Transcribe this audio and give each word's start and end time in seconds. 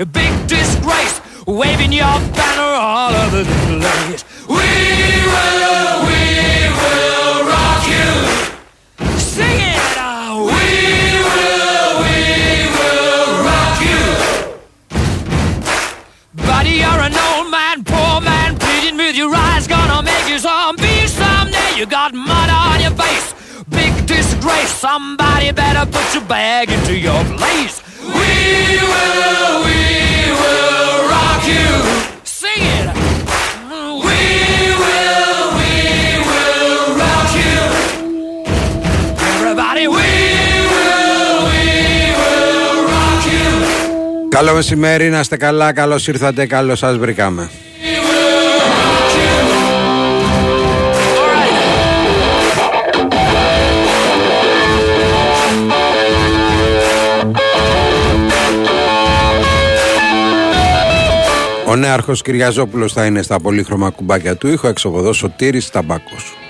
a 0.00 0.06
big 0.06 0.46
disgrace, 0.46 1.20
waving 1.44 1.92
your 1.92 2.04
banner 2.04 2.62
all 2.62 3.12
over 3.12 3.42
the 3.42 3.50
place. 3.80 4.24
We 4.46 4.54
will, 4.54 6.06
we 6.06 6.22
will 6.78 7.42
rock 7.50 7.82
you. 7.94 8.08
Sing 9.18 9.58
it. 9.58 9.82
We 10.38 10.70
will, 11.34 11.90
we 12.04 12.16
will 12.78 13.30
rock 13.42 13.76
you. 13.90 14.04
Buddy, 16.46 16.74
you're 16.78 17.02
an 17.02 17.16
old 17.18 17.50
man, 17.50 17.82
poor 17.82 18.20
man, 18.20 18.56
pleading 18.56 18.96
with 18.96 19.16
your 19.16 19.34
eyes, 19.34 19.66
gonna 19.66 20.02
make 20.02 20.28
you 20.28 20.38
someday. 20.38 21.76
You 21.76 21.86
got 21.86 22.14
mud 22.14 22.50
on 22.50 22.80
your 22.80 22.92
face, 22.92 23.34
big 23.68 24.06
disgrace. 24.06 24.70
Somebody 24.70 25.50
better 25.50 25.90
put 25.90 26.14
your 26.14 26.24
bag 26.24 26.70
into 26.70 26.96
your 26.96 27.24
place. 27.36 27.77
Καλό 44.38 44.54
μεσημέρι, 44.54 45.08
να 45.08 45.20
είστε 45.20 45.36
καλά, 45.36 45.72
καλώς 45.72 46.08
ήρθατε, 46.08 46.46
καλώς 46.46 46.78
σας 46.78 46.96
βρήκαμε. 46.96 47.50
Ο 61.68 61.76
νέαρχος 61.76 62.22
Κυριαζόπουλος 62.22 62.92
θα 62.92 63.06
είναι 63.06 63.22
στα 63.22 63.40
πολύχρωμα 63.40 63.90
κουμπάκια 63.90 64.36
του 64.36 64.48
ήχου, 64.48 64.66
εξοποδός 64.66 65.16
Σωτήρης 65.16 65.70
Ταμπάκος. 65.70 66.47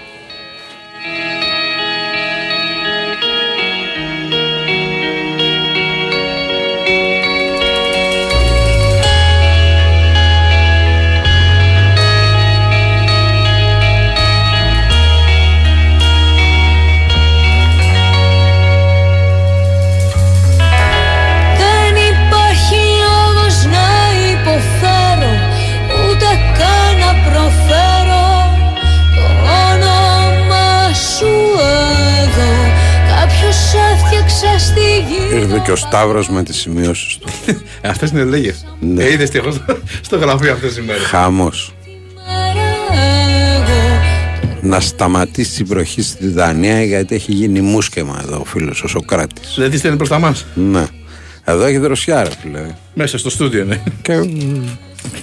Και 35.68 35.74
ο 35.74 35.76
Σταύρος 35.76 36.28
με 36.28 36.42
τις 36.42 36.56
σημειώσεις 36.56 37.18
του. 37.18 37.28
Αυτές 37.82 38.10
είναι 38.10 38.24
λέγε. 38.24 38.54
Ναι. 38.80 39.04
Ε, 39.04 39.12
είδες 39.12 39.30
τι 39.30 39.38
έχω 39.38 39.50
στο, 39.50 39.64
στο 40.00 40.16
γραφείο 40.16 40.52
αυτές 40.52 40.74
τις 40.74 40.84
μέρες. 40.84 41.02
Χάμος. 41.02 41.74
εγώ 42.26 42.58
Να 44.60 44.80
σταματήσει 44.80 45.62
η 45.62 45.64
βροχή 45.64 46.02
στη 46.02 46.28
Δανία 46.28 46.84
γιατί 46.84 47.14
έχει 47.14 47.32
γίνει 47.32 47.60
μουσκεμα 47.60 48.20
εδώ 48.22 48.38
ο 48.40 48.44
φίλος 48.44 48.82
ο 48.82 48.88
Σοκράτης. 48.88 49.54
Δεν 49.58 49.70
τη 49.70 49.78
στέλνει 49.78 49.96
προς 49.96 50.08
τα 50.08 50.18
μας. 50.18 50.46
Ναι. 50.54 50.86
Εδώ 51.44 51.64
έχει 51.64 51.78
δροσιά 51.78 52.22
ρε 52.22 52.30
φίλε. 52.40 52.60
Μέσα 52.94 53.18
στο 53.18 53.30
στούντιο 53.30 53.62
είναι. 53.62 53.82
Και 54.02 54.16
μ, 54.16 54.72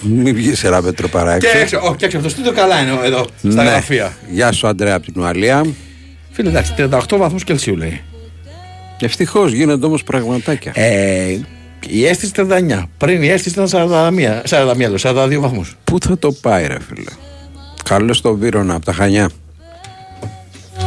μην 0.02 0.34
βγεις 0.34 0.64
ένα 0.64 0.82
μέτρο 0.82 1.08
παρά 1.08 1.38
Και 1.38 1.46
έξω. 1.46 1.58
έξω, 1.58 1.80
όχι, 1.82 1.96
και 1.96 2.04
έξω 2.04 2.16
από 2.16 2.26
το 2.26 2.32
στούντιο 2.32 2.52
καλά 2.52 2.80
είναι 2.80 2.98
εδώ, 3.04 3.26
στα 3.38 3.62
Ναι. 3.62 3.70
γραφεία. 3.70 4.16
Γεια 4.30 4.52
σου 4.52 4.66
Αντρέα 4.66 4.94
από 4.96 5.12
την 5.12 5.20
Ουαλία. 5.22 5.64
Φίλε, 6.30 6.48
εντάξει, 6.48 6.74
38 6.76 7.16
βαθμούς 7.16 7.44
Κελσίου 7.44 7.76
λέει. 7.76 8.00
Ευτυχώς 9.00 9.52
γίνονται 9.52 9.86
όμως 9.86 10.02
πραγματάκια. 10.02 10.72
Ε, 10.74 11.38
η 11.88 12.06
αίσθηση 12.06 12.32
ήταν 12.34 12.68
39. 12.68 12.82
Πριν 12.98 13.22
η 13.22 13.28
αίσθηση 13.28 13.60
ήταν 13.60 13.68
41, 13.68 14.42
41 14.48 14.76
λέω, 14.76 14.94
42 15.02 15.40
βαθμούς. 15.40 15.76
Πού 15.84 15.98
θα 16.00 16.18
το 16.18 16.32
πάει, 16.32 16.66
ρε 16.66 16.76
φίλε; 16.80 17.10
Καλό 17.84 18.12
στο 18.12 18.34
Βύρονα 18.34 18.74
από 18.74 18.84
τα 18.84 18.92
Χανιά. 18.92 19.30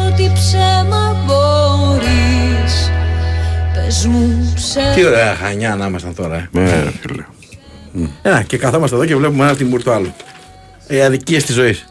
Ό,τι 0.08 0.32
ψέμα 0.34 1.24
μπορείς 1.26 2.92
Πες 3.74 4.06
μου 4.06 4.52
ψέμα 4.56 4.94
Τι 4.94 5.06
ωραία 5.06 5.36
χανιά 5.36 5.76
να 5.76 5.86
ήμασταν 5.86 6.16
τώρα. 6.16 6.36
Ε. 6.36 6.50
Ναι, 6.52 6.84
ρε 6.84 6.92
φίλε. 7.02 7.26
Ένα, 8.22 8.42
και 8.44 8.58
καθόμαστε 8.58 8.96
εδώ 8.96 9.06
και 9.06 9.16
βλέπουμε 9.16 9.44
ένα 9.44 9.56
τιμούρ 9.56 9.84
το 9.84 9.94
άλλο. 9.94 10.14
Οι 10.88 11.02
αδικίες 11.02 11.44
της 11.44 11.56
ζωής. 11.56 11.86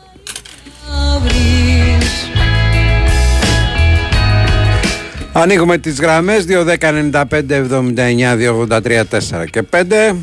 Ανοίγουμε 5.42 5.78
τις 5.78 6.00
γραμμές 6.00 6.44
2, 6.48 6.64
10, 6.64 6.92
95, 6.92 7.54
79, 7.54 8.36
2, 8.36 8.54
83, 8.54 9.04
4 9.04 9.46
και 9.50 9.62
5. 9.62 10.16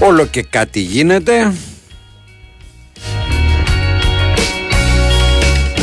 Όλο 0.00 0.26
και 0.26 0.42
κάτι 0.42 0.80
γίνεται. 0.80 1.52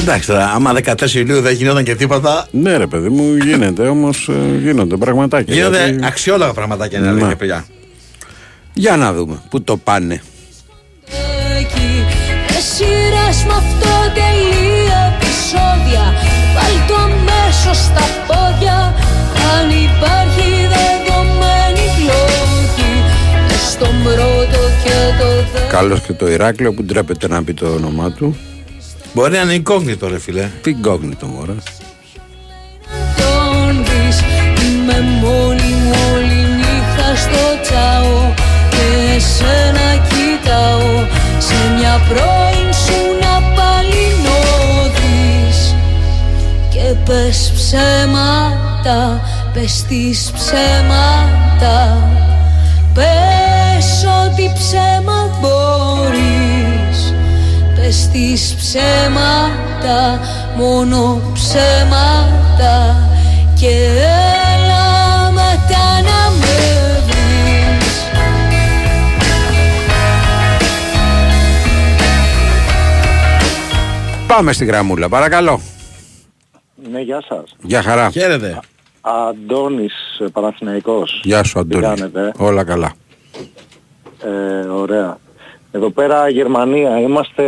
Εντάξει 0.01 0.27
τώρα, 0.27 0.45
άμα 0.51 0.73
14 0.83 1.13
Ιουλίου 1.13 1.41
δεν 1.41 1.53
γινόταν 1.53 1.83
και 1.83 1.95
τίποτα, 1.95 2.47
Ναι, 2.51 2.77
ρε 2.77 2.87
παιδί 2.87 3.09
μου, 3.09 3.35
γίνεται 3.35 3.87
όμως. 3.87 4.29
Γίνονται 4.61 4.97
πραγματάκια. 4.97 5.53
γίνονται 5.55 5.83
γιατί- 5.85 6.05
αξιόλογα 6.05 6.53
πραγματάκια 6.53 6.97
είναι 6.97 7.07
Ναι. 7.07 7.13
αλήθεια, 7.13 7.35
παιδιά. 7.35 7.65
Για 8.73 8.97
να 8.97 9.13
δούμε 9.13 9.41
πού 9.49 9.61
το 9.61 9.77
πάνε. 9.77 10.21
Εκεί 13.29 13.37
Εσύρας 13.37 13.45
μ' 13.45 13.51
αυτό 13.51 13.93
τελεία 14.13 14.99
επεισόδια 15.13 16.03
Βάλ' 16.55 16.79
το 16.87 16.99
μέσο 17.27 17.73
στα 17.73 18.05
πόδια 18.27 18.77
Αν 19.55 19.69
υπάρχει 19.69 20.49
δεδομένη 20.75 21.85
πλόκη 21.97 22.93
Μες 23.47 23.71
στον 23.71 24.03
πρώτο 24.03 24.59
και 24.83 24.97
το 25.19 25.27
δεύτερο 25.35 25.67
Καλώς 25.69 26.01
και 26.01 26.13
το 26.13 26.27
Ηράκλειο 26.27 26.73
που 26.73 26.83
ντρέπεται 26.83 27.27
να 27.27 27.43
πει 27.43 27.53
το 27.53 27.67
όνομά 27.67 28.11
του. 28.11 28.37
Μπορεί 29.13 29.31
να 29.31 29.41
είναι 29.41 29.61
incognito, 29.63 30.07
ρε 30.09 30.19
φίλε. 30.19 30.49
Τι 30.61 30.71
γκόγνητο 30.71 31.25
μωρέ. 31.25 31.55
τον 33.17 33.83
δεις 33.83 34.23
Είμαι 34.63 35.01
μόνη 35.21 35.71
μου 35.83 35.91
όλη 36.13 36.41
νύχτα 36.57 37.15
στο 37.15 37.61
τσάο 37.61 38.33
Και 38.69 39.15
εσένα 39.15 39.87
κοιτάω 40.09 41.05
Σε 41.37 41.55
μια 41.77 42.01
πρώην 42.09 42.68
πες 47.09 47.51
ψέματα 47.55 49.19
Πες 49.53 49.85
τις 49.87 50.31
ψέματα. 50.33 51.97
Πες 52.93 54.05
ό,τι 54.25 54.51
ψέμα 54.53 55.29
μπορείς. 55.41 57.13
Πες 57.75 58.09
τις 58.11 58.55
ψέματα, 58.57 60.19
μόνο 60.57 61.21
ψέματα. 61.33 62.97
Και 63.59 63.67
έλα 64.55 65.31
μετά 65.31 66.01
να 66.01 66.29
με 66.39 67.01
βρεις. 67.07 67.93
Πάμε 74.27 74.53
στη 74.53 74.65
γραμμούλα, 74.65 75.09
παρακαλώ. 75.09 75.61
Ναι, 76.91 76.99
γεια 77.01 77.23
σας. 77.27 77.55
Γεια 77.61 77.81
χαρά. 77.81 78.09
Χαίρετε. 78.09 78.59
Αντώνης 79.01 79.93
ε, 80.19 80.25
Παναθηναϊκός. 80.33 81.19
Γεια 81.23 81.43
σου 81.43 81.53
Τι 81.53 81.59
Αντώνη. 81.59 81.83
κάνετε; 81.83 82.31
Όλα 82.37 82.63
καλά. 82.63 82.93
Ε, 84.23 84.67
ωραία. 84.67 85.17
Εδώ 85.71 85.89
πέρα 85.89 86.29
Γερμανία 86.29 86.99
είμαστε 86.99 87.43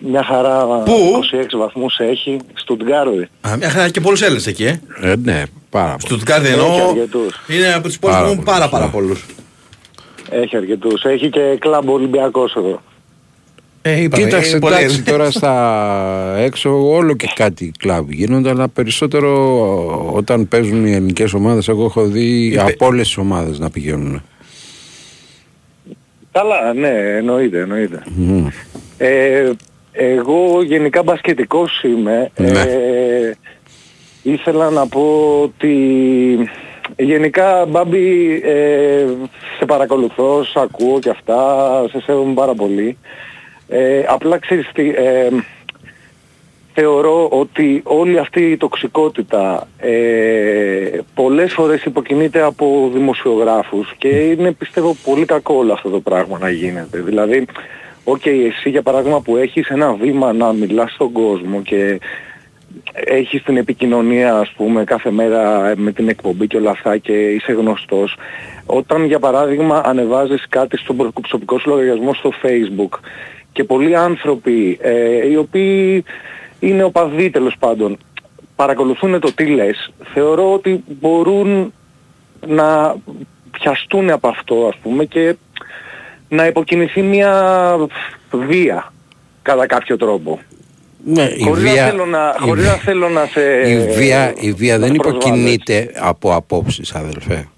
μια 0.00 0.22
χαρά 0.24 0.64
Πού; 0.84 1.20
26 1.52 1.58
βαθμούς 1.58 1.98
έχει 1.98 2.38
Στουτγκάρδη. 2.54 3.28
Α, 3.48 3.56
μια 3.56 3.70
χαρά 3.70 3.88
και 3.88 4.00
πολλούς 4.00 4.22
Έλληνες 4.22 4.46
εκεί, 4.46 4.64
ε. 4.64 4.80
Ε, 5.00 5.16
ναι, 5.16 5.42
πάρα 5.70 5.90
πολύ. 5.90 6.00
Στο 6.00 6.16
Τουκάρδι 6.18 6.46
Έχει 6.48 6.58
εννοώ 6.58 6.88
αρκετούς. 6.88 7.40
είναι 7.48 7.72
από 7.74 7.86
τις 7.88 7.98
πόλεις 7.98 8.16
Πάρα 8.16 8.26
που 8.28 8.32
έχουν 8.32 8.44
πολλούς, 8.44 8.58
πάρα 8.58 8.68
πάρα 8.70 8.84
ναι. 8.84 8.90
πολλούς. 8.90 9.26
Έχει 10.30 10.56
αρκετούς. 10.56 11.04
Έχει 11.04 11.30
και 11.30 11.56
κλαμπ 11.58 11.88
Ολυμπιακός 11.88 12.54
εδώ. 12.56 12.80
Ε, 13.82 14.00
είπαμε, 14.02 14.22
Κοίταξε, 14.24 14.50
είναι 14.50 14.60
πολλοί 14.60 14.74
εντάξει, 14.74 14.94
Έλληνες. 14.94 15.10
τώρα 15.12 15.30
στα 15.30 16.34
έξω 16.38 16.90
όλο 16.90 17.14
και 17.14 17.28
κάτι 17.34 17.72
κλαμπ 17.78 18.10
γίνονται, 18.10 18.48
αλλά 18.50 18.68
περισσότερο 18.68 20.12
όταν 20.14 20.48
παίζουν 20.48 20.86
οι 20.86 20.92
ελληνικές 20.92 21.32
ομάδες, 21.32 21.68
εγώ 21.68 21.84
έχω 21.84 22.04
δει 22.04 22.46
Είπε- 22.46 22.60
από 22.60 22.86
όλες 22.86 23.06
τις 23.06 23.16
ομάδες 23.16 23.58
να 23.58 23.70
πηγαίνουν. 23.70 24.22
Καλά, 26.32 26.72
ναι, 26.74 27.16
εννοείται, 27.16 27.58
εννοείται. 27.60 28.02
Μμμ. 28.16 28.46
Ε, 28.98 29.50
εγώ 29.92 30.62
γενικά 30.62 31.02
μπασκετικός 31.02 31.82
είμαι. 31.82 32.30
Ναι. 32.36 32.60
Ε, 32.60 33.34
ήθελα 34.22 34.70
να 34.70 34.86
πω 34.86 35.38
ότι 35.42 35.74
γενικά 36.96 37.66
Μπάμπη 37.68 38.40
ε, 38.44 39.04
σε 39.58 39.64
παρακολουθώ, 39.66 40.44
σε 40.44 40.60
ακούω 40.60 40.98
και 40.98 41.10
αυτά, 41.10 41.38
σε 41.90 42.00
σέβομαι 42.00 42.34
πάρα 42.34 42.54
πολύ. 42.54 42.98
Ε, 43.72 44.04
απλά 44.06 44.38
ξέρεις 44.38 44.70
τι, 44.72 44.88
ε, 44.88 45.28
θεωρώ 46.74 47.28
ότι 47.28 47.80
όλη 47.84 48.18
αυτή 48.18 48.50
η 48.50 48.56
τοξικότητα 48.56 49.68
ε, 49.78 50.98
πολλές 51.14 51.52
φορές 51.52 51.84
υποκινείται 51.84 52.42
από 52.42 52.90
δημοσιογράφους 52.92 53.94
και 53.98 54.08
είναι 54.08 54.52
πιστεύω 54.52 54.96
πολύ 55.04 55.24
κακό 55.24 55.54
όλο 55.54 55.72
αυτό 55.72 55.88
το 55.90 56.00
πράγμα 56.00 56.38
να 56.38 56.50
γίνεται. 56.50 57.00
Δηλαδή, 57.00 57.46
οκ, 58.04 58.26
εσύ 58.26 58.70
για 58.70 58.82
παράδειγμα 58.82 59.20
που 59.20 59.36
έχεις 59.36 59.68
ένα 59.68 59.92
βήμα 59.92 60.32
να 60.32 60.52
μιλάς 60.52 60.92
στον 60.92 61.12
κόσμο 61.12 61.62
και 61.62 62.00
έχεις 62.92 63.42
την 63.42 63.56
επικοινωνία 63.56 64.36
ας 64.36 64.52
πούμε 64.56 64.84
κάθε 64.84 65.10
μέρα 65.10 65.72
με 65.76 65.92
την 65.92 66.08
εκπομπή 66.08 66.46
και 66.46 66.56
όλα 66.56 66.70
αυτά 66.70 66.96
και 66.96 67.12
είσαι 67.12 67.52
γνωστός 67.52 68.16
όταν 68.66 69.04
για 69.04 69.18
παράδειγμα 69.18 69.82
ανεβάζεις 69.84 70.46
κάτι 70.48 70.76
στον 70.76 70.96
προσωπικό 70.96 71.58
σου 71.58 71.68
λογαριασμό 71.68 72.14
στο 72.14 72.32
facebook 72.42 72.98
και 73.52 73.64
πολλοί 73.64 73.96
άνθρωποι 73.96 74.78
ε, 74.82 75.28
οι 75.30 75.36
οποίοι 75.36 76.04
είναι 76.60 76.82
οπαδοί 76.82 77.30
τέλος 77.30 77.54
πάντων 77.58 77.98
παρακολουθούν 78.56 79.20
το 79.20 79.32
τι 79.32 79.46
λες 79.46 79.92
θεωρώ 80.14 80.52
ότι 80.52 80.84
μπορούν 81.00 81.72
να 82.46 82.94
πιαστούν 83.50 84.10
από 84.10 84.28
αυτό 84.28 84.66
ας 84.72 84.76
πούμε 84.82 85.04
και 85.04 85.34
να 86.28 86.46
υποκινηθεί 86.46 87.02
μια 87.02 87.76
βία 88.30 88.92
κατά 89.42 89.66
κάποιο 89.66 89.96
τρόπο. 89.96 90.40
Ναι, 91.04 91.22
η 91.22 91.42
Χωρίς 91.42 91.64
να 91.64 91.70
βία, 91.72 91.86
θέλω 91.88 92.06
να- 92.06 92.34
η 92.38 92.42
χωρίς 92.42 92.62
βία- 92.62 92.72
να 92.72 92.78
θέλω 92.78 93.08
να 93.08 93.26
σε- 93.26 93.70
η 93.70 93.92
βία, 93.92 94.34
η 94.40 94.52
βία 94.52 94.78
να 94.78 94.86
δεν 94.86 94.94
σε 94.94 94.96
προσβάλλω, 94.96 95.26
υποκινείται 95.26 95.90
από 95.96 96.34
απόψεις 96.34 96.94
αδελφέ. 96.94 97.48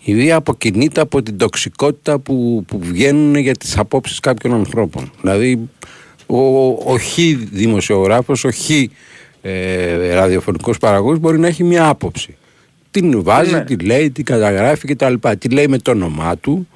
Η 0.00 0.14
βία 0.14 0.36
αποκινείται 0.36 1.00
από 1.00 1.22
την 1.22 1.36
τοξικότητα 1.36 2.18
που, 2.18 2.64
που 2.66 2.78
βγαίνουν 2.82 3.36
για 3.36 3.54
τις 3.54 3.78
απόψεις 3.78 4.20
κάποιων 4.20 4.54
ανθρώπων. 4.54 5.10
Δηλαδή 5.20 5.68
ο, 6.26 6.38
ο 6.68 6.98
χ 6.98 7.18
δημοσιογράφος, 7.52 8.44
ο 8.44 8.50
χ 8.50 8.70
ε, 9.42 10.12
ραδιοφωνικός 10.14 10.78
παραγωγός 10.78 11.18
μπορεί 11.18 11.38
να 11.38 11.46
έχει 11.46 11.64
μια 11.64 11.88
άποψη. 11.88 12.36
Την 12.90 13.22
βάζει, 13.22 13.52
Ναι. 13.52 13.64
τη 13.64 13.76
λέει, 13.76 14.10
την 14.10 14.24
καταγράφει 14.24 14.86
κτλ. 14.94 15.14
Τη 15.38 15.48
λέει 15.48 15.68
με 15.68 15.78
το 15.78 15.90
όνομά 15.90 16.36
του 16.36 16.68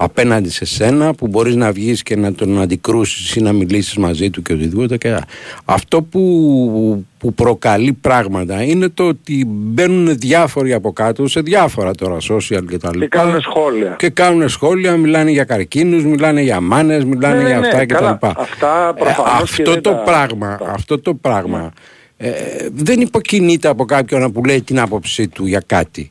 απέναντι 0.00 0.50
σε 0.50 0.64
σένα 0.64 1.14
που 1.14 1.26
μπορείς 1.26 1.54
να 1.56 1.72
βγεις 1.72 2.02
και 2.02 2.16
να 2.16 2.32
τον 2.32 2.60
αντικρούσεις 2.60 3.34
ή 3.34 3.40
να 3.40 3.52
μιλήσεις 3.52 3.96
μαζί 3.96 4.30
του 4.30 4.42
και 4.42 4.52
οτιδήποτε 4.52 4.96
και 4.96 5.16
αυτό 5.64 6.02
που, 6.02 7.04
που 7.18 7.34
προκαλεί 7.34 7.92
πράγματα 7.92 8.62
είναι 8.62 8.88
το 8.88 9.08
ότι 9.08 9.44
μπαίνουν 9.48 10.18
διάφοροι 10.18 10.72
από 10.72 10.92
κάτω 10.92 11.28
σε 11.28 11.40
διάφορα 11.40 11.90
τώρα 11.94 12.16
social 12.16 12.64
και 12.68 12.78
τα 12.78 12.90
Και 12.90 12.98
λοιπά 12.98 13.18
κάνουν 13.18 13.40
σχόλια. 13.40 13.94
και 13.98 14.08
κάνουν 14.10 14.48
σχόλια, 14.48 14.96
μιλάνε 14.96 15.30
για 15.30 15.44
καρκίνους, 15.44 16.04
μιλάνε 16.04 16.40
για 16.42 16.60
μάνες, 16.60 17.04
μιλάνε 17.04 17.36
Ναι, 17.36 17.42
ναι, 17.42 17.48
για 17.48 17.58
ναι, 17.58 17.66
αυτά 17.66 17.84
και 17.84 17.92
τα 17.92 17.98
καλά. 17.98 18.10
λοιπά. 18.10 18.32
Αυτά 18.36 18.94
προφανώς 18.98 19.50
και 19.54 19.62
αυτό 19.62 19.72
δεν 19.72 19.82
το 19.82 19.90
τα- 19.90 19.96
πράγμα, 20.02 20.56
τα- 20.56 20.70
αυτό 20.74 20.98
το 21.00 21.14
πράγμα 21.14 21.72
ε, 22.16 22.30
δεν 22.72 23.00
υποκινείται 23.00 23.68
από 23.68 23.84
κάποιον 23.84 24.32
που 24.32 24.44
λέει 24.44 24.62
την 24.62 24.80
άποψή 24.80 25.28
του 25.28 25.46
για 25.46 25.62
κάτι. 25.66 26.10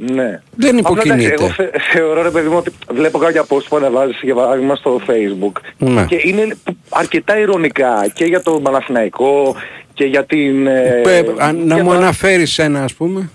Ναι. 0.00 0.40
Δεν 0.56 0.78
Απλά, 0.78 1.02
εντάξει, 1.04 1.08
υποκινείται. 1.08 1.34
Εγώ 1.34 1.48
θε- 1.48 1.74
θεωρώ 1.92 2.22
ρε 2.22 2.30
παιδί 2.30 2.48
μου 2.48 2.56
ότι 2.56 2.70
βλέπω 2.92 3.18
κάποια 3.18 3.44
post 3.48 3.64
που 3.68 3.76
ανεβάζεις 3.76 4.18
για 4.22 4.34
παράδειγμα 4.34 4.74
στο 4.74 5.00
facebook 5.06 5.60
Ναι. 5.78 6.04
και 6.08 6.20
είναι 6.22 6.56
αρκετά 6.88 7.38
ηρωνικά 7.38 8.10
και 8.14 8.24
για 8.24 8.42
το 8.42 8.60
Παναθηναϊκό 8.60 9.56
και 9.94 10.04
για 10.04 10.24
την... 10.24 10.66
ε, 10.66 11.00
Πε- 11.02 11.28
αν- 11.40 11.66
να 11.66 11.74
για 11.74 11.84
μου 11.84 11.90
τα- 11.90 11.96
αναφέρεις 11.96 12.58
ένα 12.58 12.82
ας 12.84 12.94
πούμε. 12.94 13.30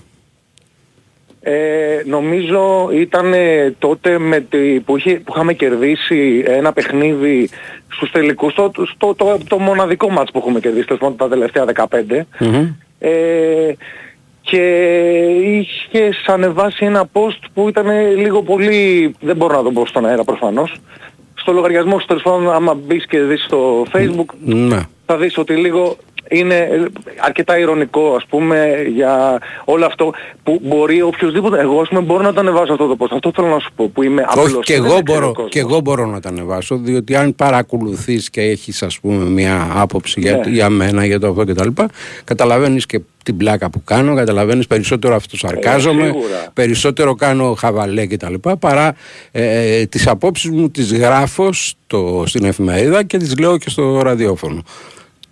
Ε, 1.45 2.01
νομίζω 2.05 2.89
ήταν 2.93 3.33
ε, 3.33 3.71
τότε 3.79 4.17
με 4.19 4.39
τη, 4.39 4.79
που, 4.79 4.97
είχε, 4.97 5.13
που 5.13 5.31
είχαμε 5.35 5.53
κερδίσει 5.53 6.43
ένα 6.47 6.73
παιχνίδι 6.73 7.49
στους 7.87 8.11
τελικούς, 8.11 8.53
το, 8.53 8.71
στο, 8.95 9.15
το, 9.15 9.37
το 9.47 9.57
μοναδικό 9.59 10.09
μάτς 10.09 10.31
που 10.31 10.37
έχουμε 10.37 10.59
κερδίσει 10.59 10.85
τέλος 10.85 11.01
πάντων, 11.01 11.17
τα 11.17 11.29
τελευταία 11.29 11.65
15. 11.75 12.21
Μμμ. 12.39 12.67
Ε, 12.99 13.09
και 14.43 14.61
είχε 15.41 16.09
ανεβάσει 16.27 16.85
ένα 16.85 17.09
post 17.13 17.39
που 17.53 17.67
ήταν 17.67 17.87
λίγο 18.17 18.41
πολύ, 18.41 19.15
δεν 19.19 19.35
μπορώ 19.35 19.57
να 19.57 19.63
το 19.63 19.71
πω 19.71 19.85
στον 19.85 20.05
αέρα 20.05 20.23
προφανώς, 20.23 20.75
στο 21.33 21.51
λογαριασμό 21.51 21.99
σου 21.99 22.05
τέλος 22.05 22.23
πάντων 22.23 22.51
άμα 22.53 22.73
μπεις 22.73 23.05
και 23.05 23.19
δεις 23.21 23.43
στο 23.43 23.85
facebook 23.93 24.35
Ναι. 24.45 24.79
θα 25.05 25.17
δεις 25.17 25.37
ότι 25.37 25.55
λίγο 25.55 25.95
είναι 26.33 26.55
ε, 26.55 26.85
αρκετά 27.19 27.57
ηρωνικό 27.59 28.13
ας 28.15 28.25
πούμε 28.29 28.75
για 28.95 29.39
όλο 29.65 29.85
αυτό 29.85 30.13
που 30.43 30.59
μπορεί 30.63 31.01
οποιοδήποτε, 31.01 31.59
εγώ 31.59 31.81
ας 31.81 31.87
πούμε 31.87 32.01
μπορώ 32.01 32.23
να 32.23 32.33
το 32.33 32.39
ανεβάσω 32.39 32.71
αυτό 32.73 32.87
το 32.87 32.95
post, 32.99 33.07
αυτό 33.11 33.31
θέλω 33.35 33.47
να 33.47 33.59
σου 33.59 33.69
πω 33.75 33.89
που 33.93 34.03
είμαι 34.03 34.25
απλός. 34.29 34.45
Όχι 34.53 34.59
και 34.59 34.73
δεν 34.73 34.85
εγώ, 34.85 35.01
ξέρω 35.03 35.19
μπορώ, 35.19 35.31
κόσμο. 35.33 35.49
και 35.49 35.59
εγώ 35.59 35.79
μπορώ 35.79 36.05
να 36.05 36.19
τα 36.19 36.29
ανεβάσω 36.29 36.75
διότι 36.77 37.15
αν 37.15 37.35
παρακολουθείς 37.35 38.29
και 38.29 38.41
έχεις 38.41 38.83
ας 38.83 38.99
πούμε 38.99 39.23
μια 39.29 39.71
άποψη 39.75 40.19
για, 40.19 40.35
Ναι. 40.35 40.51
για 40.51 40.69
μένα, 40.69 41.05
για 41.05 41.19
το 41.19 41.27
αυτό 41.27 41.43
και 41.45 41.53
τα 41.53 41.63
λοιπά 41.65 41.89
καταλαβαίνεις 42.23 42.85
και 42.85 42.99
την 43.23 43.37
πλάκα 43.37 43.69
που 43.69 43.83
κάνω, 43.83 44.15
καταλαβαίνεις 44.15 44.67
περισσότερο 44.67 45.15
αυτοσαρκάζομαι, 45.15 46.01
Ε, 46.03 46.05
σίγουρα. 46.05 46.49
περισσότερο 46.53 47.15
κάνω 47.15 47.53
χαβαλέ 47.53 48.05
και 48.05 48.17
τα 48.17 48.29
λοιπά 48.29 48.57
παρά 48.57 48.95
ε, 49.31 49.85
τις 49.85 50.07
απόψεις 50.07 50.49
μου 50.49 50.69
τις 50.69 50.93
γράφω 50.93 51.53
στο, 51.53 52.23
στην 52.27 52.45
εφημερίδα 52.45 53.03
και 53.03 53.17
τις 53.17 53.37
λέω 53.39 53.57
και 53.57 53.69
στο 53.69 54.01
ραδιόφωνο. 54.01 54.61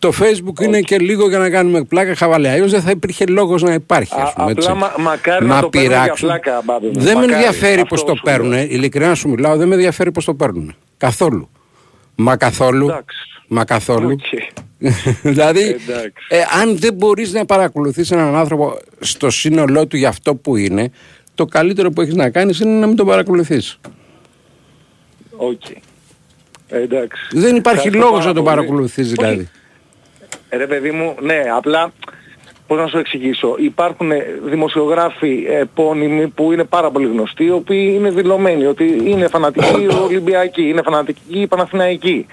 Το 0.02 0.14
facebook 0.20 0.62
είναι 0.62 0.80
και 0.82 0.98
λίγο 0.98 1.30
για 1.30 1.38
να 1.38 1.50
κάνουμε 1.50 1.84
πλάκα 1.84 2.16
χαβαλέ. 2.16 2.50
Αλλιώς 2.50 2.72
δεν 2.72 2.82
θα 2.82 2.92
υπήρχε 2.92 3.26
λόγος 3.26 3.62
να 3.62 3.74
υπάρχει. 3.74 4.14
Ας 4.18 4.30
Α, 4.30 4.34
πούμε, 4.34 4.52
απλά 4.52 4.72
έτσι. 4.72 4.80
μα- 4.80 4.94
μακάρι 5.04 5.46
να 5.46 5.60
το 5.62 5.70
παίρνουν 5.70 5.90
για 6.04 6.14
πλάκα, 6.20 6.62
μπάμπη 6.66 6.86
μου. 6.86 6.94
Δεν 6.94 7.04
με 7.04 7.14
Μακάρι. 7.14 7.34
ενδιαφέρει 7.34 7.82
Αυτό 7.82 7.86
πώς 7.96 8.04
το 8.04 8.16
σου 8.16 8.22
λέω. 8.26 8.36
παίρνουν. 8.38 8.54
Ειλικρινά 8.54 9.16
σου 9.16 9.30
μιλάω, 9.30 9.56
δεν 9.58 9.68
με 9.68 9.74
ενδιαφέρει 9.76 10.12
πώς 10.12 10.26
το 10.26 10.34
παίρνουν. 10.34 10.76
Καθόλου. 10.98 11.50
Μα 12.16 12.36
καθόλου. 12.38 12.88
Εντάξει. 12.90 13.18
Μα 13.48 13.64
καθόλου. 13.66 14.12
Οκ. 14.12 14.20
δηλαδή, 15.22 15.62
Εντάξει. 15.62 16.26
ε, 16.30 16.38
αν 16.62 16.78
δεν 16.78 16.94
μπορείς 16.94 17.34
να 17.34 17.46
παρακολουθείς 17.46 18.12
έναν 18.12 18.36
άνθρωπο 18.36 18.78
στο 19.00 19.30
σύνολό 19.30 19.88
του 19.88 19.98
για 19.98 20.10
αυτό 20.10 20.36
που 20.36 20.56
είναι, 20.56 20.92
το 21.36 21.46
καλύτερο 21.46 21.90
που 21.92 22.02
έχεις 22.02 22.14
να 22.16 22.30
κάνεις 22.30 22.60
είναι 22.60 22.80
να 22.80 22.88
μην 22.88 22.96
τον 22.96 23.06
παρακολουθείς. 23.08 23.80
Οκ. 25.38 25.62
Ε, 26.68 26.82
Εντάξει. 26.82 27.22
Δεν 27.32 27.56
υπάρχει 27.56 27.88
Ευχαριστώ 27.88 28.00
λόγος 28.08 28.18
πάρα 28.20 28.28
να 28.30 28.34
τον 28.34 28.44
πολύ. 28.44 28.56
παρακολουθείς 28.56 29.06
Όχι. 29.06 29.16
δηλαδή. 29.16 29.50
Ε, 30.54 30.58
Ρε 30.58 30.68
παιδί 30.68 30.92
μου, 30.92 31.16
ναι, 31.22 31.42
απλά 31.56 31.92
πώς 32.68 32.78
να 32.80 32.88
σου 32.88 32.98
εξηγήσω. 32.98 33.56
Υπάρχουν 33.60 34.12
ε, 34.12 34.26
δημοσιογράφοι 34.44 35.46
επώνυμοι 35.50 36.28
που 36.28 36.52
είναι 36.52 36.64
πάρα 36.64 36.92
πολύ 36.92 37.08
γνωστοί, 37.08 37.44
οι 37.44 37.52
οποίοι 37.52 37.94
είναι 37.98 38.10
δηλωμένοι 38.10 38.66
ότι 38.66 39.02
είναι 39.06 39.28
φανατικοί 39.28 39.88
Ολυμπιακοί, 40.08 40.68
είναι 40.70 40.82
φανατικοί 40.82 41.48
Παναθηναϊκοί. 41.48 42.26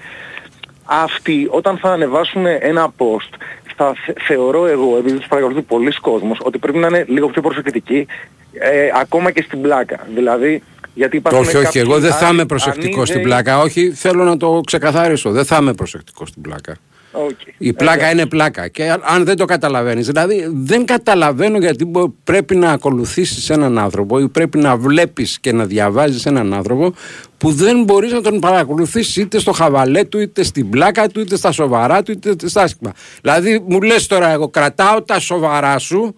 Αυτοί 0.85 1.47
όταν 1.49 1.77
θα 1.77 1.89
ανεβάσουν 1.91 2.45
ένα 2.45 2.93
post 2.97 3.29
θα 3.75 3.93
θε- 4.05 4.17
θεωρώ 4.27 4.67
εγώ, 4.67 4.97
επειδή 4.97 5.17
τους 5.17 5.27
παρακολουθεί 5.27 5.61
πολύς 5.61 5.91
κόσμος, 6.01 6.37
ότι 6.41 6.57
πρέπει 6.57 6.77
να 6.77 6.87
είναι 6.87 7.05
λίγο 7.07 7.27
πιο 7.27 7.41
προσεκτικοί 7.41 8.07
ε, 8.53 8.89
ακόμα 9.01 9.31
και 9.31 9.41
στην 9.41 9.61
πλάκα. 9.61 10.07
Δηλαδή, 10.15 10.63
γιατί 10.93 11.17
υπάρχουν 11.17 11.41
Όχι, 11.41 11.55
όχι, 11.55 11.65
κάποιοι 11.65 11.81
εγώ 11.85 11.99
δεν 11.99 12.11
θα 12.11 12.25
άλλοι 12.25 12.33
είμαι 12.33 12.45
προσεκτικός 12.45 13.07
στην 13.07 13.19
ανίδεοι- 13.19 13.43
πλάκα. 13.43 13.59
Όχι, 13.61 13.91
θέλω 13.91 14.23
να 14.23 14.37
το 14.37 14.61
ξεκαθαρίσω. 14.65 15.31
Δεν 15.31 15.45
θα 15.45 15.57
είμαι 15.61 15.73
προσεκτικός 15.73 16.29
στην 16.29 16.41
πλάκα. 16.41 16.75
Οκ. 17.11 17.29
Η 17.57 17.73
πλάκα 17.73 18.11
είναι 18.11 18.25
πλάκα. 18.25 18.67
Και 18.67 18.89
αν- 18.91 19.01
αν 19.05 19.23
δεν 19.23 19.37
το 19.37 19.45
καταλαβαίνεις, 19.45 20.05
δηλαδή 20.07 20.49
δεν 20.53 20.85
καταλαβαίνω 20.85 21.57
γιατί 21.57 21.85
μπο- 21.85 22.13
πρέπει 22.23 22.55
να 22.55 22.71
ακολουθήσεις 22.71 23.49
έναν 23.49 23.77
άνθρωπο 23.77 24.19
ή 24.19 24.27
πρέπει 24.27 24.57
να 24.57 24.77
βλέπεις 24.77 25.39
και 25.39 25.51
να 25.53 25.65
διαβάζεις 25.65 26.25
έναν 26.25 26.53
άνθρωπο 26.53 26.93
που 27.37 27.51
δεν 27.51 27.83
μπορείς 27.83 28.11
να 28.11 28.21
τον 28.21 28.39
παρακολουθήσει 28.39 29.21
είτε 29.21 29.39
στο 29.39 29.51
χαβαλέ 29.51 30.03
του, 30.03 30.19
είτε 30.19 30.43
στην 30.43 30.69
πλάκα 30.69 31.07
του, 31.07 31.19
είτε 31.19 31.35
στα 31.35 31.51
σοβαρά 31.51 32.03
του, 32.03 32.11
είτε 32.11 32.47
στα 32.47 32.61
άσχημα. 32.61 32.93
Δηλαδή 33.21 33.63
μου 33.67 33.81
λες 33.81 34.07
τώρα, 34.07 34.29
εγώ 34.31 34.47
κρατάω 34.49 35.01
τα 35.01 35.19
σοβαρά 35.19 35.77
σου, 35.77 36.15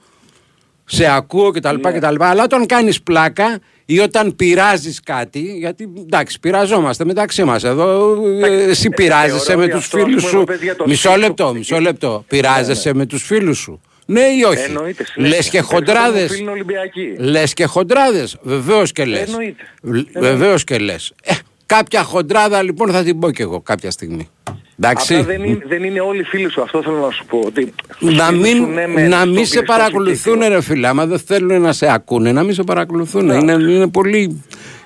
σε 0.86 1.06
ακούω 1.06 1.52
κτλ. 1.52 1.76
Ναι. 1.82 1.92
κτλ. 1.92 2.16
Αλλά 2.24 2.44
όταν 2.44 2.66
κάνεις 2.66 3.02
πλάκα, 3.02 3.60
ή 3.94 4.00
όταν 4.00 4.36
πειράζεις 4.36 5.00
κάτι, 5.04 5.40
γιατί 5.40 5.90
εντάξει, 6.00 6.40
πειραζόμαστε 6.40 7.06
μεταξύ 7.06 7.44
μας 7.44 7.64
εδώ. 7.64 8.18
ε, 8.44 8.64
Εσύ 8.70 8.90
πειράζεσαι 8.90 9.40
θεωρώ 9.46 9.60
με 9.60 9.66
ότι 9.66 9.74
τους 9.74 9.86
αυτό, 9.86 9.98
φίλους 9.98 10.24
ας 10.24 10.30
πούμε, 10.30 10.32
σου. 10.32 10.38
το 10.46 10.52
παιδί 10.52 10.66
για 10.66 10.76
το 10.76 10.88
Μισό 10.88 11.10
σπίτι 11.10 11.20
λεπτό, 11.26 11.48
του 11.48 11.54
μισό 11.58 11.74
παιδί. 11.74 11.86
λεπτό. 11.86 12.26
Πειράζεσαι 12.28 12.94
με 12.94 13.06
τους 13.06 13.24
φίλους 13.24 13.58
σου. 13.58 13.82
Ναι 14.06 14.22
ή 14.22 14.44
όχι; 14.44 14.62
Εννοείται. 14.64 15.06
Λες 15.16 15.50
και 15.50 15.60
χοντράδες. 15.60 16.38
Είναι 16.40 16.52
Ολυμπιακοί. 16.52 17.16
Λες 17.18 17.54
και 17.54 17.66
χοντράδες. 17.66 18.38
Βεβαίως 18.42 18.92
και 18.92 19.06
λες. 19.06 19.22
Εννοείται. 19.28 19.64
Βεβαίως 20.20 20.64
και 20.64 20.78
λες. 20.78 21.14
Ε, 21.24 21.34
κάποια 21.66 22.04
χοντράδα 22.04 22.62
λοιπόν 22.64 22.92
θα 22.92 23.04
την 23.04 23.20
πω 23.20 23.32
κι 23.32 23.42
εγώ 23.42 23.62
κάποια 23.62 23.92
στιγμή. 23.92 24.30
Εντάξει. 24.84 25.14
Απλά 25.16 25.26
δεν 25.26 25.44
είναι, 25.44 25.64
δεν 25.68 25.84
είναι 25.84 26.00
όλοι 26.00 26.20
οι 26.20 26.24
φίλοι 26.24 26.52
σου, 26.52 26.62
αυτό 26.62 26.84
θέλω 26.84 26.98
να 26.98 27.12
σου 27.12 27.26
πω. 27.26 27.42
Ότι 27.46 27.74
στους 27.96 28.16
Να 28.16 28.26
φίλους 28.26 28.42
μην, 28.42 28.56
σου, 28.56 28.66
ναι, 28.66 28.88
μεν, 28.88 29.10
να 29.10 29.18
στο 29.18 29.26
μην 29.26 29.36
σε 29.36 29.40
κλειστό 29.42 29.64
παρακολουθούν 29.64 30.40
κύκλο. 30.40 30.50
ρε 30.50 30.62
φίλε 30.62 30.88
Άμα 30.88 31.06
δεν 31.06 31.20
θέλουν 31.20 31.62
να 31.62 31.74
σε 31.74 31.94
ακούνε 31.94 32.32
Να 32.32 32.44
μην 32.44 32.54
σε 32.54 32.64
παρακολουθούν 32.64 33.30
είναι, 33.30 33.52
είναι, 33.54 33.88
πολύ, 33.88 34.44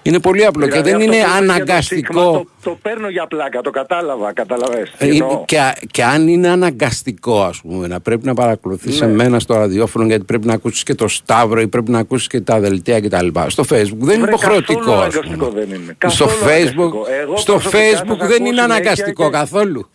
είναι 0.09 0.19
πολύ 0.19 0.45
απλό 0.45 0.65
Δηλαδή, 0.65 0.83
Και 0.83 0.89
δεν 0.89 1.01
αυτό 1.01 1.03
είναι 1.13 1.21
που 1.21 1.27
είπες 1.27 1.37
για 1.37 1.45
το 1.47 1.51
αναγκαστικό 1.53 2.13
στίγμα, 2.21 2.31
Το, 2.31 2.45
το 2.69 2.77
παίρνω 2.81 3.09
για 3.09 3.27
πλάκα, 3.27 3.61
το 3.61 3.69
κατάλαβα, 3.69 4.33
καταλαβες. 4.33 4.91
τι 4.97 5.05
Ε, 5.05 5.05
είναι- 5.05 5.15
εννοώ. 5.25 5.43
και, 5.45 5.57
και 5.91 6.03
αν 6.03 6.27
είναι 6.27 6.47
αναγκαστικό 6.47 7.43
ας 7.43 7.61
πούμε 7.61 7.87
να 7.87 7.99
πρέπει 7.99 8.25
να 8.25 8.33
παρακολουθείς 8.33 8.99
Ναι. 8.99 9.05
εμένα 9.05 9.39
στο 9.39 9.53
ραδιόφωνο 9.53 10.05
γιατί 10.05 10.23
πρέπει 10.23 10.47
να 10.47 10.53
ακούσεις 10.53 10.83
και 10.83 10.95
το 10.95 11.07
Σταύρο 11.07 11.61
ή 11.61 11.67
πρέπει 11.67 11.91
να 11.91 11.99
ακούσεις 11.99 12.27
και 12.27 12.41
τα 12.41 12.59
δελτία 12.59 12.99
και 12.99 13.09
τα 13.09 13.23
λοιπά. 13.23 13.49
Στο 13.49 13.63
facebook 13.63 13.97
δεν 13.99 14.15
είναι 14.15 14.21
Βρε, 14.25 14.29
υποχρεωτικό 14.29 14.79
καθόλου 14.79 14.97
ας 15.01 15.13
αναγκαστικό 15.15 15.45
πούμε. 15.45 15.59
δεν 15.65 15.69
είναι. 15.79 15.95
Στο 16.07 16.25
Καθόλου 16.25 16.31
facebook, 16.31 16.49
αναγκαστικό. 16.51 17.05
Εγώ 17.21 17.37
στο 17.37 17.51
προσωπικά 17.53 17.79
facebook 17.83 17.91
σας 17.91 18.05
δεν 18.05 18.15
ακούω 18.17 18.35
είναι 18.35 18.45
συνέχεια 18.45 18.63
αναγκαστικό 18.63 19.23
και- 19.25 19.37
καθόλου. 19.37 19.89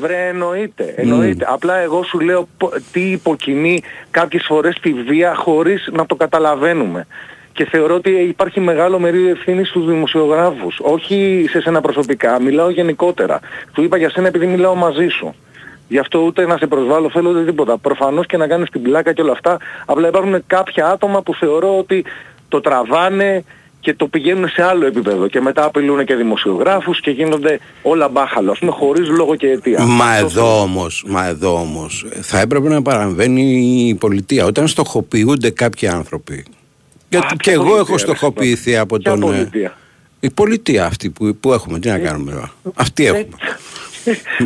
Βρε 0.00 0.26
εννοείται, 0.28 0.94
εννοείται. 0.96 1.46
Απλά 1.48 1.76
εγώ 1.76 2.02
σου 2.02 2.20
λέω 2.20 2.48
πο- 2.58 2.72
τι 2.92 3.00
υποκινεί 3.00 3.82
κάποιες 4.10 4.44
φορές 4.46 4.78
τη 4.80 4.92
βία 4.92 5.34
χωρίς 5.34 5.88
να 5.92 6.06
το 6.06 6.14
καταλαβαίνουμε. 6.14 7.06
Και 7.56 7.64
θεωρώ 7.64 7.94
ότι 7.94 8.10
υπάρχει 8.10 8.60
μεγάλο 8.60 8.98
μερίδιο 8.98 9.30
ευθύνη 9.30 9.64
στους 9.64 9.86
δημοσιογράφους. 9.86 10.78
Όχι 10.82 11.46
σε 11.48 11.60
σένα 11.60 11.80
προσωπικά, 11.80 12.40
μιλάω 12.42 12.70
γενικότερα. 12.70 13.40
Του 13.72 13.82
είπα 13.82 13.96
για 13.96 14.10
σένα 14.10 14.26
επειδή 14.26 14.46
μιλάω 14.46 14.74
μαζί 14.74 15.08
σου. 15.08 15.34
Γι' 15.88 15.98
αυτό 15.98 16.18
ούτε 16.18 16.46
να 16.46 16.56
σε 16.56 16.66
προσβάλλω 16.66 17.10
θέλω 17.10 17.30
ούτε 17.30 17.44
τίποτα. 17.44 17.78
Προφανώς 17.78 18.26
και 18.26 18.36
να 18.36 18.46
κάνεις 18.46 18.70
την 18.70 18.82
πλάκα 18.82 19.12
και 19.12 19.22
όλα 19.22 19.32
αυτά. 19.32 19.56
Απλά 19.86 20.08
υπάρχουν 20.08 20.42
κάποια 20.46 20.86
άτομα 20.86 21.22
που 21.22 21.34
θεωρώ 21.34 21.78
ότι 21.78 22.04
το 22.48 22.60
τραβάνε 22.60 23.44
και 23.80 23.94
το 23.94 24.06
πηγαίνουν 24.06 24.48
σε 24.48 24.62
άλλο 24.62 24.86
επίπεδο 24.86 25.28
και 25.28 25.40
μετά 25.40 25.64
απειλούν 25.64 26.04
και 26.04 26.14
δημοσιογράφους 26.14 27.00
και 27.00 27.10
γίνονται 27.10 27.60
όλα 27.82 28.08
μπάχαλο, 28.08 28.50
ας 28.50 28.58
πούμε, 28.58 28.72
χωρίς 28.72 29.08
λόγο 29.08 29.34
και 29.36 29.46
αιτία. 29.46 29.84
Μα 29.84 30.04
Αυτό 30.04 30.24
εδώ 30.24 30.60
όμως, 30.60 31.04
μα 31.06 31.26
εδώ 31.26 31.52
όμως 31.52 32.06
θα 32.20 32.40
έπρεπε 32.40 32.68
να 32.68 32.82
παραμβαίνει 32.82 33.42
η 33.88 33.94
πολιτεία 33.94 34.44
όταν 34.44 34.68
στοχοποιούνται 34.68 35.50
κάποιοι 35.50 35.88
άνθρωποι. 35.88 36.44
Γιατί 37.18 37.26
Α, 37.26 37.30
και 37.30 37.36
ποια 37.36 37.52
εγώ 37.52 37.62
πολιτεία, 37.62 37.80
έχω 37.82 37.92
ρε, 37.92 37.98
στοχοποιηθεί 37.98 38.76
από 38.76 38.96
Ποια 38.96 39.10
τον. 39.10 39.22
ε, 39.22 39.26
πολιτεία; 39.36 39.76
Η 40.20 40.30
πολιτεία 40.30 40.84
αυτή 40.84 41.10
που, 41.10 41.36
που 41.40 41.52
έχουμε, 41.52 41.78
τι 41.78 41.88
να 41.88 41.98
κάνουμε. 41.98 42.32
τώρα. 42.32 42.50
Αυτή 42.74 43.06
έχουμε. 43.06 43.26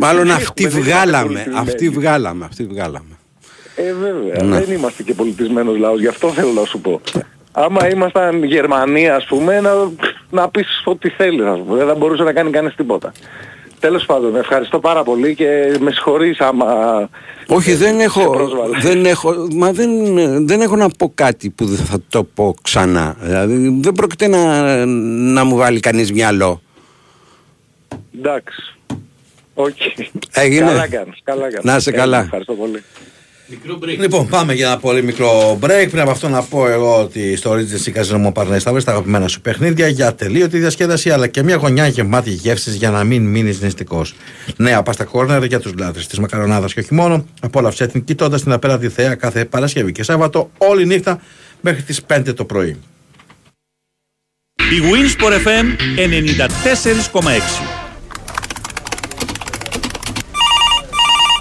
Μάλλον 0.00 0.20
Έχουμε, 0.28 0.32
αυτή 0.42 0.62
δεν 0.66 0.72
είμαστε 0.72 0.90
βγάλαμε, 0.92 1.22
πολιτισμένοι. 1.26 1.58
αυτή 1.68 1.88
βγάλαμε, 1.88 2.44
αυτή 2.44 2.64
βγάλαμε. 2.64 3.14
Ε, 3.76 3.92
βέβαια. 3.92 4.42
Ναι. 4.42 4.64
Δεν 4.64 4.76
είμαστε 4.76 5.02
και 5.02 5.14
πολιτισμένος 5.14 5.78
λαός, 5.78 6.00
γι' 6.00 6.06
αυτό 6.06 6.32
θέλω 6.32 6.52
να 6.52 6.64
σου 6.64 6.80
πω. 6.80 7.00
Άμα 7.52 7.88
ήμασταν 7.90 8.44
Γερμανία, 8.44 9.14
ας 9.16 9.24
πούμε, 9.26 9.60
να, 9.60 9.70
να 10.30 10.48
πεις 10.48 10.66
ό,τι 10.84 11.08
θέλεις, 11.08 11.44
ας 11.46 11.58
πούμε. 11.58 11.76
Δεν 11.78 11.86
θα 11.86 11.94
μπορούσε 11.94 12.22
να 12.22 12.32
κάνει 12.32 12.50
κανείς 12.50 12.74
τίποτα. 12.74 13.12
Τέλος 13.80 14.06
πάντων, 14.06 14.37
ευχαριστώ 14.37 14.78
πάρα 14.80 15.02
πολύ 15.02 15.34
και 15.34 15.76
με 15.80 15.90
συγχωρείς 15.90 16.40
άμα... 16.40 16.66
Όχι, 17.46 17.70
ε, 17.70 17.76
δεν 17.76 17.96
σε 17.96 18.02
έχω, 18.02 18.30
πρόσβαλα. 18.30 18.78
δεν 18.78 19.04
έχω, 19.04 19.46
μα 19.54 19.72
δεν, 19.72 19.90
δεν 20.46 20.60
έχω 20.60 20.76
να 20.76 20.88
πω 20.88 21.12
κάτι 21.14 21.50
που 21.50 21.64
δεν 21.64 21.84
θα 21.84 21.99
το 22.08 22.25
πω 22.25 22.54
ξανά. 22.62 23.16
Δηλαδή 23.20 23.78
δεν 23.80 23.92
πρόκειται 23.92 24.28
να, 24.28 24.84
να 25.32 25.44
μου 25.44 25.56
βάλει 25.56 25.80
κανείς 25.80 26.12
μυαλό. 26.12 26.62
Εντάξει. 28.18 28.75
Οκ. 29.54 29.76
Έγινε. 30.32 30.66
Καλά 30.66 30.88
κάνεις, 30.88 31.20
καλά 31.25 31.42
κάνεις. 31.42 31.62
Να 31.62 31.76
είσαι 31.76 31.88
Έγινε, 31.90 32.04
καλά. 32.04 32.20
Ευχαριστώ 32.20 32.52
πολύ. 32.52 32.82
Λοιπόν, 33.99 34.28
πάμε 34.28 34.54
για 34.54 34.66
ένα 34.66 34.78
πολύ 34.78 35.02
μικρό 35.02 35.59
break. 35.62 35.87
Πριν 35.90 36.00
από 36.00 36.11
αυτό 36.11 36.28
να 36.28 36.42
πω 36.42 36.69
εγώ 36.69 37.00
ότι 37.00 37.37
στο 37.37 37.52
Regency 37.52 38.00
Casino 38.00 38.16
Μον 38.18 38.32
Παρνές 38.32 38.62
θα 38.62 38.73
βρεις 38.73 38.85
τα 38.85 38.90
αγαπημένα 38.90 39.28
σου 39.28 39.40
παιχνίδια 39.40 39.88
για 39.88 40.14
ατελείωτη 40.14 40.58
διασκέδαση 40.59 41.11
αλλά 41.11 41.26
και 41.26 41.42
μια 41.42 41.57
γωνιά 41.57 41.87
γεμάτη 41.87 42.30
γεύσεις 42.30 42.75
για 42.75 42.90
να 42.90 43.04
μην 43.04 43.23
μείνεις 43.23 43.61
νηστικός. 43.61 44.14
Νέα 44.57 44.83
pasta 44.82 45.04
corner 45.04 45.44
για 45.45 45.61
τους 45.61 45.73
λάτρες 45.78 46.07
της 46.07 46.19
μακαρονάδας 46.19 46.75
και 46.75 46.80
όχι 46.80 46.95
μόνο. 46.95 47.26
Απόλαυσε 47.40 47.87
την 47.87 48.04
κοιτώντας 48.04 48.42
την 48.42 48.52
απέραντη 48.52 48.88
θέα 48.88 49.14
κάθε 49.14 49.45
Παρασκευή 49.45 49.92
και 49.92 50.02
Σάββατο 50.02 50.50
όλη 50.59 50.87
νύχτα 50.87 51.21
μέχρι 51.61 51.83
τις 51.83 52.00
5 52.07 52.35
το 52.35 52.45
πρωί. 52.45 52.76
Η 54.57 54.80
Winsport 54.92 55.33
FM 55.33 55.66
94,6 55.97 57.89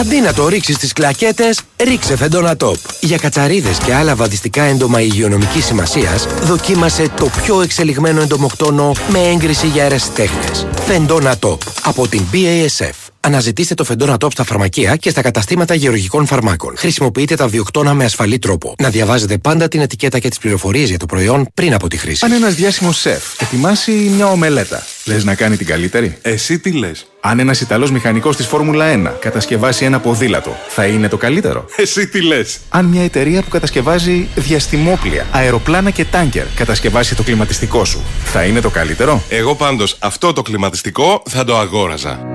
Αντί 0.00 0.20
να 0.20 0.32
το 0.32 0.48
ρίξεις 0.48 0.74
στις 0.74 0.92
κλακέτες, 0.92 1.60
ρίξε 1.76 2.16
φεντόνα 2.16 2.56
τόπ. 2.56 2.76
Για 3.00 3.16
κατσαρίδες 3.16 3.78
και 3.78 3.94
άλλα 3.94 4.14
βαδιστικά 4.14 4.62
έντομα 4.62 5.00
υγειονομικής 5.00 5.64
σημασίας, 5.64 6.26
δοκίμασε 6.42 7.08
το 7.16 7.30
πιο 7.42 7.62
εξελιγμένο 7.62 8.22
εντομοκτόνο 8.22 8.92
με 9.08 9.18
έγκριση 9.18 9.66
για 9.66 9.84
αιρεσιτέχνε. 9.84 10.68
Φεντόνα 10.86 11.38
τόπ 11.38 11.60
από 11.82 12.08
την 12.08 12.22
BASF. 12.32 12.94
Αναζητήστε 13.20 13.74
το 13.74 13.84
φεντόνα 13.84 14.16
τόπ 14.16 14.32
στα 14.32 14.44
φαρμακεία 14.44 14.96
και 14.96 15.10
στα 15.10 15.22
καταστήματα 15.22 15.74
γεωργικών 15.74 16.26
φαρμάκων. 16.26 16.76
Χρησιμοποιείτε 16.76 17.34
τα 17.34 17.48
διοκτώνα 17.48 17.94
με 17.94 18.04
ασφαλή 18.04 18.38
τρόπο. 18.38 18.74
Να 18.78 18.90
διαβάζετε 18.90 19.38
πάντα 19.38 19.68
την 19.68 19.80
ετικέτα 19.80 20.18
και 20.18 20.28
τις 20.28 20.38
πληροφορίες 20.38 20.88
για 20.88 20.98
το 20.98 21.06
προϊόν 21.06 21.48
πριν 21.54 21.74
από 21.74 21.88
τη 21.88 21.96
χρήση. 21.96 22.24
Αν 22.24 22.32
ένας 22.32 22.54
διάσημος 22.54 22.98
σεφ 22.98 23.40
ετοιμάσει 23.40 23.92
μια 23.92 24.26
ομελέτα, 24.26 24.86
λες 25.04 25.24
να 25.24 25.34
κάνει 25.34 25.56
την 25.56 25.66
καλύτερη; 25.66 26.18
Εσύ 26.22 26.58
τι 26.58 26.70
λες; 26.70 27.06
Αν 27.28 27.38
ένας 27.38 27.60
Ιταλός 27.60 27.90
μηχανικός 27.90 28.36
της 28.36 28.46
Φόρμουλα 28.46 28.92
1 28.92 29.12
κατασκευάσει 29.20 29.84
ένα 29.84 30.00
ποδήλατο, 30.00 30.56
θα 30.68 30.86
είναι 30.86 31.08
το 31.08 31.16
καλύτερο. 31.16 31.64
Εσύ 31.76 32.06
τι 32.06 32.22
λες; 32.22 32.58
Αν 32.68 32.84
μια 32.84 33.02
εταιρεία 33.02 33.42
που 33.42 33.48
κατασκευάζει 33.48 34.28
διαστημόπλια, 34.34 35.26
αεροπλάνα 35.30 35.90
και 35.90 36.04
τάγκερ 36.04 36.46
κατασκευάσει 36.54 37.14
το 37.14 37.22
κλιματιστικό 37.22 37.84
σου, 37.84 38.02
θα 38.24 38.44
είναι 38.44 38.60
το 38.60 38.70
καλύτερο; 38.70 39.22
Εγώ 39.28 39.54
πάντως 39.54 39.96
αυτό 39.98 40.32
το 40.32 40.42
κλιματιστικό 40.42 41.22
θα 41.28 41.44
το 41.44 41.58
αγόραζα. 41.58 42.26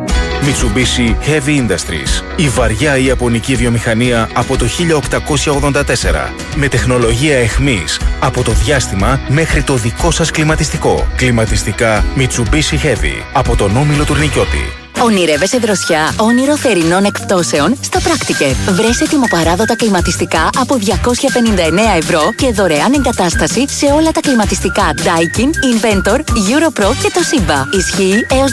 Mitsubishi 0.41 1.15
Heavy 1.27 1.67
Industries. 1.67 2.23
Η 2.35 2.47
βαριά 2.47 2.97
ιαπωνική 2.97 3.55
βιομηχανία 3.55 4.29
από 4.33 4.57
το 4.57 4.65
1884. 4.65 6.33
Με 6.55 6.67
τεχνολογία 6.67 7.37
εχμής 7.37 7.99
από 8.19 8.43
το 8.43 8.51
διάστημα 8.51 9.19
μέχρι 9.27 9.63
το 9.63 9.75
δικό 9.75 10.11
σας 10.11 10.31
κλιματιστικό. 10.31 11.07
Κλιματιστικά 11.15 12.05
Mitsubishi 12.17 12.85
Heavy 12.85 13.23
από 13.33 13.55
τον 13.55 13.77
Όμιλο 13.77 14.05
Τουρνικιώτη. 14.05 14.80
Ονειρεύεσαι 15.03 15.57
δροσιά, 15.57 16.13
όνειρο 16.17 16.57
θερινών 16.57 17.03
εκπτώσεων; 17.03 17.77
Στο 17.81 17.99
Practiker. 17.99 18.73
Βρες 18.73 19.01
ετοιμοπαράδοτα 19.01 19.75
κλιματιστικά 19.75 20.49
από 20.57 20.75
259 20.75 21.97
ευρώ 21.97 22.33
και 22.35 22.51
δωρεάν 22.51 22.93
εγκατάσταση 22.93 23.69
σε 23.69 23.85
όλα 23.85 24.11
τα 24.11 24.19
κλιματιστικά 24.19 24.93
Daikin, 24.97 25.49
Inventor, 25.71 26.17
Europro 26.19 26.87
και 27.01 27.11
το 27.13 27.21
Simba. 27.31 27.75
Ισχύει 27.77 28.25
έως 28.31 28.51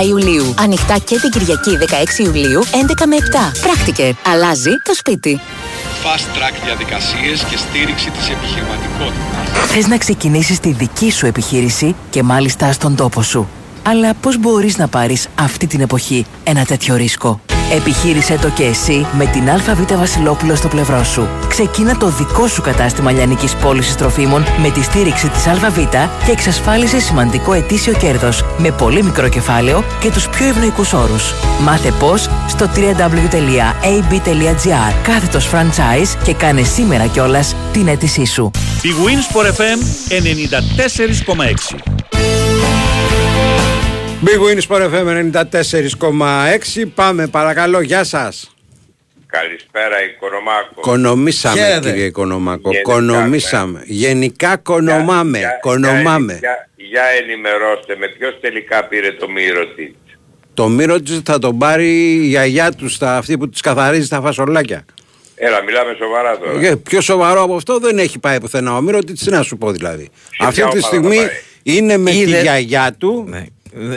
17 0.00 0.06
Ιουλίου. 0.08 0.54
Ανοιχτά 0.58 0.98
και 0.98 1.18
την 1.18 1.30
Κυριακή 1.30 1.78
16 2.20 2.24
Ιουλίου 2.24 2.64
11 2.64 3.06
με 3.06 3.16
7. 3.16 3.52
Practiker. 3.66 4.12
Αλλάζει 4.32 4.70
το 4.84 4.94
σπίτι. 4.94 5.40
fast 6.04 6.36
track 6.36 6.54
διαδικασίες 6.64 7.44
και 7.44 7.56
στήριξη 7.56 8.10
της 8.10 8.28
επιχειρηματικότητας. 8.28 9.70
Θες 9.70 9.86
να 9.86 9.98
ξεκινήσεις 9.98 10.60
τη 10.60 10.72
δική 10.72 11.10
σου 11.10 11.26
επιχείρηση 11.26 11.94
και 12.10 12.22
μάλιστα 12.22 12.72
στον 12.72 12.96
τόπο 12.96 13.22
σου. 13.22 13.48
Αλλά 13.82 14.14
πώς 14.14 14.38
μπορείς 14.38 14.76
να 14.76 14.88
πάρεις 14.88 15.28
αυτή 15.34 15.66
την 15.66 15.80
εποχή 15.80 16.24
ένα 16.44 16.64
τέτοιο 16.64 16.96
ρίσκο; 16.96 17.40
Επιχείρησέ 17.72 18.38
το 18.40 18.48
και 18.48 18.64
εσύ 18.64 19.06
με 19.12 19.26
την 19.26 19.50
ΑΒ 19.50 19.96
Βασιλόπουλο 19.96 20.54
στο 20.54 20.68
πλευρό 20.68 21.04
σου. 21.04 21.28
Ξεκίνα 21.48 21.96
το 21.96 22.08
δικό 22.08 22.46
σου 22.46 22.62
κατάστημα 22.62 23.10
λιανικής 23.10 23.54
πώλησης 23.54 23.96
τροφίμων 23.96 24.44
με 24.62 24.70
τη 24.70 24.82
στήριξη 24.82 25.28
της 25.28 25.46
ΑΒ 25.46 25.78
και 26.24 26.30
εξασφάλισε 26.30 27.00
σημαντικό 27.00 27.52
ετήσιο 27.52 27.92
κέρδος 27.92 28.44
με 28.58 28.70
πολύ 28.70 29.02
μικρό 29.02 29.28
κεφάλαιο 29.28 29.84
και 30.00 30.10
τους 30.10 30.28
πιο 30.28 30.46
ευνοϊκούς 30.46 30.92
όρους. 30.92 31.34
Μάθε 31.60 31.92
πώς 31.98 32.30
στο 32.48 32.70
www.ab.gr 32.76 34.14
κάθετος 35.02 35.50
franchise 35.52 36.16
και 36.24 36.34
κάνε 36.34 36.62
σήμερα 36.62 37.06
κιόλας 37.06 37.56
την 37.72 37.88
αίτησή 37.88 38.24
σου. 38.24 38.50
Η 38.82 38.90
Winsport 39.04 39.46
FM 39.46 39.78
94,6 41.76 42.00
Big 44.24 44.38
Win 44.44 44.58
Sport 44.68 44.82
FM 44.92 45.06
94,6. 45.32 46.86
Πάμε 46.94 47.26
παρακαλώ, 47.26 47.80
γεια 47.80 48.04
σας. 48.04 48.54
Καλησπέρα 49.26 50.02
Οικονομάκο. 50.04 50.80
Κονομήσαμε 50.80 51.60
Χαίρετε. 51.60 51.90
κύριε 51.90 52.04
Οικονομάκο. 52.04 52.70
Γενικά, 52.70 52.92
Κονομήσαμε. 52.92 53.82
Γενικά 53.86 54.56
κονομάμε. 54.56 55.38
Για- 55.38 55.58
Κονομάμε. 55.60 56.38
Για, 56.40 56.68
για 56.76 57.02
ενημερώστε 57.22 57.96
με 57.96 58.06
ποιος 58.18 58.38
τελικά 58.40 58.84
πήρε 58.84 59.12
το 59.12 59.28
μύρο 59.30 59.66
της. 59.66 59.92
Το 60.54 60.68
μύρο 60.68 61.00
της 61.00 61.20
θα 61.24 61.38
τον 61.38 61.58
πάρει 61.58 61.88
η 62.14 62.26
γιαγιά 62.26 62.72
τους, 62.72 62.94
στα, 62.94 63.16
αυτή 63.16 63.38
που 63.38 63.48
της 63.48 63.60
καθαρίζει 63.60 64.08
τα 64.08 64.20
φασολάκια. 64.20 64.84
Έλα 65.34 65.62
μιλάμε 65.62 65.94
σοβαρά 65.98 66.38
τώρα. 66.38 66.60
Και 66.60 66.76
πιο 66.76 67.00
σοβαρό 67.00 67.42
από 67.42 67.54
αυτό 67.54 67.78
δεν 67.78 67.98
έχει 67.98 68.18
πάει 68.18 68.40
πουθενά 68.40 68.76
ο 68.76 68.80
Μύρο, 68.80 68.98
τι 68.98 69.30
να 69.30 69.42
σου 69.42 69.56
πω 69.58 69.70
δηλαδή. 69.70 70.08
Αυτή 70.38 70.54
ποια 70.60 70.64
τη 70.70 70.76
ομάδα 70.76 70.86
στιγμή 70.86 71.16
θα 71.16 71.22
πάει; 71.22 71.30
είναι 71.62 71.96
με 71.96 72.10
τη 72.10 72.16
Είδε- 72.18 72.42
γιαγιά 72.42 72.94
του. 72.98 73.24
Ναι. 73.28 73.44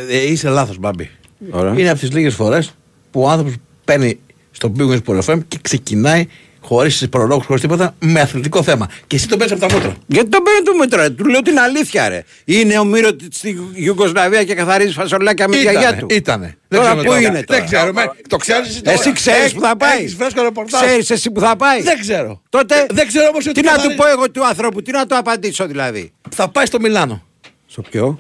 Ε, 0.10 0.32
είσαι 0.32 0.50
λάθος 0.50 0.78
Μπάμπη. 0.78 1.10
Ωραία. 1.52 1.74
Είναι 1.78 1.90
από 1.90 2.00
τις 2.00 2.12
λίγες 2.12 2.36
φορές 2.36 2.74
που 3.12 3.22
ο 3.22 3.30
άνθρωπος 3.30 3.54
παίρνει 3.86 4.20
στο 4.52 4.72
Big 4.78 4.82
Wings 4.90 5.00
Sport 5.06 5.20
FM 5.26 5.40
και 5.48 5.58
ξεκινάει 5.62 6.28
χωρίς 6.62 7.08
προλόγους, 7.10 7.46
χωρίς 7.46 7.62
τίποτα, 7.62 7.96
με 8.00 8.20
αθλητικό 8.20 8.64
θέμα. 8.64 8.90
Και 9.08 9.16
εσύ 9.16 9.28
το 9.28 9.38
παίρνεις 9.38 9.62
από 9.62 9.68
τα 9.68 9.74
μούτρα. 9.76 9.96
Γιατί 10.08 10.30
το 10.30 10.38
παίρνει 10.42 10.62
το 10.64 10.76
μέτρο, 10.76 11.12
του 11.16 11.26
λέω 11.30 11.42
την 11.42 11.60
αλήθεια 11.60 12.10
ρε. 12.10 12.24
Είναι 12.46 12.80
ο 12.80 12.84
Μύρο 12.86 13.10
στη 13.32 13.58
Ιουγκοσλαβία 13.74 14.44
και 14.44 14.54
καθαρίζει 14.54 14.94
φασολάκια 14.94 15.48
με 15.48 15.56
τη 15.56 15.62
Ήτανε, 15.62 15.80
γιαγιά 15.80 15.98
του. 15.98 16.06
Ήτανε. 16.10 16.58
Τώρα 16.68 16.84
ξέρουμε 16.84 17.04
πού 17.04 17.08
τώρα. 17.10 17.20
είναι 17.22 17.44
τώρα. 17.44 17.60
Δεν 17.60 17.66
ξέρουμε. 17.66 18.12
Το 18.28 18.38
ξέρεις 18.38 18.70
εσύ 18.70 18.82
τώρα. 18.82 18.98
Εσύ 19.00 19.12
ξέρεις 19.12 19.40
Έχεις- 19.40 19.54
που 19.54 19.62
θα 19.62 19.78
πάει. 19.78 19.98
έχεις 20.00 20.14
φρέσκο 20.14 20.42
ρεπορτάζ. 20.42 20.82
Ξέρεις 20.86 21.10
εσύ 21.10 21.32
που 21.32 21.40
θα 21.40 21.56
πάει. 21.56 21.82
Δεν 21.82 22.00
ξέρω. 22.00 22.42
Τότε 22.50 22.86
Δεν 22.92 23.08
ξέρω 23.08 23.28
όμως 23.28 23.46
ότι 23.48 23.62
τι 23.62 23.66
να 23.68 23.72
του 23.72 23.76
καθαρίζει- 23.78 24.02
πω 24.02 24.08
εγώ 24.10 24.32
του 24.32 24.46
ανθρώπου, 24.46 24.82
τι 24.82 24.92
να 24.92 25.06
του 25.06 25.18
απαντήσω 25.18 25.68
δηλαδή. 25.68 26.12
Θα 26.30 26.50
πάει 26.50 26.66
στο 26.66 26.80
Μιλάνο. 26.80 27.24
Στο 27.68 27.82
ποιο; 27.82 28.20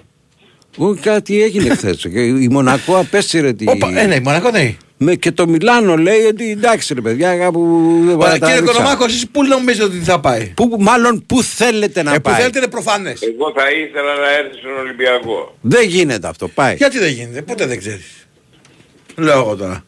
Ού, 0.77 0.97
κάτι 1.01 1.41
έγινε 1.43 1.75
χθες. 1.75 2.03
η 2.41 2.47
Μονακό 2.51 2.97
απέσυρε 2.97 3.53
τη. 3.53 3.65
Όπα, 3.67 3.99
ε, 3.99 4.05
ναι, 4.05 4.15
η 4.15 4.19
Μονακό 4.19 4.49
ναι. 4.51 4.75
Με, 4.97 5.15
και 5.15 5.31
το 5.31 5.47
Μιλάνο 5.47 5.97
λέει 5.97 6.21
ότι 6.25 6.51
εντάξει 6.51 6.93
ρε 6.93 7.01
παιδιά, 7.01 7.37
κάπου 7.37 7.91
δεν 8.05 8.15
Ωραία, 8.15 8.29
τα 8.31 8.37
Κύριε 8.37 8.53
ρίξαμε. 8.53 8.69
Οικονομάκο, 8.71 9.03
εσείς 9.05 9.27
πού 9.27 9.43
νομίζετε 9.43 9.83
ότι 9.83 9.97
θα 9.97 10.19
πάει; 10.19 10.53
Που, 10.55 10.75
μάλλον 10.79 11.23
πού 11.25 11.43
θέλετε 11.43 12.03
να 12.03 12.11
Ε, 12.13 12.15
που 12.15 12.21
πάει. 12.21 12.35
θέλετε 12.39 12.57
είναι 12.57 12.67
προφανές. 12.67 13.21
Εγώ 13.21 13.51
θα 13.55 13.71
ήθελα 13.71 14.13
να 14.15 14.33
έρθει 14.37 14.57
στον 14.57 14.77
Ολυμπιακό. 14.79 15.57
Δεν 15.61 15.87
γίνεται 15.87 16.27
αυτό, 16.27 16.47
πάει. 16.47 16.75
Γιατί 16.75 16.99
δεν 16.99 17.11
γίνεται, 17.11 17.41
ποτέ 17.41 17.65
δεν 17.65 17.77
ξέρεις. 17.79 18.27
Λέω 19.15 19.39
εγώ 19.39 19.55
τώρα. 19.55 19.83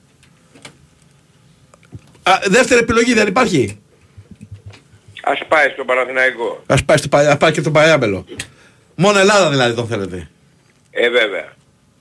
Α, 2.23 2.33
δεύτερη 2.45 2.79
επιλογή 2.79 3.13
δεν 3.13 3.27
υπάρχει; 3.27 3.79
Ας 5.23 5.39
πάει 5.47 5.69
στον 5.73 5.85
Παναθηναϊκό. 5.85 6.63
Ας 6.67 6.83
πάει, 6.83 6.97
στο, 6.97 7.07
Παλιά- 7.07 7.31
ας 7.31 7.37
πάει 7.37 7.51
και 7.51 7.59
στο 7.61 7.71
Παλιάμπελο. 7.71 8.25
Μόνο 8.95 9.19
Ελλάδα 9.19 9.49
δηλαδή 9.49 9.73
τον 9.75 9.87
θέλετε. 9.87 10.29
Ε 10.97 11.09
βέβαια. 11.09 11.53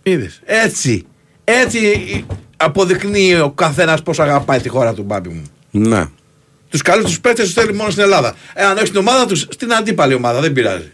Είδες. 0.02 0.40
Έτσι. 0.44 1.06
Έτσι 1.44 2.24
αποδεικνύει 2.56 3.34
ο 3.40 3.50
καθένας 3.50 4.02
πώς 4.02 4.20
αγαπάει 4.20 4.60
τη 4.60 4.68
χώρα 4.68 4.94
του 4.94 5.02
μπάμπι 5.02 5.28
μου. 5.28 5.42
Ναι. 5.70 6.08
Τους 6.68 6.82
καλούς 6.82 7.04
τους 7.04 7.20
παίκτες 7.20 7.44
τους 7.44 7.54
θέλει 7.54 7.74
μόνο 7.74 7.90
στην 7.90 8.02
Ελλάδα. 8.02 8.34
Ε, 8.54 8.64
αν 8.64 8.76
όχι 8.76 8.86
στην 8.86 8.98
ομάδα 8.98 9.26
τους, 9.26 9.46
στην 9.50 9.74
αντίπαλη 9.74 10.14
ομάδα, 10.14 10.40
δεν 10.40 10.52
πειράζει. 10.52 10.92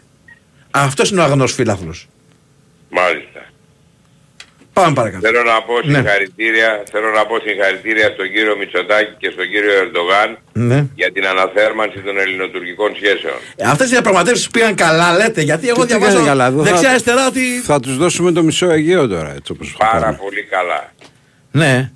Αυτός 0.70 1.10
είναι 1.10 1.20
ο 1.20 1.24
αγνός 1.24 1.52
φίλαθλος. 1.52 2.08
Μάλιστα. 2.88 3.39
Πάμε 4.72 4.92
παρακάτω. 4.94 5.26
Θέλω 5.26 5.42
να 5.42 5.62
πω 5.62 5.74
Ναι. 5.84 5.94
συγχαρητήρια, 5.98 6.82
θέλω 6.92 7.10
να 7.10 7.26
πω 7.26 7.34
συγχαρητήρια 7.46 8.08
στον 8.14 8.26
κύριο 8.34 8.56
Μητσοτάκη 8.56 9.12
και 9.18 9.30
στον 9.34 9.46
κύριο 9.52 9.72
Ερντογάν 9.82 10.38
Ναι. 10.52 10.86
για 10.94 11.12
την 11.12 11.26
αναθέρμανση 11.26 11.98
των 12.00 12.18
ελληνοτουρκικών 12.18 12.90
σχέσεων. 12.94 13.34
Ε, 13.56 13.64
Αυτές 13.68 13.86
οι 13.86 13.90
διαπραγματεύσεις 13.90 14.48
πήγαν 14.50 14.74
καλά, 14.74 15.16
λέτε, 15.16 15.40
γιατί 15.42 15.68
εγώ 15.68 15.80
Τι 15.80 15.86
πήγανε 15.86 16.04
διαβάζω 16.06 16.26
καλά, 16.30 16.46
εδώ 16.46 16.62
δεξιά 16.62 16.82
θα- 16.82 16.90
αριστερά 16.90 17.26
ότι... 17.26 17.40
Θα 17.70 17.80
τους 17.80 17.96
δώσουμε 17.96 18.32
το 18.32 18.42
μισό 18.42 18.70
Αιγαίο 18.70 19.08
τώρα, 19.08 19.30
έτσι 19.38 19.52
όπως 19.52 19.74
Πάρα 19.78 20.00
πάμε. 20.00 20.18
πολύ 20.22 20.42
καλά. 20.44 20.92
Ναι. 21.50 21.90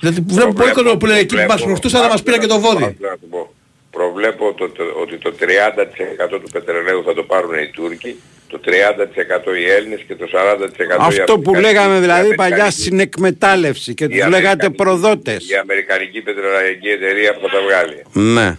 Δηλαδή 0.00 0.20
βλέπω 0.26 0.52
πολύ 0.52 0.72
κόσμο 0.72 0.96
που 0.96 1.06
λέει 1.06 1.18
εκεί 1.18 1.36
που 1.36 1.46
μας 1.48 1.62
χρωστούσαν 1.62 2.00
να 2.02 2.08
μας 2.08 2.22
πήραν 2.22 2.40
και 2.40 2.46
το 2.46 2.60
βόδι. 2.60 2.84
Άκου 2.84 2.96
να 3.00 3.16
του 3.20 3.28
πω. 3.30 3.54
Προβλέπω 3.90 4.52
το, 4.54 4.68
το- 4.70 4.92
ότι 5.02 5.16
το 5.18 5.32
30% 5.38 6.40
του 6.42 6.50
πετρελαίου 6.52 7.02
θα 7.06 7.14
το 7.14 7.22
πάρουν 7.22 7.54
οι 7.58 7.68
Τούρκοι, 7.68 8.20
το 8.48 8.60
30% 8.64 9.56
οι 9.60 9.70
Έλληνες 9.70 10.00
και 10.06 10.14
το 10.14 10.26
40% 10.32 10.32
οι 10.78 11.06
Αυτό 11.06 11.38
που 11.38 11.50
Αφρικανοί- 11.50 11.62
λέγαμε 11.62 11.96
οι 11.96 12.00
δηλαδή 12.00 12.34
παλιά 12.34 12.44
Αμερικανικοί- 12.54 12.80
στην 12.80 13.00
εκμετάλλευση 13.00 13.94
και 13.94 14.04
η 14.04 14.08
τους 14.08 14.16
λέγατε 14.16 14.36
Αμερικανική- 14.36 14.76
προδότες. 14.82 15.48
Η 15.50 15.56
Αμερικανική 15.56 16.20
πετρελαϊκή 16.20 16.88
εταιρεία 16.88 17.34
που 17.34 17.40
θα 17.40 17.48
τα 17.48 17.60
βγάλει. 17.62 18.02
Ναι. 18.34 18.58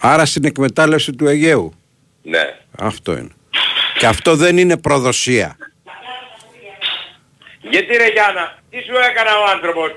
Άρα 0.00 0.24
στην 0.24 0.44
εκμετάλλευση 0.44 1.12
του 1.12 1.26
Αιγαίου. 1.26 1.74
Ναι. 2.22 2.54
Αυτό 2.78 3.12
είναι. 3.12 3.30
Και 3.98 4.06
αυτό 4.06 4.36
δεν 4.36 4.58
είναι 4.58 4.76
προδοσία. 4.76 5.56
Γιατί 7.60 7.96
ρε 7.96 8.08
Γιάννα, 8.08 8.58
τι 8.70 8.76
σου 8.76 8.92
έκανα 9.10 9.30
ο 9.38 9.44
άνθρωπος; 9.54 9.90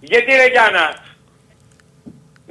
Γιατί 0.00 0.30
ρε 0.30 0.46
Γιάννα; 0.46 1.06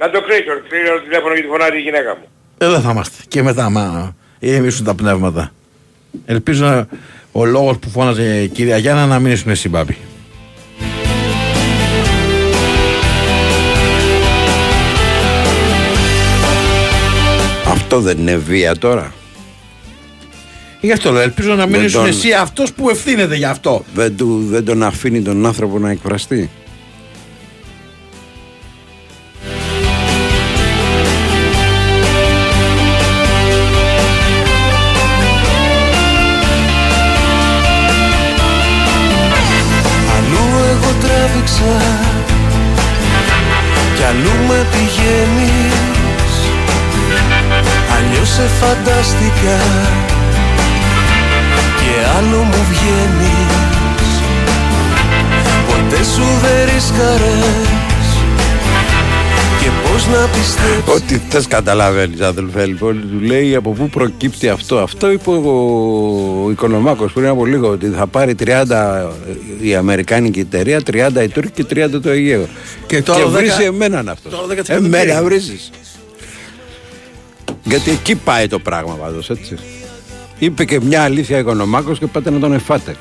Να 0.00 0.10
το 0.10 0.20
κρίσω, 0.22 0.52
κρίσω 0.68 0.92
το 0.92 1.00
τηλέφωνο 1.00 1.32
γιατί 1.34 1.48
φωνάζει 1.48 1.76
η 1.76 1.80
γυναίκα 1.80 2.16
μου. 2.16 2.28
Εδώ 2.58 2.80
θα 2.80 2.90
είμαστε. 2.90 3.22
Και 3.28 3.42
μετά, 3.42 3.70
μα 3.70 4.16
ηρεμήσουν 4.38 4.84
τα 4.84 4.94
πνεύματα. 4.94 5.52
Ελπίζω 6.24 6.64
να- 6.64 6.86
ο 7.32 7.44
λόγος 7.44 7.78
που 7.78 7.90
φώναζε 7.90 8.42
η 8.42 8.48
κυρία 8.48 8.76
Γιάννα 8.78 9.06
να 9.06 9.18
μην 9.18 9.32
ήσουν 9.32 9.50
εσύ, 9.50 9.68
Μπάμπη. 9.68 9.96
Αυτό 17.66 18.00
δεν 18.00 18.18
είναι 18.18 18.36
βία 18.36 18.76
τώρα. 18.76 19.12
Γι' 20.80 20.92
αυτό 20.92 21.10
λέω, 21.12 21.22
ελπίζω 21.22 21.54
να 21.54 21.66
μην 21.66 21.74
Δεν 21.74 21.84
ήσουν 21.84 22.00
τον- 22.00 22.08
εσύ 22.08 22.32
αυτός 22.32 22.72
που 22.72 22.90
ευθύνεται 22.90 23.36
γι' 23.36 23.44
αυτό. 23.44 23.84
Δεν, 23.94 24.16
του, 24.16 24.44
δεν 24.48 24.64
τον 24.64 24.82
αφήνει 24.82 25.20
τον 25.22 25.46
άνθρωπο 25.46 25.78
να 25.78 25.90
εκφραστεί. 25.90 26.50
Ό,τι 60.94 61.18
θες 61.28 61.46
καταλαβαίνεις 61.46 62.20
αδελφέ. 62.20 62.66
Λοιπόν 62.66 63.00
του 63.00 63.20
λέει 63.20 63.54
από 63.54 63.70
πού 63.70 63.88
προκύπτει 63.88 64.48
αυτό. 64.48 64.78
Αυτό 64.78 65.10
είπε 65.10 65.30
ο, 65.30 66.44
ο 66.44 66.50
Οικονομάκος 66.50 67.12
πριν 67.12 67.26
από 67.26 67.46
λίγο 67.46 67.68
ότι 67.68 67.86
θα 67.86 68.06
πάρει 68.06 68.34
30 68.44 68.64
η 69.60 69.74
Αμερικάνικη 69.74 70.40
εταιρεία 70.40 70.80
30 70.86 71.10
η 71.22 71.28
Τούρκη 71.28 71.64
και 71.64 71.86
30 71.86 72.00
το 72.02 72.10
Αιγαίο. 72.10 72.46
Και 72.86 73.02
το 73.02 73.12
άλλο 73.12 73.28
βρίζει 73.28 73.52
10 73.58 73.62
εμέναν 73.62 74.08
αυτός. 74.08 74.32
το 74.32 74.38
άλλο 74.38 74.60
10% 74.60 74.64
τι 74.64 74.72
εμένα 74.72 74.98
έγινε; 74.98 75.20
βρίζεις. 75.20 75.70
Γιατί 77.62 77.90
εκεί 77.90 78.14
πάει 78.14 78.46
το 78.46 78.58
πράγμα 78.58 78.94
πάντως 78.94 79.30
έτσι. 79.30 79.56
Είπε 80.38 80.64
και 80.64 80.80
μια 80.80 81.02
αλήθεια 81.02 81.38
Οικονομάκος 81.38 81.98
και 81.98 82.06
πάτε 82.06 82.30
να 82.30 82.38
τον 82.38 82.52
εφάτε 82.52 82.96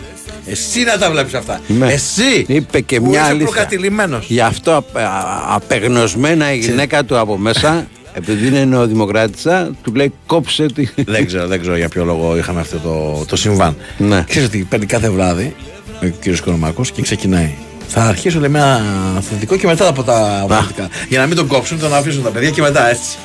Εσύ 0.49 0.83
να 0.83 0.97
τα 0.97 1.11
βλέπεις 1.11 1.33
αυτά. 1.33 1.59
Ναι. 1.67 1.87
Εσύ 1.93 2.45
είπε 2.47 2.79
και 2.81 2.99
που 2.99 3.07
μια 3.09 3.19
είσαι 3.21 3.29
αλήθεια 3.29 3.45
προκατηλημένος. 3.45 4.25
Γι' 4.27 4.41
αυτό 4.41 4.75
απε- 4.75 5.03
α- 5.03 5.43
απεγνωσμένα 5.47 6.53
η 6.53 6.57
γυναίκα 6.57 7.03
του 7.05 7.17
από 7.19 7.37
μέσα, 7.37 7.87
επειδή 8.13 8.47
είναι 8.47 8.65
νεοδημοκράτησα, 8.65 9.71
του 9.83 9.93
λέει 9.95 10.13
κόψε 10.25 10.65
τη. 10.65 10.87
δεν 11.05 11.25
ξέρω, 11.25 11.47
δεν 11.47 11.59
ξέρω 11.61 11.75
για 11.77 11.89
ποιο 11.89 12.03
λόγο 12.05 12.37
είχαμε 12.37 12.59
αυτό 12.59 12.77
το, 12.77 13.25
το 13.27 13.35
συμβάν. 13.35 13.75
Ναι. 13.97 14.23
Ξέρεις 14.27 14.47
ότι 14.47 14.57
παίρνει 14.69 14.85
κάθε 14.85 15.09
βράδυ 15.09 15.55
ο 16.03 16.05
κύριος 16.19 16.39
Οικονομάκος 16.39 16.91
και 16.91 17.01
ξεκινάει. 17.01 17.49
Θα 17.87 18.01
αρχίσω 18.03 18.39
λέει, 18.39 18.49
με 18.49 18.59
ένα 18.59 18.81
θετικό 19.29 19.55
και 19.57 19.67
μετά 19.67 19.87
από 19.87 20.03
τα 20.03 20.45
πολιτικά. 20.47 20.89
Για 21.09 21.19
να 21.19 21.25
μην 21.25 21.35
τον 21.35 21.47
κόψουν, 21.47 21.79
τον 21.79 21.93
αφήσουν 21.93 22.23
τα 22.23 22.29
παιδιά 22.29 22.49
και 22.49 22.61
μετά 22.61 22.89
έτσι. 22.89 23.17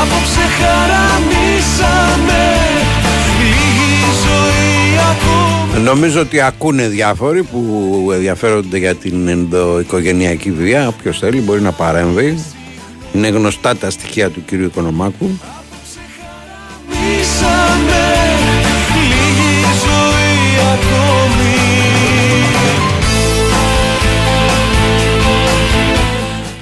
Απόψε 0.00 0.40
χαραμίσαμε 0.58 2.39
Νομίζω 5.84 6.20
ότι 6.20 6.40
ακούνε 6.40 6.88
διάφοροι 6.88 7.42
που 7.42 8.10
ενδιαφέρονται 8.12 8.78
για 8.78 8.94
την 8.94 9.28
ενδοοικογενειακή 9.28 10.50
βία. 10.50 10.88
Όποιος 10.88 11.18
θέλει 11.18 11.40
μπορεί 11.40 11.60
να 11.60 11.72
παρέμβει. 11.72 12.44
Είναι 13.12 13.28
γνωστά 13.28 13.76
τα 13.76 13.90
στοιχεία 13.90 14.30
του 14.30 14.44
κυρίου 14.44 14.66
Οικονομάκου. 14.66 15.30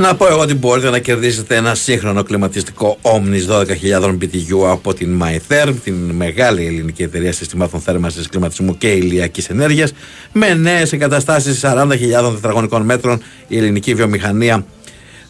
Να 0.01 0.15
πω 0.17 0.27
εγώ 0.27 0.41
ότι 0.41 0.55
μπορείτε 0.55 0.91
να 0.91 0.99
κερδίσετε 0.99 1.57
ένα 1.57 1.75
σύγχρονο 1.75 2.23
κλιματιστικό 2.23 2.99
Omnis 3.03 3.65
12.000 4.01 4.19
BTU 4.19 4.71
από 4.71 4.95
την 4.95 5.23
MyTherm, 5.23 5.75
την 5.85 5.95
μεγάλη 5.95 6.67
ελληνική 6.67 7.03
εταιρεία 7.03 7.33
συστημάτων 7.33 7.81
θέρμανσης, 7.81 8.29
κλιματισμού 8.29 8.77
και 8.79 8.89
ηλιακής 8.89 9.49
ενέργειας, 9.49 9.93
με 10.33 10.55
νέες 10.55 10.93
εγκαταστάσεις 10.93 11.61
40.000 11.65 12.33
τετραγωνικών 12.35 12.83
μέτρων. 12.83 13.23
Η 13.49 13.57
ελληνική 13.57 13.95
βιομηχανία 13.95 14.65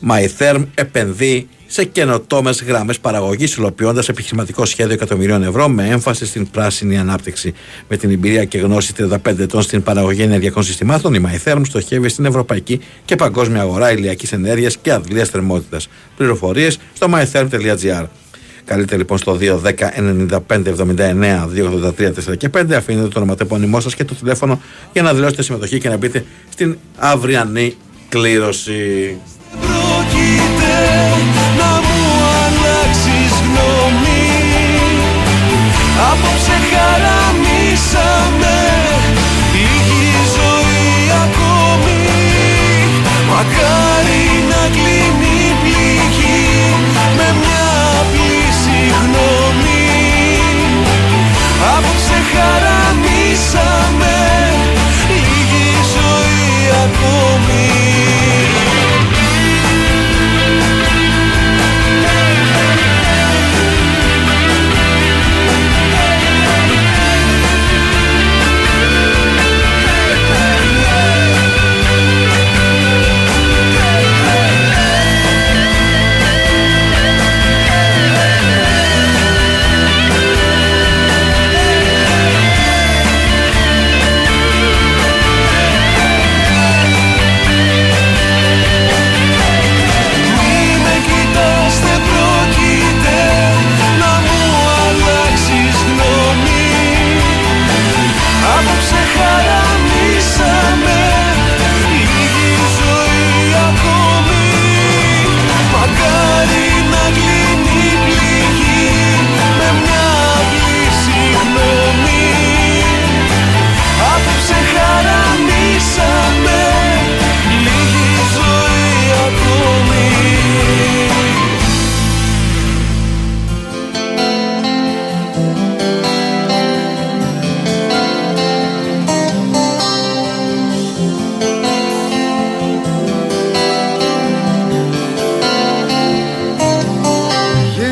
MyTherm 0.09 0.65
επενδύει 0.75 1.49
σε 1.71 1.85
καινοτόμες 1.85 2.63
γραμμές 2.63 2.99
παραγωγής, 2.99 3.55
υλοποιώντας 3.55 4.09
επιχειρηματικό 4.09 4.65
σχέδιο 4.65 4.93
εκατομμυρίων 4.93 5.43
ευρώ 5.43 5.69
με 5.69 5.89
έμφαση 5.89 6.27
στην 6.27 6.51
πράσινη 6.51 6.99
ανάπτυξη. 6.99 7.55
Με 7.89 7.97
την 7.97 8.11
εμπειρία 8.11 8.45
και 8.45 8.59
γνώση 8.59 8.93
35 8.99 9.39
ετών 9.39 9.63
στην 9.63 9.83
παραγωγή 9.83 10.23
ενεργειακών 10.23 10.63
συστημάτων, 10.63 11.15
η 11.15 11.21
MyTherm 11.27 11.61
στοχεύει 11.65 12.09
στην 12.09 12.25
ευρωπαϊκή 12.25 12.81
και 13.05 13.17
παγκόσμια 13.17 13.61
αγορά 13.61 13.93
ηλιακής 13.93 14.33
ενέργειας 14.33 14.77
και 14.77 14.93
αδλίας 14.93 15.29
θερμότητας. 15.29 15.89
Πληροφορίες 16.17 16.79
στο 16.95 17.07
mytherm.gr. 17.15 18.05
Καλείτε 18.65 18.97
λοιπόν 18.97 19.19
στο 19.19 19.39
210 19.41 19.73
95 20.29 20.41
79 20.49 21.49
283 21.99 22.13
4 22.31 22.37
και 22.37 22.51
5. 22.57 22.73
Αφήνετε 22.73 23.09
το 23.09 23.19
ονοματεπώνυμό 23.19 23.81
σας 23.81 23.95
και 23.95 24.05
το 24.05 24.15
τηλέφωνο 24.15 24.61
για 24.93 25.03
να 25.03 25.15
δηλώσετε 25.15 25.43
συμμετοχή 25.43 25.79
και 25.79 25.89
να 25.89 25.97
μπείτε 25.97 26.25
στην 26.49 26.79
αυριανή 26.97 27.75
κλήρωση. 28.09 29.17
Πρόκειται 30.79 31.47
να 31.61 31.71
μου 31.87 32.03
αλλάξεις 32.45 33.33
γνώμη. 33.47 34.27
Απόψε 36.11 36.57
χαραμίσαμε 36.71 38.59
Λίγη 39.53 40.09
ζωή 40.37 40.91
ακόμη. 41.25 42.03
Μακάρι 43.31 44.27
να 44.51 44.63
κλείνει 44.75 44.98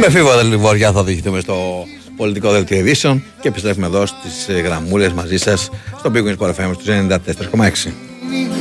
Με 0.08 0.12
φίβο 0.12 0.30
Λιβόρια 0.42 0.92
θα 0.92 1.00
οδηγηθούμε 1.00 1.40
στο 1.40 1.86
πολιτικό 2.16 2.50
δελτίο 2.50 2.78
ειδήσεων 2.78 3.22
και 3.40 3.48
επιστρέφουμε 3.48 3.86
εδώ 3.86 4.06
στις 4.06 4.46
γραμμούλες 4.64 5.12
μαζί 5.12 5.36
σας 5.36 5.70
στο 5.98 6.10
Big 6.14 6.18
Wings 6.18 6.36
Sport 6.38 6.50
FM 6.50 6.70
στους 6.74 6.86
94,6. 6.86 7.92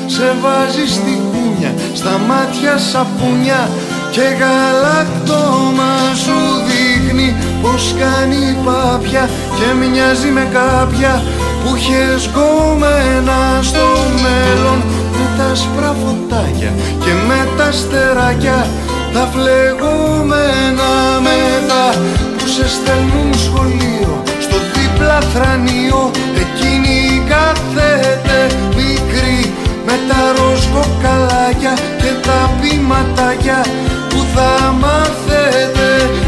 Σε 0.08 0.36
βάζει 0.42 0.88
στη 0.94 1.20
κούνια, 1.32 1.74
στα 1.94 2.18
μάτια 2.28 2.78
σαπούνια 2.78 3.70
και 4.12 4.22
γαλακτόμα 4.22 5.94
σου 6.24 6.38
δείχνει 6.68 7.36
πως 7.62 7.96
κάνει 8.00 8.58
πάπια 8.66 9.30
και 9.58 9.88
μοιάζει 9.90 10.28
με 10.28 10.48
κάποια 10.54 11.24
που 11.64 11.76
είχες 11.76 12.30
γκόμενα 12.30 13.60
στο 13.62 13.86
μέλλον 14.24 14.80
με 15.18 15.26
τα 15.38 15.46
άσπρα 15.52 15.96
φωτάκια 16.02 16.74
και 17.04 17.12
με 17.28 17.48
τα 17.58 17.72
στεράκια 17.72 18.68
τα 19.16 19.30
φλεγόμενα 19.34 20.92
μετά 21.28 21.86
που 22.38 22.48
σε 22.48 22.68
στέλνουν 22.76 23.32
σχολείο. 23.46 24.24
Στο 24.46 24.58
δίπλα 24.74 25.20
θρανείο 25.34 26.12
εκείνη 26.44 27.24
κάθεται 27.32 28.40
μικρή 28.78 29.54
με 29.86 29.96
τα 30.08 30.22
ροζ 30.38 30.62
κοκαλάκια 30.76 31.74
και 32.02 32.12
τα 32.28 32.40
πηματάκια 32.60 33.60
που 34.10 34.20
θα 34.34 34.52
μάθετε. 34.82 35.88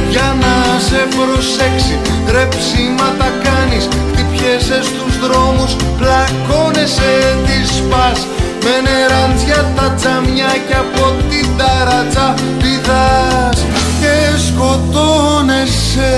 Για 0.10 0.36
να 0.41 0.80
σε 0.88 1.02
προσέξει 1.15 1.95
ρεψίματα 2.36 3.28
κάνεις. 3.45 3.88
Χτυπιέσαι 4.10 4.80
στους 4.89 5.13
δρόμους 5.23 5.76
πλακώνεσαι 5.97 7.13
τις 7.45 7.67
σπάς 7.78 8.19
με 8.68 8.82
νεράντια 8.90 9.72
τα 9.76 9.94
τζαμιά 9.98 10.52
από 10.80 11.16
την 11.30 11.48
ταρατσα 11.58 12.34
πηδάς 12.60 13.66
και 14.00 14.16
σκοτώνεσαι. 14.48 16.16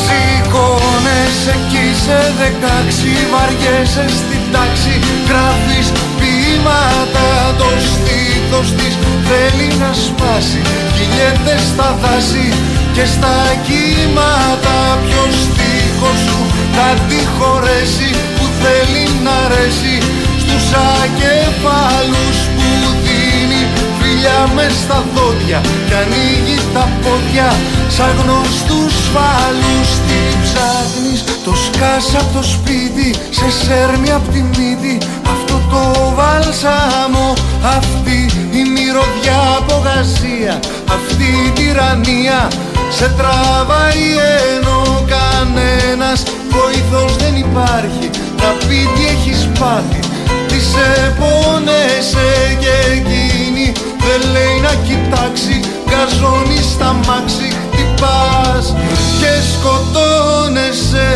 Σηκώνεσαι 0.00 1.56
κι 1.70 1.78
είσαι 1.90 2.34
δεκάξι 2.38 3.12
Βαριέσαι 3.32 4.06
στην 4.08 4.42
τάξη 4.52 5.00
Γράφεις 5.28 5.92
ποίηματα 6.58 7.54
Το 7.58 7.70
στήθος 7.90 8.72
της 8.72 8.94
θέλει 9.28 9.68
να 9.82 9.92
σπάσει. 9.92 10.60
Κυλιέται 10.94 11.56
στα 11.68 11.98
δάση 12.02 12.52
και 12.92 13.04
στα 13.04 13.36
κύματα. 13.66 14.76
Ποιος 15.04 15.34
στίχος 15.46 16.18
σου 16.26 16.40
θα 16.76 16.88
τη 17.08 17.20
χωρέσει 17.36 18.10
Που 18.36 18.46
θέλει 18.60 19.04
να 19.24 19.34
αρέσει 19.46 19.94
Στους 20.42 20.66
ακεφάλους 21.02 22.38
που 22.54 22.57
δίνει 22.57 22.57
Φιλιά 24.20 24.50
μες 24.54 24.72
στα 24.84 25.04
δόντια 25.14 25.60
Κι 25.86 25.94
ανοίγει 26.02 26.58
τα 26.74 26.88
πόδια 27.02 27.48
Σαν 27.88 28.10
γνωστούς 28.20 28.94
φάλους 29.12 29.90
τι 30.06 30.20
ψάχνεις. 30.42 31.20
Το 31.44 31.52
σκάς 31.64 32.06
απ' 32.20 32.32
το 32.36 32.42
σπίτι 32.42 33.08
Σε 33.38 33.48
σέρνει 33.60 34.10
απ' 34.18 34.28
τη 34.32 34.40
μύτη. 34.42 34.98
Αυτό 35.34 35.56
το 35.72 35.82
βάλσαμο 36.18 37.32
Αυτή 37.76 38.18
η 38.60 38.62
μυρωδιά 38.74 39.40
από 39.58 39.74
γαζία 39.84 40.54
Αυτή 40.96 41.26
η 41.46 41.50
τυραννία. 41.56 42.40
Σε 42.96 43.06
τραβάει 43.18 44.06
ενώ 44.54 44.80
κανένας 45.14 46.22
Βοήθος 46.54 47.16
δεν 47.16 47.34
υπάρχει. 47.46 48.06
Να 48.40 48.50
πει 48.66 48.78
τι 48.94 49.02
έχεις 49.14 49.48
πάθει 49.58 50.00
Τις 50.48 50.64
σε 50.72 51.14
πόνεσαι 51.18 52.28
και 52.62 52.74
εκείνη 52.92 53.27
Δεν 54.10 54.30
λέει 54.30 54.60
να 54.60 54.74
κοιτάξει 54.74 55.60
Γκαζώνει 55.88 56.62
στα 56.62 56.92
μάξι 56.92 57.48
Χτυπάς 57.72 58.74
και 59.20 59.42
σκοτώνεσαι. 59.52 61.08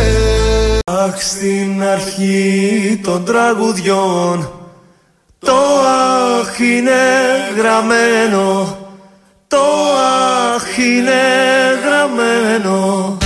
Αχ 0.85 1.21
στην 1.21 1.83
αρχή 1.83 2.99
των 3.03 3.25
τραγουδιών 3.25 4.51
Το 5.39 5.55
αχ 6.39 6.59
είναι 6.59 6.91
γραμμένο 7.57 8.77
Το 9.47 9.63
αχ 10.55 10.77
είναι 10.77 11.21
γραμμένο 11.85 13.17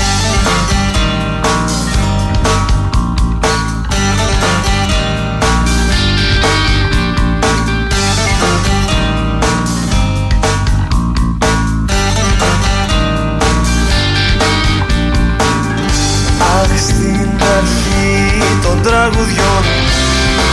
τραγουδιών 19.11 19.63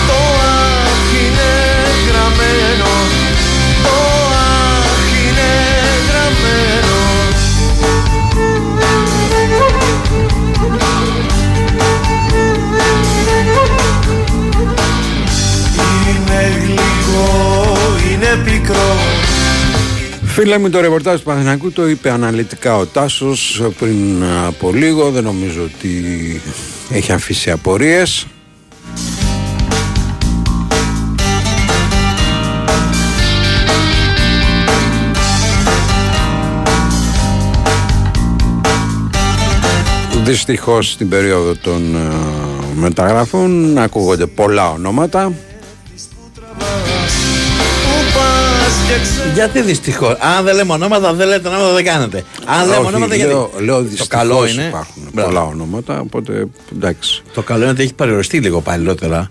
Το 0.09 0.21
αχ 0.43 1.13
είναι 1.21 1.53
γραμμένο 2.07 2.93
Το 3.83 3.97
αχ 4.33 5.11
είναι 5.23 5.53
γραμμένο 6.09 6.99
Είναι 16.09 16.59
γλυκό, 16.63 17.67
είναι 18.11 18.43
πικρό 18.45 18.97
Φίλε 20.25 20.59
μου, 20.59 20.71
το 20.71 20.81
ρεπορτάζ 20.81 21.19
του 21.19 21.25
Παναθηναϊκού 21.25 21.73
το 21.73 21.89
είπε 21.89 22.11
αναλυτικά 22.11 22.77
ο 22.77 22.87
Τάσος 22.87 23.63
πριν 23.79 24.25
από 24.47 24.73
λίγο. 24.73 25.11
Δεν 25.11 25.25
νομίζω 25.25 25.63
ότι 25.63 26.41
έχει 26.91 27.13
αφήσει 27.13 27.51
απορίες. 27.51 28.27
Δυστυχώς 40.25 40.91
στην 40.91 41.09
περίοδο 41.09 41.55
των 41.57 41.95
ε, 41.97 42.01
μεταγραφών 42.75 43.79
ακούγονται 43.79 44.27
πολλά 44.27 44.71
ονόματα. 44.71 45.33
Γιατί 49.35 49.63
δυστυχώς; 49.63 50.17
Αν 50.21 50.45
δεν 50.45 50.55
λέμε 50.55 50.73
ονόματα, 50.73 51.13
δεν 51.13 51.29
λέτε 51.29 51.49
ονόματα, 51.49 51.73
δεν 51.73 51.85
κάνετε. 51.85 52.25
Αν 52.47 52.61
λέμε 52.67 52.77
Όχι, 52.77 52.87
ονόματα, 52.87 53.15
γιατί; 53.15 53.31
λέω, 53.33 53.51
λέω 53.59 53.77
το 53.77 53.83
δυστυχώς 53.83 54.09
καλό 54.09 54.47
είναι. 54.47 54.63
υπάρχουν 54.63 55.03
Μπράβο. 55.13 55.29
πολλά 55.29 55.45
ονόματα, 55.45 56.01
οπότε 56.01 56.47
εντάξει. 56.77 57.23
Το 57.35 57.43
καλό 57.43 57.63
είναι 57.63 57.71
ότι 57.71 57.83
έχει 57.83 57.95
περιοριστεί 57.95 58.39
λίγο 58.39 58.61
παλιότερα. 58.61 59.31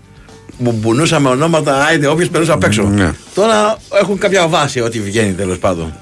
Μπουμπουνούσαμε 0.58 1.28
ονόματα, 1.28 1.84
άιντε, 1.84 2.06
όποιος 2.06 2.28
περνούσε 2.28 2.52
απ' 2.52 2.64
έξω. 2.64 2.82
Ναι. 2.82 3.12
Τώρα 3.34 3.76
έχουν 4.00 4.18
κάποια 4.18 4.48
βάση 4.48 4.80
ό,τι 4.80 5.00
βγαίνει 5.00 5.32
τέλος 5.32 5.58
πάντων. 5.58 5.94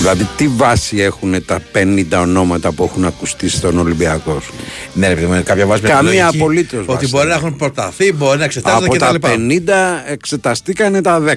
Δηλαδή, 0.00 0.28
τι 0.36 0.48
βάση 0.48 1.00
έχουν 1.00 1.44
τα 1.44 1.60
50 1.74 2.04
ονόματα 2.20 2.72
που 2.72 2.84
έχουν 2.84 3.04
ακουστεί 3.04 3.48
στον 3.48 3.78
Ολυμπιακό. 3.78 4.40
σου; 4.40 4.52
Ναι, 4.94 5.08
ρε 5.08 5.14
παιδί 5.14 5.26
μου, 5.26 5.42
κάποια 5.44 5.66
βάση 5.66 5.82
Καμία 5.82 6.02
μεθοδολογική, 6.02 6.36
απολύτως 6.36 6.84
βάση. 6.84 6.98
Ότι 7.04 7.08
μπορεί 7.08 7.28
να 7.28 7.34
έχουν 7.34 7.56
προταθεί, 7.56 8.12
μπορεί 8.12 8.38
να 8.38 8.44
εξετάζονται 8.44 8.84
Από 8.86 8.96
τα 8.98 9.06
κτλ. 9.12 9.26
50 9.26 10.02
εξεταστήκανε 10.06 11.00
τα 11.00 11.20
10. 11.20 11.34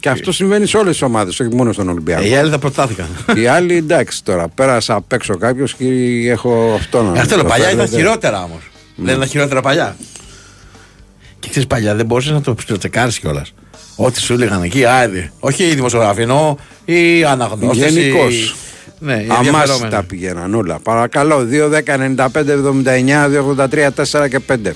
Και 0.00 0.08
αυτό 0.08 0.32
συμβαίνει 0.32 0.66
σε 0.66 0.76
όλες 0.76 0.92
τις 0.92 1.02
ομάδες, 1.02 1.40
όχι 1.40 1.54
μόνο 1.54 1.72
στον 1.72 1.88
Ολυμπιακό. 1.88 2.22
Ε, 2.22 2.28
Οι 2.28 2.34
άλλοι 2.34 2.50
θα 2.50 2.58
προτάθηκαν. 2.58 3.06
Οι 3.36 3.46
άλλοι 3.46 3.76
εντάξει 3.76 4.24
τώρα. 4.24 4.48
Πέρασα 4.48 4.94
απ' 4.94 5.12
έξω 5.12 5.36
κάποιος 5.36 5.74
και 5.74 5.84
έχω 6.30 6.74
αυτό 6.78 7.02
να 7.02 7.16
Ε, 7.16 7.20
Αυτό 7.20 7.34
λέω, 7.34 7.44
το 7.44 7.50
παλιά 7.50 7.64
φέρω, 7.64 7.76
ήταν 7.76 7.90
δεν- 7.90 7.98
χειρότερα 8.00 8.42
όμως. 8.42 8.70
Δεν 8.96 9.14
ήταν 9.16 9.28
χειρότερα 9.28 9.60
παλιά. 9.60 9.96
Και 11.38 11.48
ξέρεις 11.48 11.68
παλιά 11.68 11.94
δεν 11.94 12.06
μπορούσες 12.06 12.32
να 12.32 12.40
το 12.40 12.54
τσεκάρει 12.78 13.12
κιόλας. 13.12 13.52
Ό,τι 13.96 14.20
σου 14.20 14.32
έλεγαν 14.32 14.62
εκεί, 14.62 14.84
άιδε. 14.84 15.32
Όχι 15.40 15.64
οι 15.64 15.74
δημοσιογράφοι, 15.74 16.22
ενώ 16.22 16.58
οι 16.84 17.24
αναγνώστες. 17.24 17.92
Γενικώ. 17.92 18.24
Ναι, 18.98 19.12
οι 19.12 19.26
Αμάσιτα 19.28 19.58
ενδιαφερόμενοι. 19.60 20.04
πηγαίναν 20.08 20.54
όλα. 20.54 20.78
Παρακαλώ, 20.82 21.46
2, 21.50 21.68
10, 21.68 21.96
95, 21.96 22.52
79, 22.52 23.28
283, 23.28 23.90
4 23.90 24.28
και 24.28 24.40
5. 24.40 24.74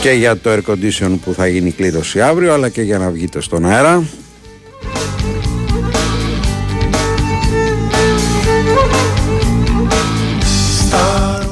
Και 0.00 0.10
για 0.10 0.36
το 0.36 0.50
air 0.52 0.60
condition 0.70 1.18
που 1.24 1.32
θα 1.32 1.46
γίνει 1.46 1.70
κλήρωση 1.70 2.20
αύριο, 2.20 2.52
αλλά 2.52 2.68
και 2.68 2.82
για 2.82 2.98
να 2.98 3.10
βγείτε 3.10 3.40
στον 3.40 3.66
αέρα. 3.66 4.02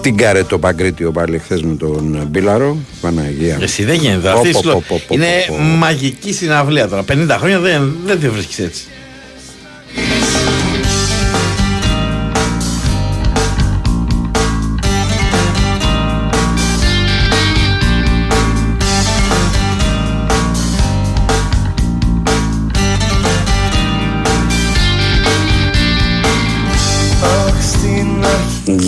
Την 0.09 0.17
κάρε 0.17 0.45
το 0.45 0.59
Παγκρίτιο 0.59 1.11
πάλι 1.11 1.39
χθες 1.39 1.63
με 1.63 1.75
τον 1.75 2.27
Μπίλαρο. 2.31 2.77
Παναγία. 3.01 3.59
Εσύ 3.61 3.85
δεν 3.85 3.95
γίνεται. 3.95 4.31
Πω, 4.31 4.39
Αυτή 4.39 4.51
πω, 4.51 4.59
σου 4.59 4.67
λέω, 4.67 4.75
πω, 4.75 4.85
πω, 4.89 5.01
πω, 5.07 5.15
είναι 5.15 5.27
πω, 5.49 5.55
πω. 5.57 5.63
μαγική 5.63 6.33
συναυλία 6.33 6.89
τώρα. 6.89 7.05
50 7.13 7.37
χρόνια 7.39 7.59
δεν, 7.59 7.97
δεν 8.07 8.21
τη 8.21 8.29
βρίσκεις 8.29 8.59
έτσι. 8.59 8.83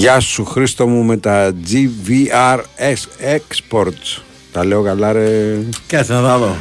Γεια 0.01 0.21
σου 0.21 0.45
Χρήστο 0.45 0.87
μου 0.87 1.03
με 1.03 1.17
τα 1.17 1.53
GVRS 1.71 3.35
Exports. 3.37 4.23
Τα 4.53 4.65
λέω 4.65 4.83
καλά 4.83 5.13
ρε. 5.13 5.59
Κάτσε 5.87 6.13
να 6.13 6.23
τα 6.23 6.39
δω. 6.39 6.57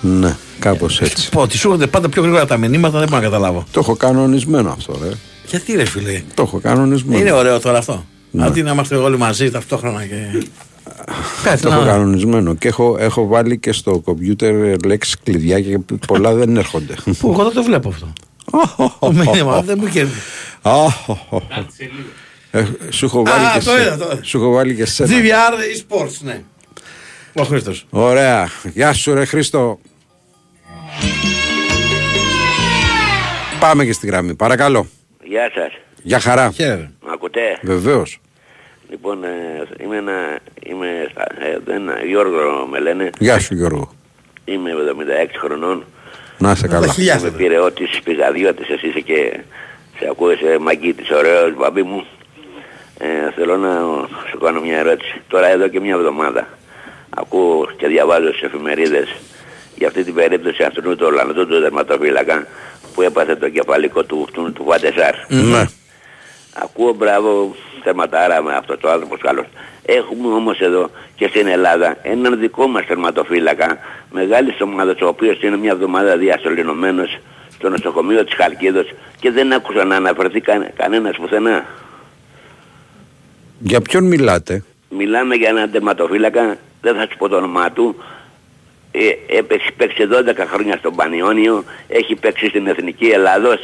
Ναι, 0.00 0.36
κάπως 0.58 1.00
έτσι. 1.00 1.28
Πω, 1.28 1.40
ότι 1.40 1.56
σου 1.56 1.66
έρχονται 1.66 1.86
πάντα 1.86 2.08
πιο 2.08 2.22
γρήγορα 2.22 2.46
τα 2.46 2.56
μηνύματα, 2.56 2.98
δεν 2.98 3.08
μπορώ 3.08 3.20
να 3.22 3.28
καταλάβω. 3.28 3.64
Το 3.70 3.80
έχω 3.80 3.96
κανονισμένο 3.96 4.70
αυτό 4.70 4.98
ρε. 5.02 5.08
Γιατί 5.46 5.72
ρε 5.72 5.84
φίλε; 5.84 6.22
Το 6.34 6.42
έχω 6.42 6.58
κανονισμένο. 6.58 7.20
Είναι 7.20 7.32
ωραίο 7.32 7.60
τώρα 7.60 7.78
αυτό. 7.78 8.04
Ναι. 8.30 8.44
Αντί 8.44 8.62
να 8.62 8.70
είμαστε 8.70 8.96
όλοι 8.96 9.18
μαζί 9.18 9.50
ταυτόχρονα 9.50 10.04
και. 10.04 10.46
Κάτσε 11.42 11.64
Το 11.64 11.72
έχω 11.72 11.80
να 11.80 11.86
κανονισμένο 11.86 12.54
και 12.54 12.68
έχω, 12.68 12.96
έχω 12.98 13.26
βάλει 13.26 13.58
και 13.58 13.72
στο 13.72 13.98
κομπιούτερ 13.98 14.84
λέξεις 14.86 15.18
κλειδιά 15.22 15.60
και 15.60 15.78
πολλά 16.06 16.34
δεν 16.34 16.56
έρχονται. 16.56 16.94
Πού, 17.18 17.30
εγώ 17.32 17.42
δεν 17.44 17.52
το 17.52 17.62
βλέπω 17.62 17.88
αυτό. 17.88 18.12
Το 19.00 19.12
μήνυμα 19.12 19.62
δεν 19.62 19.78
μου 19.80 19.88
κερδίζει. 19.88 20.18
Ε, 20.62 20.70
Σου 22.90 23.04
έχω 23.04 23.24
βάλει 23.24 23.44
Α, 23.46 23.50
και 23.52 23.64
το 23.64 23.70
σε- 23.70 23.80
είδα, 23.80 23.96
το 23.96 24.04
είδα. 24.12 24.18
σου 24.22 24.38
έχω 24.38 24.52
βάλει 24.52 24.74
και 24.74 24.84
σε 24.84 25.04
GVR 25.08 25.54
eSports, 25.54 26.18
ναι. 26.20 26.42
Ο 27.34 27.42
Χρήστος. 27.42 27.86
Ωραία. 27.90 28.48
Γεια 28.72 28.92
σου 28.92 29.14
ρε 29.14 29.24
Χρήστο. 29.24 29.78
Πάμε 33.60 33.84
και 33.84 33.92
στη 33.92 34.06
γραμμή. 34.06 34.34
Παρακαλώ. 34.34 34.86
Γεια 35.24 35.50
σας. 35.54 35.72
Για 36.02 36.20
χαρά. 36.20 36.50
Χαίρετε. 36.50 36.90
Μ' 37.06 37.10
ακούτε; 37.12 37.40
Βεβαίως. 37.62 38.18
Λοιπόν, 38.90 39.24
ε, 39.24 39.28
είμαι 39.82 39.96
ένα... 39.96 40.38
Είμαι... 40.66 40.86
Ε, 41.68 41.72
ένα 41.74 42.04
Γιώργο 42.04 42.66
με 42.70 42.80
λένε. 42.80 43.10
Γεια 43.18 43.38
σου 43.38 43.54
Γιώργο. 43.54 43.92
Είμαι 44.44 44.70
76 44.70 45.30
χρονών. 45.40 45.84
Να 46.38 46.50
είσαι 46.50 46.66
καλά. 46.68 46.94
Είμαι 47.20 47.30
πυρεώτης 47.30 48.00
πηγαδιώτης. 48.04 48.68
Εσύ 48.68 48.86
είσαι 48.88 49.00
και... 49.00 49.40
Σε 49.98 50.08
ακούω, 50.10 50.32
είσαι 50.32 50.58
μαγκίτης, 50.60 51.10
ωραίος, 51.10 51.54
μπαμπί 51.56 51.82
μου. 51.82 52.06
Ε, 52.98 53.30
θέλω 53.34 53.56
να 53.56 53.70
σου 54.30 54.38
κάνω 54.38 54.60
μια 54.60 54.78
ερώτηση. 54.78 55.22
Τώρα 55.28 55.46
εδώ 55.46 55.68
και 55.68 55.80
μια 55.80 55.94
εβδομάδα 55.94 56.46
ακούω 57.10 57.68
και 57.76 57.86
διαβάζω 57.86 58.28
στις 58.28 58.42
εφημερίδες 58.42 59.16
για 59.76 59.86
αυτή 59.88 60.04
την 60.04 60.14
περίπτωση 60.14 60.62
αυτού 60.62 60.82
του 60.82 61.06
Ολλανδού 61.06 61.46
του 61.46 61.60
δερματοφύλακα 61.60 62.46
που 62.94 63.02
έπαθε 63.02 63.36
το 63.36 63.48
κεφαλικό 63.48 64.04
του, 64.04 64.28
του, 64.32 64.52
του 64.52 64.64
Βαντεσάρ. 64.64 65.14
Ναι. 65.28 65.64
Ακούω 66.54 66.92
μπράβο 66.92 67.54
τερματάρα 67.82 68.42
με 68.42 68.54
αυτό 68.54 68.78
το 68.78 68.90
άνθρωπο 68.90 69.16
καλός. 69.16 69.46
Έχουμε 69.84 70.34
όμως 70.34 70.60
εδώ 70.60 70.90
και 71.16 71.28
στην 71.28 71.46
Ελλάδα 71.46 71.96
έναν 72.02 72.38
δικό 72.38 72.66
μας 72.66 72.86
τερματοφύλακα 72.86 73.78
μεγάλης 74.10 74.60
ομάδας 74.60 75.00
ο 75.00 75.06
οποίος 75.06 75.42
είναι 75.42 75.56
μια 75.56 75.70
εβδομάδα 75.70 76.16
διασωληνωμένος 76.16 77.18
στο 77.54 77.68
νοσοκομείο 77.68 78.24
της 78.24 78.34
Χαλκίδος 78.34 78.86
και 79.20 79.30
δεν 79.30 79.52
άκουσα 79.52 79.84
να 79.84 79.96
αναφερθεί 79.96 80.40
κα, 80.40 80.70
κανένας 80.76 81.16
πουθενά. 81.16 81.66
Για 83.58 83.80
ποιον 83.80 84.04
μιλάτε; 84.04 84.62
Μιλάμε 84.98 85.34
για 85.34 85.48
έναν 85.48 85.70
τερματοφύλακα, 85.70 86.58
δεν 86.80 86.94
θα 86.94 87.06
σου 87.10 87.16
πω 87.18 87.28
το 87.28 87.36
όνομά 87.36 87.70
του, 87.72 87.96
ε, 88.90 89.36
έπαιξε, 89.38 89.70
παίξει 89.76 90.02
12 90.10 90.46
χρόνια 90.52 90.76
στον 90.76 90.94
Πανιόνιο, 90.94 91.64
έχει 91.88 92.14
παίξει 92.14 92.46
στην 92.48 92.66
Εθνική 92.66 93.06
Ελλάδος. 93.06 93.60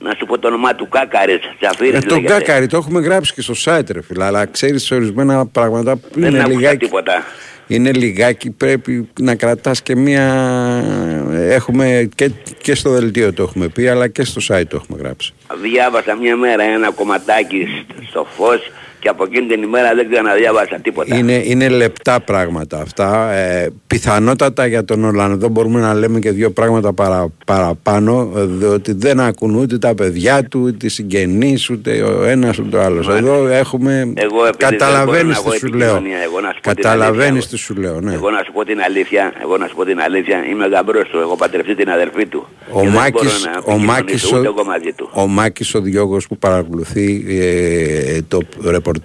Να 0.00 0.14
σου 0.18 0.26
πω 0.26 0.38
το 0.38 0.48
όνομά 0.48 0.74
του 0.74 0.88
Κάκαρης, 0.88 1.40
Τσαφίρης 1.60 1.94
Ε, 2.04 2.06
τον 2.06 2.16
λέγεται. 2.20 2.32
Κάκαρη 2.32 2.66
το 2.66 2.76
έχουμε 2.76 3.00
γράψει 3.00 3.34
και 3.34 3.40
στο 3.40 3.54
site 3.64 3.90
ρε 3.92 4.02
φίλε, 4.02 4.24
αλλά 4.24 4.46
ξέρεις 4.46 4.90
ορισμένα 4.90 5.46
πράγματα 5.46 5.96
που 5.96 6.08
Δεν 6.14 6.28
είναι 6.28 6.38
άκουσα 6.38 6.56
λιγάκι, 6.56 6.76
τίποτα. 6.84 7.24
είναι 7.66 7.92
λιγάκι 7.92 8.50
πρέπει 8.50 9.08
να 9.20 9.34
κρατάς 9.34 9.82
και 9.82 9.96
μία 9.96 11.17
έχουμε 11.40 12.08
και, 12.14 12.30
και 12.62 12.74
στο 12.74 12.90
δελτίο 12.90 13.32
το 13.32 13.42
έχουμε 13.42 13.68
πει 13.68 13.88
αλλά 13.88 14.08
και 14.08 14.24
στο 14.24 14.40
site 14.54 14.64
το 14.68 14.76
έχουμε 14.82 14.98
γράψει. 14.98 15.32
Διάβασα 15.62 16.14
μια 16.16 16.36
μέρα 16.36 16.62
ένα 16.62 16.90
κομματάκι 16.90 17.64
σ- 17.66 18.08
στο 18.08 18.26
φως 18.36 18.70
και 19.00 19.08
από 19.08 19.24
εκείνη 19.24 19.46
την 19.46 19.62
ημέρα 19.62 19.94
δεν 19.94 20.10
ξαναδιάβασα 20.10 20.78
τίποτα. 20.82 21.16
είναι, 21.16 21.42
είναι 21.44 21.68
λεπτά 21.68 22.20
πράγματα 22.20 22.80
αυτά 22.80 23.32
ε, 23.32 23.70
πιθανότατα 23.86 24.66
για 24.66 24.84
τον 24.84 25.04
Ολλανδό 25.04 25.48
μπορούμε 25.48 25.80
να 25.80 25.94
λέμε 25.94 26.18
και 26.18 26.30
δύο 26.30 26.50
πράγματα 26.50 26.92
παρα, 26.92 27.26
παραπάνω 27.46 28.32
ε, 28.36 28.44
διότι 28.44 28.92
δεν 28.92 29.20
ακούν 29.20 29.54
ούτε 29.54 29.78
τα 29.78 29.94
παιδιά 29.94 30.44
του 30.44 30.60
ούτε 30.60 30.86
οι 30.86 30.88
συγγενείς 30.88 31.70
ούτε 31.70 32.02
ο 32.02 32.24
ένας 32.24 32.58
ούτε 32.58 32.76
ο 32.76 32.82
άλλος 32.82 33.08
εδώ 33.08 33.46
έχουμε 33.46 34.12
Εγώ 34.14 34.44
επειδή 34.46 34.56
δεν 34.58 34.70
καταλαβαίνεις 34.70 35.42
μπορώ 35.42 35.48
να 35.48 35.50
τι 35.50 35.56
έχω 35.56 35.56
σου 35.56 35.66
λέω 35.66 35.94
επικοινωνία, 35.94 36.22
εγώ 36.22 36.40
να 36.40 36.52
σου 36.52 36.60
πω 36.60 36.74
την 36.74 36.82
καταλαβαίνεις 36.82 37.30
αλήθεια, 37.30 37.50
τι 37.50 37.56
σου 37.56 37.74
λέω 37.74 38.00
ναι. 38.00 38.12
Εγώ 38.12 38.30
να 38.30 38.42
σου 38.44 38.52
πω 38.52 38.64
την 38.64 38.80
αλήθεια, 38.80 39.32
εγώ 39.42 39.56
να 39.56 39.66
σου 39.68 39.74
πω 39.74 39.84
την 39.84 40.00
αλήθεια, 40.00 40.44
είμαι 40.50 40.66
γαμπρός 40.66 41.08
του, 41.08 41.18
έχω 41.18 41.36
παντρευτεί 41.36 41.74
την 41.74 41.90
αδερφή 41.90 42.26
του. 42.26 42.46
Ο 42.72 42.80
και 42.80 42.88
Μάκης, 42.88 43.42
δεν 43.42 43.52
ο, 43.56 43.62
μπορώ 43.64 43.78
να 43.78 43.84
Μάκης, 43.84 44.22
επικοινωνήσω 44.22 44.38
ούτε 44.38 44.48
ο, 44.48 44.52
εγώ 44.56 44.64
μαζί 44.64 44.92
του. 44.96 45.10
ο 45.12 45.26
Μάκης 45.26 45.74
ο 45.74 45.80
Διώγος 45.80 46.26
που 46.26 46.38
παρακολουθεί 46.38 47.24
ε, 47.28 48.18
το 48.28 48.38
ρεπορτάζ 48.64 48.96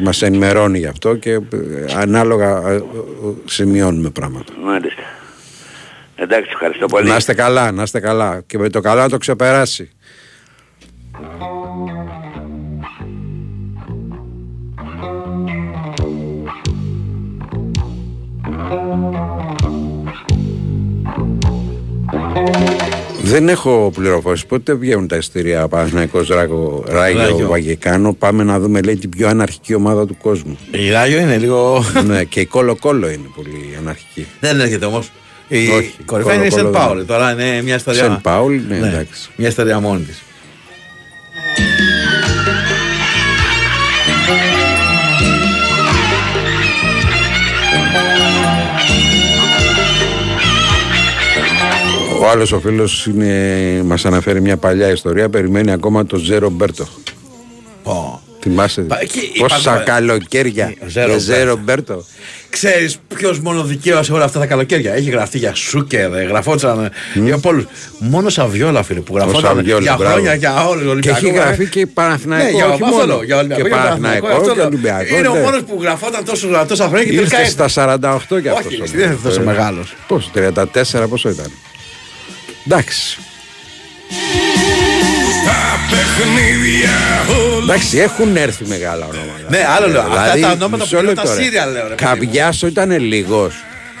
μας 0.00 0.22
ενημερώνει 0.22 0.78
γι' 0.78 0.86
αυτό 0.86 1.14
και 1.14 1.30
ε, 1.30 1.40
ανάλογα 1.96 2.68
ε, 2.68 2.74
ε, 2.74 2.82
σημειώνουμε 3.44 4.10
πράγματα. 4.10 4.52
Μάλιστα. 4.62 5.02
Εντάξει, 6.14 6.50
ευχαριστώ 6.52 6.86
πολύ. 6.86 7.08
Να 7.08 7.16
είστε 7.16 7.34
καλά, 7.34 7.72
να 7.72 7.82
είστε 7.82 8.00
καλά 8.00 8.42
και 8.46 8.58
με 8.58 8.68
το 8.68 8.80
καλά 8.80 9.02
να 9.02 9.08
το 9.08 9.18
ξεπεράσει. 9.18 9.90
Δεν 23.24 23.48
έχω 23.48 23.90
πληροφορίες. 23.94 24.46
Πότε 24.46 24.74
βγαίνουν 24.74 25.08
τα 25.08 25.16
ειστήρια 25.16 25.68
Παναθηναϊκός 25.68 26.28
Ράγιο, 26.28 26.84
Ράγιο 26.88 27.20
Ράγιο. 27.20 27.48
Βαγεκάνο. 27.48 28.12
Πάμε 28.12 28.42
να 28.42 28.60
δούμε 28.60 28.80
λέει 28.80 28.96
την 28.96 29.10
πιο 29.10 29.28
αναρχική 29.28 29.74
ομάδα 29.74 30.06
του 30.06 30.16
κόσμου. 30.22 30.58
Η 30.70 30.90
Ράγιο 30.90 31.18
είναι 31.18 31.36
λίγο. 31.36 31.84
ναι, 32.06 32.24
και 32.24 32.40
η 32.40 32.46
Κόλο 32.46 32.76
Κόλο 32.76 33.08
είναι 33.10 33.28
πολύ 33.34 33.76
αναρχική. 33.78 34.26
Δεν 34.40 34.60
έρχεται 34.60 34.84
όμως. 34.84 35.10
Η 35.48 35.68
Όχι, 35.68 35.94
κορυφαία 36.04 36.34
είναι 36.34 36.46
η 36.46 36.48
Κόλο 36.48 36.62
Σεν 36.62 36.72
Κόλο 36.72 36.84
Πάολη. 36.84 36.98
δεν. 36.98 37.06
Τώρα 37.06 37.32
είναι 37.32 37.62
μια 37.62 37.74
ιστορία. 37.74 38.02
Σεν 38.02 38.20
Πάολη, 38.22 38.64
ναι, 38.68 38.76
εντάξει. 38.76 39.30
Μια 39.36 39.48
ιστορία 39.48 39.80
μόνη 39.80 40.02
της. 40.02 40.22
Ο 52.22 52.28
άλλος 52.28 52.52
ο 52.52 52.60
φίλος 52.60 53.08
μας 53.84 54.04
αναφέρει 54.04 54.40
μια 54.40 54.56
παλιά 54.56 54.88
ιστορία. 54.90 55.28
Περιμένει 55.28 55.72
ακόμα 55.72 56.06
το 56.06 56.16
Ζέρο 56.16 56.48
Μπέρτο. 56.50 56.86
Θυμάσαι; 58.40 58.86
Εκεί 59.00 59.32
πόσα 59.38 59.56
υπάρχουν- 59.60 59.84
καλοκαίρια 59.84 60.74
Ο 60.84 60.88
Ζέρο 60.88 61.08
για 61.08 61.18
Ζέρο 61.18 61.56
Μπέρτο. 61.56 61.62
Μπέρτο. 61.64 62.04
Ξέρεις 62.50 62.98
ποιος 63.14 63.38
μόνο 63.40 63.62
δικαίωσε 63.64 64.12
όλα 64.12 64.24
αυτά 64.24 64.38
τα 64.38 64.46
καλοκαίρια; 64.46 64.92
Έχει 64.94 65.10
γραφτεί 65.10 65.38
για 65.38 65.54
Σούκερ, 65.54 66.14
ε, 66.14 66.22
γραφόταν 66.22 66.90
για 67.14 67.38
πολλούς. 67.38 67.64
Μόνο 67.98 68.28
Σαβιόλα, 68.28 68.82
φίλε, 68.82 69.00
που 69.00 69.14
γραφόταν 69.16 69.40
Σαβιόλα, 69.56 69.80
για 69.82 69.94
μπράβο. 69.98 70.12
χρόνια 70.12 70.34
για 70.34 70.66
όλους 70.66 70.82
του 70.82 70.98
Και 70.98 71.10
Ολυμπιακού. 71.10 71.26
έχει 71.26 71.34
γραφεί 71.36 71.66
και 71.68 71.86
Παναθηναϊκό. 71.86 72.44
Ναι, 72.50 72.50
για, 72.56 72.66
όχι 72.66 72.82
αυτό 72.82 72.86
μόνο. 72.94 73.06
λέω, 73.06 73.22
για 73.22 73.36
Ολυμπιακό. 73.36 73.62
Και 73.62 73.68
για 73.68 73.76
Παναθηναϊκό 73.78 74.26
αυτό 74.26 74.50
και 74.50 74.56
λέω. 74.56 74.66
Ολυμπιακό. 74.66 75.16
Είναι 75.16 75.28
ο 75.28 75.34
ναι. 75.34 75.40
μόνος 75.40 75.60
που 75.62 75.78
γραφόταν 75.82 76.24
τόσο, 76.24 76.48
τόσα 76.68 76.86
χρόνια 76.88 77.04
και 77.04 77.14
τελικά 77.14 77.20
Ήρθε 77.22 77.36
έφυγε. 77.36 77.68
στα 77.68 77.68
48 77.68 78.40
κι 78.40 78.48
αυτός. 78.48 78.66
Όχι, 78.80 78.96
δεν 78.96 79.06
είναι 79.06 79.18
τόσο 79.22 79.40
μεγάλος. 79.42 79.94
Πώς, 80.06 80.30
34 80.34 81.08
πόσο 81.08 81.28
ήταν; 81.28 81.50
Εντάξει. 82.66 83.18
Εντάξει, 87.62 87.98
έχουν 87.98 88.36
έρθει 88.36 88.64
μεγάλα 88.66 89.04
ονόματα. 89.06 89.44
Ναι, 89.48 89.66
άλλο 89.76 89.88
λέω. 89.88 90.00
Αυτά 90.00 90.20
Δηλαδή, 90.22 90.40
τα 90.40 90.50
ονόματα 90.50 90.82
μισό 90.82 90.96
που 90.96 91.02
λένε 91.02 91.14
τα 91.14 91.22
λεπτό, 91.22 91.36
ρε. 91.38 91.42
σύρια, 91.42 91.66
λέω. 91.66 91.88
ρε 91.88 91.94
παιδί 91.94 92.04
μου. 92.04 92.16
Καβιάσο 92.26 92.66
ήταν 92.66 92.98
λίγος. 93.00 93.54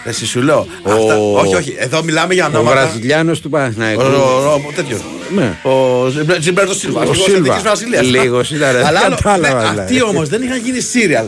Εσύ 0.04 0.26
σου 0.26 0.42
λέω. 0.42 0.66
Αυτά- 0.82 1.16
Όχι, 1.18 1.54
όχι. 1.54 1.74
Εδώ 1.78 2.02
μιλάμε 2.02 2.34
για 2.34 2.44
Ο 2.44 2.48
ονόματα. 2.48 2.80
Βραζιλιάνος 2.80 3.40
του 3.40 3.50
Παναθηναϊκού. 3.50 4.00
Ο- 4.02 4.04
ο- 4.04 4.62
ο- 4.68 4.72
τέτοιο. 4.74 5.00
Ναι. 5.34 5.56
Ο 5.62 6.06
Ζιμπρέ- 6.08 6.40
Ζιμπέρτος 6.42 6.78
Σίλβας. 6.78 7.06
Ο 7.06 7.10
αρχηγός 7.10 7.30
Σίλβα. 7.30 7.38
Εθνικής 7.54 7.62
Βραζιλίας. 7.62 8.06
Λίγος 8.06 8.50
ήταν, 8.50 8.72
δεν 8.72 8.86
Αλλά 8.86 9.00
άλλο- 9.04 9.14
κατάλαβα, 9.16 9.62
ναι, 9.62 9.68
δηλαδή. 9.70 9.80
Αυτοί 9.80 10.02
όμως 10.02 10.28
δεν 10.28 10.42
είχαν 10.42 10.58
γίνει 10.64 10.80
σύριαλ. 10.80 11.26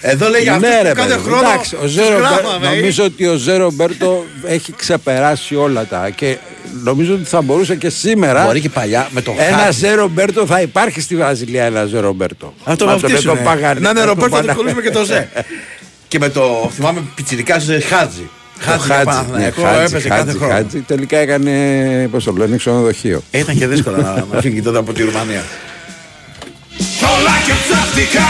Εδώ 0.00 0.28
λέει 0.28 0.42
για 0.42 0.58
Ναι, 0.58 0.66
αυτούς 0.68 0.82
ρε 0.82 0.88
που 0.88 0.94
κάθε 0.96 1.08
παιδί 1.08 1.20
μου, 1.20 1.26
χρόνο. 1.34 1.48
εντάξει, 1.48 1.74
ο 1.76 1.78
τους 1.82 1.90
Ζέρο 1.90 2.08
Μπέρ- 2.08 2.18
γράφαμε, 2.20 2.66
ε. 2.66 2.70
νομίζω 2.70 3.04
ότι 3.04 3.26
ο 3.26 3.34
Ζέρο 3.36 3.70
Μπέρτο 3.70 4.24
έχει 4.46 4.72
ξεπεράσει 4.72 5.54
όλα 5.56 5.84
τα 5.84 6.10
και 6.14 6.36
νομίζω 6.82 7.14
ότι 7.14 7.24
θα 7.24 7.42
μπορούσε 7.42 7.76
και 7.76 7.88
σήμερα 7.90 8.44
Μπορεί 8.44 8.60
και 8.60 8.68
παλιά 8.68 9.08
με 9.10 9.22
το 9.22 9.34
ένα 9.38 9.56
χάρτη. 9.56 9.74
Ζέρο 9.74 10.08
Μπέρτο 10.08 10.46
θα 10.46 10.60
υπάρχει 10.60 11.00
στη 11.00 11.16
Βραζιλία 11.16 11.64
ένα 11.64 11.84
Ζέρο 11.84 12.12
Μπέρτο. 12.12 12.54
Να 12.64 12.76
το 12.76 12.84
Μα 12.86 12.92
με 12.92 12.98
βαφτίσουνε. 12.98 13.34
τον 13.34 13.44
Παγανί- 13.44 13.82
Να 13.82 13.90
είναι 13.90 14.00
με 14.00 14.06
τον 14.06 14.14
Ρομπέρτο, 14.14 14.34
θα 14.36 14.40
το 14.40 14.46
Πανα- 14.46 14.54
κολλήσουμε 14.58 14.82
και 14.82 14.90
το 14.90 15.04
Ζε. 15.04 15.28
Και 16.08 16.18
με 16.18 16.28
το 16.28 16.70
θυμάμαι 16.74 17.02
πιτσιρικά 17.14 17.60
σε 17.60 17.80
Χάτζι. 17.80 18.28
Το 18.64 18.70
Χάτζι 18.70 18.86
για 18.86 18.94
Χάτζι, 18.94 19.06
ναι, 19.06 19.12
Παναθηναϊκό 19.12 19.62
Χάτζι, 19.62 19.82
έπαιζε 19.94 20.08
κάθε 20.08 20.20
Χάτζι, 20.22 20.36
χρόνο. 20.38 20.52
Χάτζι. 20.54 20.78
Τελικά 20.80 21.18
έκανε, 21.18 22.08
πώς 22.10 22.24
το 22.24 22.32
λένε, 22.32 22.56
ξενοδοχείο. 22.56 23.22
Ήταν 23.30 23.58
και 23.58 23.66
δύσκολο 23.66 23.96
να- 23.96 24.26
να 24.32 24.40
φύγει 24.40 24.62
τότε 24.62 24.78
από 24.78 24.92
τη 24.92 25.02
Ρουμανία. 25.02 25.42
Όλα 27.02 27.32
και 27.46 27.52
ψεύτικα 27.62 28.22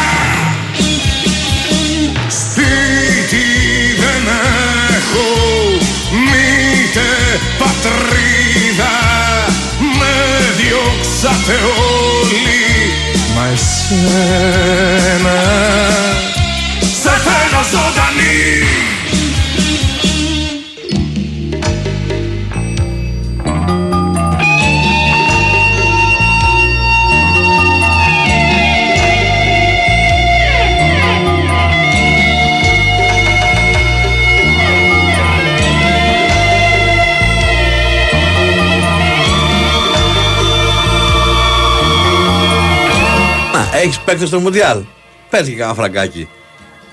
πατρίδα 7.59 8.95
Με 9.99 10.15
διώξατε 10.59 11.53
όλοι. 11.53 12.63
Μα 13.35 13.47
εσένα 13.53 15.39
Σε 17.01 17.11
θέλω 17.25 17.63
ζωντανή 17.71 18.63
έχεις 43.81 43.99
παίκτη 43.99 44.27
στο 44.27 44.41
Μουντιάλ. 44.41 44.79
Πες 45.31 45.47
και 45.49 45.51
κανένα 45.55 45.75
φραγκάκι. 45.75 46.29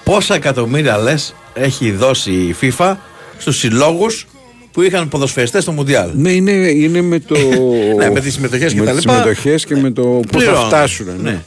Πόσα 0.03 0.35
εκατομμύρια 0.35 0.97
λες 0.97 1.35
έχει 1.53 1.91
δώσει 1.91 2.31
η 2.31 2.55
FIFA 2.61 2.95
στους 3.37 3.57
συλλόγους 3.57 4.25
που 4.71 4.81
είχαν 4.81 5.07
ποδοσφαιριστές 5.07 5.63
στο 5.63 5.71
Μουντιάλ; 5.71 6.09
Ναι, 6.13 6.31
είναι, 6.31 6.51
είναι 6.51 7.01
με 7.01 7.19
το. 7.19 7.35
Ναι, 7.99 8.09
με 8.09 8.19
τις 8.19 8.33
συμμετοχές 8.33 8.73
και 8.73 8.79
με 8.79 8.85
τα 8.85 8.91
τις 8.91 9.01
λοιπά. 9.01 9.13
συμμετοχές 9.13 9.65
και 9.65 9.75
με 9.75 9.91
το 9.91 10.01
πώς 10.03 10.21
θα 10.31 10.37
Πληρώνουν. 10.37 10.65
φτάσουν. 10.67 11.05
Ναι. 11.05 11.29
Ναι. 11.31 11.43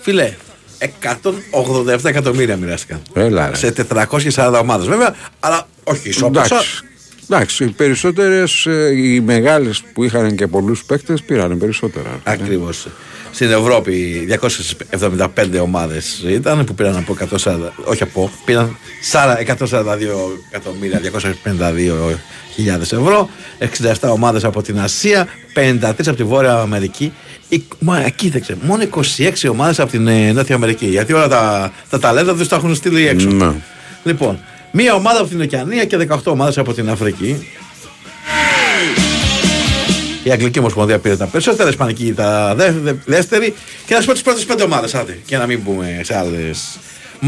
Φίλε, 0.00 0.32
187 0.78 2.04
εκατομμύρια 2.04 2.56
μοιράστηκαν. 2.56 3.02
Έλα, 3.14 3.48
ρε. 3.48 3.56
Σε 3.56 3.72
440 4.34 4.58
ομάδες 4.60 4.86
βέβαια, 4.86 5.14
αλλά 5.40 5.66
όχι 5.84 6.08
ισόπαλα. 6.08 6.44
Εντάξει. 6.46 6.80
Εντάξει, 7.30 7.64
οι 7.64 7.68
περισσότερες, 7.68 8.64
οι 8.96 9.20
μεγάλες 9.20 9.82
που 9.92 10.04
είχαν 10.04 10.36
και 10.36 10.46
πολλούς 10.46 10.84
παίκτες 10.84 11.22
πήραν 11.22 11.58
περισσότερα. 11.58 12.20
Ακριβώς. 12.24 12.86
Στην 13.32 13.50
Ευρώπη 13.50 14.26
275 15.00 15.26
ομάδες 15.62 16.24
ήταν 16.28 16.64
που 16.64 16.74
πήραν 16.74 16.96
από 16.96 17.16
140, 17.44 17.56
όχι 17.84 18.02
από, 18.02 18.30
πήραν 18.44 18.76
142 19.12 19.56
εκατομμύρια 20.50 21.00
252 21.00 22.16
χιλιάδες 22.54 22.92
ευρώ 22.92 23.28
67 24.00 24.08
ομάδες 24.12 24.44
από 24.44 24.62
την 24.62 24.80
Ασία 24.80 25.26
53 25.54 25.80
από 26.06 26.14
τη 26.16 26.24
Βόρεια 26.24 26.54
Αμερική. 26.54 27.12
Η- 27.48 27.62
Μα 27.78 28.04
εκεί 28.04 28.28
δεν 28.28 28.40
ξέρω, 28.40 28.58
μόνο 28.62 28.82
26 28.82 29.48
ομάδες 29.50 29.80
από 29.80 29.90
την 29.90 30.06
ε, 30.06 30.32
Νότια 30.32 30.54
Αμερική 30.54 30.86
γιατί 30.86 31.12
όλα 31.12 31.28
τα, 31.28 31.72
τα 31.90 31.98
ταλέντα 31.98 32.34
τους 32.34 32.48
τα 32.48 32.56
έχουν 32.56 32.74
στείλει 32.74 33.06
έξω. 33.08 33.28
Ναι. 33.28 33.52
Λοιπόν, 34.04 34.38
μία 34.70 34.94
ομάδα 34.94 35.20
από 35.20 35.28
την 35.28 35.40
Οκεανία 35.40 35.84
και 35.84 36.06
18 36.10 36.16
ομάδες 36.24 36.58
από 36.58 36.72
την 36.74 36.90
Αφρική 36.90 37.46
η 40.22 40.30
Αγγλική 40.30 40.58
Ομοσπονδία 40.58 40.98
πήρε 40.98 41.16
τα 41.16 41.26
περισσότερα, 41.26 41.64
η 41.68 41.70
Ισπανική 41.70 42.12
τα 42.12 42.54
δε, 42.54 42.70
δε- 42.70 42.92
δεύτερη. 43.04 43.54
Και 43.86 43.94
να 43.94 44.00
σου 44.00 44.06
πω 44.06 44.12
τις 44.12 44.22
πρώτες 44.22 44.44
πέντε 44.44 44.62
ομάδες, 44.62 44.94
άντε, 44.94 45.18
για 45.26 45.38
να 45.38 45.46
μην 45.46 45.60
μπούμε 45.64 46.00
σε 46.04 46.16
άλλες. 46.18 46.78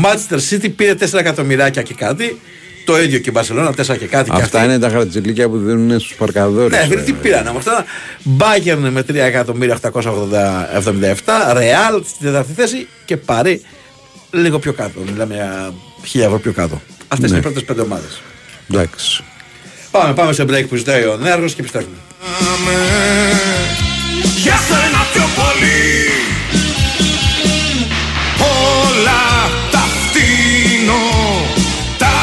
Manchester 0.05 0.39
City 0.51 0.71
πήρε 0.77 0.95
4 0.95 1.19
εκατομμυράκια 1.19 1.83
και 1.83 1.95
κάτι. 1.95 2.41
Το 2.85 3.01
ίδιο 3.01 3.19
και 3.19 3.31
η 3.31 3.33
Barcelona, 3.37 3.71
4 3.77 3.97
και 3.99 4.07
κάτι. 4.07 4.31
και 4.31 4.37
Αυτά 4.43 4.59
αυτή. 4.59 4.71
είναι 4.71 4.79
τα 4.79 4.89
χαρατζηλίκια 4.89 5.49
που 5.49 5.59
δίνουν 5.59 6.01
στους 6.01 6.15
παρκαδόρου. 6.17 6.69
Ναι, 6.69 6.87
φίλε, 6.89 7.03
τι 7.03 7.13
πήραν 7.13 7.47
όμως 7.47 7.65
τώρα. 7.65 7.85
Bayern 8.39 8.89
με 8.93 9.03
3 9.03 9.15
εκατομμύρια 9.15 9.79
877. 9.93 11.57
Real 11.57 12.01
στην 12.05 12.27
τέταρτη 12.27 12.53
θέση 12.53 12.87
και 13.05 13.17
Παρή 13.17 13.63
λίγο 14.31 14.59
πιο 14.59 14.73
κάτω. 14.73 15.01
Μιλάμε 15.13 15.35
για 15.35 15.75
1000 16.13 16.21
ευρώ 16.25 16.39
πιο 16.39 16.53
κάτω. 16.53 16.81
Αυτές 17.09 17.29
είναι 17.31 17.39
οι 17.39 17.41
Ναι. 17.41 17.47
πρώτες 17.47 17.65
πέντε 17.65 17.81
ομάδες. 17.81 18.21
Εντάξει. 18.71 19.23
Πάμε, 19.91 20.15
πάμε 20.15 20.33
σε 20.33 20.43
break 20.43 20.65
που 20.69 20.77
ζητάει 20.77 21.03
ο 21.05 21.17
Νέαργο 21.23 21.47
και 21.47 21.55
επιστρέφουμε. 21.59 21.95
Για 24.37 24.59
σένα 24.69 25.07
πιο 25.13 25.23
πολύ. 25.35 26.11
Όλα 28.39 29.51
τα 29.71 29.85
φτύνω. 30.03 31.05
Τα 31.99 32.15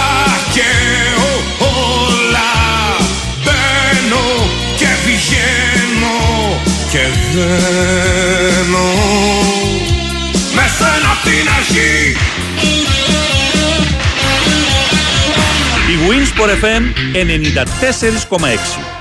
καίω. 0.53 1.29
Όλα 1.59 2.51
Μπαίνω 3.43 4.49
και 4.77 4.87
βγαίνω 5.05 6.19
Και 6.91 6.99
βγαίνω 7.31 8.89
Με 10.55 10.65
σένα 10.77 11.11
απ' 11.11 11.23
την 11.23 11.47
αρχή. 11.57 12.15
Η 15.91 15.95
Winsport 16.07 16.51
FM 16.63 16.83
94,6. 18.29 19.00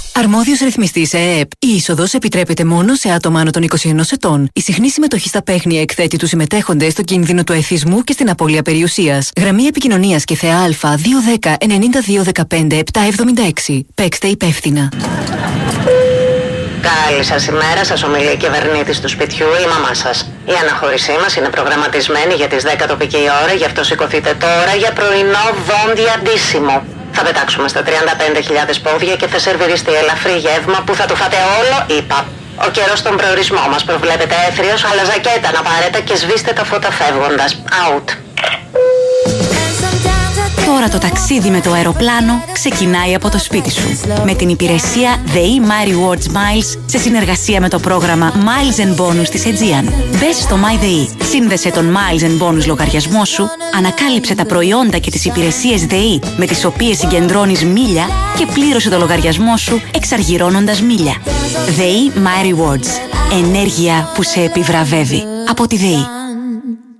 Αρμόδιος 0.13 0.59
ρυθμιστής 0.59 1.13
ΕΕΠ. 1.13 1.51
Η 1.59 1.67
είσοδος 1.67 2.13
επιτρέπεται 2.13 2.63
μόνο 2.63 2.95
σε 2.95 3.09
άτομα 3.09 3.39
άνω 3.39 3.49
των 3.49 3.63
21 3.63 4.11
ετών. 4.11 4.49
Η 4.53 4.61
συχνή 4.61 4.89
συμμετοχή 4.89 5.27
στα 5.27 5.43
παίχνια 5.43 5.81
εκθέτει 5.81 6.17
τους 6.17 6.29
συμμετέχοντες 6.29 6.91
στο 6.91 7.01
κίνδυνο 7.01 7.43
του 7.43 7.53
εθισμού 7.53 8.03
και 8.03 8.13
στην 8.13 8.29
απώλεια 8.29 8.61
περιουσίας. 8.61 9.29
Γραμμή 9.39 9.63
επικοινωνίας 9.63 10.23
και 10.23 10.35
θεά 10.35 10.57
Α 10.57 10.95
210 11.39 11.57
9215 12.47 12.79
776. 13.67 13.79
Παίξτε 13.95 14.27
υπεύθυνα. 14.27 14.91
Καλή 16.81 17.23
σας 17.23 17.47
ημέρα, 17.47 17.83
σας 17.83 18.03
ομιλεί 18.03 18.31
η 18.31 18.37
κυβερνήτη 18.37 18.99
του 18.99 19.09
σπιτιού, 19.09 19.45
η 19.65 19.67
μαμά 19.73 19.93
σας. 19.93 20.31
Η 20.45 20.51
αναχώρησή 20.61 21.11
μας 21.21 21.35
είναι 21.35 21.49
προγραμματισμένη 21.49 22.33
για 22.33 22.47
τις 22.47 22.63
10 22.63 22.87
τοπική 22.87 23.23
ώρα, 23.43 23.53
γι' 23.53 23.65
αυτό 23.65 23.83
σηκωθείτε 23.83 24.37
τώρα 24.39 24.75
για 24.75 24.91
πρωινό 24.93 25.45
δόντια 25.67 26.21
ντύσιμο. 26.23 27.00
Θα 27.11 27.23
πετάξουμε 27.23 27.67
στα 27.67 27.81
35.000 27.85 27.89
πόδια 28.83 29.15
και 29.15 29.27
θα 29.27 29.39
σερβιριστεί 29.39 29.93
ελαφρύ 29.93 30.37
γεύμα 30.37 30.83
που 30.85 30.95
θα 30.95 31.05
το 31.05 31.15
φάτε 31.15 31.37
όλο, 31.59 31.97
είπα. 31.99 32.25
Ο 32.65 32.69
καιρός 32.71 32.99
στον 32.99 33.15
προορισμό 33.17 33.67
μας 33.71 33.83
προβλέπεται 33.83 34.35
έθριος, 34.49 34.83
αλλά 34.85 35.03
ζακέτα 35.03 35.51
να 35.51 35.61
πάρετε 35.61 35.99
και 36.01 36.15
σβήστε 36.15 36.51
τα 36.53 36.63
φώτα 36.63 36.91
φεύγοντας. 36.91 37.61
Out. 37.85 38.07
Τώρα 40.65 40.89
το 40.89 40.97
ταξίδι 40.97 41.49
με 41.49 41.61
το 41.61 41.71
αεροπλάνο 41.71 42.43
ξεκινάει 42.51 43.15
από 43.15 43.29
το 43.29 43.39
σπίτι 43.39 43.71
σου. 43.71 43.99
Με 44.25 44.33
την 44.33 44.49
υπηρεσία 44.49 45.17
The 45.33 45.37
E-My 45.37 45.87
Rewards 45.87 46.27
Miles 46.27 46.79
σε 46.85 46.97
συνεργασία 46.97 47.61
με 47.61 47.69
το 47.69 47.79
πρόγραμμα 47.79 48.33
Miles 48.33 48.79
and 48.79 49.01
Bonus 49.01 49.27
της 49.29 49.43
Aegean. 49.45 49.93
Μπες 50.11 50.35
στο 50.35 50.57
My 50.61 50.83
The 50.83 50.87
E, 50.87 51.23
σύνδεσε 51.29 51.69
τον 51.69 51.95
Miles 51.95 52.23
and 52.23 52.47
Bonus 52.47 52.65
λογαριασμό 52.65 53.25
σου, 53.25 53.47
ανακάλυψε 53.77 54.35
τα 54.35 54.45
προϊόντα 54.45 54.97
και 54.97 55.11
τις 55.11 55.25
υπηρεσίες 55.25 55.85
The 55.89 55.93
E 55.93 56.27
με 56.37 56.45
τις 56.45 56.65
οποίες 56.65 56.97
συγκεντρώνεις 56.97 57.63
μίλια 57.63 58.05
και 58.37 58.45
πλήρωσε 58.53 58.89
το 58.89 58.97
λογαριασμό 58.97 59.57
σου 59.57 59.81
εξαργυρώνοντας 59.95 60.81
μίλια. 60.81 61.15
The 61.77 61.81
E 61.81 62.17
My 62.17 62.45
Rewards. 62.45 62.87
Ενέργεια 63.45 64.11
που 64.15 64.23
σε 64.23 64.41
επιβραβεύει. 64.41 65.23
Από 65.49 65.67
τη 65.67 65.77
The 65.81 65.97
E. 65.97 66.20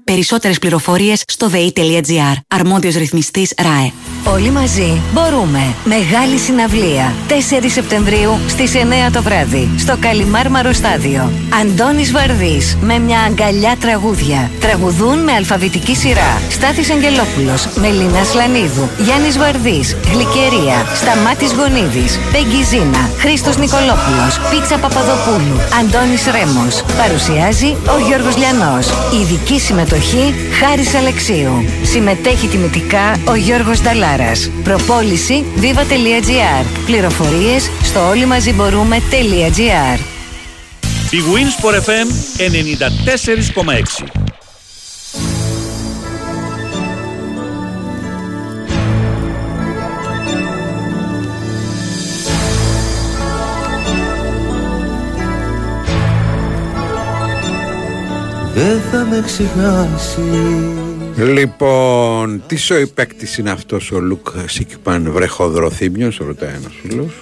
Περισσότερες 0.04 0.60
πληροφορίες 0.60 1.24
στο 1.28 1.50
dei.gr. 1.54 2.36
Αρμόδιος 2.48 2.96
ρυθμιστής 2.96 3.54
ΡΑΕ. 3.58 3.92
Όλοι 4.34 4.50
μαζί 4.50 5.02
μπορούμε. 5.14 5.76
Μεγάλη 5.84 6.38
συναυλία. 6.38 7.14
4 7.28 7.70
Σεπτεμβρίου 7.70 8.40
στις 8.48 8.74
9 8.74 9.12
το 9.12 9.22
βράδυ. 9.22 9.70
Στο 9.78 9.98
Καλιμάρμαρο 10.00 10.74
Στάδιο. 10.74 11.32
Αντώνης 11.62 12.12
Βαρδής 12.12 12.78
με 12.82 13.00
μια 13.00 13.20
αγκαλιά 13.20 13.76
τραγούδια. 13.80 14.52
Τραγουδούν 14.60 15.20
με 15.20 15.32
αλφαβητική 15.32 15.96
σειρά. 15.96 16.42
Στάθης 16.50 16.90
Αγγελόπουλος, 16.90 17.68
Μελίνα 17.76 18.24
Σλανίδου, 18.24 18.90
Γιάννης 19.06 19.38
Βαρδής, 19.38 19.96
Γλυκερία, 20.12 20.78
Σταμάτης 20.96 21.54
Γονίδης, 21.54 22.20
Πέγγι 22.32 22.64
Ζήνα, 22.64 23.10
Χρήστος 23.18 23.58
Νικολόπουλος, 23.58 24.34
Πίτσα 24.50 24.78
Παπαδοπούλου, 24.78 25.58
Αντώνης 25.80 26.24
Ρέμος. 26.26 26.84
Παρουσιάζει 26.98 27.70
ο 27.96 28.08
Γιώργος 28.08 28.38
Λιανός. 28.38 28.86
Ειδική 29.22 29.60
συμμετοχή 29.60 29.91
Χάρης 30.60 30.96
Αλεξίου. 30.96 31.66
Συμμετέχει 31.84 32.48
τιμητικά 32.48 33.20
ο 33.28 33.36
Γιώργος 33.36 33.82
Νταλάρας. 33.82 34.50
Προπόληση 34.64 35.44
viva.gr. 35.62 36.66
Πληροφορίες 36.86 37.70
στο 37.84 38.08
όλοι 38.08 38.26
μαζί 38.26 38.54
μπορούμε.gr. 38.54 40.00
Η 41.12 41.18
Winsport 41.34 41.76
FM 41.76 42.08
94,6. 44.06 44.21
Δεν 58.54 58.82
θα 58.92 59.06
με 59.06 59.24
ξεχάσει 59.26 60.22
Λοιπόν, 61.18 62.44
τι 62.48 62.56
σοϊ 62.56 62.88
παίκτης 62.88 63.38
είναι 63.38 63.52
αυτός 63.52 63.92
ο 63.92 64.00
Λουκ 64.00 64.28
Σίκπαν 64.46 65.12
βρεχοδροθύμιο, 65.12 66.12
ρωτάει 66.20 66.50
ένας 66.50 66.74
φίλος. 66.82 67.14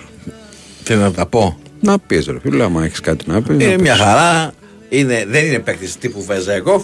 Τι 0.84 0.96
να 0.96 1.12
τα 1.12 1.26
πω; 1.26 1.60
Να 1.80 2.00
πεις, 2.00 2.26
ρε 2.28 2.40
φίλε, 2.40 2.64
άμα 2.64 2.84
έχεις 2.84 3.00
κάτι 3.00 3.30
να 3.30 3.42
πεις. 3.42 3.66
Είναι 3.66 3.78
μια 3.78 3.96
χαρά. 3.96 4.54
Είναι, 4.90 5.26
δεν 5.28 5.46
είναι 5.46 5.60
παίκτης 5.60 5.98
τύπου 5.98 6.24
Βεζέγκοφ 6.24 6.84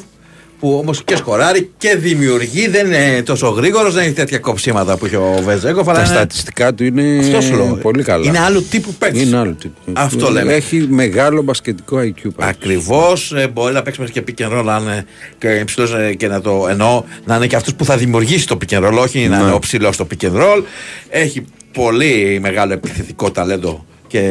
που 0.59 0.77
όμως 0.77 1.03
και 1.03 1.15
σκοράρει 1.15 1.69
και 1.77 1.95
δημιουργεί. 1.95 2.67
Δεν 2.67 2.85
είναι 2.85 3.21
τόσο 3.25 3.47
γρήγορος, 3.49 3.93
δεν 3.93 4.03
έχει 4.03 4.13
τέτοια 4.13 4.37
κοψίματα 4.39 4.97
που 4.97 5.05
είχε 5.05 5.17
ο 5.17 5.41
Βεζέγκοφ. 5.43 5.87
Αλλά 5.87 5.97
Τα 5.99 6.05
είναι... 6.05 6.13
στατιστικά 6.15 6.73
του 6.73 6.83
είναι 6.83 7.17
Αυτός 7.19 7.43
σου 7.43 7.55
λέω. 7.55 7.75
πολύ 7.81 8.03
καλά. 8.03 8.25
Είναι 8.27 8.39
άλλου 8.39 8.63
τύπου 8.63 8.93
παίκτης. 8.93 9.21
Είναι 9.21 9.37
άλλου 9.37 9.55
τύπου. 9.55 9.79
Αυτό 9.93 10.29
λέμε. 10.29 10.53
Έχει 10.53 10.87
μεγάλο 10.89 11.41
μπασκετικό 11.41 11.97
IQ. 12.01 12.29
Ακριβώς. 12.37 13.33
μπορεί 13.53 13.73
να 13.73 13.81
παίξει 13.81 13.99
μέσα 14.01 14.11
και 14.13 14.23
pick 14.27 14.41
and 14.47 14.59
roll 14.59 14.63
να 14.63 14.79
είναι 14.81 15.05
και 15.37 15.47
υψηλός 15.47 15.93
και 16.17 16.27
να 16.27 16.41
το 16.41 16.67
εννοώ 16.69 17.03
να 17.25 17.35
είναι 17.35 17.47
και 17.47 17.55
αυτό 17.55 17.73
που 17.73 17.85
θα 17.85 17.97
δημιουργήσει 17.97 18.47
το 18.47 18.57
pick 18.65 18.73
and 18.79 18.87
roll, 18.87 18.97
όχι 19.01 19.27
να 19.27 19.37
Ναι. 19.37 19.43
είναι 19.43 19.53
ο 19.53 19.59
ψηλός 19.59 19.95
στο 19.95 20.07
pick 20.11 20.25
and 20.25 20.35
roll. 20.35 20.63
Έχει 21.09 21.43
πολύ 21.71 22.37
μεγάλο 22.41 22.73
επιθετικό 22.73 23.31
ταλέντο 23.31 23.85
και 24.07 24.21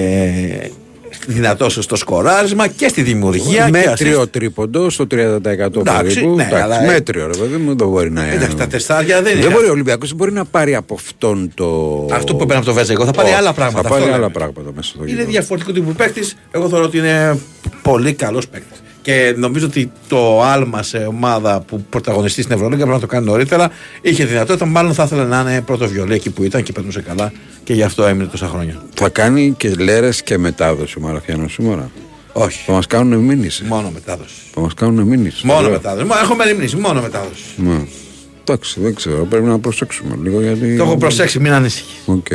δυνατό 1.26 1.68
στο 1.70 1.96
σκοράρισμα 1.96 2.66
και 2.68 2.88
στη 2.88 3.02
δημιουργία. 3.02 3.64
και 3.64 3.70
Μέτριο 3.70 4.26
τρίποντο 4.28 4.90
στο 4.90 5.06
30% 5.10 5.16
Εντάξει, 5.16 6.14
περίπου. 6.14 6.34
ναι, 6.34 6.42
Εντάξει, 6.42 6.62
αλλά- 6.62 6.82
μέτριο, 6.82 7.26
ρε 7.26 7.38
παιδί 7.38 7.56
μου, 7.56 7.76
δεν 7.76 7.88
μπορεί 7.88 8.10
να 8.10 8.24
Εντάξει, 8.24 8.56
τα 8.56 8.66
τεστάρια 8.66 9.22
δεν 9.22 9.38
είναι. 9.38 9.48
μπορεί 9.50 9.66
ο 9.66 9.70
Ολυμπιακός 9.70 10.12
μπορεί 10.14 10.32
να 10.32 10.44
πάρει 10.44 10.74
από 10.74 10.94
αυτόν 10.94 11.50
το. 11.54 11.66
Αυτό 12.12 12.32
που 12.34 12.42
έπαιρνε 12.42 12.56
από 12.56 12.66
το 12.66 12.72
Βέζεγο 12.74 13.04
θα 13.04 13.10
πάρει 13.12 13.28
Όχι, 13.28 13.36
άλλα 13.36 13.52
πράγματα. 13.52 13.82
Θα 13.82 13.88
πάρει 13.88 14.00
αυτό 14.02 14.14
άλλα 14.14 14.20
λέμε. 14.22 14.32
πράγματα 14.32 14.70
μέσα 14.74 14.88
στο 14.88 14.98
Είναι 15.02 15.10
γήπεδο. 15.10 15.30
διαφορετικό 15.30 15.72
τύπου 15.72 15.92
παίκτης. 15.92 16.36
Εγώ 16.50 16.68
θεωρώ 16.68 16.84
ότι 16.84 16.98
είναι 16.98 17.38
πολύ 17.82 18.12
καλός 18.12 18.48
παίκτης. 18.48 18.82
Και 19.04 19.34
νομίζω 19.36 19.66
ότι 19.66 19.92
το 20.08 20.42
άλμα 20.42 20.82
σε 20.82 20.98
ομάδα 20.98 21.60
που 21.60 21.84
πρωταγωνιστεί 21.90 22.42
στην 22.42 22.54
Ευρωλίγκα 22.54 22.76
πρέπει 22.82 22.94
να 22.94 23.00
το 23.00 23.06
κάνει 23.06 23.26
νωρίτερα. 23.26 23.70
Είχε 24.00 24.24
δυνατότητα, 24.24 24.66
μάλλον 24.66 24.94
θα 24.94 25.02
ήθελε 25.02 25.24
να 25.24 25.40
είναι 25.40 25.60
πρώτο 25.60 25.88
βιολί 25.88 26.14
εκεί 26.14 26.30
που 26.30 26.42
ήταν 26.44 26.62
και 26.62 26.72
περνούσε 26.72 27.00
καλά 27.00 27.32
και 27.64 27.74
γι' 27.74 27.82
αυτό 27.82 28.04
έμεινε 28.06 28.26
τόσα 28.28 28.46
χρόνια. 28.46 28.82
Θα 28.94 29.08
κάνει 29.08 29.54
και 29.56 29.68
λέρες 29.78 30.22
και 30.22 30.38
μετάδοση 30.38 30.94
ο 30.98 31.00
Μαραθιανός 31.00 31.52
σήμερα. 31.52 31.90
Όχι. 32.32 32.62
Θα 32.66 32.72
μας 32.72 32.86
κάνουν 32.86 33.18
μήνυση. 33.18 33.64
Μόνο 33.64 33.90
μετάδοση. 33.94 34.34
Θα 34.54 34.60
μας 34.60 34.74
κάνουν 34.74 35.06
μήνυση. 35.06 35.46
Μόνο 35.46 35.58
Ωραία. 35.58 35.70
μετάδοση. 35.70 36.04
Μόνο- 36.06 36.20
Έχω 36.20 36.34
μεριμνήσει. 36.34 36.76
Μόνο 36.76 37.00
μετάδοση. 37.00 37.42
Ναι. 37.56 37.80
Εντάξει, 38.40 38.80
δεν 38.80 38.94
ξέρω. 38.94 39.24
Πρέπει 39.24 39.44
να 39.46 39.58
προσέξουμε 39.58 40.18
λίγο 40.22 40.40
γιατί. 40.40 40.76
Το 40.76 40.82
έχω 40.84 40.96
προσέξει, 40.96 41.38
μην 41.38 41.52
ανησυχείς. 41.52 41.94
Οκ. 42.06 42.26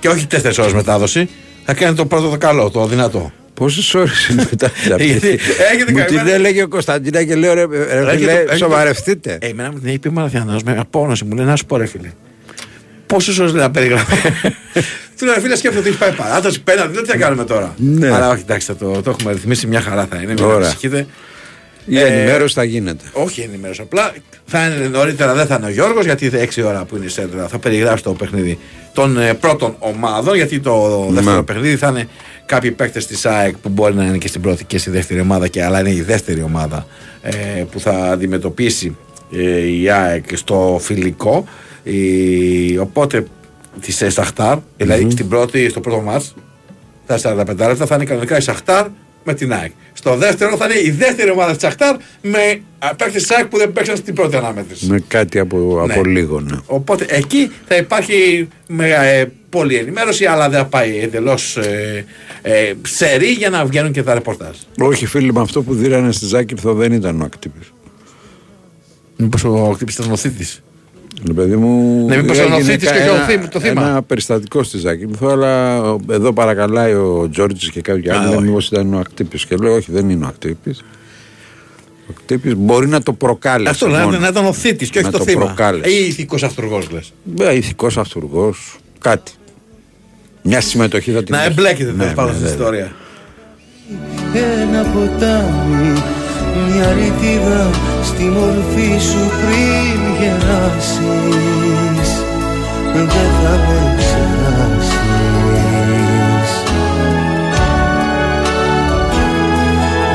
Και 0.00 0.08
όχι 0.08 0.26
τέσσερις 0.26 0.58
ώρες 0.58 0.72
μετάδοση. 0.72 1.28
Θα 1.64 1.74
κάνει 1.74 1.94
το 1.96 2.06
πρώτο 2.06 2.28
το 2.28 2.36
καλό, 2.38 2.70
το 2.70 2.86
δυνατό. 2.86 3.32
Πόσες 3.60 3.94
ώρες 3.94 4.28
είναι 4.28 4.46
μετά 4.50 4.66
αυτή. 4.92 5.04
Γιατί 5.04 5.28
έχετε 5.72 5.92
Μου 5.92 6.04
την 6.04 6.16
καημένα- 6.16 6.30
έλεγε 6.32 6.62
ο 6.62 6.68
Κωνσταντίνα 6.68 7.24
και 7.24 7.34
λέω 7.34 7.54
ρε, 7.54 7.64
ρε 7.70 7.76
Έχετε- 7.82 8.16
φίλε, 8.16 8.32
έχετε- 8.32 8.56
σοβαρευτείτε. 8.56 9.38
Ε, 9.40 9.46
εμένα 9.46 9.72
μου 9.72 9.78
την 9.78 9.88
έχει 9.88 9.98
πει 9.98 10.08
ο 10.08 10.12
Μαραθιανός 10.12 10.62
με 10.62 10.76
απόνωση. 10.78 11.24
Μου 11.24 11.34
λέει 11.34 11.44
να 11.44 11.56
σου 11.56 11.66
πω 11.66 11.76
ρε 11.76 11.86
φίλε. 11.86 12.10
Πόσες 13.06 13.38
ώρες 13.38 13.52
λέει 13.52 13.62
να 13.62 13.70
περιγράφω. 13.70 14.14
Του 15.18 15.24
λέω 15.24 15.34
ρε 15.34 15.40
φίλε 15.40 15.56
σκέφτομαι 15.56 15.80
ότι 15.80 15.88
έχει 15.88 15.98
πάει 15.98 16.12
παράταση, 16.12 16.60
πέναντι, 16.62 16.94
δεν 16.94 17.02
τι 17.02 17.10
θα 17.10 17.16
κάνουμε 17.16 17.44
τώρα. 17.44 17.74
Ναι. 17.76 18.10
Αλλά 18.10 18.28
όχι, 18.30 18.40
εντάξει, 18.40 18.66
θα 18.66 18.76
το, 18.76 19.02
το 19.02 19.10
έχουμε 19.10 19.32
ρυθμίσει 19.32 19.66
μια 19.66 19.80
χαρά 19.80 20.06
θα 20.10 20.16
είναι. 20.22 20.32
Μην 20.32 20.44
Ωραία. 20.44 20.56
ανησυχείτε. 20.56 21.06
Η 21.86 21.98
Ε, 21.98 22.06
ενημέρωση 22.06 22.54
θα 22.54 22.64
γίνεται. 22.64 23.04
Όχι 23.12 23.40
ενημέρωση. 23.40 23.80
Απλά 23.80 24.12
θα 24.46 24.66
είναι 24.66 24.88
νωρίτερα, 24.88 25.34
δεν 25.34 25.46
θα 25.46 25.54
είναι 25.58 25.66
ο 25.66 25.70
Γιώργος, 25.70 26.04
γιατί 26.04 26.30
6 26.34 26.62
ώρα 26.64 26.84
που 26.84 26.96
είναι 26.96 27.04
η 27.04 27.08
σέντρα 27.08 27.48
θα 27.48 27.58
περιγράψει 27.58 28.02
το 28.04 28.12
παιχνίδι 28.12 28.58
των 28.92 29.18
ε, 29.18 29.34
πρώτων 29.34 29.76
ομάδων. 29.78 30.34
Γιατί 30.36 30.60
το 30.60 31.06
δεύτερο 31.10 31.36
Ναι. 31.36 31.42
παιχνίδι 31.42 31.76
θα 31.76 31.88
είναι 31.88 32.08
κάποιοι 32.50 32.70
παίκτες 32.70 33.06
της 33.06 33.26
ΑΕΚ 33.26 33.56
που 33.56 33.68
μπορεί 33.68 33.94
να 33.94 34.04
είναι 34.04 34.18
και 34.18 34.28
στην 34.28 34.40
πρώτη 34.40 34.64
και 34.64 34.78
στη 34.78 34.90
δεύτερη 34.90 35.20
ομάδα, 35.20 35.48
και, 35.48 35.64
αλλά 35.64 35.80
είναι 35.80 35.90
η 35.90 36.02
δεύτερη 36.02 36.42
ομάδα 36.42 36.86
ε, 37.22 37.64
που 37.70 37.80
θα 37.80 37.92
αντιμετωπίσει 37.92 38.96
ε, 39.32 39.58
η 39.58 39.90
ΑΕΚ 39.90 40.24
στο 40.36 40.78
φιλικό. 40.82 41.44
Η, 41.82 42.78
οπότε 42.78 43.26
της 43.80 44.02
ε, 44.02 44.10
Σαχτάρ, 44.10 44.58
δηλαδή 44.76 45.10
στην 45.10 45.28
πρώτη, 45.28 45.68
στο 45.68 45.80
πρώτο 45.80 46.00
μάτς 46.00 46.34
τα 47.06 47.18
45 47.22 47.46
λεπτά 47.46 47.86
θα 47.86 47.94
είναι 47.94 48.04
κανονικά 48.04 48.36
η 48.36 48.40
Σαχτάρ 48.40 48.86
με 49.24 49.34
την 49.34 49.52
ΑΕΚ. 49.52 49.70
Στο 49.92 50.16
δεύτερο 50.16 50.56
θα 50.56 50.64
είναι 50.64 50.80
η 50.80 50.90
δεύτερη 50.90 51.30
ομάδα 51.30 51.52
της 51.52 51.60
Σαχτάρ 51.60 51.96
με 52.22 52.62
παίκτες 52.96 53.22
της 53.22 53.30
ΑΕΚ 53.30 53.46
που 53.46 53.58
δεν 53.58 53.72
παίξαν 53.72 53.96
στην 53.96 54.14
πρώτη 54.14 54.36
αναμέτρηση. 54.36 54.86
Με 54.86 55.02
κάτι 55.08 55.38
από, 55.38 55.84
Ναι. 55.86 55.92
από 55.92 56.04
λίγο, 56.04 56.40
ναι. 56.40 56.56
Οπότε 56.66 57.06
εκεί 57.08 57.50
θα 57.68 57.76
υπάρχει 57.76 58.48
με, 58.66 58.88
ε, 58.88 59.24
πολλή 59.50 59.76
ενημέρωση, 59.76 60.24
αλλά 60.24 60.48
δεν 60.48 60.58
θα 60.58 60.64
πάει 60.66 60.98
εντελώς 60.98 61.56
ε, 61.56 62.04
ε, 62.42 62.72
ψερή 62.82 63.30
για 63.32 63.50
να 63.50 63.64
βγαίνουν 63.64 63.92
και 63.92 64.02
τα 64.02 64.14
ρεπορτάζ. 64.14 64.56
Όχι, 64.80 65.06
φίλοι, 65.06 65.32
με 65.32 65.40
αυτό 65.40 65.62
που 65.62 65.74
δίρανε 65.74 66.12
στη 66.12 66.26
Ζάκυρθο 66.26 66.74
δεν 66.74 66.92
ήταν 66.92 67.20
ο 67.20 67.24
ακτύπης. 67.24 67.72
Μήπως 69.16 69.44
ο 69.44 69.68
ακτύπης 69.72 69.94
ήταν 69.94 70.10
ο 70.12 70.16
θήτη. 70.16 70.46
Ναι, 71.22 71.34
παιδί 71.34 71.56
μου. 71.56 72.06
Ναι, 72.06 72.16
μήπως 72.16 72.36
ήταν 72.36 72.52
ο 72.52 72.54
έγινε 72.54 72.72
θήτης 72.72 72.90
και 72.90 72.98
ένα- 72.98 73.12
ο 73.12 73.26
θύμ- 73.26 73.48
το 73.48 73.60
θύμα. 73.60 73.82
Ένα 73.88 74.02
περιστατικό 74.02 74.62
στη 74.62 74.78
Ζάκυρθο, 74.78 75.28
αλλά 75.28 75.76
εδώ 76.10 76.32
παρακαλάει 76.32 76.92
ο 76.92 77.28
Τζόρτζης 77.30 77.70
και 77.70 77.80
κάποιοι 77.80 78.10
Α, 78.10 78.20
άλλοι. 78.20 78.34
όχι. 78.34 78.42
Μήπως 78.44 78.66
ήταν 78.66 78.94
ο 78.94 78.98
ακτύπης. 78.98 79.44
Και 79.46 79.56
λέω, 79.56 79.74
Όχι, 79.74 79.92
δεν 79.92 80.10
είναι 80.10 80.24
ο 80.24 80.28
ακτύπης. 80.28 80.80
Ο 82.08 82.12
ακτύπης 82.18 82.54
μπορεί 82.56 82.86
να 82.88 83.02
το 83.02 83.12
προκάλεσε. 83.12 83.70
Αυτό 83.70 83.88
να, 83.88 84.04
μόνο. 84.04 84.18
να 84.18 84.28
ήταν 84.28 84.46
ο 84.46 84.52
θήτη 84.52 84.88
και 84.90 84.98
όχι 84.98 85.06
Να 85.06 85.12
το, 85.12 85.18
το 85.18 85.24
θύμα. 85.24 85.44
προκάλεσε. 85.44 85.90
Ή 85.90 86.06
ηθικός 86.06 86.42
αυτούργος 86.42 86.90
λες. 86.90 87.12
Ε, 87.40 87.54
Ηθικός 87.56 87.98
αυτούργος, 87.98 88.76
κάτι. 88.98 89.32
Μια 90.42 90.60
συμμετοχή 90.60 91.12
θα 91.12 91.22
την 91.22 91.34
Να 91.34 91.40
έχει. 91.42 91.50
εμπλέκεται 91.50 91.90
Ναι, 91.92 91.96
τέλος 91.96 92.14
πάντων 92.14 92.30
ναι, 92.32 92.36
στην 92.36 92.46
ναι. 92.46 92.50
ιστορία. 92.52 92.92
Ένα 94.62 94.82
ποτάμι, 94.82 95.92
μια 96.68 96.92
ρητίδα 96.92 97.70
στη 98.04 98.22
μορφή 98.22 98.98
σου 99.10 99.30
πριν 99.40 99.98
γεράσεις 100.20 101.00
Δεν 102.94 103.08
θα 103.08 103.50
με 103.66 103.94
ξεχάσεις 103.98 104.98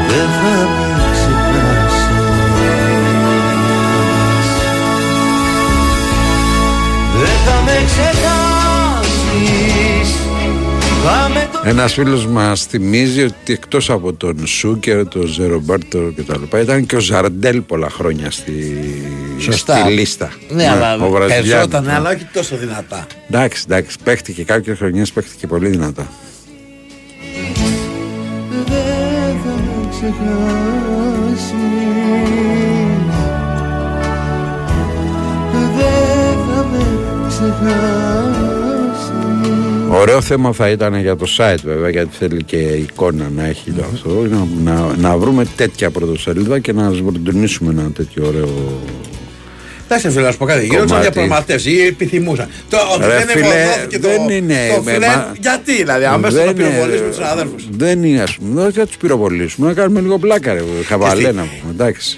Δεν 0.10 0.28
θα 0.40 0.56
με 0.76 0.90
ξεχάσεις 1.12 2.06
Δεν 7.20 7.36
θα 7.46 7.62
με 7.66 7.76
ξεχάσεις 7.86 8.25
Θα 11.08 11.30
με 11.34 11.50
το 11.52 11.62
Ένας 11.64 11.94
φίλος 11.94 12.26
μας 12.28 12.66
θυμίζει 12.66 13.24
ότι 13.24 13.54
εκτός 13.54 13.90
από 13.90 14.14
τον 14.14 14.48
Σούκερ, 14.48 15.08
τον 15.08 15.26
Ζερομπέρτο 15.28 16.14
κτλ. 16.16 16.58
ήταν 16.62 16.86
και 16.86 16.96
ο 16.96 17.00
Ζαρντέλ 17.00 17.62
πολλά 17.62 17.90
χρόνια 17.90 18.32
στη, 18.32 18.54
Σωστά. 19.40 19.78
στη 19.80 19.92
λίστα. 19.92 20.32
Ναι, 20.50 20.70
αλλά 20.70 20.96
ο 20.96 21.10
Βραζιλιάνος. 21.10 21.50
παίζονταν, 21.50 21.90
αλλά 21.90 22.10
όχι 22.10 22.28
τόσο 22.34 22.56
δυνατά. 22.56 23.06
Εντάξει, 23.30 23.64
εντάξει, 23.68 23.98
παίχτηκε 24.04 24.44
κάποιες 24.44 24.78
χρονιές, 24.78 25.12
παίχτηκε 25.12 25.48
πολύ 25.48 25.68
δυνατά. 25.70 26.08
Δεν 28.66 29.38
θα 29.44 29.54
με 29.66 29.90
ξεχάσεις 29.90 31.52
Δεν 35.78 36.36
θα 36.48 36.66
με 36.72 36.84
ξεχάσεις 37.28 38.35
Ωραίο 40.00 40.22
θέμα 40.22 40.52
θα 40.54 40.70
ήταν 40.70 40.96
για 41.02 41.16
το 41.16 41.26
site 41.38 41.56
βέβαια, 41.64 41.90
γιατί 41.90 42.16
θέλει 42.18 42.44
και 42.44 42.58
εικόνα 42.58 43.30
να 43.36 43.46
έχει 43.46 43.72
το 43.72 43.84
αυτό. 43.94 44.10
Να, 44.10 44.48
να, 44.74 44.96
να 44.98 45.18
βρούμε 45.18 45.46
τέτοια 45.56 45.90
πρωτοσέλιδα 45.90 46.60
και 46.60 46.74
να 46.74 46.90
σβουρντουνίσουμε 46.92 47.72
ένα 47.72 47.92
τέτοιο 47.92 48.26
ωραίο. 48.28 48.80
Εντάξει, 49.86 50.10
φίλε, 50.10 50.22
να 50.22 50.32
σου 50.32 50.38
πω 50.38 50.46
κάτι. 50.46 50.60
Γίνονταν 50.66 50.88
Κομμάτι. 50.88 51.02
διαπραγματεύσεις 51.04 51.74
ή 51.74 51.86
επιθυμούσαν. 51.86 52.48
Το 52.70 52.78
ότι 52.96 53.06
Ρε 53.06 53.16
δεν 53.18 53.28
φίλε, 53.28 53.46
ευωδόθηκε 53.48 54.00
το, 54.00 54.08
δεν 54.08 54.30
είναι, 54.30 54.56
το 54.76 54.82
με- 54.82 54.92
φιλέ, 54.92 55.08
μα- 55.08 55.32
γιατί 55.42 55.76
δηλαδή, 55.76 56.06
αμέσως 56.06 56.36
Δεν 56.36 56.46
να 56.46 56.52
είναι- 56.52 56.64
πυροβολήσουμε 56.70 57.08
τους 57.08 57.16
συναδέλφους. 57.16 57.68
Δεν 57.72 58.04
είναι, 58.04 58.22
ας 58.22 58.36
πούμε, 58.36 58.62
δεν 58.62 58.72
θα 58.74 58.86
τους 58.86 58.98
πυροβολήσουμε, 58.98 59.68
να 59.68 59.74
κάνουμε 59.74 60.02
λίγο 60.02 60.18
πλάκα, 60.20 60.54
ρε. 60.54 60.62
Χαβαλέ 60.86 61.32
να 61.32 61.42
πούμε, 61.42 61.72
εντάξει. 61.72 62.18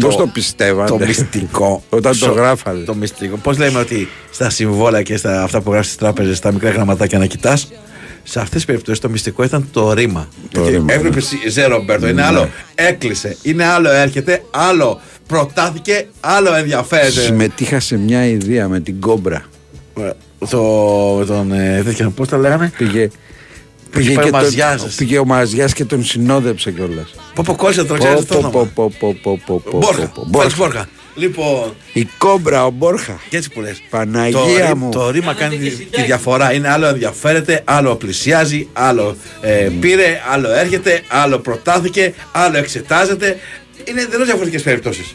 Πώς 0.00 0.16
το 0.16 0.26
πιστεύατε; 0.26 0.90
Το 0.90 0.98
μυστικό. 1.06 1.82
Όταν 1.88 2.12
το 2.12 2.18
Σο- 2.18 2.32
γράφατε. 2.32 2.78
Το 2.78 2.94
μυστικό. 2.94 3.36
Πώς 3.36 3.58
λέμε 3.58 3.78
ότι 3.78 4.08
στα 4.30 4.50
συμβόλαια 4.50 5.02
και 5.02 5.16
στα 5.16 5.42
αυτά 5.42 5.60
που 5.60 5.70
γράφεις 5.70 5.86
στις 5.86 5.98
τράπεζες, 5.98 6.36
στα 6.36 6.52
μικρά 6.52 6.70
γραμματάκια 6.70 7.18
να 7.18 7.26
κοιτάς. 7.26 7.68
Σε 8.22 8.38
αυτές 8.38 8.54
τις 8.56 8.64
περιπτώσεις 8.64 9.00
το 9.00 9.08
μυστικό 9.08 9.42
ήταν 9.42 9.68
το 9.72 9.92
ρήμα. 9.92 10.28
Το 10.52 10.60
Γιατί 10.60 10.76
ρήμα, 10.76 10.92
Έβλεπες 10.92 11.28
Ζέρο 11.48 11.82
Μπέρτο. 11.82 12.06
Είναι 12.08 12.20
Ναι. 12.20 12.26
άλλο 12.26 12.48
έκλεισε, 12.74 13.36
είναι 13.42 13.64
άλλο 13.64 13.90
έρχεται, 13.90 14.42
άλλο 14.50 15.00
προτάθηκε, 15.26 16.06
άλλο 16.20 16.54
ενδιαφέρεται. 16.54 17.10
Συμμετείχα 17.20 17.80
σε 17.80 17.96
μια 17.98 18.26
ιδέα 18.26 18.68
με 18.68 18.80
την 18.80 19.00
κόμπρα. 19.00 19.44
Το, 20.50 20.62
με 21.18 21.24
τον. 21.24 21.52
Ε, 21.52 21.82
τέτοια, 21.84 22.08
πώς 22.10 22.28
τα 22.28 22.36
λέγανε; 22.38 22.72
Πήγε. 22.78 23.08
Πήγε 23.90 24.12
και 24.12 24.18
ο 24.18 24.22
τον- 24.22 24.30
Μαζιάς. 24.30 24.94
πήγε 24.94 25.18
ο 25.18 25.24
Μαζιάς 25.24 25.72
και 25.72 25.84
τον 25.84 26.04
συνόδεψε 26.04 26.70
κιόλας. 26.72 27.14
Πω 27.34 27.42
πω 27.46 27.54
κόλλησε 27.54 27.84
το 27.84 27.94
ξέρεις 27.94 28.24
το 28.24 28.36
όνομα. 28.36 28.70
Μπόρχα. 29.72 30.12
Φέλix 30.32 30.54
Μπόρχα. 30.56 30.88
Λοιπόν, 31.14 31.74
Η 31.92 32.08
κόμπρα, 32.18 32.66
ο 32.66 32.70
Μπόρχα. 32.70 33.20
και 33.28 33.36
έτσι 33.36 33.50
που 33.50 33.60
λες. 33.60 33.82
Παναγία 33.90 34.38
το, 34.38 34.46
ρή- 34.46 34.74
μου. 34.74 34.90
Το 34.90 35.10
ρήμα 35.10 35.34
κάνει 35.34 35.56
τη, 35.56 35.70
τη 35.70 36.02
διαφορά. 36.02 36.52
Είναι 36.52 36.68
άλλο 36.68 36.86
ενδιαφέρεται, 36.86 37.62
άλλο 37.64 37.94
πλησιάζει, 37.96 38.68
άλλο 38.72 39.16
ε, 39.40 39.68
πήρε, 39.80 40.20
άλλο 40.32 40.50
έρχεται, 40.50 41.02
άλλο 41.08 41.38
προτάθηκε, 41.38 42.14
άλλο 42.32 42.56
εξετάζεται. 42.56 43.38
Είναι 43.84 44.00
εντελώς 44.00 44.26
διαφορετικές 44.26 44.62
περιπτώσεις. 44.62 45.14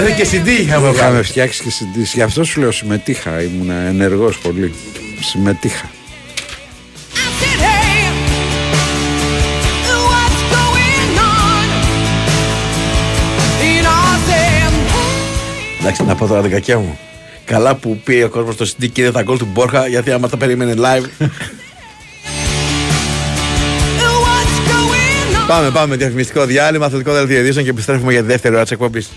Μέχρι 0.00 0.12
και 0.12 0.28
CD 0.30 0.46
είχαμε 0.46 0.60
Είχαμε 0.60 0.90
βγάλει. 0.90 1.22
φτιάξει 1.22 1.62
και 1.62 1.70
συντήσει. 1.70 2.16
Γι' 2.16 2.22
αυτό 2.22 2.44
σου 2.44 2.60
λέω 2.60 2.70
συμμετείχα. 2.72 3.42
Ήμουν 3.42 3.70
ενεργός 3.70 4.38
πολύ. 4.38 4.74
Συμμετείχα. 5.20 5.90
city, 7.40 7.76
what's 10.10 10.42
going 10.54 11.18
on? 11.18 11.66
In 13.62 13.86
our 13.86 14.16
city. 14.28 15.80
Εντάξει, 15.80 16.04
να 16.04 16.14
πω 16.14 16.26
τώρα 16.26 16.42
την 16.42 16.50
κακιά 16.50 16.78
μου. 16.78 16.98
Καλά 17.44 17.74
που 17.74 18.00
πει 18.04 18.22
ο 18.22 18.28
κόσμος 18.28 18.54
στο 18.54 18.64
CD 18.64 18.88
και 18.92 19.00
είδε 19.00 19.10
τα 19.12 19.22
γκολ 19.22 19.38
του 19.38 19.48
Μπόρχα, 19.52 19.86
γιατί 19.86 20.12
άμα 20.12 20.28
τα 20.28 20.36
περίμενε 20.36 20.74
live. 20.76 21.26
πάμε, 25.46 25.70
πάμε. 25.70 25.96
Διαφημιστικό 25.96 26.44
διάλειμμα, 26.44 26.86
αθλητικό 26.86 27.12
δελτίο 27.12 27.38
ειδήσεων 27.38 27.64
και 27.64 27.70
επιστρέφουμε 27.70 28.12
για 28.12 28.20
τη 28.20 28.26
δεύτερη 28.26 28.54
ώρα 28.54 28.62
της 28.62 28.72
εκπομπής. 28.72 29.10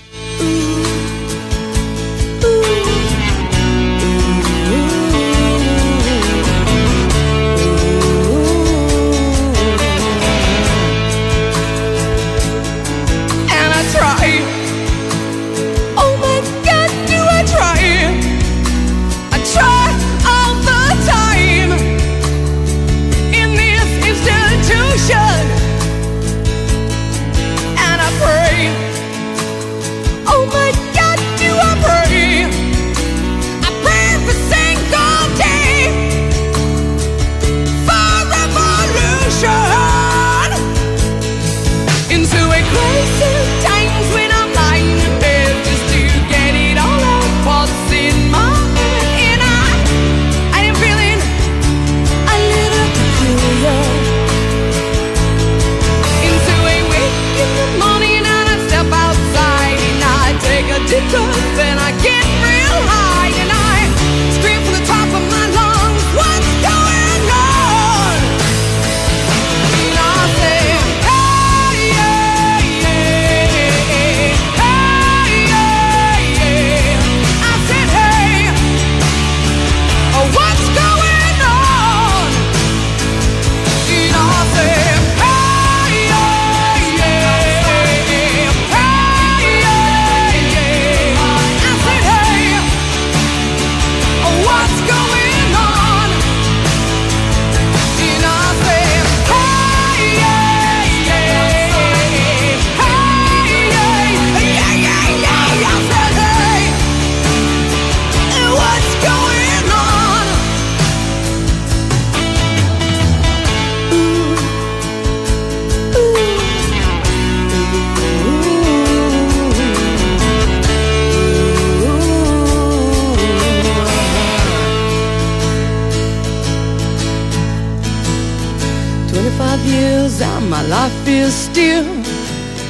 My 130.50 130.64
life 130.68 131.08
is 131.08 131.34
still 131.34 131.86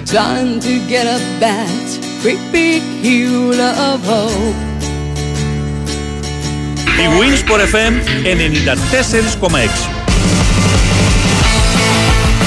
trying 0.06 0.60
to 0.60 0.74
get 0.88 1.06
up 1.08 1.22
that 1.40 1.88
great 2.22 2.40
big 2.52 2.82
hill 3.02 3.60
of 3.60 4.00
hope. 4.06 4.56
Η 7.00 7.06
Winsport 7.20 7.62
FM 7.76 7.94
94,6 9.48 10.00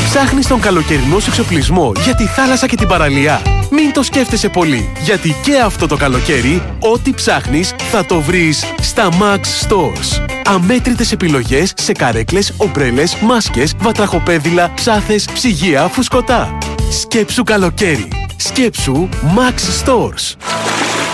Ψάχνεις 0.05 0.47
τον 0.47 0.61
καλοκαιρινό 0.61 1.19
σου 1.19 1.29
εξοπλισμό 1.29 1.93
για 2.05 2.15
τη 2.15 2.25
θάλασσα 2.25 2.67
και 2.67 2.77
την 2.77 2.89
παραλία. 2.89 3.43
Μην 3.71 3.93
το 3.93 4.03
σκέφτεσαι 4.03 4.49
πολύ, 4.49 4.93
γιατί 5.05 5.37
και 5.45 5.59
αυτό 5.59 5.87
το 5.87 5.97
καλοκαίρι, 5.97 6.63
ό,τι 6.79 7.13
ψάχνεις 7.13 7.75
θα 7.91 8.05
το 8.05 8.21
βρεις 8.21 8.65
στα 8.81 9.09
Max 9.21 9.41
Stores. 9.67 10.32
Αμέτρητες 10.45 11.13
επιλογές 11.13 11.73
σε 11.77 11.93
καρέκλες, 11.93 12.53
ομπρέλες, 12.57 13.17
μάσκες, 13.21 13.75
βατραχοπέδιλα, 13.79 14.71
ψάθες, 14.75 15.25
ψυγεία, 15.35 15.89
φουσκωτά. 15.89 16.59
Σκέψου 17.01 17.43
καλοκαίρι. 17.43 18.09
Σκέψου 18.37 19.09
Max 19.37 19.85
Stores. 19.85 20.37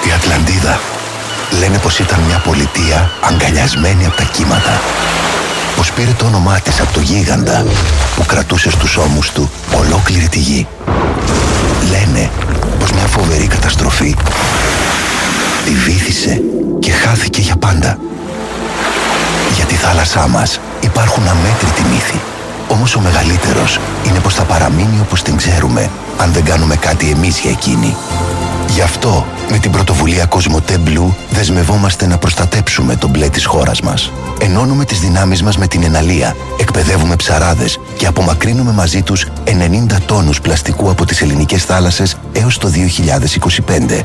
Η 0.08 0.12
Ατλαντίδα. 0.16 0.80
Λένε 1.58 1.78
πως 1.78 1.98
ήταν 1.98 2.20
μια 2.20 2.38
πολιτεία 2.38 3.10
αγκαλιασμένη 3.20 4.06
από 4.06 4.16
τα 4.16 4.22
κύματα. 4.22 4.80
Πως 5.76 5.92
πήρε 5.92 6.10
το 6.18 6.24
όνομά 6.24 6.60
της 6.60 6.80
από 6.80 6.92
το 6.92 7.00
γίγαντα 7.00 7.66
που 8.16 8.24
κρατούσε 8.26 8.70
στους 8.70 8.96
ώμους 8.96 9.30
του 9.30 9.50
ολόκληρη 9.72 10.28
τη 10.28 10.38
γη. 10.38 10.66
Λένε 11.90 12.30
πως 12.78 12.92
μια 12.92 13.06
φοβερή 13.06 13.46
καταστροφή 13.46 14.16
τη 15.64 15.70
βύθισε 15.70 16.42
και 16.78 16.90
χάθηκε 16.90 17.40
για 17.40 17.56
πάντα. 17.56 17.98
Για 19.58 19.66
τη 19.66 19.74
θάλασσά 19.74 20.28
μας 20.28 20.60
υπάρχουν 20.80 21.28
αμέτρητοι 21.28 21.82
μύθοι. 21.90 22.20
Όμως 22.68 22.94
ο 22.94 23.00
μεγαλύτερος 23.00 23.80
είναι 24.06 24.18
πως 24.18 24.34
θα 24.34 24.42
παραμείνει 24.42 25.00
όπως 25.00 25.22
την 25.22 25.36
ξέρουμε 25.36 25.90
αν 26.18 26.32
δεν 26.32 26.44
κάνουμε 26.44 26.76
κάτι 26.76 27.10
εμείς 27.10 27.38
για 27.38 27.50
εκείνη. 27.50 27.96
Γι' 28.68 28.80
αυτό, 28.80 29.26
με 29.50 29.58
την 29.58 29.70
πρωτοβουλία 29.70 30.26
Κοσμοτέ 30.26 30.80
Blue, 30.86 31.14
δεσμευόμαστε 31.30 32.06
να 32.06 32.18
προστατέψουμε 32.18 32.96
τον 32.96 33.10
μπλε 33.10 33.28
της 33.28 33.44
χώρας 33.44 33.80
μας. 33.80 34.12
Ενώνουμε 34.40 34.84
τις 34.84 35.00
δυνάμεις 35.00 35.42
μας 35.42 35.56
με 35.56 35.66
την 35.66 35.82
εναλία, 35.82 36.36
εκπαιδεύουμε 36.60 37.16
ψαράδες 37.16 37.80
και 37.96 38.06
απομακρύνουμε 38.06 38.72
μαζί 38.72 39.02
τους 39.02 39.26
90 39.44 40.00
τόνους 40.06 40.40
πλαστικού 40.40 40.90
από 40.90 41.04
τις 41.04 41.20
ελληνικές 41.20 41.64
θάλασσες 41.64 42.16
έως 42.32 42.58
το 42.58 42.68
2025. 42.68 44.04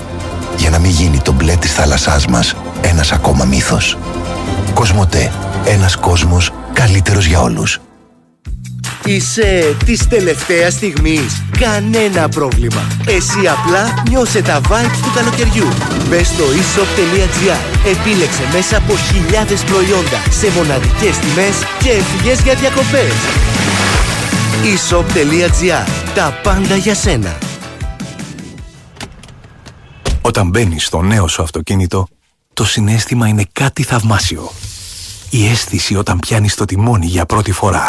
Για 0.58 0.70
να 0.70 0.80
μην 0.80 0.92
γίνει 0.92 1.20
το 1.20 1.32
μπλε 1.32 1.56
της 1.56 1.74
θάλασσάς 1.74 2.26
μας 2.26 2.56
ένας 2.82 3.12
ακόμα 3.12 3.46
μύθος. 3.46 3.98
Κοσμοτέ. 4.74 5.32
Ένας 5.66 5.96
κόσμος 5.96 6.52
καλύτερος 6.74 7.26
για 7.26 7.42
όλους. 7.42 7.80
Είσαι 9.06 9.76
της 9.86 10.08
τελευταίας 10.08 10.74
στιγμής. 10.74 11.44
Κανένα 11.60 12.30
πρόβλημα. 12.30 12.88
Εσύ 13.08 13.40
απλά 13.40 14.04
νιώσε 14.10 14.42
τα 14.42 14.62
vibes 14.70 15.00
του 15.04 15.12
καλοκαιριού. 15.16 15.68
Μπες 16.10 16.28
στο 16.28 16.44
eShop.gr. 16.44 17.88
Επίλεξε 17.92 18.44
μέσα 18.54 18.78
από 18.78 18.94
χιλιάδες 18.96 19.64
προϊόντα 19.64 20.20
σε 20.30 20.52
μοναδικές 20.56 21.18
τιμές 21.18 21.56
και 21.80 21.90
έφυγες 21.90 22.42
για 22.42 22.54
διακοπές. 22.56 23.14
eShop.gr. 24.74 25.90
Τα 26.16 26.40
πάντα 26.44 26.76
για 26.76 26.96
σένα. 26.96 27.38
Όταν 30.22 30.50
μπαίνεις 30.50 30.86
στο 30.86 31.02
νέο 31.02 31.28
σου 31.28 31.42
αυτοκίνητο, 31.42 32.08
το 32.54 32.66
συνέστημα 32.66 33.28
είναι 33.28 33.46
κάτι 33.52 33.84
θαυμάσιο. 33.84 34.52
Η 35.30 35.48
αίσθηση 35.48 35.96
όταν 35.96 36.20
πιάνεις 36.20 36.56
το 36.56 36.66
τιμόνι 36.66 37.06
για 37.06 37.26
πρώτη 37.26 37.52
φορά. 37.52 37.88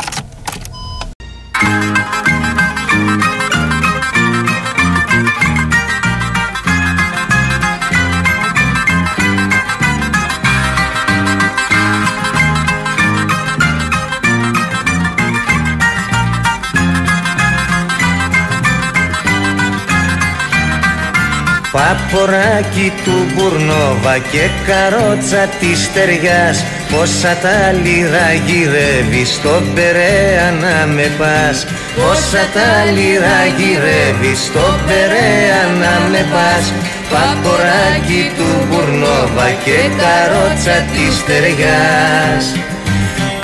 Παποράκι 21.85 22.93
του 23.05 23.17
Μπουρνόβα 23.33 24.19
και 24.33 24.45
καρότσα 24.67 25.43
της 25.61 25.85
στεριάς 25.85 26.65
Πόσα 26.91 27.35
τα 27.43 27.73
λιρά 27.83 28.29
γυρεύει 28.47 29.25
στον 29.25 29.63
Περέα 29.75 30.47
να 30.63 30.87
με 30.95 31.07
πας. 31.19 31.67
Πόσα 31.97 32.45
τα 32.55 32.71
λιρά 32.97 33.41
γυρεύει 33.59 34.35
στον 34.45 34.75
Περέα 34.87 35.63
να 35.81 35.95
με 36.11 36.23
πας. 36.33 36.65
Παποράκι 37.11 38.23
του 38.37 38.51
Μπουρνόβα 38.69 39.49
και 39.65 39.79
καρότσα 40.01 40.77
της 40.93 41.15
στεριάς 41.21 42.45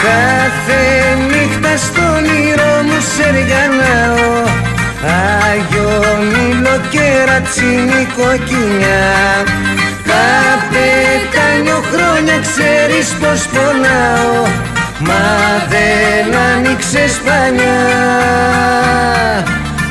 Κάθε 0.04 0.82
νύχτα 1.30 1.76
στον 1.76 2.14
όνειρο 2.14 2.72
μου 2.86 3.00
σεριανάω 3.12 4.69
Άγιο 5.02 6.00
Μήλο 6.30 6.80
και 6.90 7.06
ρατσίνη 7.26 8.06
κοκκινιά 8.16 9.08
Καπετάνιο 10.10 11.80
χρόνια 11.92 12.38
ξέρεις 12.46 13.08
πως 13.20 13.46
πονάω 13.52 14.46
Μα 14.98 15.24
δεν 15.68 16.40
άνοιξες 16.54 17.20
πανιά 17.24 17.80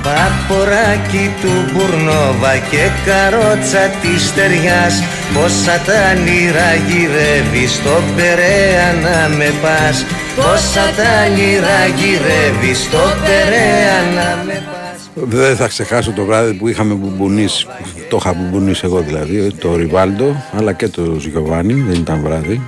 Παποράκι 0.03 1.33
του 1.41 1.53
Μπουρνόβα 1.71 2.55
και 2.71 2.89
καρότσα 3.05 3.83
της 4.01 4.27
στεριάς 4.27 5.03
Πόσα 5.33 5.79
τα 5.85 6.13
λίρα 6.13 6.73
γυρεύει 6.87 7.67
στον 7.67 8.03
Περέα 8.15 8.87
να 9.03 9.35
με 9.35 9.53
πας. 9.61 10.05
Πόσα 10.35 10.85
τα 10.97 11.27
λίρα 11.35 11.79
γυρεύει 11.95 12.73
στον 12.73 13.13
Περέα 13.25 13.97
να 14.15 14.43
με 14.45 14.63
πας 14.65 14.78
Δεν 15.23 15.55
θα 15.55 15.67
ξεχάσω 15.67 16.11
το 16.11 16.25
βράδυ 16.25 16.53
που 16.53 16.67
είχαμε 16.67 16.93
μπουμπουνίσει, 16.93 17.67
το 18.09 18.17
είχα 18.19 18.33
μπουμπουνίσει 18.33 18.81
εγώ 18.83 18.99
δηλαδή, 18.99 19.51
το 19.53 19.75
Ριβάλντο, 19.75 20.43
αλλά 20.57 20.73
και 20.73 20.87
το 20.87 21.01
Γιωβάνι, 21.17 21.73
δεν 21.73 21.95
ήταν 21.99 22.21
βράδυ. 22.23 22.61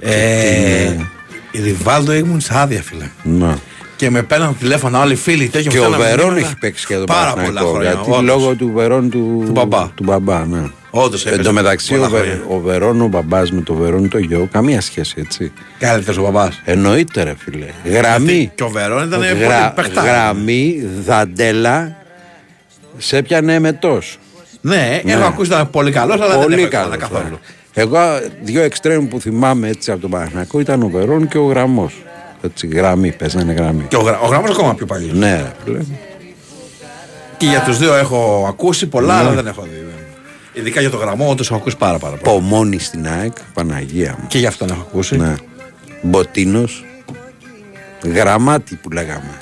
Ε, 0.00 0.96
η 1.50 1.60
Ριβάλντο 1.60 2.12
ήμουν 2.12 2.40
σε 2.40 2.58
άδεια, 2.58 2.82
φίλε. 2.82 3.08
Να. 3.22 3.58
Και 3.96 4.10
με 4.10 4.22
παίρναν 4.22 4.56
τηλέφωνο 4.58 4.98
άλλοι 4.98 5.14
φίλοι. 5.14 5.48
τέτοιο 5.48 5.70
Και 5.70 5.78
μου 5.78 5.84
ο 5.84 5.86
στέλναν 5.88 6.08
Βερόν 6.08 6.24
μηνύματα. 6.26 6.46
έχει 6.46 6.58
παίξει 6.58 6.86
και 6.86 6.94
εδώ 6.94 7.04
Πάρα 7.04 7.30
Παναθηναϊκό, 7.34 7.52
πολλά 7.70 7.70
χρόνια. 7.70 7.92
Γιατί 7.92 8.10
όντως. 8.10 8.24
λόγω 8.24 8.54
του 8.54 8.70
Βερόν 8.74 9.10
του, 9.10 9.42
Του 9.44 9.50
μπαμπά. 9.52 9.88
Του 9.94 10.02
μπαμπά 10.04 10.44
ναι. 10.46 10.62
Όντως 11.04 11.26
Εν 11.26 11.32
έπαιζε 11.32 11.48
τω 11.48 11.54
μεταξύ 11.54 11.94
πολλά 11.94 12.06
ο, 12.06 12.10
Βε- 12.10 12.18
χρόνια. 12.20 12.42
ο 12.48 12.58
Βερόν, 12.58 13.00
ο 13.00 13.06
μπαμπάς 13.06 13.50
με 13.52 13.60
το 13.60 13.74
Βερόν 13.74 14.08
το 14.08 14.18
γιο, 14.18 14.48
καμία 14.52 14.80
σχέση 14.80 15.14
έτσι. 15.18 15.52
Καλύτερος 15.78 16.18
ο 16.18 16.22
μπαμπάς. 16.22 16.60
Εννοείται 16.64 17.22
ρε 17.22 17.34
φίλε. 17.38 17.66
Γραμμή. 17.98 18.50
Και 18.54 18.62
ο 18.62 18.68
Βερόν 18.68 19.06
ήταν 19.06 19.20
Γρα- 19.20 19.72
πολύ 19.72 19.72
παιχτάρα. 19.74 20.02
Γραμμή, 20.02 20.84
δαντέλα, 21.06 21.96
σε 22.98 23.16
έπιανε 23.16 23.54
εμετός. 23.54 24.18
Ναι, 24.60 25.00
έχω 25.04 25.24
ακούσει 25.24 25.50
ότι 25.50 25.60
ήταν 25.60 25.70
πολύ 25.70 25.90
καλός, 25.90 26.20
αλλά 26.20 26.32
δεν 26.34 26.42
Πολύ 26.42 26.60
έχω 26.60 26.68
καλός. 26.70 26.94
εικόνα 26.94 27.08
καθόλου. 27.08 27.38
Εγώ 27.74 27.98
δύο 28.42 28.62
εξτρέμ 28.62 29.06
που 29.08 29.20
θυμάμαι 29.20 29.68
έτσι 29.68 29.90
από 29.90 30.00
τον 30.00 30.10
Παναθηναϊκό 30.10 30.60
ήταν 30.60 30.82
ο 30.82 30.88
Βερόν 30.88 31.28
και 31.28 31.38
ο 31.38 31.44
Γράμμος. 31.44 31.94
Έτσι, 32.42 32.66
γραμμή, 32.66 33.12
παίζανε 33.12 33.52
γραμμή. 33.52 33.84
Και 33.88 33.96
ο, 33.96 34.00
Γρα- 34.00 34.20
ο 34.20 34.26
Γράμμος 34.26 34.50
ακόμα 34.50 34.74
πιο 34.74 34.86
παλιός. 34.86 35.12
Ναι, 35.12 35.34
ρε 35.36 35.52
φίλε. 35.64 35.78
Και 37.36 37.46
για 37.46 37.60
τους 37.62 37.78
δύο 37.78 37.94
έχω 37.94 38.46
ακούσει 38.48 38.86
πολλά, 38.86 39.14
Ναι. 39.14 39.20
αλλά 39.20 39.30
δεν 39.30 39.46
έχω 39.46 39.62
δει. 39.62 39.85
Ειδικά 40.58 40.80
για 40.80 40.90
το 40.90 40.96
Γράμμο, 40.96 41.30
όντως 41.30 41.46
έχω 41.46 41.56
ακούσει 41.56 41.76
πάρα, 41.76 41.98
πάρα 41.98 42.16
πολλά. 42.16 42.32
Πομόνι 42.38 42.78
στην 42.78 43.06
ΑΕΚ, 43.08 43.32
Παναγία 43.54 44.16
μου. 44.20 44.26
Και 44.26 44.38
γι' 44.38 44.46
αυτόν 44.46 44.68
έχω 44.68 44.80
ακούσει. 44.80 45.16
Ναι. 45.16 45.34
Μποτίνος. 46.02 46.84
Γραμμάτι 48.04 48.74
που 48.74 48.90
λέγαμε. 48.90 49.38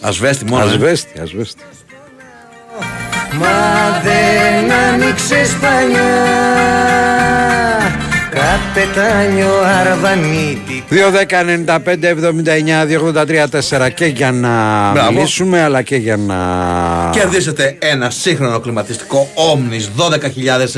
Ασβέστη 0.00 0.44
μόνο. 0.44 0.62
ε. 0.64 0.66
Ασβέστη, 0.66 1.20
ασβέστη. 1.20 1.62
Μα 3.38 4.00
δεν 4.02 4.72
άνοιξες 4.72 5.56
πανιά 5.60 6.10
Καπετάνιο 8.30 9.48
Αρβανίτη 9.80 10.84
2-10-95-79-283-4 13.70 13.90
και 13.94 14.04
για 14.06 14.32
να 14.32 14.90
Μπράβο. 14.92 15.12
μιλήσουμε 15.12 15.62
αλλά 15.62 15.82
και 15.82 15.96
για 15.96 16.16
να... 16.16 16.36
Κερδίσετε 17.12 17.76
ένα 17.78 18.10
σύγχρονο 18.10 18.60
κλιματιστικό 18.60 19.28
Omnis 19.34 19.88
12.000 20.10 20.18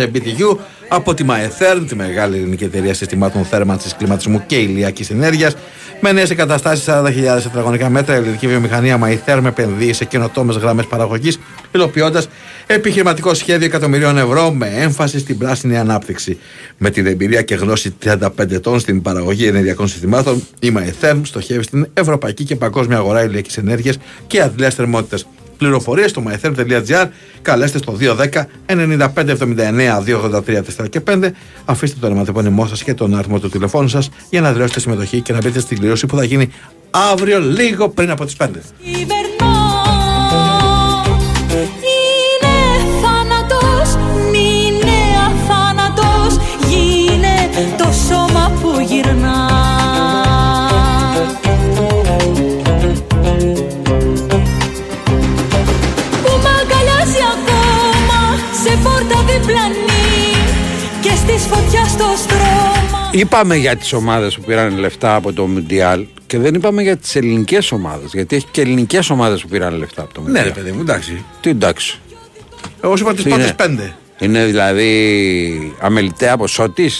BTU 0.04 0.56
από 0.88 1.14
τη 1.14 1.24
ΜΑΕΘΕΡΜ, 1.24 1.84
τη 1.84 1.94
μεγάλη 1.96 2.36
ελληνική 2.36 2.64
εταιρεία 2.64 2.94
συστημάτων 2.94 3.44
θέρμανσης, 3.44 3.94
κλιματισμού 3.96 4.42
και 4.46 4.56
ηλιακής 4.56 5.10
ενέργειας. 5.10 5.54
Με 6.04 6.12
νέες 6.12 6.30
εγκαταστάσεις 6.30 6.84
40.000 6.88 7.42
τετραγωνικά 7.42 7.88
μέτρα, 7.88 8.14
η 8.14 8.18
ελληνική 8.18 8.46
βιομηχανία 8.46 8.98
ΜΑΕΘΕΡΜ 8.98 9.46
επενδύει 9.46 9.92
σε 9.92 10.04
καινοτόμες 10.04 10.56
γραμμές 10.56 10.86
παραγωγής, 10.86 11.38
υλοποιώντας 11.72 12.28
επιχειρηματικό 12.66 13.34
σχέδιο 13.34 13.66
εκατομμυρίων 13.66 14.18
ευρώ 14.18 14.52
με 14.52 14.68
έμφαση 14.76 15.18
στην 15.18 15.38
πράσινη 15.38 15.78
ανάπτυξη. 15.78 16.38
Με 16.78 16.90
την 16.90 17.06
εμπειρία 17.06 17.42
και 17.42 17.54
γνώση 17.54 17.94
35 18.04 18.28
ετών 18.50 18.80
στην 18.80 19.02
παραγωγή 19.02 19.46
ενεργειακών 19.46 19.88
συστημάτων, 19.88 20.42
η 20.60 20.70
ΜΑΕΘΕΡΜ 20.70 21.22
στοχεύει 21.24 21.62
στην 21.62 21.88
ευρωπαϊκή 21.94 22.44
και 22.44 22.56
παγκόσμια 22.56 22.96
αγορά 22.96 23.24
ηλιακής 23.24 23.56
ενέργειας 23.56 23.98
και 24.26 24.40
αντλέα 24.40 24.70
θερμότητας. 24.70 25.26
Πληροφορίες 25.56 26.10
στο 26.10 26.22
mytherm.gr. 26.28 27.06
Καλέστε 27.42 27.78
στο 27.78 27.96
210 28.00 28.44
9579 28.66 30.02
283 30.06 30.62
4 30.82 30.90
και 30.90 31.00
5. 31.06 31.30
Αφήστε 31.64 31.96
το 32.00 32.06
ονοματεπώνυμό 32.06 32.66
σας 32.66 32.82
και 32.82 32.94
τον 32.94 33.14
αριθμό 33.14 33.38
του 33.38 33.48
τηλεφώνου 33.48 33.88
σας 33.88 34.10
για 34.30 34.40
να 34.40 34.52
δηλώσετε 34.52 34.80
συμμετοχή 34.80 35.20
και 35.20 35.32
να 35.32 35.38
μπείτε 35.38 35.60
στην 35.60 35.78
κλήρωση 35.78 36.06
που 36.06 36.16
θα 36.16 36.24
γίνει 36.24 36.50
αύριο 36.90 37.40
λίγο 37.40 37.88
πριν 37.88 38.10
από 38.10 38.24
τις 38.24 38.36
5. 38.38 38.46
Κυβερνώ 38.84 39.52
Είναι 41.92 42.54
θάνατος, 43.02 43.96
είναι 44.32 45.00
αθάνατος 45.26 46.44
Γίνε 46.68 47.50
το 47.76 47.92
σώμα 48.08 48.52
που 48.60 48.80
γυρνά 48.80 49.51
Και 61.26 61.38
στις 61.38 61.42
φωτιάς 61.46 61.90
στο 61.90 62.04
στρώμα 62.16 63.10
Είπαμε 63.12 63.56
για 63.56 63.76
τις 63.76 63.92
ομάδες 63.92 64.34
που 64.36 64.42
πήραν 64.42 64.78
λεφτά 64.78 65.14
από 65.14 65.32
το 65.32 65.46
Μουντιάλ 65.46 66.06
και 66.26 66.38
δεν 66.38 66.54
είπαμε 66.54 66.82
για 66.82 66.96
τις 66.96 67.16
ελληνικές 67.16 67.72
ομάδες. 67.72 68.10
Γιατί 68.12 68.36
έχει 68.36 68.46
και 68.50 68.60
ελληνικές 68.60 69.10
ομάδες 69.10 69.42
που 69.42 69.48
πήραν 69.48 69.74
λεφτά 69.78 70.02
από 70.02 70.14
το 70.14 70.20
Ναι, 70.20 70.26
Μουντιάλ. 70.26 70.46
ρε 70.46 70.52
παιδί 70.52 70.72
μου, 70.72 70.80
εντάξει. 70.80 71.24
Τι 71.40 71.50
εντάξει. 71.50 71.98
Εγώ 72.80 72.96
σου 72.96 73.02
είπα 73.02 73.12
τις 73.14 73.22
Τι 73.22 73.28
πρώτες 73.28 73.46
είναι; 73.46 73.54
πέντε. 73.54 73.94
Είναι 74.18 74.44
δηλαδή 74.44 75.74
αμεληταία 75.80 76.36
ποσότη. 76.36 76.90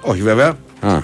Όχι 0.00 0.22
βέβαια. 0.22 0.56
Α. 0.80 0.98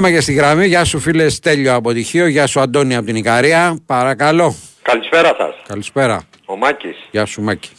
Πάμε 0.00 0.12
και 0.12 0.20
στη 0.20 0.32
γραμμή. 0.32 0.66
Γεια 0.66 0.84
σου 0.84 0.98
φίλε 0.98 1.28
Στέλιο 1.28 1.74
από 1.74 1.92
Τυχείο. 1.92 2.26
Γεια 2.26 2.46
σου 2.46 2.60
Αντώνη 2.60 2.96
από 2.96 3.06
την 3.06 3.16
Ικαρία. 3.16 3.78
Παρακαλώ. 3.86 4.54
Καλησπέρα 4.82 5.34
σας. 5.38 5.54
Καλησπέρα. 5.68 6.22
Ο 6.44 6.56
Μάκης. 6.56 6.96
Γεια 7.10 7.24
σου 7.26 7.42
Μάκη. 7.42 7.70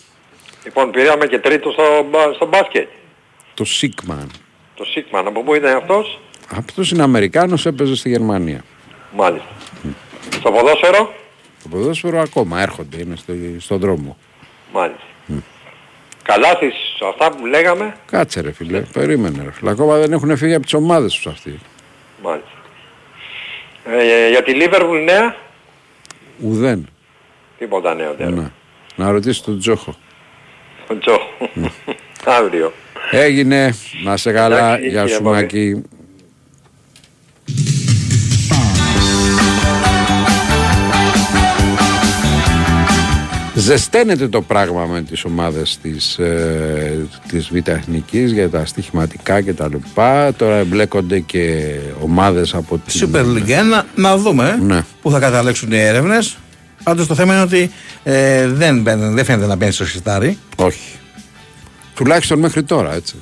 Λοιπόν, 0.64 0.92
πήραμε 0.92 1.26
και 1.26 1.40
τρίτο 1.40 1.72
στο, 1.72 1.84
μπα- 2.10 2.34
στο 2.34 2.48
μπάσκετ. 2.48 2.88
Το 3.54 3.66
Σίκμαν. 3.66 4.32
Το 4.76 4.86
Σίγμαν. 4.86 5.28
Από 5.28 5.44
πού 5.44 5.56
ήταν 5.56 5.76
αυτός; 5.76 6.20
Αυτός 6.50 6.92
είναι 6.92 7.04
Αμερικάνος, 7.04 7.66
έπαιζε 7.66 7.96
στη 7.96 8.10
Γερμανία. 8.10 8.64
Μάλιστα. 9.16 9.48
Στο 10.32 10.52
ποδόσφαιρο; 10.52 11.14
Το 11.64 11.70
ποδόσφαιρο 11.70 12.20
ακόμα 12.20 12.62
έρχονται, 12.62 12.98
είναι 13.02 13.16
στο, 13.16 13.34
στον 13.58 13.80
δρόμο. 13.80 14.18
Μάλιστα. 14.74 15.04
Καλάθις, 16.24 16.76
αυτά 17.10 17.32
που 17.32 17.46
λέγαμε; 17.46 17.96
Κάτσε 18.06 18.42
ρε 18.42 18.52
φίλε, 18.52 18.80
περίμενε 18.80 19.44
ρε 19.44 19.52
φίλε. 19.52 19.70
Ακόμα 19.70 19.98
δεν 19.98 20.12
έχουν 20.14 20.38
φύγει 20.38 20.54
από 20.54 20.64
τις 20.64 20.74
ομάδες 20.74 21.14
τους 21.14 21.28
αυτοί. 21.28 21.60
Μάλιστα. 22.22 22.50
Ε, 23.86 24.30
για 24.30 24.44
τη 24.44 24.54
Λίβερπουλ 24.54 25.04
νέα; 25.04 25.36
Ουδέν. 26.40 26.90
Τίποτα 27.58 27.94
νέο 27.94 28.14
τέλος. 28.14 28.40
Ναι. 28.40 28.52
Να 28.96 29.12
ρωτήσει 29.12 29.44
τον 29.44 29.60
Τζόχο. 29.60 29.96
Ο 30.88 30.98
Τζο. 30.98 31.20
Αύριο. 32.26 32.74
Έγινε, 33.12 33.74
να 34.04 34.18
σε 34.18 34.32
καλά, 34.32 34.58
Εντάξει, 34.58 34.88
γεια 34.90 35.02
κύριε 35.02 35.16
σου 35.16 35.24
Παπή. 35.24 35.36
Μάκη. 35.36 35.82
Ζεσταίνεται 43.62 44.28
το 44.28 44.42
πράγμα 44.42 44.86
με 44.86 45.02
τις 45.02 45.24
ομάδες 45.24 45.78
της, 45.82 46.18
ε, 46.18 47.08
της 47.28 47.50
Β' 47.54 47.68
Εθνικής 47.70 48.32
για 48.32 48.50
τα 48.50 48.66
στοιχηματικά 48.66 49.42
και 49.42 49.54
τα 49.54 49.68
λοιπά. 49.68 50.34
Τώρα 50.34 50.56
εμπλέκονται 50.56 51.20
και 51.20 51.76
ομάδες 52.02 52.54
από 52.54 52.78
την... 52.86 53.10
Super 53.14 53.20
League 53.22 53.80
1, 53.82 53.84
να 53.96 54.18
δούμε 54.18 54.58
ε, 54.62 54.64
Ναι. 54.64 54.84
πού 55.02 55.12
θα 55.12 55.20
καταλέξουν 55.20 55.72
οι 55.72 55.78
έρευνες. 55.80 56.38
Πάντως 56.84 57.08
το 57.08 57.16
θέμα 57.16 57.34
είναι 57.34 57.44
ότι 57.44 57.72
ε, 58.04 58.48
δεν, 58.48 58.82
μπαίνει- 58.82 59.14
δεν 59.16 59.26
φαίνεται 59.26 59.48
να 59.48 59.56
μπαίνει 59.56 59.72
στο 59.72 59.86
σιστάρι. 59.86 60.38
Όχι. 60.56 60.96
Τουλάχιστον 61.96 62.40
μέχρι 62.40 62.64
τώρα, 62.64 62.94
έτσι. 62.94 63.16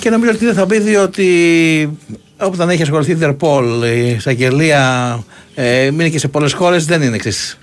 Και 0.00 0.10
νομίζω 0.10 0.30
ότι 0.30 0.44
δεν 0.44 0.54
θα 0.54 0.64
μπει 0.64 0.78
διότι 0.78 1.98
όταν 2.38 2.68
έχει 2.70 2.82
ασχοληθεί 2.82 3.10
η 3.10 3.14
Ιντερπολ, 3.16 3.82
η 3.82 4.10
εισαγγελία 4.16 5.18
ε, 5.54 5.90
μείνει 5.90 6.10
και 6.10 6.18
σε 6.18 6.28
πολλές 6.28 6.52
χώρες, 6.52 6.84
δεν 6.84 7.02
είναι 7.02 7.14
εξής, 7.16 7.58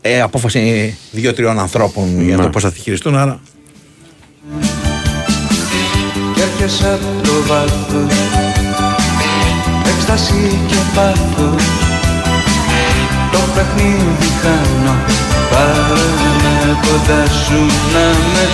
ε, 0.00 0.20
απόφαση 0.20 0.96
δύο-τριών 1.10 1.58
ανθρώπων 1.58 2.20
για 2.24 2.36
το 2.36 2.42
Ναι. 2.42 2.48
πώς 2.50 2.62
θα 2.62 2.72
τη 2.72 2.80
χειριστούν. 2.80 3.16
Άρα 3.16 3.40
Κι 6.34 6.40
έρχεσαι 6.40 6.88
απ' 6.92 7.26
το 7.26 7.32
βάθος 7.46 8.16
Έκσταση 9.88 10.58
και 10.68 10.74
πάθος 10.94 11.62
Το 13.32 13.38
παιχνίδι 13.54 14.28
χάνω 14.42 14.94
Πάρε 15.50 16.08
με 16.42 16.78
κοντά 16.86 17.26
σου 17.26 17.60
να 17.92 18.06
με 18.32 18.44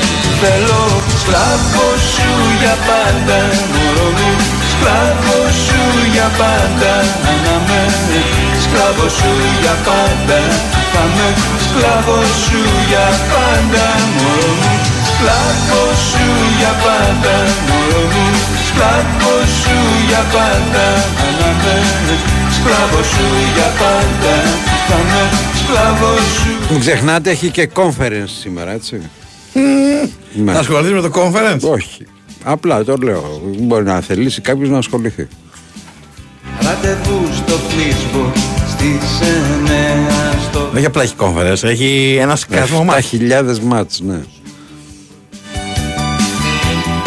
Θέλω 0.41 1.01
σκλάβο 1.20 1.86
σου 2.12 2.30
για 2.61 2.74
πάντα 2.89 3.39
Μωρό 3.72 4.09
μου 4.11 4.58
Σκλάβος 4.81 5.55
σου 5.66 5.83
για 6.14 6.29
πάντα 6.41 6.95
Να 7.45 7.57
με 7.68 7.83
Σκλάβος 8.64 9.12
σου 9.18 9.33
για 9.62 9.76
πάντα 9.89 10.41
Θα 10.93 11.05
με 11.16 11.29
Σκλάβος 11.66 12.31
σου 12.45 12.61
για 12.91 13.07
πάντα 13.33 13.87
Μωρό 14.16 14.53
μου 14.61 14.74
Σκλάβος 15.11 15.99
σου 16.11 16.26
για 16.59 16.72
πάντα 16.85 17.35
Μωρό 17.68 18.03
μου 18.12 18.26
Σκλάβος 18.66 19.49
σου 19.62 19.76
για 20.09 20.22
πάντα 20.35 20.87
Να 21.41 21.51
με 21.62 21.76
Σκλάβος 22.57 23.07
σου 23.14 23.26
για 23.57 23.70
πάντα 23.83 24.35
Θα 24.89 24.99
με 25.11 25.22
Σκλάβος 25.61 26.26
σου 26.39 26.53
Μην 26.70 26.81
ξεχνάτε, 26.81 27.31
έχει 27.31 27.49
και 27.51 27.68
conference 27.74 28.33
σήμερα, 28.41 28.70
έτσι. 28.72 29.01
Ναι. 30.45 30.53
θα 30.53 30.59
ασχοληθείς 30.59 30.93
με 30.93 31.01
το 31.01 31.11
conference; 31.14 31.70
Όχι. 31.72 32.07
Απλά 32.45 32.84
το 32.84 32.97
λέω. 32.97 33.41
Μπορεί 33.59 33.84
να 33.84 34.01
θελήσει 34.01 34.41
κάποιος 34.41 34.68
να 34.68 34.78
ασχοληθεί. 34.78 35.28
Ραντεβού 36.61 37.26
στο 37.32 37.53
φλίσμπο 37.68 38.32
στις 38.68 39.28
εννέα 39.28 40.32
στο 40.51 40.59
Δεν 40.59 40.76
έχει 40.76 40.86
απλά 40.86 41.03
έχει 41.03 41.14
conference, 41.18 41.62
έχει 41.62 42.16
ένα 42.20 42.36
σκασμό 42.36 42.84
μάτς. 42.84 43.11
7.000 43.12 43.59
μάτς, 43.59 44.01
ναι. 44.01 44.20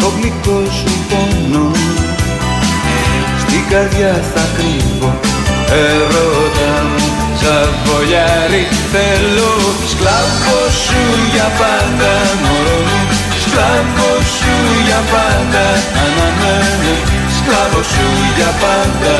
το 0.02 0.12
γλυκό 0.16 0.60
σου 0.78 0.92
πόνο 1.08 1.70
Στην 3.42 3.62
καρδιά 3.70 4.12
θα 4.34 4.44
κρύβω 4.56 5.20
Ερώτα 5.68 6.72
μου 6.92 7.06
Ζαβολιάρι 7.40 8.66
θέλω 8.92 9.52
Σκλάβο 9.90 10.58
σου 10.84 11.02
για 11.32 11.48
πάντα 11.60 12.12
Μωρό 12.42 12.80
μου 12.88 13.00
Σκλάβο 13.42 14.10
σου 14.36 14.54
για 14.92 15.02
πάντα 15.14 15.64
Αναμένω 16.04 16.94
Σκλάβο 17.36 17.80
σου 17.92 18.06
για 18.36 18.50
πάντα 18.62 19.14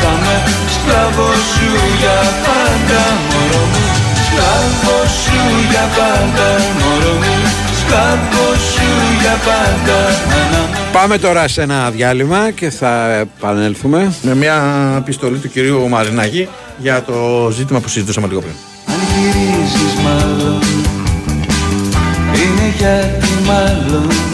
Θα 0.00 0.12
με 0.22 0.36
Σκλάβο 0.74 1.26
σου 1.52 1.70
για 2.00 2.18
πάντα 2.46 3.00
Μωρό 3.28 3.64
μου 3.72 3.84
Σκλάβο 4.24 4.96
σου 5.22 5.40
για 5.70 5.86
πάντα 5.98 6.48
Μωρό 6.80 7.14
μου 7.24 7.36
Σκλάβο 7.80 8.44
σου 8.72 8.88
για 9.20 9.36
πάντα 9.48 9.98
Αναμένω 10.32 10.62
Πάμε 10.92 11.18
τώρα 11.18 11.48
σε 11.48 11.62
ένα 11.62 11.90
διάλειμμα 11.90 12.50
και 12.50 12.70
θα 12.70 13.12
επανέλθουμε. 13.12 14.12
Με 14.22 14.34
μια 14.34 14.56
επιστολή 14.98 15.38
του 15.38 15.48
κυρίου 15.48 15.88
Μαρινάκη 15.88 16.48
για 16.78 17.02
το 17.02 17.50
ζήτημα 17.52 17.80
που 17.80 17.88
συζητούσαμε 17.88 18.26
λίγο 18.26 18.40
πριν. 18.40 18.52
Αν 18.86 19.00
γυρίζεις 19.14 19.94
μάλλον 20.04 20.62
Είναι 22.34 22.74
γιατί 22.78 23.28
μάλλον 23.46 24.33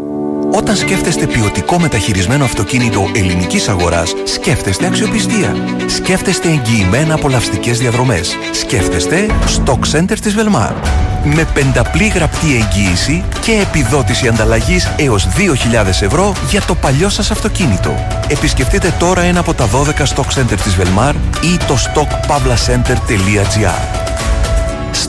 Όταν 0.53 0.75
σκέφτεστε 0.75 1.27
ποιοτικό 1.27 1.79
μεταχειρισμένο 1.79 2.43
αυτοκίνητο 2.43 3.09
ελληνικής 3.15 3.69
αγοράς, 3.69 4.13
σκέφτεστε 4.23 4.85
αξιοπιστία. 4.85 5.55
Σκέφτεστε 5.87 6.49
εγγυημένα 6.49 7.13
απολαυστικές 7.13 7.79
διαδρομές. 7.79 8.37
Σκέφτεστε 8.51 9.25
Stock 9.57 9.79
Center 9.91 10.17
της 10.21 10.35
Velmar. 10.37 10.73
Με 11.23 11.47
πενταπλή 11.53 12.07
γραπτή 12.07 12.47
εγγύηση 12.55 13.23
και 13.41 13.51
επιδότηση 13.51 14.27
ανταλλαγής 14.27 14.91
έως 14.97 15.27
2.000 15.37 16.01
ευρώ 16.01 16.33
για 16.49 16.61
το 16.61 16.75
παλιό 16.75 17.09
σας 17.09 17.31
αυτοκίνητο. 17.31 17.95
Επισκεφτείτε 18.27 18.93
τώρα 18.99 19.21
ένα 19.21 19.39
από 19.39 19.53
τα 19.53 19.67
12 19.67 20.05
Stock 20.15 20.39
Center 20.39 20.59
της 20.63 20.77
Velmar 20.77 21.13
ή 21.43 21.57
το 21.67 21.77
stockpavlacenter.gr. 21.93 23.81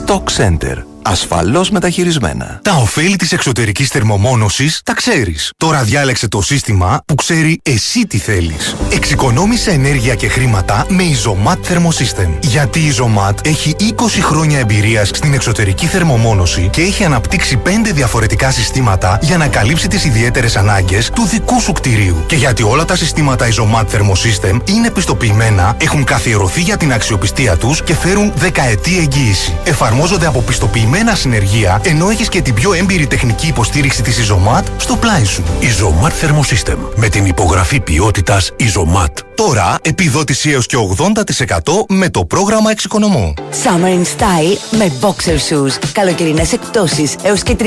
Stock 0.05 0.23
Center. 0.37 0.92
Ασφαλώς 1.05 1.69
μεταχειρισμένα. 1.69 2.59
Τα 2.61 2.73
ωφέλη 2.73 3.15
της 3.15 3.31
εξωτερικής 3.31 3.89
θερμομόνωσης 3.89 4.81
τα 4.83 4.93
ξέρεις. 4.93 5.51
Τώρα 5.57 5.83
διάλεξε 5.83 6.27
το 6.27 6.41
σύστημα 6.41 7.01
που 7.05 7.15
ξέρει 7.15 7.59
εσύ 7.63 8.07
τι 8.07 8.17
θέλεις. 8.17 8.75
Εξοικονόμησε 8.89 9.71
ενέργεια 9.71 10.15
και 10.15 10.27
χρήματα 10.27 10.85
με 10.89 11.03
Isomat 11.03 11.55
Thermosystem. 11.55 12.29
Γιατί 12.39 12.79
η 12.79 12.93
Isomat 12.97 13.45
έχει 13.45 13.75
20 13.79 13.93
χρόνια 14.21 14.59
εμπειρίας 14.59 15.07
στην 15.07 15.33
εξωτερική 15.33 15.85
θερμομόνωση 15.85 16.69
και 16.71 16.81
έχει 16.81 17.03
αναπτύξει 17.03 17.61
5 17.65 17.69
διαφορετικά 17.93 18.51
συστήματα 18.51 19.19
για 19.21 19.37
να 19.37 19.47
καλύψει 19.47 19.87
τις 19.87 20.05
ιδιαίτερες 20.05 20.55
ανάγκες 20.55 21.09
του 21.09 21.25
δικού 21.25 21.61
σου 21.61 21.71
κτηρίου. 21.71 22.23
Και 22.27 22.35
γιατί 22.35 22.63
όλα 22.63 22.85
τα 22.85 22.95
συστήματα 22.95 23.47
Isomat 23.47 23.85
Thermosystem 23.85 24.59
είναι 24.65 24.91
πιστοποιημένα, 24.91 25.75
έχουν 25.81 26.03
καθιερωθεί 26.03 26.61
για 26.61 26.77
την 26.77 26.93
αξιοπιστία 26.93 27.57
τους 27.57 27.83
και 27.83 27.95
φέρουν 27.95 28.31
δεκαετή 28.35 28.97
εγγύηση. 28.97 29.57
Εφαρμόζονται 29.63 30.25
από 30.25 30.41
πιστοποιημένα 30.41 30.91
συνεργεία, 31.15 31.81
ενώ 31.83 32.09
έχεις 32.09 32.29
και 32.29 32.41
την 32.41 32.53
πιο 32.53 32.73
έμπειρη 32.73 33.07
τεχνική 33.07 33.47
υποστήριξη 33.47 34.01
της 34.01 34.29
Isomat 34.29 34.63
στο 34.77 34.95
πλάι 34.95 35.23
σου. 35.23 35.43
Isomat 35.61 36.07
Thermosystem. 36.07 36.77
Με 36.95 37.07
την 37.07 37.25
υπογραφή 37.25 37.79
ποιότητας 37.79 38.51
Isomat. 38.59 39.32
Τώρα 39.35 39.75
επιδότηση 39.81 40.49
έως 40.49 40.65
και 40.65 40.77
80% 40.97 41.85
με 41.89 42.09
το 42.09 42.25
πρόγραμμα 42.25 42.71
εξοικονομώ. 42.71 43.33
Summer 43.63 43.87
in 43.87 44.01
Style 44.01 44.77
με 44.77 44.91
boxer 45.01 45.37
shoes. 45.49 45.71
Καλοκαιρινές 45.91 46.53
εκπτώσεις 46.53 47.15
έως 47.23 47.43
και 47.43 47.55
30% 47.59 47.63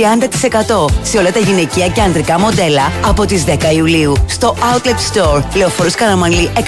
σε 1.03 1.19
όλα 1.19 1.33
τα 1.33 1.39
γυναικεία 1.39 1.89
και 1.89 2.01
ανδρικά 2.01 2.39
μοντέλα 2.39 2.93
από 3.05 3.25
τις 3.25 3.45
10 3.47 3.75
Ιουλίου 3.77 4.15
στο 4.27 4.57
Outlet 4.75 5.17
Store 5.17 5.43
Λεωφόρος 5.55 5.95
Καραμανλή 5.95 6.51
101 6.57 6.63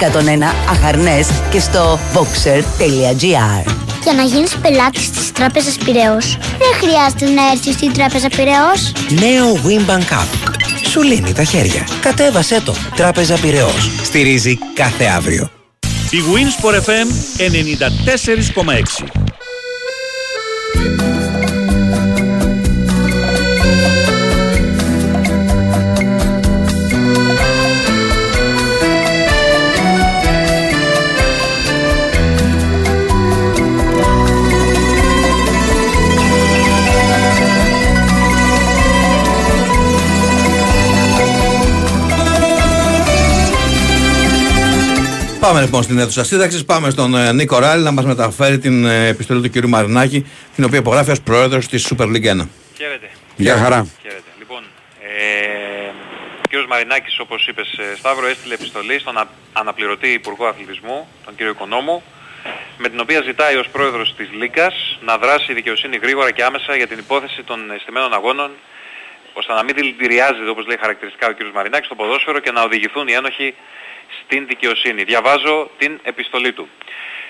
Αχαρνές 0.69 1.27
και 1.51 1.59
στο 1.59 1.99
boxer.gr 2.13 3.71
Για 4.03 4.13
να 4.15 4.23
γίνεις 4.23 4.55
πελάτης 4.55 5.11
της 5.11 5.31
Τράπεζας 5.31 5.77
Πυραιός, 5.77 6.37
δεν 6.41 6.73
χρειάζεται 6.89 7.41
να 7.41 7.51
έρθεις 7.51 7.73
στην 7.73 7.93
Τράπεζα 7.93 8.27
Πυραιός. 8.27 8.91
Νέο 9.09 9.59
Wimbank 9.65 10.13
App. 10.13 10.58
Σου 10.89 11.01
λύνει 11.01 11.33
τα 11.33 11.43
χέρια. 11.43 11.87
Κατέβασέ 12.01 12.61
το. 12.61 12.73
Τράπεζα 12.95 13.37
Πυραιός. 13.39 13.91
Στηρίζει 14.03 14.57
κάθε 14.73 15.05
αύριο. 15.05 15.49
Η 16.09 16.17
Winsport 16.33 16.75
FM 16.75 17.07
94,6 19.05 19.29
Πάμε 45.39 45.61
λοιπόν 45.61 45.83
στην 45.83 45.99
αίθουσα 45.99 46.23
σύνταξης. 46.23 46.65
Πάμε 46.65 46.89
στον 46.89 47.15
ε, 47.15 47.33
Νίκο 47.33 47.59
Ράλη 47.59 47.83
να 47.83 47.91
μας 47.91 48.05
μεταφέρει 48.05 48.57
την 48.59 48.85
ε, 48.85 49.07
επιστολή 49.07 49.49
του 49.49 49.59
κ. 49.59 49.65
Μαρινάκη, 49.65 50.25
την 50.55 50.63
οποία 50.63 50.79
υπογράφει 50.79 51.11
ως 51.11 51.21
πρόεδρος 51.21 51.67
της 51.67 51.87
Super 51.89 52.05
League 52.05 52.41
1. 52.41 52.47
Χαίρετε. 52.77 53.09
Γεια 53.35 53.55
χαρά. 53.57 53.87
Χαίρετε. 54.01 54.29
Λοιπόν, 54.39 54.63
ε, 55.01 55.89
ο 56.37 56.63
κ. 56.63 56.67
Μαρινάκης, 56.69 57.19
όπως 57.19 57.47
είπες 57.47 57.67
ε, 57.77 57.95
Σταύρο, 57.97 58.27
έστειλε 58.27 58.53
επιστολή 58.53 58.99
στον 58.99 59.17
α- 59.17 59.27
αναπληρωτή 59.53 60.07
Υπουργό 60.07 60.45
Αθλητισμού, 60.45 61.07
τον 61.25 61.35
κ. 61.35 61.39
Οικονόμου, 61.39 62.03
με 62.77 62.89
την 62.89 62.99
οποία 62.99 63.21
ζητάει 63.21 63.55
ως 63.55 63.67
πρόεδρος 63.71 64.13
της 64.17 64.27
Λίγκας 64.31 64.99
να 65.05 65.17
δράσει 65.17 65.51
η 65.51 65.53
δικαιοσύνη 65.53 65.97
γρήγορα 65.97 66.31
και 66.31 66.43
άμεσα 66.43 66.75
για 66.75 66.87
την 66.87 66.97
υπόθεση 66.97 67.43
των 67.43 67.71
αισθημένων 67.71 68.13
αγώνων 68.13 68.51
ώστε 69.33 69.53
να 69.53 69.63
μην 69.63 69.75
δηλητηριάζεται, 69.75 70.49
όπως 70.49 70.65
λέει 70.67 70.77
χαρακτηριστικά 70.79 71.27
ο 71.27 71.33
κ. 71.33 71.39
Μαρινάκης, 71.53 71.85
στο 71.85 71.95
ποδόσφαιρο 71.95 72.39
και 72.39 72.51
να 72.51 72.61
οδηγηθούν 72.63 73.07
οι 73.07 73.13
ένοχοι 73.13 73.53
στην 74.23 74.47
δικαιοσύνη. 74.47 75.03
Διαβάζω 75.03 75.71
την 75.77 75.99
επιστολή 76.03 76.53
του. 76.53 76.69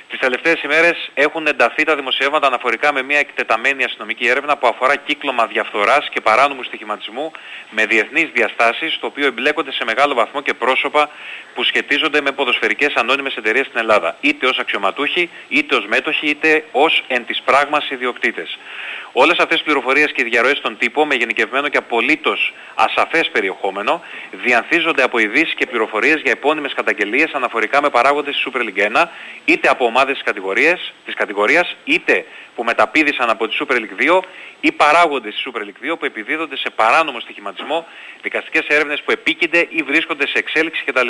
Τις 0.10 0.20
τελευταίες 0.20 0.62
ημέρες 0.62 1.10
έχουν 1.14 1.48
ενταθεί 1.48 1.84
τα 1.84 1.96
δημοσιεύματα 1.96 2.48
αναφορικά 2.48 2.94
με 2.94 3.02
μια 3.02 3.20
εκτεταμένη 3.20 3.84
αστυνομική 3.84 4.28
έρευνα 4.28 4.58
που 4.58 4.68
αφορά 4.68 4.96
κύκλωμα 4.96 5.46
διαφθοράς 5.48 6.10
και 6.10 6.22
παράνομου 6.22 6.64
στοιχηματισμού 6.64 7.32
με 7.70 7.86
διεθνείς 7.86 8.30
διαστάσεις, 8.34 9.00
το 9.00 9.06
οποίο 9.06 9.26
εμπλέκονται 9.26 9.72
σε 9.72 9.84
μεγάλο 9.84 10.14
βαθμό 10.14 10.42
και 10.42 10.54
πρόσωπα 10.54 11.10
που 11.54 11.64
σχετίζονται 11.64 12.22
με 12.22 12.32
ποδοσφαιρικές 12.32 12.94
ανώνυμες 12.94 13.36
εταιρείες 13.36 13.66
στην 13.66 13.80
Ελλάδα, 13.80 14.18
είτε 14.22 14.48
ως 14.48 14.60
αξιωματούχοι, 14.60 15.30
είτε 15.48 15.76
ως 15.76 15.86
μέτοχοι, 15.86 16.28
είτε 16.30 16.66
ως 16.72 17.04
εν 17.08 17.26
της 17.26 17.42
πράγμας 17.46 17.90
ιδιοκτήτες. 17.90 18.58
Όλες 19.12 19.38
αυτές 19.38 19.56
τις 19.56 19.64
πληροφορίες 19.64 20.12
και 20.12 20.22
οι 20.22 20.24
διαρροές 20.24 20.58
στον 20.58 20.78
τύπο 20.78 21.06
με 21.06 21.16
γενικευμένο 21.16 21.68
και 21.68 21.78
απολύτως 21.78 22.54
ασαφές 22.76 23.30
περιεχόμενο 23.30 24.02
διανθίζονται 24.32 25.04
από 25.04 25.20
ειδήσεις 25.20 25.54
και 25.54 25.66
πληροφορίες 25.66 26.22
για 26.22 26.32
επώνυμες 26.32 26.74
καταγγελίες 26.74 27.32
αναφορικά 27.34 27.82
με 27.82 27.90
παράγοντες 27.90 28.36
της 28.36 28.48
Super 28.48 28.62
League 28.62 29.02
1 29.02 29.06
είτε 29.46 29.70
από 29.70 29.86
ομάδες 29.86 30.14
της 30.14 30.24
κατηγορίας, 30.24 30.94
της 31.06 31.14
κατηγορίας 31.14 31.76
είτε 31.84 32.26
που 32.56 32.64
μεταπήδησαν 32.64 33.30
από 33.30 33.48
τη 33.48 33.58
Super 33.60 33.76
League 33.76 33.96
2 33.96 34.22
ή 34.60 34.72
παράγοντες 34.72 35.34
της 35.34 35.44
Super 35.48 35.62
League 35.62 35.92
2 35.94 35.98
που 35.98 36.06
επιδίδονται 36.06 36.58
σε 36.58 36.70
παράνομο 36.70 37.20
στοιχηματισμό, 37.20 37.88
δικαστικές 38.22 38.66
έρευνες 38.68 39.02
που 39.02 39.12
επίκυνται 39.12 39.68
ή 39.70 39.82
βρίσκονται 39.82 40.28
σε 40.28 40.38
εξέλιξη 40.38 40.84
κτλ. 40.86 41.08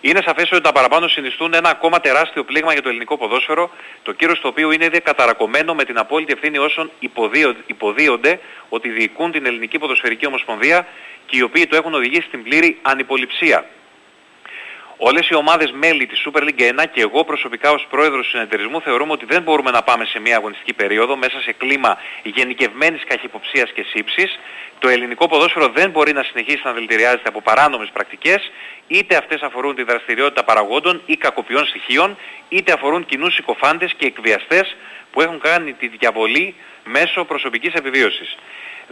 Είναι 0.00 0.20
σαφές 0.24 0.52
ότι 0.52 0.60
τα 0.62 0.72
παραπάνω 0.72 1.08
συνιστούν 1.08 1.54
ένα 1.54 1.68
ακόμα 1.68 2.00
τεράστιο 2.00 2.44
πλήγμα 2.44 2.72
για 2.72 2.82
το 2.82 2.88
ελληνικό 2.88 3.16
ποδόσφαιρο, 3.18 3.70
το 4.02 4.12
κύρος 4.12 4.40
του 4.40 4.48
οποίου 4.52 4.70
είναι 4.70 4.84
ήδη 4.84 5.00
καταρακωμένο 5.00 5.74
με 5.74 5.84
την 5.84 5.98
απόλυτη 5.98 6.32
ευθύνη 6.32 6.58
όσων 6.58 6.90
υποδίω- 6.98 7.56
υποδίονται 7.66 8.40
ότι 8.68 8.88
διοικούν 8.88 9.32
την 9.32 9.46
ελληνική 9.46 9.78
ποδοσφαιρική 9.78 10.26
ομοσπονδία 10.26 10.86
και 11.26 11.36
οι 11.36 11.42
οποίοι 11.42 11.66
το 11.66 11.76
έχουν 11.76 11.94
οδηγήσει 11.94 12.26
στην 12.26 12.42
πλήρη 12.42 12.78
ανυποληψία. 12.82 13.66
Όλες 15.02 15.28
οι 15.28 15.34
ομάδες 15.34 15.72
μέλη 15.72 16.06
της 16.06 16.26
Super 16.26 16.40
League 16.42 16.60
1 16.62 16.86
και 16.92 17.00
εγώ 17.00 17.24
προσωπικά 17.24 17.70
ως 17.70 17.86
πρόεδρος 17.90 18.24
του 18.24 18.30
συνεταιρισμού 18.30 18.80
θεωρούμε 18.80 19.12
ότι 19.12 19.24
δεν 19.24 19.42
μπορούμε 19.42 19.70
να 19.70 19.82
πάμε 19.82 20.04
σε 20.04 20.18
μια 20.20 20.36
αγωνιστική 20.36 20.72
περίοδο 20.72 21.16
μέσα 21.16 21.40
σε 21.40 21.52
κλίμα 21.52 21.98
γενικευμένης 22.22 23.04
καχυποψίας 23.04 23.72
και 23.72 23.82
σύψης. 23.82 24.38
Το 24.78 24.88
ελληνικό 24.88 25.28
ποδόσφαιρο 25.28 25.68
δεν 25.68 25.90
μπορεί 25.90 26.12
να 26.12 26.22
συνεχίσει 26.22 26.60
να 26.64 26.72
δηλητηριάζεται 26.72 27.28
από 27.28 27.40
παράνομες 27.42 27.88
πρακτικές, 27.92 28.50
είτε 28.92 29.16
αυτές 29.16 29.40
αφορούν 29.40 29.74
τη 29.74 29.82
δραστηριότητα 29.82 30.44
παραγόντων 30.44 31.02
ή 31.06 31.16
κακοποιών 31.16 31.66
στοιχείων, 31.66 32.16
είτε 32.48 32.72
αφορούν 32.72 33.06
κοινούς 33.06 33.34
συκοφάντες 33.34 33.94
και 33.96 34.06
εκβιαστές 34.06 34.76
που 35.10 35.20
έχουν 35.20 35.40
κάνει 35.40 35.72
τη 35.72 35.88
διαβολή 35.88 36.54
μέσω 36.84 37.24
προσωπικής 37.24 37.72
επιβίωσης. 37.74 38.36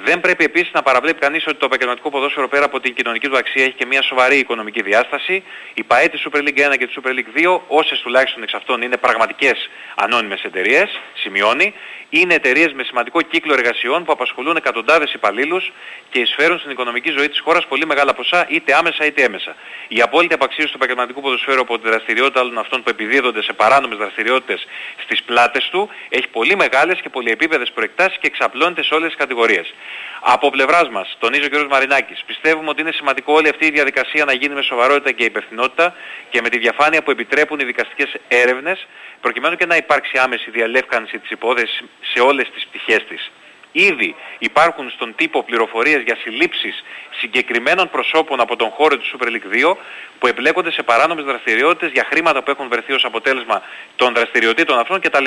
Δεν 0.04 0.20
πρέπει 0.20 0.44
επίσης 0.44 0.70
να 0.72 0.82
παραβλέπει 0.82 1.18
κανείς 1.18 1.46
ότι 1.46 1.56
το 1.56 1.64
επαγγελματικό 1.64 2.10
ποδόσφαιρο 2.10 2.48
πέρα 2.48 2.64
από 2.64 2.80
την 2.80 2.94
κοινωνική 2.94 3.28
του 3.28 3.36
αξία 3.36 3.64
έχει 3.64 3.72
και 3.72 3.86
μια 3.86 4.02
σοβαρή 4.02 4.38
οικονομική 4.38 4.82
διάσταση. 4.82 5.42
Η 5.74 5.82
ΠαΕ 5.82 6.08
της 6.08 6.26
Super 6.28 6.38
League 6.38 6.72
1 6.72 6.76
και 6.78 6.86
της 6.86 6.96
Super 7.00 7.10
League 7.10 7.46
2, 7.46 7.60
όσες 7.66 8.00
τουλάχιστον 8.00 8.42
εξ 8.42 8.54
αυτών 8.54 8.82
είναι 8.82 8.96
πραγματικές 8.96 9.68
ανώνυμες 9.94 10.42
εταιρείες, 10.42 11.00
σημειώνει, 11.14 11.74
είναι 12.10 12.34
εταιρείες 12.34 12.72
με 12.72 12.82
σημαντικό 12.82 13.22
κύκλο 13.22 13.52
εργασιών 13.52 14.04
που 14.04 14.12
απασχολούν 14.12 14.56
εκατοντάδες 14.56 15.12
υπαλλήλους 15.12 15.72
και 16.10 16.18
εισφέρουν 16.18 16.58
στην 16.58 16.70
οικονομική 16.70 17.10
ζωή 17.10 17.28
της 17.28 17.40
χώρας 17.40 17.66
πολύ 17.66 17.86
μεγάλα 17.86 18.14
ποσά 18.14 18.46
είτε 18.48 18.74
άμεσα 18.74 19.04
είτε 19.04 19.22
έμεσα. 19.22 19.54
Η 19.88 20.00
απόλυτη 20.00 20.34
απαξίωση 20.34 20.70
του 20.70 20.76
επαγγελματικού 20.76 21.20
ποδοσφαίρου 21.20 21.60
από 21.60 21.78
τη 21.78 21.88
δραστηριότητα 21.88 22.40
όλων 22.40 22.58
αυτών 22.58 22.82
που 22.82 22.90
επιδίδονται 22.90 23.42
σε 23.42 23.52
παράνομες 23.52 23.98
δραστηριότητες 23.98 24.66
στις 25.02 25.22
πλάτες 25.22 25.68
του 25.70 25.88
έχει 26.08 26.28
πολύ 26.28 26.56
μεγάλες 26.56 27.00
και 27.00 27.08
πολυεπίπεδες 27.08 27.70
προεκτάσεις 27.70 28.18
και 28.20 28.26
εξαπλώνεται 28.26 28.82
σε 28.82 28.94
όλες 28.94 29.06
τις 29.06 29.16
κατηγορίες. 29.16 29.74
Από 30.20 30.50
πλευράς 30.50 30.88
μας, 30.88 31.16
τονίζει 31.18 31.44
ο 31.44 31.48
κ. 31.48 31.70
Μαρινάκης, 31.70 32.22
πιστεύουμε 32.26 32.68
ότι 32.68 32.80
είναι 32.80 32.92
σημαντικό 32.92 33.32
όλη 33.32 33.48
αυτή 33.48 33.66
η 33.66 33.70
διαδικασία 33.70 34.24
να 34.24 34.32
γίνει 34.32 34.54
με 34.54 34.62
σοβαρότητα 34.62 35.12
και 35.12 35.24
υπευθυνότητα 35.24 35.94
και 36.30 36.40
με 36.42 36.48
τη 36.48 36.58
διαφάνεια 36.58 37.02
που 37.02 37.10
επιτρέπουν 37.10 37.58
οι 37.58 37.64
δικαστικές 37.64 38.14
έρευνες, 38.28 38.86
προκειμένου 39.20 39.56
και 39.56 39.66
να 39.66 39.76
υπάρξει 39.76 40.18
άμεση 40.18 40.50
διαλεύκανση 40.50 41.18
της 41.18 41.30
υπόθεσης 41.30 41.82
σε 42.12 42.20
όλες 42.20 42.50
τις 42.50 42.66
πτυχές 42.66 43.04
της. 43.08 43.30
Ήδη 43.72 44.14
υπάρχουν 44.38 44.90
στον 44.90 45.14
τύπο 45.14 45.42
πληροφορίες 45.42 46.02
για 46.02 46.16
συλλήψεις 46.16 46.84
συγκεκριμένων 47.10 47.90
προσώπων 47.90 48.40
από 48.40 48.56
τον 48.56 48.70
χώρο 48.70 48.96
του 48.96 49.04
Super 49.12 49.26
League 49.26 49.72
2 49.72 49.76
που 50.18 50.26
εμπλέκονται 50.26 50.70
σε 50.70 50.82
παράνομες 50.82 51.24
δραστηριότητες 51.24 51.90
για 51.90 52.06
χρήματα 52.10 52.42
που 52.42 52.50
έχουν 52.50 52.68
βρεθεί 52.68 52.92
ως 52.92 53.04
αποτέλεσμα 53.04 53.62
των 53.96 54.14
δραστηριοτήτων 54.14 54.78
αυτών 54.78 55.00
κτλ. 55.00 55.24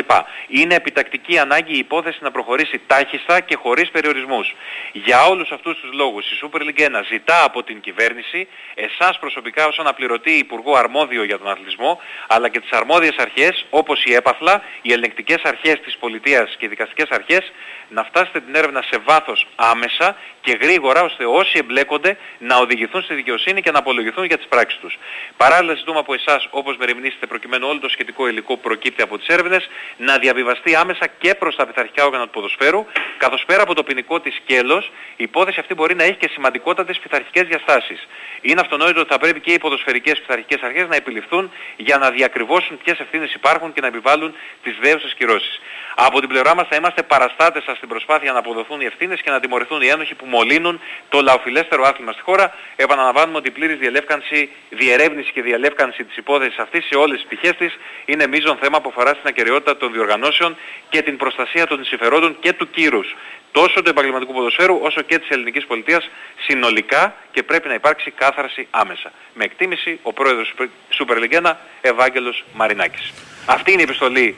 Είναι 0.47 0.75
επιτακτική 0.75 1.37
ανάγκη 1.37 1.73
η 1.73 1.77
υπόθεση 1.77 2.17
να 2.21 2.31
προχωρήσει 2.31 2.81
τάχιστα 2.87 3.39
και 3.39 3.55
χωρίς 3.55 3.89
περιορισμούς. 3.89 4.55
Για 4.91 5.25
όλους 5.25 5.51
αυτούς 5.51 5.79
τους 5.79 5.91
λόγους 5.93 6.31
η 6.31 6.39
Super 6.41 6.61
League 6.61 6.79
1 6.79 7.03
ζητά 7.09 7.43
από 7.43 7.63
την 7.63 7.81
κυβέρνηση, 7.81 8.47
εσάς 8.75 9.19
προσωπικά 9.19 9.67
ως 9.67 9.79
αναπληρωτή 9.79 10.31
Υπουργό 10.31 10.75
Αρμόδιο 10.75 11.23
για 11.23 11.37
τον 11.37 11.47
Αθλητισμό, 11.47 12.01
αλλά 12.27 12.49
και 12.49 12.59
τις 12.59 12.71
αρμόδιες 12.71 13.15
αρχές 13.17 13.65
όπως 13.69 14.03
η 14.03 14.13
έπαθλα, 14.13 14.63
οι 14.81 14.91
ελεγκτικές 14.91 15.41
αρχές 15.43 15.79
της 15.79 15.97
πολιτείας 15.97 16.55
και 16.57 16.65
οι 16.65 16.69
δικαστικές 16.69 17.09
αρχές, 17.09 17.51
να 17.89 18.03
φτάσετε 18.31 18.51
την 18.51 18.55
έρευνα 18.55 18.81
σε 18.81 18.97
βάθος 19.05 19.47
άμεσα 19.55 20.15
και 20.41 20.57
γρήγορα 20.61 21.01
ώστε 21.03 21.25
όσοι 21.25 21.57
εμπλέκονται 21.57 22.17
να 22.37 22.55
οδηγηθούν 22.57 23.01
στη 23.01 23.13
δικαιοσύνη 23.13 23.61
και 23.61 23.71
να 23.71 23.79
απολογηθούν 23.79 24.25
για 24.25 24.37
τις 24.37 24.47
πράξεις 24.47 24.79
τους. 24.79 24.97
Παράλληλα 25.37 25.73
ζητούμε 25.73 25.99
από 25.99 26.13
εσάς 26.13 26.47
όπως 26.49 26.77
μεριμνήσετε 26.77 27.25
προκειμένου 27.25 27.67
όλο 27.67 27.79
το 27.79 27.89
σχετικό 27.89 28.27
υλικό 28.27 28.53
που 28.55 28.61
προκύπτει 28.61 29.01
από 29.01 29.17
τις 29.17 29.27
έρευνες 29.27 29.69
να 29.97 30.17
διαβιβαστεί 30.17 30.75
άμεσα 30.75 31.07
και 31.19 31.35
προς 31.35 31.55
τα 31.55 31.65
πειθαρχικά 31.65 32.05
όργανα 32.05 32.23
του 32.23 32.29
ποδοσφαίρου 32.29 32.85
καθώς 33.17 33.43
πέρα 33.45 33.61
από 33.61 33.73
το 33.75 33.83
ποινικό 33.83 34.19
της 34.19 34.35
σκέλος 34.35 34.91
η 35.15 35.23
υπόθεση 35.23 35.59
αυτή 35.59 35.73
μπορεί 35.73 35.95
να 35.95 36.03
έχει 36.03 36.15
και 36.15 36.29
σημαντικότατες 36.31 36.99
πειθαρχικές 36.99 37.47
διαστάσεις. 37.47 38.07
Είναι 38.41 38.61
αυτονόητο 38.61 38.99
ότι 38.99 39.09
θα 39.09 39.19
πρέπει 39.19 39.39
και 39.39 39.51
οι 39.53 39.57
ποδοσφαιρικές 39.57 40.19
πειθαρχικές 40.19 40.61
αρχές 40.61 40.87
να 40.87 40.95
επιληφθούν 40.95 41.51
για 41.75 41.97
να 41.97 42.09
διακριβώσουν 42.09 42.79
ποιες 42.83 42.99
ευθύνες 42.99 43.33
υπάρχουν 43.33 43.73
και 43.73 43.81
να 43.81 43.87
επιβάλλουν 43.87 44.35
τις 44.63 44.77
δέουσες 44.81 45.13
κυρώσεις. 45.13 45.59
Από 45.95 46.19
την 46.19 46.29
πλευρά 46.29 46.55
μας 46.55 46.67
θα 46.69 46.75
είμαστε 46.75 47.03
παραστάτες 47.03 47.63
σας 47.63 47.77
στην 47.77 47.89
προσπάθεια 47.89 48.31
να 48.31 48.39
αποδοθούν 48.39 48.81
οι 48.81 48.85
ευθύνες 48.85 49.21
και 49.21 49.29
να 49.29 49.39
τιμωρηθούν 49.39 49.81
οι 49.81 49.87
ένοχοι 49.87 50.15
που 50.15 50.25
μολύνουν 50.25 50.81
το 51.09 51.21
λαοφιλέστερο 51.21 51.83
άθλημα 51.83 52.11
στη 52.11 52.21
χώρα. 52.21 52.53
Επαναλαμβάνουμε 52.75 53.37
ότι 53.37 53.47
η 53.47 53.51
πλήρης 53.51 53.77
διελεύκανση, 53.77 54.49
διερεύνηση 54.69 55.31
και 55.31 55.41
διαλεύκανση 55.41 56.03
της 56.03 56.17
υπόθεσης 56.17 56.57
αυτής 56.57 56.85
σε 56.85 56.95
όλες 56.95 57.17
τις 57.17 57.25
πτυχές 57.25 57.55
της 57.57 57.77
είναι 58.05 58.27
μείζον 58.27 58.57
θέμα 58.61 58.81
που 58.81 58.89
αφορά 58.89 59.09
στην 59.09 59.27
ακαιρεότητα 59.27 59.77
των 59.77 59.91
διοργανώσεων 59.91 60.57
και 60.89 61.01
την 61.01 61.17
προστασία 61.17 61.67
των 61.67 61.83
συμφερόντων 61.85 62.37
και 62.39 62.53
του 62.53 62.69
κύρους 62.69 63.15
τόσο 63.51 63.81
του 63.81 63.89
επαγγελματικού 63.89 64.33
ποδοσφαίρου 64.33 64.79
όσο 64.81 65.01
και 65.01 65.19
της 65.19 65.29
ελληνικής 65.29 65.65
πολιτείας 65.65 66.09
συνολικά 66.39 67.15
και 67.31 67.43
πρέπει 67.43 67.67
να 67.67 67.73
υπάρξει 67.73 68.11
κάθαρση 68.11 68.67
άμεσα. 68.71 69.11
Με 69.33 69.43
εκτίμηση 69.43 69.99
ο 70.01 70.13
πρόεδρος 70.13 70.53
Super 70.99 71.17
League 71.17 71.41
1 71.41 71.53
Ευάγγελος 71.81 72.43
Μαρινάκης. 72.53 73.13
Αυτή 73.45 73.71
είναι 73.71 73.81
η 73.81 73.83
επιστολή 73.83 74.35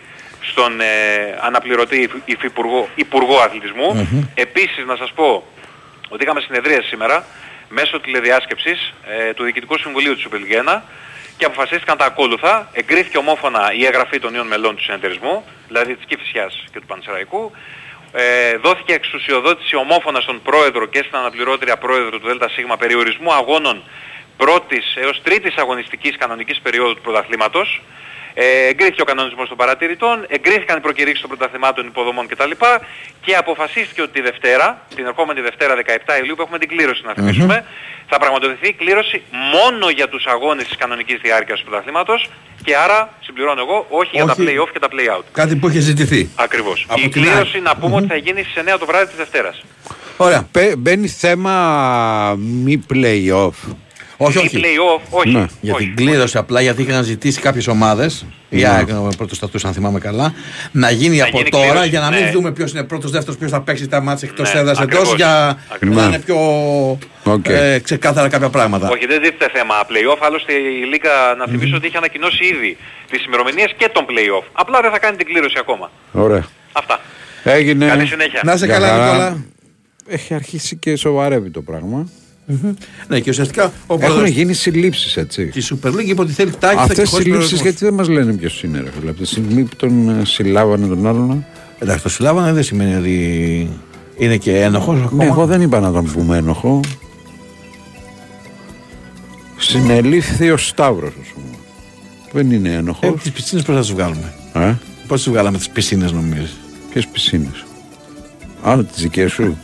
στον 0.52 0.82
ε, 0.82 0.86
αναπληρωτή 1.42 2.10
υφυπουργό, 2.26 2.90
Υπουργό 2.96 3.38
Αθλητισμού. 3.38 4.10
Επίσης 4.36 4.86
να 4.86 4.96
σας 4.96 5.12
πω 5.12 5.44
ότι 6.10 6.24
είχαμε 6.24 6.42
συνεδρία 6.42 6.82
σήμερα 6.82 7.26
μέσω 7.70 8.00
τηλεδιάσκεψης 8.00 8.94
ε, 9.08 9.34
του 9.34 9.44
Διοικητικού 9.44 9.78
Συμβουλίου 9.78 10.16
της 10.16 10.28
Super 10.30 10.82
και 11.38 11.46
αποφασίστηκαν 11.46 11.98
τα 11.98 12.06
ακόλουθα. 12.06 12.70
Εγκρίθηκε 12.74 13.18
ομόφωνα 13.18 13.74
η 13.74 13.86
εγγραφή 13.86 14.20
των 14.20 14.32
νέων 14.32 14.48
μελών 14.48 14.76
του 14.76 14.84
συνεταιρισμού, 14.84 15.44
δηλαδή 15.68 15.96
της 15.96 16.06
Κηφισιάς 16.06 16.64
και 16.72 16.80
του 16.80 16.86
Πανσεραϊκού. 16.86 17.52
Ε, 18.16 18.58
δόθηκε 18.58 18.94
εξουσιοδότηση 18.94 19.76
ομόφωνα 19.76 20.20
στον 20.20 20.42
πρόεδρο 20.42 20.86
και 20.86 20.98
στην 20.98 21.16
αναπληρώτρια 21.16 21.78
πρόεδρο 21.78 22.20
του 22.20 22.28
ΔΣ 22.28 22.78
περιορισμού 22.80 23.34
αγώνων 23.34 23.84
πρώτης 24.38 24.96
έως 24.96 25.22
τρίτης 25.24 25.56
αγωνιστικής 25.56 26.18
κανονικής 26.18 26.60
περίοδου 26.60 26.94
του 26.96 27.02
πρωταθλήματος 27.02 27.82
ε, 28.34 28.68
εγκρίθηκε 28.68 29.02
ο 29.02 29.06
κανονισμός 29.06 29.48
των 29.48 29.58
παρατηρητών, 29.58 30.26
εγκρίθηκαν 30.28 30.78
οι 30.78 30.82
προκηρύξεις 30.82 31.22
των 31.22 31.30
πρωταθλημάτων 31.30 31.86
υποδομών 31.86 32.28
κτλ. 32.28 32.52
Και 33.22 33.36
αποφασίστηκε 33.36 34.02
ότι 34.02 34.12
τη 34.12 34.22
Δευτέρα, 34.22 34.82
την 34.96 35.06
ερχόμενη 35.06 35.42
Δευτέρα 35.42 35.74
17 35.76 36.18
Ιουλίου 36.20 36.36
που 36.36 36.42
έχουμε 36.42 36.58
την 36.58 36.68
κλήρωση 36.68 37.02
να 37.06 37.14
θυμισουμε 37.14 37.66
θα 38.08 38.18
πραγματοποιηθεί 38.20 38.68
η 38.68 38.74
κλήρωση 38.74 39.22
μόνο 39.54 39.90
για 39.90 40.08
τους 40.10 40.26
αγώνες 40.26 40.66
της 40.68 40.78
κανονικής 40.78 41.20
διάρκειας 41.22 41.60
του 41.60 41.66
πρωταθλήματος 41.66 42.30
και 42.64 42.76
άρα, 42.76 43.14
συμπληρώνω 43.22 43.62
εγώ, 43.62 43.86
όχι, 43.90 44.10
για 44.14 44.26
τα 44.26 44.36
play-off 44.38 44.70
και 44.74 44.80
τα 44.80 44.88
play-out. 44.92 45.24
Κάτι 45.32 45.56
που 45.56 45.68
έχει 45.68 45.80
ζητηθεί. 45.80 46.30
Ακριβώς. 46.36 46.88
η 47.06 47.10
κλήρωση 47.10 47.60
να 47.60 47.76
πούμε 47.76 47.96
ότι 47.96 48.08
θα 48.08 48.16
γίνει 48.16 48.44
στις 48.44 48.64
9 48.74 48.78
το 48.80 48.86
βράδυ 48.86 49.06
της 49.06 49.16
Δευτέρας. 49.16 49.64
Ωραία. 50.18 50.48
Μπαίνει 50.78 51.08
θέμα 51.08 52.36
μη 52.40 52.86
play-off. 52.94 53.74
Όχι, 54.26 54.38
όχι. 54.38 54.60
Play-off, 54.62 55.02
όχι. 55.10 55.30
Ναι, 55.30 55.46
για 55.62 55.74
την 55.76 55.96
κλήρωση 55.96 56.38
απλά 56.38 56.62
γιατί 56.62 56.82
είχαν 56.82 57.04
ζητήσει 57.04 57.40
κάποιες 57.42 57.68
ομάδες. 57.68 58.26
Ναι. 58.50 58.58
Για 58.60 58.86
πρώτο 59.18 59.36
στατού, 59.36 59.60
αν 59.68 59.74
θυμάμαι 59.74 60.00
καλά. 60.00 60.34
Να 60.72 60.90
γίνει 60.92 61.18
Να 61.18 61.24
από 61.26 61.38
γίνει 61.38 61.50
τώρα 61.50 61.66
κλήρωση, 61.66 61.90
για 61.90 62.00
να 62.00 62.10
μην 62.12 62.24
ναι. 62.24 62.32
δούμε 62.32 62.52
ποιος 62.52 62.72
είναι 62.72 62.84
πρώτος, 62.84 63.12
δεύτερος, 63.12 63.38
ποιος 63.40 63.52
θα 63.52 63.62
παίξει 63.62 63.88
τα 63.88 64.02
ματς 64.02 64.28
εκτός 64.32 64.54
Ναι, 64.54 64.60
έδρας 64.60 64.80
εντός. 64.80 64.94
ακριβώς, 64.96 65.16
Για 65.16 65.58
ακριβώς. 65.74 65.98
να 65.98 66.04
είναι 66.08 66.20
πιο 66.20 66.38
Οκ. 67.24 67.48
ε, 67.48 67.80
ξεκάθαρα 67.84 68.28
κάποια 68.30 68.50
πράγματα. 68.50 68.90
Όχι, 68.90 69.06
δεν 69.06 69.22
τίθεται 69.22 69.50
θέμα 69.54 69.74
play-off, 69.90 70.18
άλλωστε 70.22 70.54
η 70.54 70.86
Λίγκα 70.90 71.10
να 71.38 71.48
θυμίσω 71.48 71.76
ότι 71.76 71.88
είχε 71.88 71.98
ανακοινώσει 71.98 72.46
ήδη 72.46 72.78
τις 73.12 73.26
ημερομηνίες 73.26 73.74
και 73.78 73.90
τον 73.94 74.06
play-off. 74.10 74.44
Απλά 74.54 74.82
δεν 74.82 74.92
θα 74.92 75.00
κάνει 75.00 75.18
την 75.18 75.26
κλήρωση 75.26 75.56
ακόμα. 75.60 75.92
Ωραία. 76.12 76.46
Αυτά. 76.72 77.00
Έγινε. 77.44 77.86
Καλή 77.88 78.06
συνέχεια. 78.06 78.42
Να 78.44 78.54
είσαι 78.54 78.66
Για 78.66 78.74
καλά, 78.74 78.88
χαρά. 78.88 79.04
Νικόλα. 79.14 79.46
Έχει 80.08 80.34
αρχίσει 80.34 80.76
και 80.76 80.96
σοβαρεύει 80.96 81.50
το 81.50 81.62
πράγμα. 81.62 82.10
Ναι, 83.08 83.20
και 83.20 83.30
ουσιαστικά 83.30 83.64
ο 83.66 83.70
Έχουν 83.88 84.00
πρόεδρος 84.00 84.30
γίνει 84.30 84.54
συλλήψεις, 84.54 85.18
έτσι. 85.18 85.46
τη 85.46 85.68
Super 85.70 85.88
League 85.90 86.06
είπε 86.06 86.22
ότι 86.22 86.32
θέλει 86.32 86.52
τάχιστα 86.52 86.82
Αυτές 86.82 86.96
και 86.96 87.02
οι 87.02 87.06
χωρίς 87.06 87.24
συλλήψεις 87.26 87.50
περιορισμούς. 87.50 87.62
γιατί 87.62 87.86
δεν 87.86 87.94
μας 87.94 88.08
λένε 88.08 88.34
ποιος 88.34 88.64
είναι, 88.64 88.80
ρε 88.80 88.90
φίλε. 89.00 89.10
Από 89.10 89.20
τη 89.20 89.26
στιγμή 89.26 89.64
που 89.64 89.76
τον 89.76 90.10
ε, 90.10 90.26
συλλάβανε 90.26 90.88
τον 90.88 91.08
άλλον. 91.08 91.46
Εντάξει, 91.80 92.04
το 92.04 92.10
συλλάβανε 92.10 92.52
δεν 92.52 92.64
σημαίνει 92.64 92.96
ότι 92.96 93.70
είναι 94.18 94.38
και 94.38 94.62
ένοχος 94.62 95.02
ακόμα. 95.02 95.24
Ναι, 95.24 95.30
εγώ 95.30 95.46
δεν 95.46 95.62
είπα 95.62 95.80
να 95.80 95.92
τον 95.92 96.12
πούμε 96.12 96.38
ένοχο. 96.38 96.80
Συνελήφθη 99.58 100.52
ο 100.52 100.58
Σταύρος, 100.58 101.14
ας 101.22 101.28
πούμε. 101.34 101.56
Δεν 102.32 102.52
είναι 102.52 102.70
ένοχος. 102.74 103.10
Ε, 103.10 103.14
τις 103.22 103.32
πισίνες 103.32 103.64
πώς 103.64 103.76
θα 103.76 103.82
τις 103.82 103.92
βγάλουμε; 103.92 104.34
Ε; 104.54 104.74
Πώς 105.08 105.22
τις 105.24 105.32
βγάλαμε 105.32 105.58
τις 105.58 105.70
πισίνες, 105.70 106.12
νομίζεις; 106.12 106.58
Ποιες 106.94 107.08
πισίνες; 107.08 107.66
Α, 108.64 108.84
τις 108.84 109.02
δικές 109.02 109.32
σου; 109.32 109.58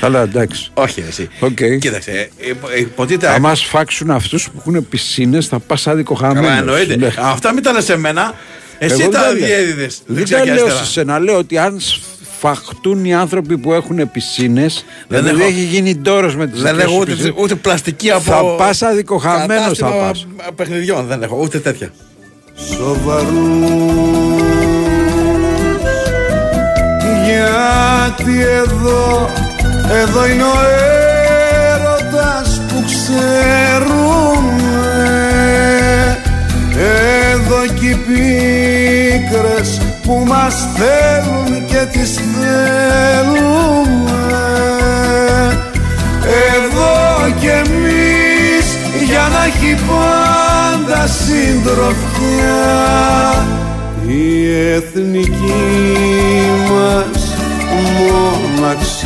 Αλλά 0.00 0.22
εντάξει. 0.22 0.70
Όχι, 0.74 1.04
εσύ. 1.08 1.28
Okay. 1.40 1.78
Κοίταξε, 1.78 2.10
ε, 2.10 2.48
ε, 2.76 2.80
υποτίθεται. 2.80 3.28
Αν 3.28 3.40
μας 3.40 3.64
φάξουν 3.64 4.10
αυτούς 4.10 4.44
που 4.50 4.56
έχουν 4.58 4.88
πισίνες, 4.88 5.46
θα 5.46 5.58
πας 5.58 5.86
άδικο 5.86 6.14
χαμένος. 6.14 6.44
Καλά, 6.48 6.58
εννοείται. 6.58 7.12
Αυτά 7.18 7.52
μην 7.52 7.62
τα 7.62 7.72
λες 7.72 7.84
σε 7.84 7.96
μένα. 7.96 8.34
Εσύ 8.78 9.08
τα 9.08 9.32
διέδιδες. 9.34 10.00
Δεν 10.06 10.28
τα 10.30 10.44
λέω 10.44 10.68
σε 10.70 10.84
σένα. 10.84 11.18
Λέω 11.18 11.36
ότι 11.38 11.58
αν 11.58 11.80
σφαχτούν 11.80 13.04
οι 13.04 13.14
άνθρωποι 13.14 13.58
που 13.58 13.72
έχουν 13.72 14.10
πισίνες, 14.10 14.84
Δεν 15.08 15.22
δεν 15.24 15.34
έχω- 15.36 15.46
έχει 15.46 15.60
γίνει 15.60 15.94
ντόρος 15.96 16.36
με 16.36 16.46
τις 16.46 16.62
Δεν 16.62 16.78
έχω 16.80 16.98
ούτε, 16.98 17.32
ούτε 17.36 17.54
πλαστική 17.54 18.10
από. 18.10 18.22
Θα 18.22 18.42
πα 18.56 18.86
αδικοχαμένο 18.88 19.46
θα 19.46 19.58
κατάστημα 19.58 19.90
πας. 19.90 20.26
παιχνιδιών. 20.56 21.06
Δεν 21.06 21.22
έχω 21.22 21.38
ούτε 21.42 21.58
τέτοια. 21.58 21.90
Γιατί 27.24 28.40
εδώ, 28.42 29.28
εδώ 29.90 30.28
είναι 30.28 30.42
ο 30.42 30.58
έρωτας 31.72 32.60
που 32.68 32.84
ξέρουμε 32.86 34.28
Εδώ 37.32 37.74
κι 37.74 37.86
οι 37.86 37.94
πίκρες 38.06 39.80
που 40.02 40.24
μας 40.26 40.54
θέλουν 40.76 41.66
και 41.66 41.86
τις 41.92 42.14
θέλουμε 42.14 42.68
Εδώ 46.54 46.96
κι 47.40 47.46
εμείς 47.46 48.66
για 49.06 49.28
να 49.32 49.44
έχει 49.44 49.76
πάντα 49.88 51.06
συντροφιά 51.06 52.58
η 54.06 54.52
εθνική 54.72 55.64
μας 56.70 57.36
μοναξιά 57.98 58.97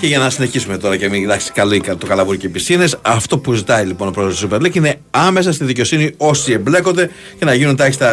και 0.00 0.08
για 0.08 0.18
να 0.18 0.30
συνεχίσουμε 0.30 0.76
τώρα 0.76 0.96
και 0.96 1.08
μην 1.08 1.24
αλλάξει 1.24 1.52
καλή 1.52 1.80
το 1.98 2.06
καλαβούρι 2.06 2.38
και 2.38 2.48
πισίνες, 2.48 2.98
Αυτό 3.02 3.38
που 3.38 3.52
ζητάει 3.52 3.84
λοιπόν 3.84 4.08
ο 4.08 4.10
πρόεδρος 4.10 4.40
του 4.40 4.48
Super 4.50 4.56
League 4.56 4.74
είναι 4.74 5.00
άμεσα 5.10 5.52
στη 5.52 5.64
δικαιοσύνη 5.64 6.14
όσοι 6.16 6.52
εμπλέκονται 6.52 7.10
Και 7.38 7.44
να 7.44 7.54
γίνουν 7.54 7.76
τάχιστα 7.76 8.10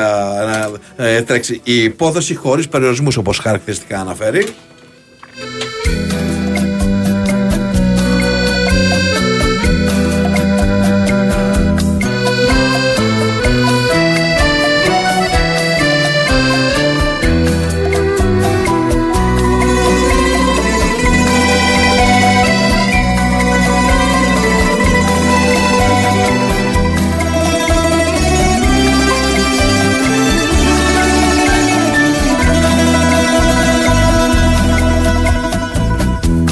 να 0.97 1.05
ε, 1.05 1.21
τρέξει 1.21 1.61
η 1.63 1.83
υπόθεση 1.83 2.35
χωρίς 2.35 2.67
περιορισμούς, 2.67 3.17
όπως 3.17 3.37
χαρακτηριστικά 3.37 3.99
αναφέρει. 3.99 4.45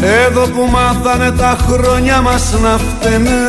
Εδώ 0.08 0.48
που 0.48 0.70
μάθανε 0.72 1.32
τα 1.32 1.58
χρόνια 1.68 2.22
μας 2.22 2.54
να 2.62 2.78
φταίνε 2.78 3.48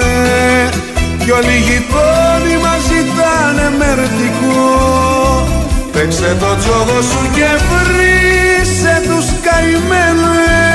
Κι 1.24 1.30
όλοι 1.30 1.52
οι 1.52 1.58
γειτόνοι 1.58 2.56
μας 2.62 2.80
ζητάνε 2.82 3.76
μερτικό 3.78 5.48
Παίξε 5.92 6.36
το 6.40 6.56
τζόγο 6.56 7.02
σου 7.02 7.30
και 7.34 7.48
βρήσε 7.68 9.02
τους 9.04 9.26
καημένε 9.42 10.68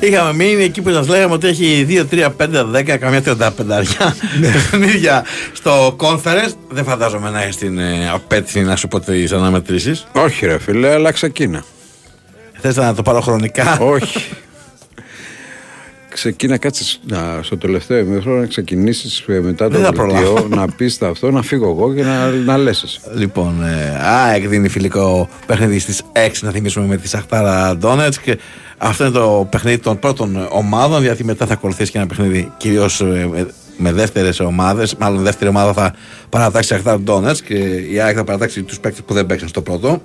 Είχαμε 0.00 0.32
μείνει 0.32 0.62
εκεί 0.62 0.82
που 0.82 0.90
σας 0.90 1.08
λέγαμε 1.08 1.34
ότι 1.34 1.46
έχει 1.46 1.86
2, 2.10 2.14
3, 2.14 2.28
5, 2.36 2.64
10, 2.76 2.98
καμιά 2.98 3.22
35 3.26 3.48
παιχνίδια 4.40 5.24
στο 5.52 5.96
conference. 6.00 6.52
Δεν 6.68 6.84
φαντάζομαι 6.84 7.30
να 7.30 7.42
έχεις 7.42 7.56
την 7.56 7.78
ε, 7.78 8.10
απέτηση 8.12 8.60
να 8.60 8.76
σου 8.76 8.88
πω 8.88 9.00
τις 9.00 9.32
αναμετρήσεις. 9.32 10.06
Όχι, 10.12 10.46
ρε 10.46 10.58
φίλε, 10.58 10.92
αλλά 10.92 11.12
ξεκίνα. 11.12 11.64
Θες 12.60 12.76
να 12.76 12.94
το 12.94 13.02
πάρω 13.02 13.20
χρονικά; 13.20 13.78
Όχι. 13.80 14.28
Ξεκίνα, 16.18 16.56
κάτσε 16.56 16.98
στο 17.40 17.56
τελευταίο 17.56 17.98
ημίχρονο 17.98 18.40
να 18.40 18.46
ξεκινήσεις 18.46 19.24
μετά 19.26 19.68
το 19.68 19.78
δελτίο, 19.78 20.46
να 20.48 20.66
πεις 20.68 21.02
αυτό, 21.02 21.30
να 21.30 21.42
φύγω 21.42 21.68
εγώ 21.70 21.94
και 21.94 22.02
να, 22.02 22.30
να 22.30 22.56
λες. 22.56 23.00
Λοιπόν, 23.14 23.64
ε, 23.64 24.06
α, 24.06 24.34
εκδίνει 24.34 24.68
φιλικό 24.68 25.28
παιχνίδι 25.46 25.78
στις 25.78 26.02
6 26.12 26.30
να 26.40 26.50
θυμίσουμε 26.50 26.86
με 26.86 26.96
τη 26.96 27.08
Σαχτάρα 27.08 27.76
Ντόνετσκ. 27.76 28.22
Αυτό 28.78 29.04
είναι 29.04 29.12
το 29.12 29.46
παιχνίδι 29.50 29.78
των 29.78 29.98
πρώτων 29.98 30.46
ομάδων, 30.50 31.02
γιατί 31.02 31.24
μετά 31.24 31.46
θα 31.46 31.52
ακολουθήσει 31.52 31.90
και 31.90 31.98
ένα 31.98 32.06
παιχνίδι 32.06 32.52
κυρίως 32.56 33.00
ε, 33.00 33.28
με, 33.30 33.46
με 33.76 33.92
δεύτερες 33.92 34.40
ομάδες. 34.40 34.94
Μάλλον 34.94 35.22
δεύτερη 35.22 35.50
ομάδα 35.50 35.72
θα 35.72 35.94
παρατάξει 36.28 36.72
η 36.72 36.76
Σαχτάρα 36.76 37.00
Ντόνετσκ 37.00 37.44
και 37.44 37.58
η 37.90 38.00
ΑΕΚ 38.00 38.14
θα 38.16 38.24
παρατάξει 38.24 38.62
τους 38.62 38.80
παίκτες 38.80 39.02
που 39.02 39.14
δεν 39.14 39.26
παίξαν 39.26 39.48
στο 39.48 39.62
πρώτο. 39.62 40.02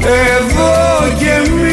Εδώ 0.00 0.84
και 1.18 1.63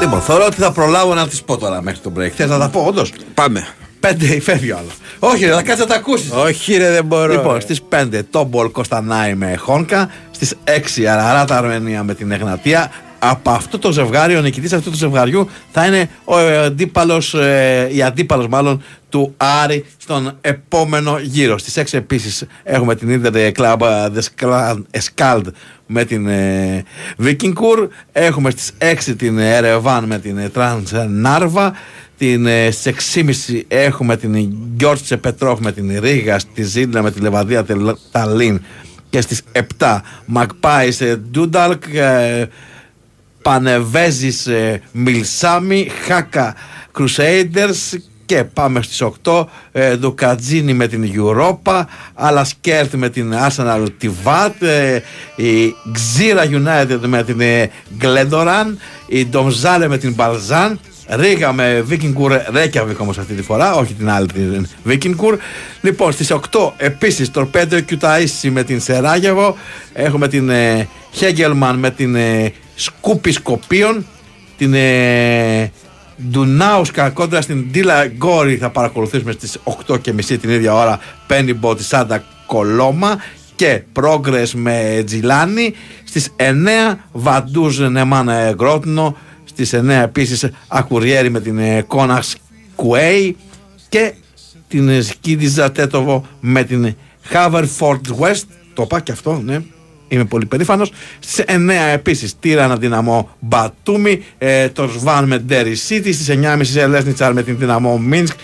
Λοιπόν, 0.00 0.20
θεωρώ 0.20 0.44
ότι 0.46 0.60
θα 0.60 0.72
προλάβω 0.72 1.14
να 1.14 1.28
τη 1.28 1.38
πω 1.44 1.56
τώρα 1.56 1.82
μέχρι 1.82 2.00
το 2.00 2.12
break. 2.18 2.28
Θες 2.28 2.48
να 2.48 2.58
τα 2.58 2.68
πω, 2.68 2.84
όντως; 2.86 3.12
Πάμε. 3.34 3.66
Πέντε 4.00 4.40
φεύγει 4.40 4.72
ο 4.72 4.76
άλλος. 4.76 4.92
Όχι, 5.18 5.44
ρε, 5.44 5.52
θα 5.52 5.62
κάτσει 5.62 5.80
να 5.80 5.86
τα 5.86 5.94
ακούσεις. 5.94 6.30
Όχι, 6.30 6.76
ρε, 6.76 6.90
δεν 6.90 7.04
μπορώ. 7.04 7.32
Λοιπόν, 7.32 7.60
στις 7.60 7.80
5 7.88 8.22
Τομπόλ 8.30 8.70
Κοστανάι 8.70 9.34
με 9.34 9.56
Χόνκα. 9.56 10.10
Στις 10.30 10.54
6 10.64 11.04
Αραράτ 11.04 11.56
Αρμένια 11.56 12.02
με 12.02 12.14
την 12.14 12.32
Εγνατία. 12.32 12.90
Από 13.22 13.50
αυτό 13.50 13.78
το 13.78 13.92
ζευγάρι, 13.92 14.36
ο 14.36 14.40
νικητής 14.40 14.72
αυτού 14.72 14.90
του 14.90 14.96
ζευγαριού 14.96 15.48
θα 15.72 15.86
είναι 15.86 16.10
ο 16.24 16.36
αντίπαλος, 16.36 17.34
ε, 17.34 17.88
η 17.92 18.02
αντίπαλος 18.02 18.48
μάλλον 18.48 18.82
του 19.08 19.34
Άρη 19.36 19.84
στον 19.96 20.32
επόμενο 20.40 21.18
γύρο. 21.22 21.58
Στις 21.58 21.76
6 21.76 21.96
επίσης 21.98 22.46
έχουμε 22.62 22.94
την 22.94 23.22
Inter 23.24 23.52
Club 23.52 23.78
Escald 24.90 25.44
με 25.86 26.04
την 26.04 26.26
ε, 26.28 26.84
Vikingur. 27.22 27.88
Έχουμε 28.12 28.50
στις 28.50 28.72
6 29.08 29.14
την 29.18 29.38
Ερεβάν 29.38 30.04
με 30.04 30.18
την 30.18 30.38
ε, 30.38 30.50
Trans 30.54 30.82
Narva. 31.24 31.70
Την, 32.18 32.46
ε, 32.46 32.70
στις 32.70 33.16
6.30 33.48 33.60
έχουμε 33.68 34.16
την 34.16 34.48
Γκιόρτσε 34.76 35.16
Πετρόφ 35.16 35.60
με 35.60 35.72
την 35.72 36.00
Ρίγα, 36.00 36.38
στη 36.38 36.62
Ζήλνα 36.62 37.02
με 37.02 37.10
τη 37.10 37.20
Λεβαδία 37.20 37.66
Ταλίν 38.10 38.60
και 39.10 39.20
στις 39.20 39.42
7 39.78 39.98
Μακπάις 40.24 41.02
Ντούνταλκ, 41.30 41.82
ε, 41.94 42.46
Πανεβέζης 43.42 44.46
ε, 44.46 44.82
Μιλσάμι, 44.92 45.88
Χάκα 46.06 46.54
Crusaders 46.98 47.98
και 48.30 48.44
πάμε 48.44 48.82
στις 48.82 49.02
8 49.24 49.44
ε, 49.72 49.94
Δουκατζίνη 49.94 50.72
με 50.72 50.86
την 50.86 51.12
Europa 51.14 51.84
Αλασκέρτ 52.14 52.94
με 52.94 53.08
την 53.08 53.34
Arsenal 53.48 53.86
Tivat 54.02 54.66
ε, 54.66 55.00
η 55.36 55.74
Ξύρα 55.92 56.44
United 56.44 56.98
με 57.06 57.24
την 57.24 57.40
ε, 57.40 57.70
Γκλέντοραν 57.96 58.78
η 59.06 59.26
Ντομζάλε 59.26 59.88
με 59.88 59.98
την 59.98 60.12
Μπαλζάν 60.14 60.80
Ρίγα 61.08 61.52
με 61.52 61.80
Βίκινγκουρ 61.80 62.32
Ρέκιαβικ 62.52 63.00
όμως 63.00 63.18
αυτή 63.18 63.34
τη 63.34 63.42
φορά, 63.42 63.74
όχι 63.74 63.92
την 63.92 64.10
άλλη 64.10 64.26
την 64.26 64.66
Βίκινγκουρ. 64.84 65.38
Λοιπόν, 65.80 66.12
στις 66.12 66.32
8 66.32 66.38
επίσης 66.76 67.30
Τορπέντο 67.30 67.80
Κιουταΐση 67.80 68.50
με 68.50 68.62
την 68.62 68.80
Σεράγεβο. 68.80 69.56
Έχουμε 69.92 70.28
την 70.28 70.48
ε, 70.48 70.88
Χέγγελμαν 71.10 71.78
με 71.78 71.90
την 71.90 72.16
ε, 72.80 72.82
Σκούπη 72.82 73.32
Σκοπίων. 73.32 74.06
Την 74.56 74.74
ε, 74.74 75.72
Ντουνάουσκα 76.30 77.10
κόντρα 77.10 77.40
στην 77.40 77.70
Ντίλα 77.70 78.06
Γκόρι. 78.06 78.56
Θα 78.56 78.70
παρακολουθήσουμε 78.70 79.32
στις 79.32 79.58
8 79.88 80.00
και 80.00 80.12
μισή 80.12 80.38
την 80.38 80.50
ίδια 80.50 80.74
ώρα 80.74 81.00
Πένιμπο 81.26 81.74
της 81.74 81.86
Σάντα 81.86 82.24
Κολόμα 82.46 83.20
και 83.56 83.82
Progress 84.00 84.48
με 84.54 85.02
Τζιλάνι. 85.06 85.74
Στις 86.04 86.32
9 86.36 86.96
Βαντούζ 87.12 87.78
Νεμάνα 87.78 88.52
Γκρότνο 88.52 89.16
στις 89.44 89.74
9 89.74 89.88
επίσης 89.88 90.50
Ακουριέρι 90.68 91.30
με 91.30 91.40
την 91.40 91.86
Κόναξ 91.86 92.36
Κουέι 92.74 93.36
και 93.88 94.12
την 94.68 95.02
Σκίδιζα 95.02 95.72
Τέτοβο 95.72 96.26
με 96.40 96.64
την 96.64 96.94
Haverford 97.32 98.00
West. 98.20 98.44
Το 98.74 98.82
είπα 98.82 99.00
και 99.00 99.12
αυτό 99.12 99.40
ναι 99.44 99.60
Είμαι 100.12 100.24
πολύ 100.24 100.46
περήφανος. 100.46 100.92
Στι 101.18 101.44
9 101.46 101.70
επίσης 101.92 102.38
Τύρανα 102.40 102.76
Δυναμό 102.76 103.30
Μπατούμι, 103.40 104.24
ε, 104.38 104.68
το 104.68 104.88
Σβάν 104.88 105.24
με 105.24 105.38
Ντέρι 105.38 105.76
City. 105.88 106.10
Στις 106.12 106.28
9.30 106.28 106.80
Ελέσνιτσαρ 106.80 107.32
με 107.32 107.42
την 107.42 107.58
Δυναμό 107.58 107.98
Μίνσκ 107.98 108.34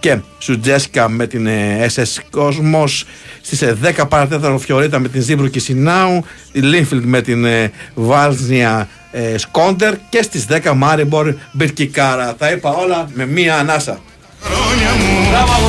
και 0.00 0.18
Σουτζέσκα 0.38 1.08
με 1.08 1.26
την 1.26 1.46
ε, 1.46 1.86
SS 1.94 2.40
Cosmos. 2.40 3.02
Στις 3.40 3.64
10 3.98 4.04
παρατέταρτο 4.08 4.58
Φιωρίτα 4.58 4.98
με 4.98 5.08
την 5.08 5.22
Ζήμπρου 5.22 5.50
Κισινάου. 5.50 6.24
Η 6.52 6.60
Λίνφιλντ 6.60 7.04
με 7.04 7.20
την 7.20 7.44
ε, 7.44 7.70
Βάλσνια 7.94 8.88
ε, 9.10 9.38
Σκόντερ. 9.38 9.94
Και 10.08 10.22
στις 10.22 10.46
10 10.64 10.72
Μάριμπορ 10.76 11.34
Μπιρκικάρα. 11.52 12.34
Τα 12.34 12.50
είπα 12.50 12.70
όλα 12.70 13.08
με 13.14 13.26
μία 13.26 13.56
ανάσα. 13.56 14.00
Χρόνια 14.40 14.90
μου 14.98 15.16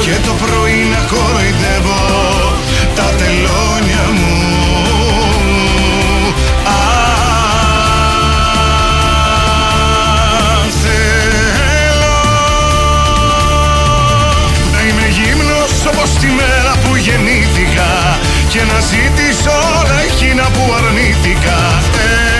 και 0.04 0.28
το 0.28 0.34
πρωί 0.46 0.84
να 0.92 1.08
κοροϊδεύω 1.10 2.00
τα 2.96 3.04
τελώνια 3.04 3.87
και 18.58 18.64
να 18.74 18.80
ζητήσω 18.92 19.54
όλα 19.78 19.98
εκείνα 20.10 20.46
που 20.54 20.64
αρνήθηκα. 20.78 21.60
Θέλω 21.94 22.38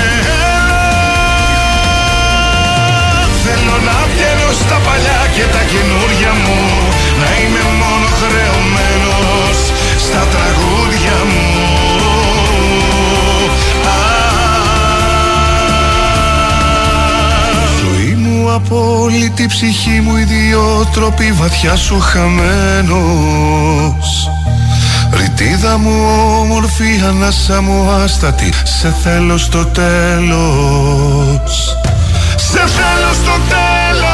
Θέλω 3.44 3.76
να 3.90 3.98
βγαίνω 4.12 4.50
στα 4.62 4.78
παλιά 4.86 5.22
και 5.36 5.46
τα 5.54 5.64
καινούρια 5.72 6.34
μου 6.44 6.60
Να 7.22 7.30
είμαι 7.40 7.64
μόνο 7.82 8.08
χρεωμένος 8.20 9.58
στα 10.06 10.22
τραγούδια 10.34 11.18
μου. 11.32 11.48
Ζωή 17.80 18.14
μου 18.16 18.52
απόλυτη 18.52 19.46
ψυχή 19.48 20.02
μου 20.02 20.16
ιδιότροπη 20.16 21.32
βαθιά 21.32 21.76
σου 21.76 22.00
χαμένος 22.00 23.58
Ρητίδα 25.14 25.78
μου 25.78 25.92
όμορφη 26.40 27.02
ανάσα 27.08 27.62
μου 27.62 27.90
άστατη 27.90 28.50
Σε 28.64 28.96
θέλω 29.04 29.38
στο 29.38 29.66
τέλος. 29.66 30.36
Σε 32.36 32.60
θέλω 32.60 33.14
στο 33.14 33.40
τέλος 33.50 34.07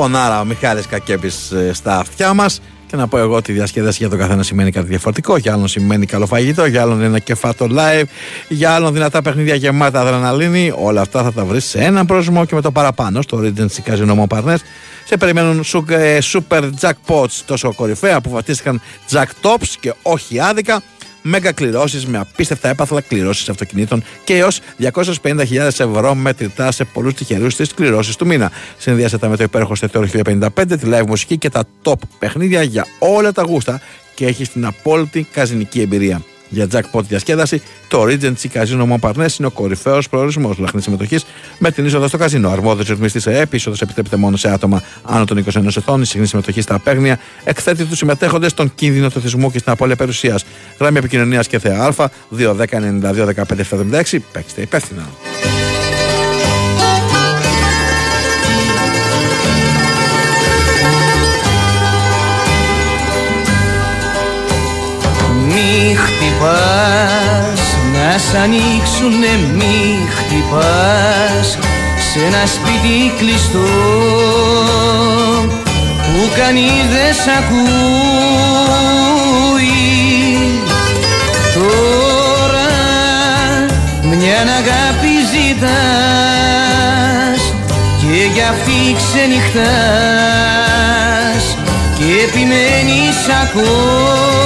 Φωνάρα 0.00 0.40
ο 0.40 0.44
Μιχάλης 0.44 0.86
Κακέπης 0.86 1.50
ε, 1.50 1.72
στα 1.72 1.98
αυτιά 1.98 2.34
μας 2.34 2.60
και 2.86 2.96
να 2.96 3.06
πω 3.08 3.18
εγώ 3.18 3.34
ότι 3.36 3.50
η 3.50 3.54
διασκέδαση 3.54 3.96
για 4.00 4.08
τον 4.08 4.18
καθένα 4.18 4.42
σημαίνει 4.42 4.70
κάτι 4.70 4.86
διαφορετικό. 4.86 5.36
Για 5.36 5.52
άλλον 5.52 5.68
σημαίνει 5.68 6.06
καλό 6.06 6.26
φαγητό, 6.26 6.66
για 6.66 6.82
άλλον 6.82 7.02
ένα 7.02 7.18
κεφάτο 7.18 7.66
live, 7.70 8.04
για 8.48 8.70
άλλον 8.74 8.92
δυνατά 8.92 9.22
παιχνίδια 9.22 9.54
γεμάτα 9.54 10.00
αδραναλίνη. 10.00 10.72
Όλα 10.76 11.00
αυτά 11.00 11.22
θα 11.22 11.32
τα 11.32 11.44
βρεις 11.44 11.64
σε 11.64 11.78
έναν 11.78 12.06
πρόσημο 12.06 12.44
και 12.44 12.54
με 12.54 12.60
το 12.60 12.70
παραπάνω 12.70 13.22
στο 13.22 13.40
Regency 13.42 13.90
Casino 13.92 14.24
Montparnasse. 14.24 14.56
Σε 15.04 15.16
περιμένουν 15.16 15.64
σου- 15.64 15.84
ε, 15.88 16.18
super 16.32 16.70
jackpots 16.80 17.30
τόσο 17.46 17.74
κορυφαία 17.74 18.20
που 18.20 18.30
βαφτίστηκαν 18.30 18.80
jack 19.10 19.26
tops 19.42 19.74
και 19.80 19.94
όχι 20.02 20.40
άδικα. 20.40 20.82
Μέγα 21.28 21.52
κληρώσεις 21.52 22.06
με 22.06 22.18
απίστευτα 22.18 22.68
έπαθλα 22.68 23.00
κληρώσεις 23.00 23.48
αυτοκινήτων 23.48 24.02
και 24.24 24.36
έως 24.36 24.60
250.000 25.22 25.58
ευρώ 25.58 26.14
μετρητά 26.14 26.72
σε 26.72 26.84
πολλούς 26.84 27.14
τυχερούς 27.14 27.52
στις 27.52 27.74
κληρώσεις 27.74 28.16
του 28.16 28.26
μήνα. 28.26 28.50
Συνδυάστε 28.78 29.18
τα 29.18 29.28
με 29.28 29.36
το 29.36 29.42
υπέροχο 29.42 29.74
στετόριο 29.74 30.10
1055, 30.24 30.48
τη 30.66 30.78
live 30.84 31.06
μουσική 31.06 31.38
και 31.38 31.50
τα 31.50 31.64
top 31.82 31.98
παιχνίδια 32.18 32.62
για 32.62 32.86
όλα 32.98 33.32
τα 33.32 33.42
γούστα 33.42 33.80
και 34.14 34.26
έχεις 34.26 34.48
την 34.48 34.64
απόλυτη 34.66 35.26
καζινική 35.32 35.80
εμπειρία. 35.80 36.22
Για 36.48 36.66
jackpot 36.72 37.02
διασκέδαση, 37.02 37.62
το 37.88 38.02
Regency 38.02 38.46
Casino 38.52 38.88
Montparnasse 38.92 39.38
είναι 39.38 39.46
ο 39.46 39.50
κορυφαίος 39.50 40.08
προορισμός 40.08 40.58
λαχνής 40.58 40.84
συμμετοχής 40.84 41.24
με 41.58 41.70
την 41.70 41.84
είσοδο 41.84 42.08
στο 42.08 42.16
καζίνο. 42.16 42.48
Αρμόδιος 42.50 42.88
ρυθμιστής 42.88 43.22
σε 43.22 43.38
ΕΠ, 43.38 43.54
είσοδος 43.54 43.80
επιτρέπεται 43.80 44.16
μόνο 44.16 44.36
σε 44.36 44.52
άτομα 44.52 44.82
άνω 45.02 45.24
των 45.24 45.44
21 45.54 45.76
ετών. 45.76 46.02
Η 46.02 46.06
συχνή 46.06 46.26
συμμετοχή 46.26 46.60
στα 46.60 46.78
παίγνια 46.78 47.18
εκθέτει 47.44 47.84
τους 47.84 47.98
συμμετέχοντες 47.98 48.50
στον 48.50 48.74
κίνδυνο 48.74 49.10
του 49.10 49.20
θεσμού 49.20 49.50
και 49.50 49.58
στην 49.58 49.72
απώλεια 49.72 49.96
περιουσίας. 49.96 50.44
Γράμμη 50.78 50.98
επικοινωνίας 50.98 51.46
και 51.46 51.58
θεά 51.58 51.84
Α 51.84 52.08
210-92-1576. 52.30 54.18
Παίξτε 54.32 54.60
υπεύθυνα. 54.60 55.06
Μη 65.56 65.96
χτυπάς, 65.96 67.60
να 67.92 68.18
σ' 68.18 68.34
ανοίξουνε 68.42 69.32
μη 69.54 70.08
χτυπάς 70.16 71.48
Σε 72.12 72.18
ένα 72.26 72.46
σπίτι 72.46 72.96
κλειστό 73.18 73.68
που 76.02 76.20
κανείς 76.36 76.86
δεν 76.92 77.12
σ' 77.14 77.30
ακούει. 77.38 77.66
Τώρα 81.54 82.72
μια 84.02 84.40
αγάπη 84.40 85.14
ζητάς 85.32 86.56
και 88.00 88.16
γι' 88.34 88.46
αυτή 88.50 88.78
ξενυχτάς 88.96 89.64
και 91.98 92.06
επιμένεις 92.26 93.18
ακόμη 93.42 94.45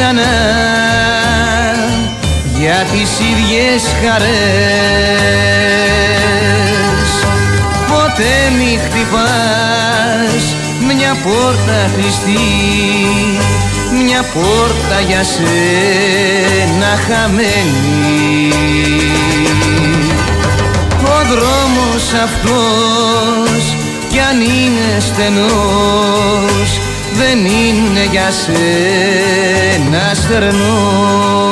ξανά 0.00 0.36
για 2.58 2.86
τις 2.92 3.10
ίδιες 3.30 3.82
χαρές. 4.02 4.30
Ποτέ 7.88 8.34
μη 8.58 8.80
χτυπάς 8.84 10.42
μια 10.86 11.16
πόρτα 11.22 11.90
κλειστή 11.96 12.50
μια 14.04 14.22
πόρτα 14.34 15.00
για 15.08 15.22
σένα 15.24 16.92
χαμένη. 17.06 18.52
Ο 21.02 21.24
δρόμος 21.30 22.12
αυτός 22.24 23.76
κι 24.10 24.18
αν 24.18 24.40
είναι 24.40 25.00
στενός 25.00 26.80
δεν 27.22 27.38
είναι 27.38 28.04
για 28.10 28.30
σένα 28.30 30.14
στερνός 30.14 31.50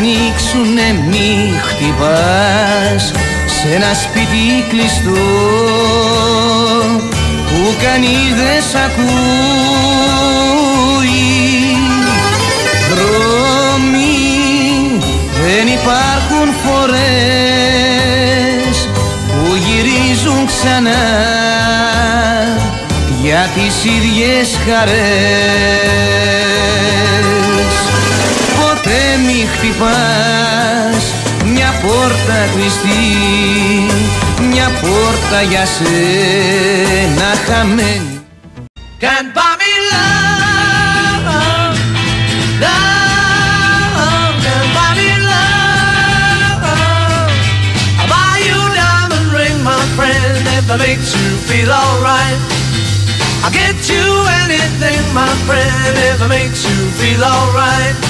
ανοίξουνε 0.00 0.88
μη 1.10 1.52
χτυπάς 1.62 3.12
Σε 3.46 3.68
ένα 3.74 3.94
σπίτι 3.94 4.64
κλειστό 4.68 5.10
που 7.48 7.74
κανείς 7.82 8.34
δεν 8.36 8.62
σ' 8.70 8.74
ακούει. 8.74 9.10
Δρόμοι 12.90 14.18
δεν 15.42 15.66
υπάρχουν 15.66 16.46
φορές 16.64 17.08
που 19.28 19.44
γυρίζουν 19.54 20.40
ξανά 20.46 21.04
για 23.22 23.48
τις 23.54 23.74
ίδιες 23.84 24.48
χαρές. 24.66 25.90
Ποτέ 27.12 27.49
μη 29.26 29.48
χτυπάς 29.54 31.04
μια 31.52 31.74
πόρτα 31.82 32.38
κλειστή 32.54 33.04
μια 34.50 34.70
πόρτα 34.80 35.42
για 35.42 35.66
σένα 35.66 37.28
χαμένη 37.46 38.14
Can 39.02 39.26
buy 39.36 39.52
me 39.62 39.72
love, 39.92 41.24
love, 42.64 44.34
can 44.44 44.66
buy 44.76 44.90
me 44.98 45.10
love. 45.30 46.60
I'll 48.00 48.10
buy 48.12 48.34
you 48.48 48.58
a 48.68 48.70
diamond 48.80 49.28
ring, 49.38 49.56
my 49.70 49.82
friend, 49.96 50.42
if 50.58 50.66
it 50.74 50.78
makes 50.86 51.08
you 51.16 51.28
feel 51.48 51.70
alright. 51.82 52.38
I'll 53.42 53.54
get 53.62 53.78
you 53.92 54.06
anything, 54.42 55.02
my 55.20 55.32
friend, 55.46 55.94
if 56.10 56.18
it 56.24 56.30
makes 56.36 56.60
you 56.68 56.78
feel 57.00 57.22
alright. 57.24 58.09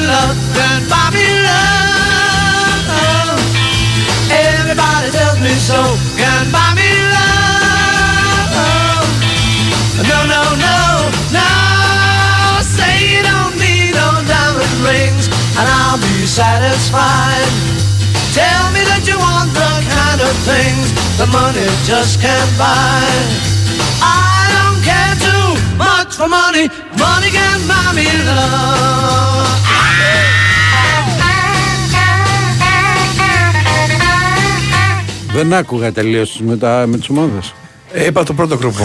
satisfied. 16.81 17.49
Tell 18.33 18.65
me 18.73 18.81
that 18.89 19.03
you 19.05 19.17
want 19.19 19.49
the 19.53 19.71
kind 19.93 20.19
of 20.21 20.33
things 20.49 20.87
that 21.17 21.29
money 21.31 21.67
just 21.85 22.19
can't 22.21 22.51
buy. 22.57 23.05
I 24.01 24.49
don't 24.55 24.81
care 24.89 25.15
too 25.27 25.47
much 25.77 26.15
for 26.15 26.27
money, 26.27 26.65
money 26.97 27.29
can 27.29 27.59
buy 27.67 27.93
me 27.95 28.07
love. 28.25 29.49
Δεν 35.33 35.53
άκουγα 35.53 35.91
τελείω 35.91 36.25
με, 36.39 36.57
τα- 36.57 36.83
με 36.87 36.97
τι 36.97 37.07
ομάδε. 37.09 37.39
Ε, 37.93 38.05
είπα 38.05 38.23
το 38.23 38.33
πρώτο 38.33 38.57
γκρουπ 38.57 38.75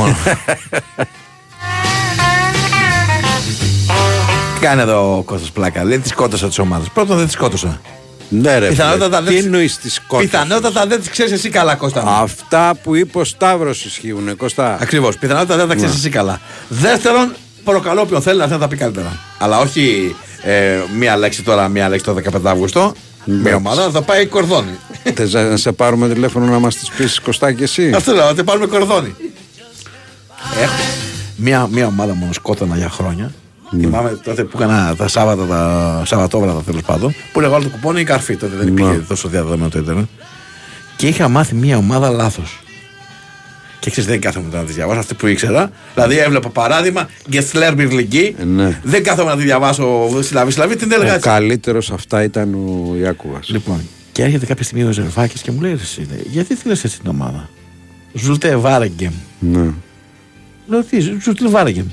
μόνο. 4.56 4.66
Κάνει 4.68 4.80
εδώ 4.80 5.16
ο 5.18 5.22
Κώστας 5.22 5.50
πλάκα. 5.50 5.84
Λέει 5.84 5.98
τη 5.98 6.08
σκότωσα 6.08 6.48
τη 6.48 6.60
ομάδα. 6.60 6.84
Πρώτον 6.94 7.16
δεν 7.16 7.26
τη 7.26 7.32
σκότωσα. 7.32 7.80
Ναι, 8.28 8.58
ρε. 8.58 8.68
Πιθανότατα 8.68 9.16
φίλε, 9.16 9.20
δεν 9.20 9.28
Τι 9.28 9.34
τις- 9.34 9.44
εννοείς 9.44 9.78
τη 9.78 9.90
σκότωση. 9.90 10.28
Πιθανότατα 10.28 10.86
δεν 10.86 11.00
τι 11.02 11.10
ξέρεις 11.10 11.32
εσύ 11.32 11.48
καλά, 11.48 11.74
Κώστα. 11.74 12.02
μου. 12.04 12.10
Αυτά 12.10 12.74
που 12.82 12.94
είπε 12.94 13.18
ο 13.18 13.24
Σταύρος 13.24 13.84
ισχύουν, 13.84 14.36
Κωστά. 14.36 14.76
Ακριβώς. 14.80 15.16
Πιθανότατα 15.18 15.56
δεν 15.56 15.68
τα 15.68 15.74
ξέρεις 15.74 15.92
Ναι. 15.92 15.98
εσύ 16.00 16.08
καλά. 16.08 16.40
Δεύτερον, 16.68 17.34
προκαλώ 17.64 18.00
όποιον 18.00 18.22
θέλει 18.22 18.38
να 18.38 18.44
θέλει 18.44 18.54
να 18.54 18.60
τα 18.60 18.68
πει 18.68 18.76
καλύτερα. 18.76 19.18
Αλλά 19.38 19.58
όχι 19.58 20.14
ε, 20.42 20.78
μία 20.98 21.16
λέξη 21.16 21.42
τώρα, 21.42 21.68
μία 21.68 21.88
λέξη 21.88 22.04
το 22.04 22.12
15 22.14 22.50
Αύγουστο. 22.50 22.92
Μία 23.24 23.54
ομάδα 23.56 23.90
θα 23.90 24.02
πάει 24.02 24.26
κορδόνι. 24.26 24.78
Θες 25.14 25.32
να 25.32 25.56
σε 25.56 25.72
πάρουμε 25.72 26.08
τηλέφωνο 26.08 26.46
να 26.46 26.58
μας 26.58 26.76
τις 26.76 26.88
πεις 26.96 27.20
Κωστά 27.20 27.52
και 27.52 27.62
εσύ; 27.62 27.92
Αυτό 27.94 28.12
λέω, 28.12 28.28
ότι 28.28 28.44
πάρουμε 28.44 28.66
κορδόνι. 28.66 29.14
Έχω 30.62 30.72
μία, 31.36 31.68
μία 31.70 31.86
ομάδα 31.86 32.14
μόνο 32.14 32.32
σκότωνα 32.32 32.76
για 32.76 32.88
χρόνια. 32.88 33.32
Θυμάμαι 33.70 34.20
τότε 34.24 34.44
που 34.44 34.58
έκανα 34.58 34.94
τα 34.96 35.08
Σάββατα, 35.08 35.46
τα 35.46 36.02
Σαββατόβρατα 36.06 36.62
τέλος 36.62 36.82
πάντων, 36.82 37.14
που 37.32 37.40
λέγω 37.40 37.62
το 37.62 37.68
κουπόνι 37.68 38.00
η 38.00 38.04
καρφί. 38.04 38.36
Τότε 38.36 38.56
δεν 38.56 38.66
υπήρχε 38.66 39.04
τόσο 39.08 39.28
διαδεδομένο 39.28 39.70
το 39.70 39.78
Ιντερνετ. 39.78 40.06
Και 40.96 41.06
είχα 41.08 41.28
μάθει 41.28 41.54
μία 41.54 41.76
ομάδα 41.76 42.10
λάθος. 42.10 42.60
Και 43.80 43.90
ξέρεις, 43.90 44.10
δεν 44.10 44.20
κάθομαι 44.20 44.48
να 44.52 44.64
τη 44.64 44.72
διαβάσω 44.72 44.98
αυτή 44.98 45.14
που 45.14 45.26
ήξερα. 45.26 45.70
Δηλαδή, 45.94 46.18
έβλεπα 46.18 46.48
παράδειγμα, 46.48 47.08
Γκεσλέρ 47.28 47.74
Μπιρλιγκή. 47.74 48.36
Ναι. 48.44 48.80
Δεν 48.82 49.02
κάθομαι 49.02 49.30
να 49.30 49.36
τη 49.36 49.42
διαβάσω 49.42 50.08
συλλαβή 50.22 50.52
συλλαβή, 50.52 50.76
την 50.76 50.92
έλεγα 50.92 51.10
Ο 51.10 51.14
έτσι. 51.14 51.28
καλύτερος 51.28 51.90
αυτά 51.90 52.22
ήταν 52.22 52.54
ο 52.54 52.96
Ιάκουβα. 52.96 53.40
Λοιπόν, 53.46 53.80
και 54.12 54.22
έρχεται 54.22 54.46
κάποια 54.46 54.64
στιγμή 54.64 54.84
ο 54.84 54.92
Ζερβάκης 54.92 55.42
και 55.42 55.50
μου 55.50 55.60
λέει: 55.60 55.70
«Ρε 55.70 55.82
εσύ, 55.82 56.06
λέει, 56.10 56.26
Γιατί 56.30 56.54
θέλει 56.54 56.72
έτσι 56.84 57.00
την 57.00 57.10
ομάδα; 57.10 57.48
Ζούλτε 58.12 58.56
Βάρεγκεμ. 58.56 59.12
Ναι. 59.38 59.70
Λέω 60.66 60.82
τι, 60.82 61.00
Ζούλτε 61.00 61.48
Βάρεγκεμ. 61.48 61.86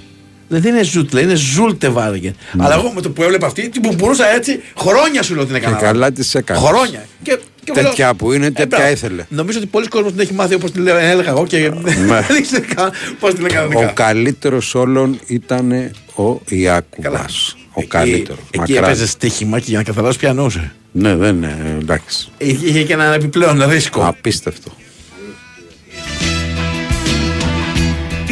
Δεν 0.48 0.64
είναι 0.74 0.84
Ζούλτε, 0.84 1.22
είναι 1.22 1.36
Ζούλτε 1.36 1.90
Βάρεγκεμ. 1.90 2.32
Αλλά 2.57 2.74
εγώ 2.76 2.91
με 2.95 3.02
το 3.02 3.10
που 3.10 3.24
έβλεπα 3.24 3.45
αυτή, 3.45 3.70
την 3.70 3.82
που 3.82 3.94
μπορούσα 3.98 4.28
έτσι, 4.36 4.61
χρόνια 4.78 5.24
σου 5.24 5.36
λέω 5.36 5.44
την 5.44 5.53
Ναι. 5.53 5.60
Και 5.60 5.65
έκανα. 5.65 5.82
καλά 5.82 6.11
τη 6.11 6.30
έκανες. 6.34 6.64
Χρόνια. 6.64 7.06
Και, 7.24 7.40
και 7.64 7.72
μου 7.76 7.82
λέω, 7.82 7.90
Τέτοια 7.90 8.14
που 8.14 8.32
είναι, 8.34 8.45
τέτοια 8.52 8.65
μπράβο. 8.78 8.91
ήθελε. 8.91 9.26
Νομίζω 9.30 9.57
ότι 9.57 9.68
πολλοί 9.68 9.88
κόσμοι 9.88 10.11
την 10.11 10.20
έχει 10.20 10.34
μάθει 10.34 10.53
όπως 10.53 10.72
την 10.72 10.82
λέω- 10.82 10.95
έλεγα 10.98 11.30
εγώ 11.30 11.45
και 11.45 11.57
Ναι. 11.57 12.22
δεν 12.28 12.38
ήξερε 12.38 12.65
καν 12.76 12.91
πώς 13.20 13.34
την 13.34 13.45
έκανα. 13.45 13.78
Ο 13.80 13.91
καλύτερος 13.94 14.76
όλων 14.76 15.20
ήταν 15.26 15.72
ο 16.15 16.41
Ιάκουβα. 16.49 17.26
Ο 17.74 17.84
καλύτερος. 17.88 18.40
Εκεί 18.52 18.74
έπαιζες 18.74 19.10
στοίχημα 19.10 19.60
και 19.60 19.65
για 19.68 19.78
να 19.78 19.84
καταλάβει 19.84 20.18
ποια 20.18 20.30
εννοούσε. 20.30 20.72
Ναι, 20.91 21.15
δεν 21.15 21.36
είναι, 21.36 21.78
εντάξει. 21.82 22.28
Είχε 22.38 22.68
είχε 22.68 22.84
και 22.84 22.94
ένα 22.94 23.14
επιπλέον 23.14 23.70
ρίσκο. 23.70 24.06
Απίστευτο. 24.06 24.72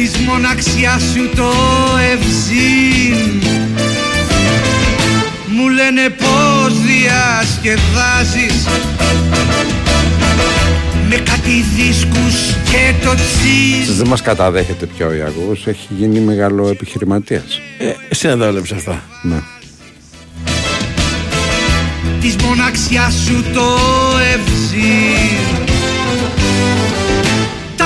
Της 0.02 0.16
μοναξιάς 0.16 1.02
σου 1.02 1.28
το 1.36 1.52
ευζήν 2.12 3.42
Μου 5.46 5.68
λένε 5.68 6.08
πως 6.08 6.80
διασκεδάζεις 6.80 8.66
Με 11.08 11.16
κάτι 11.16 11.64
δίσκους 11.76 12.54
και 12.70 12.94
το 13.04 13.14
τσίζ 13.14 13.96
Δεν 13.96 14.06
μας 14.06 14.22
καταδέχεται 14.22 14.86
πια 14.86 15.06
ο 15.06 15.12
Ιάκουβα. 15.12 15.70
Έχει 15.70 15.88
γίνει 15.88 16.20
μεγάλο 16.20 16.68
επιχειρηματίας. 16.68 17.60
Ε, 17.78 17.92
εσύ 18.08 18.28
δεν 18.28 18.38
τα 18.38 18.46
έβλεψε 18.46 18.74
αυτά. 18.74 19.02
Ναι. 19.22 19.40
Της 22.20 22.36
μοναξιάς 22.36 23.14
σου 23.26 23.44
το 23.54 23.78
ευζήν 24.34 25.71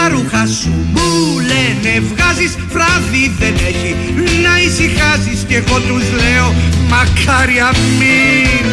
Τα 0.06 0.12
ρούχα 0.12 0.46
σου 0.46 0.68
μου 0.68 1.38
λένε 1.38 2.00
βγάζεις 2.00 2.56
βράδυ 2.68 3.34
δεν 3.38 3.54
έχει 3.54 3.94
Να 4.42 4.60
ησυχάζεις 4.60 5.44
και 5.48 5.56
εγώ 5.56 5.80
τους 5.80 6.12
λέω 6.12 6.54
μακάρι 6.88 7.58
αμήν 7.58 8.66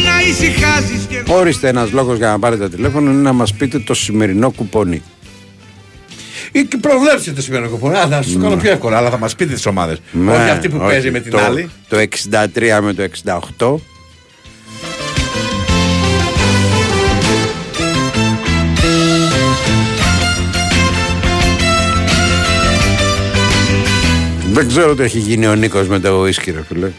να 0.05 0.21
ησυχάζεις 0.29 1.07
και 1.09 1.17
εγώ 1.17 1.39
Όριστε 1.39 1.69
ένας 1.69 1.93
λόγος 1.93 2.17
για 2.17 2.29
να 2.29 2.39
πάρετε 2.39 2.69
τηλέφωνο 2.69 3.11
είναι 3.11 3.23
να 3.23 3.33
μας 3.33 3.55
πείτε 3.55 3.79
το 3.79 3.95
σημερινό 3.95 4.51
κουπόνι. 4.51 5.03
Ή 6.53 6.65
και 6.65 6.77
προβλέψτε 6.77 7.33
το 7.33 7.43
σημερινό 7.43 7.69
κουπόνι. 7.69 7.97
Α, 7.97 8.07
θα 8.09 8.23
σου 8.23 8.33
το 8.33 8.39
κάνω 8.39 8.57
πιο 8.57 8.71
εύκολα, 8.71 8.97
αλλά 8.97 9.11
θα 9.11 9.19
μας 9.19 9.35
πείτε 9.35 9.55
τις 9.55 9.67
ομάδες. 9.67 10.01
Ναι, 10.11 10.33
όχι 10.33 10.51
αυτή 10.51 10.69
που 10.69 10.77
όχι, 10.81 10.87
παίζει 10.87 11.11
με 11.11 11.21
την 11.21 11.31
το, 11.31 11.39
άλλη. 11.39 11.71
Το 11.89 11.97
63 11.97 12.81
με 12.83 12.93
το 12.93 13.03
68. 13.59 13.94
Δεν 24.55 24.69
ξέρω 24.69 24.95
τι 24.95 25.03
έχει 25.03 25.19
γίνει 25.19 25.47
ο 25.47 25.55
Νίκος 25.55 25.89
με 25.89 25.99
το 25.99 26.21
ουίσκι 26.21 26.51
ρε 26.51 26.63
φίλε. 26.63 26.91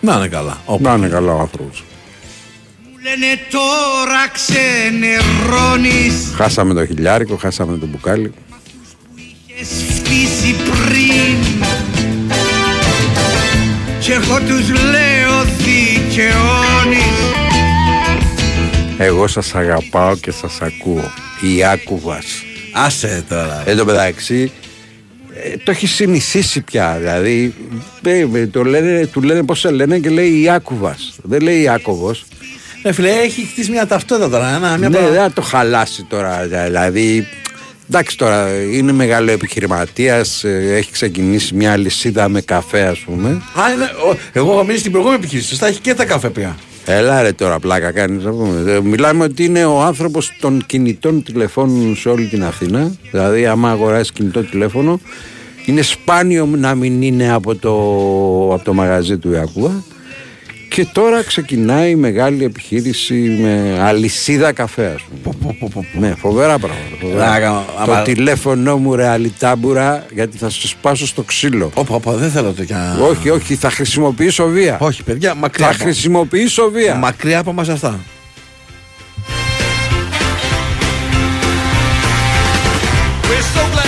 Να 0.00 0.14
είναι 0.14 0.28
καλά. 0.28 0.60
Να 0.78 0.94
είναι 0.94 1.08
καλά 1.08 1.32
ο 1.32 1.38
άνθρωπος. 1.38 1.84
Μου 2.82 2.90
λένε 3.02 3.26
τώρα 3.50 4.28
ξενερώνεις 4.32 6.14
Χάσαμε 6.36 6.74
το 6.74 6.86
χιλιάρικο, 6.86 7.36
χάσαμε 7.36 7.78
το 7.78 7.86
μπουκάλι. 7.86 8.32
Έχεις 9.60 9.84
φτύσει 9.94 10.54
πριν 10.54 11.36
Κι 14.00 14.10
εγώ 14.10 14.38
τους 14.38 14.68
λέω 14.68 15.44
δικαιώνεις 15.44 17.16
Εγώ 18.98 19.26
σας 19.26 19.54
αγαπάω 19.54 20.16
και 20.16 20.30
σας 20.30 20.60
ακούω. 20.60 21.10
Ιάκουβας. 21.56 22.26
Άσε 22.72 23.24
τώρα. 23.28 23.62
Εν 23.66 23.76
τω 23.76 23.84
μεταξύ, 23.84 24.52
ε, 24.54 24.61
το 25.64 25.70
έχει 25.70 25.86
συνηθίσει 25.86 26.60
πια. 26.60 26.96
Δηλαδή, 27.00 27.54
ε, 28.02 28.26
ε, 28.34 28.46
το 28.46 28.62
λένε, 28.64 29.06
του 29.06 29.22
λένε 29.22 29.42
πώς 29.42 29.58
σε 29.60 29.70
λένε 29.70 29.98
και 29.98 30.08
λέει 30.10 30.40
Ιάκουβας. 30.40 31.14
Δεν 31.22 31.40
λέει 31.40 31.60
Ιάκωβος. 31.60 32.24
Ναι, 32.82 32.92
φίλε, 32.92 33.10
έχει 33.10 33.42
χτίσει 33.46 33.70
μια 33.70 33.86
ταυτότητα 33.86 34.28
τώρα. 34.28 34.54
Ένα, 34.56 34.76
μια 34.78 34.88
ναι, 34.88 34.96
πρα- 34.98 35.08
δεν 35.08 35.20
θα 35.20 35.32
το 35.32 35.42
χαλάσει 35.42 36.02
τώρα. 36.08 36.46
Δηλαδή, 36.46 37.26
εντάξει 37.90 38.16
τώρα, 38.18 38.48
είναι 38.72 38.92
μεγάλο 38.92 39.30
επιχειρηματίας, 39.30 40.44
ε, 40.44 40.74
έχει 40.76 40.92
ξεκινήσει 40.92 41.54
μια 41.54 41.76
λυσίδα 41.76 42.28
με 42.28 42.40
καφέ 42.40 42.80
ας 42.82 42.98
πούμε. 42.98 43.28
Α, 43.28 43.72
είναι, 43.74 43.84
ο- 43.84 44.16
εγώ 44.32 44.52
έχω 44.52 44.64
μείνει 44.64 44.78
στην 44.78 44.90
προηγούμενη 44.90 45.20
επιχείρηση. 45.22 45.48
Σωστά, 45.48 45.66
έχει 45.66 45.80
και 45.80 45.94
τα 45.94 46.04
καφέ 46.04 46.30
πια. 46.30 46.56
Έλα 46.84 47.22
ρε 47.22 47.32
τώρα 47.32 47.58
πλάκα 47.58 47.90
κάνεις 47.92 48.24
να 48.24 48.30
πούμε. 48.30 48.72
Ε, 48.72 48.80
Μιλάμε 48.80 49.24
ότι 49.24 49.44
είναι 49.44 49.64
ο 49.64 49.82
άνθρωπος 49.82 50.36
των 50.40 50.64
κινητών 50.66 51.22
τηλεφώνων 51.22 51.96
σε 51.96 52.08
όλη 52.08 52.26
την 52.26 52.44
Αθήνα. 52.44 52.94
Δηλαδή 53.10 53.46
άμα 53.46 53.70
αγοράσει 53.70 54.12
κινητό 54.12 54.42
τηλέφωνο 54.42 55.00
είναι 55.66 55.82
σπάνιο 55.82 56.46
να 56.46 56.74
μην 56.74 57.02
είναι 57.02 57.32
από 57.32 57.54
το, 57.54 57.70
από 58.54 58.64
το 58.64 58.74
μαγαζί 58.74 59.18
του 59.18 59.30
Ιακούα. 59.30 59.82
Και 60.74 60.86
τώρα 60.92 61.22
ξεκινάει 61.22 61.90
η 61.90 61.94
μεγάλη 61.94 62.44
επιχείρηση 62.44 63.14
με 63.14 63.78
αλυσίδα 63.82 64.52
καφέ 64.52 64.86
ας 64.94 65.02
πούμε. 65.72 65.86
Ναι, 65.92 66.14
φοβερά 66.18 66.58
πράγματα. 66.58 66.96
φοβερά. 67.00 67.32
Άμα- 67.32 67.64
Το 67.86 67.92
άμα- 67.92 68.02
τηλέφωνο 68.02 68.76
μου 68.76 68.94
ρε 68.94 69.06
αλιτάμπουρα 69.06 70.06
γιατί 70.14 70.36
θα 70.38 70.50
σε 70.50 70.68
σπάσω 70.68 71.06
στο 71.06 71.22
ξύλο. 71.22 71.70
Όπα, 71.74 71.94
όπα, 71.94 72.12
δεν 72.12 72.30
θέλω 72.30 72.50
τέτοια. 72.52 72.96
Όχι, 73.10 73.30
όχι, 73.30 73.54
θα 73.54 73.70
χρησιμοποιήσω 73.70 74.46
βία. 74.46 74.76
Όχι, 74.80 75.02
παιδιά, 75.02 75.34
μακριά. 75.34 75.66
Θα 75.66 75.72
από- 75.74 75.82
χρησιμοποιήσω 75.82 76.70
βία. 76.70 76.94
Μακριά 76.94 77.38
από 77.38 77.52
μας 77.52 77.68
αυτά. 77.68 77.98
We're 83.28 83.42
so 83.54 83.62
glad 83.74 83.81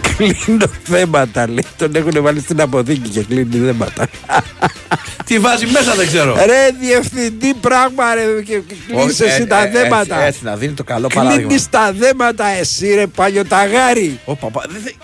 Και 0.00 0.14
κλείνω 0.16 0.66
θέματα, 0.82 1.48
λέει. 1.48 1.64
Τον 1.76 1.94
έχουν 1.94 2.22
βάλει 2.22 2.40
στην 2.40 2.60
αποθήκη 2.60 3.08
και 3.08 3.22
κλείνει 3.22 3.56
θέματα. 3.66 4.06
Τι 5.24 5.38
βάζει 5.38 5.66
μέσα 5.66 5.94
δεν 5.94 6.06
ξέρω. 6.06 6.34
Ρε 6.46 6.70
διευθυντή 6.80 7.54
πράγμα 7.54 8.14
ρε 8.14 8.22
και 8.44 8.58
και 8.58 8.74
κλείνεις 8.86 9.04
Όχι, 9.12 9.22
εσύ 9.22 9.42
ε, 9.42 9.46
τα 9.46 9.62
ε, 9.66 9.70
δέματα. 9.70 10.14
Έτσι, 10.14 10.26
έτσι, 10.26 10.44
να 10.44 10.56
δίνει 10.56 10.72
το 10.72 10.84
καλό 10.84 11.06
παράδειγμα. 11.14 11.46
Κλείνεις 11.46 11.68
τα 11.70 11.92
δέματα 11.92 12.46
εσύ 12.46 12.94
ρε 12.94 13.06
παλιωταγάρι. 13.06 14.20
Ωπα, 14.24 14.46
πα, 14.50 14.64
δεν 14.70 14.80
θε- 14.84 14.94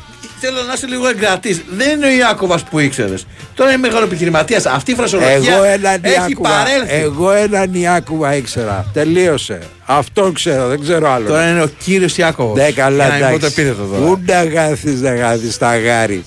Θέλω 0.40 0.62
να 0.62 0.72
είσαι 0.72 0.86
λίγο 0.86 1.08
εγκρατής. 1.08 1.62
Δεν 1.70 1.96
είναι 1.96 2.06
ο 2.06 2.10
Ιάκωβας 2.10 2.62
που 2.62 2.78
ήξερες. 2.78 3.26
Τώρα 3.54 3.70
είναι 3.70 3.78
μεγάλο 3.80 4.04
επιχειρηματίας. 4.04 4.66
Αυτή 4.66 4.90
η 4.92 4.94
φρασολογία 4.94 5.54
Εγώ 5.54 5.62
έναν 5.64 5.98
έχει 6.02 6.14
Ιάκουβα, 6.14 6.48
παρέλθει. 6.50 6.94
εγώ 6.94 7.30
έναν 7.32 7.74
Ιάκουβα 7.74 8.34
ήξερα. 8.34 8.86
Τελείωσε. 8.92 9.58
Αυτόν 9.86 10.34
ξέρω, 10.34 10.66
δεν 10.68 10.80
ξέρω 10.80 11.10
άλλο. 11.12 11.28
Τώρα 11.28 11.48
είναι 11.50 11.62
ο 11.62 11.70
κύριος 11.84 12.16
Ιάκωβος. 12.16 12.56
Ναι, 12.56 12.70
καλά, 12.70 13.06
Για 13.06 13.18
να 13.18 13.24
μην 13.30 13.34
πω 13.34 13.40
το 13.40 13.46
εντάξει. 13.46 13.60
επίθετο 13.60 13.82
τώρα. 13.88 14.06
Πού 14.06 14.20
να 14.26 14.44
γάθεις 14.44 15.00
να 15.00 15.14
γάθεις 15.14 15.58
τα 15.58 15.78
γάρι. 15.78 16.24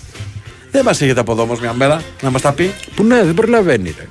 Δεν 0.71 0.83
μας 0.85 1.01
έχετε 1.01 1.19
από 1.19 1.31
εδώ 1.31 1.41
όμως 1.41 1.59
μια 1.59 1.73
μέρα 1.73 2.01
να 2.21 2.29
μας 2.29 2.41
τα 2.41 2.51
πει. 2.51 2.73
Που 2.95 3.03
ναι, 3.03 3.23
δεν 3.23 3.33
προλαβαίνει 3.33 3.95
ρε. 3.97 4.07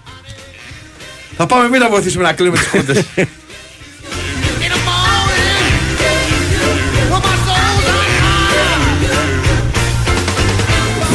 Θα 1.37 1.47
πάμε 1.47 1.65
εμεί 1.65 1.79
να 1.79 1.89
βοηθήσουμε 1.89 2.23
να 2.25 2.33
κλείνουμε 2.33 2.57
τις 2.59 2.67
κούντε. 2.67 3.05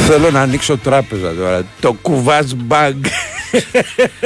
Θέλω 0.08 0.30
να 0.30 0.40
ανοίξω 0.40 0.76
τράπεζα 0.78 1.34
τώρα. 1.34 1.62
Το 1.80 1.92
κουβάζ 1.92 2.52
μπαγκ. 2.56 3.04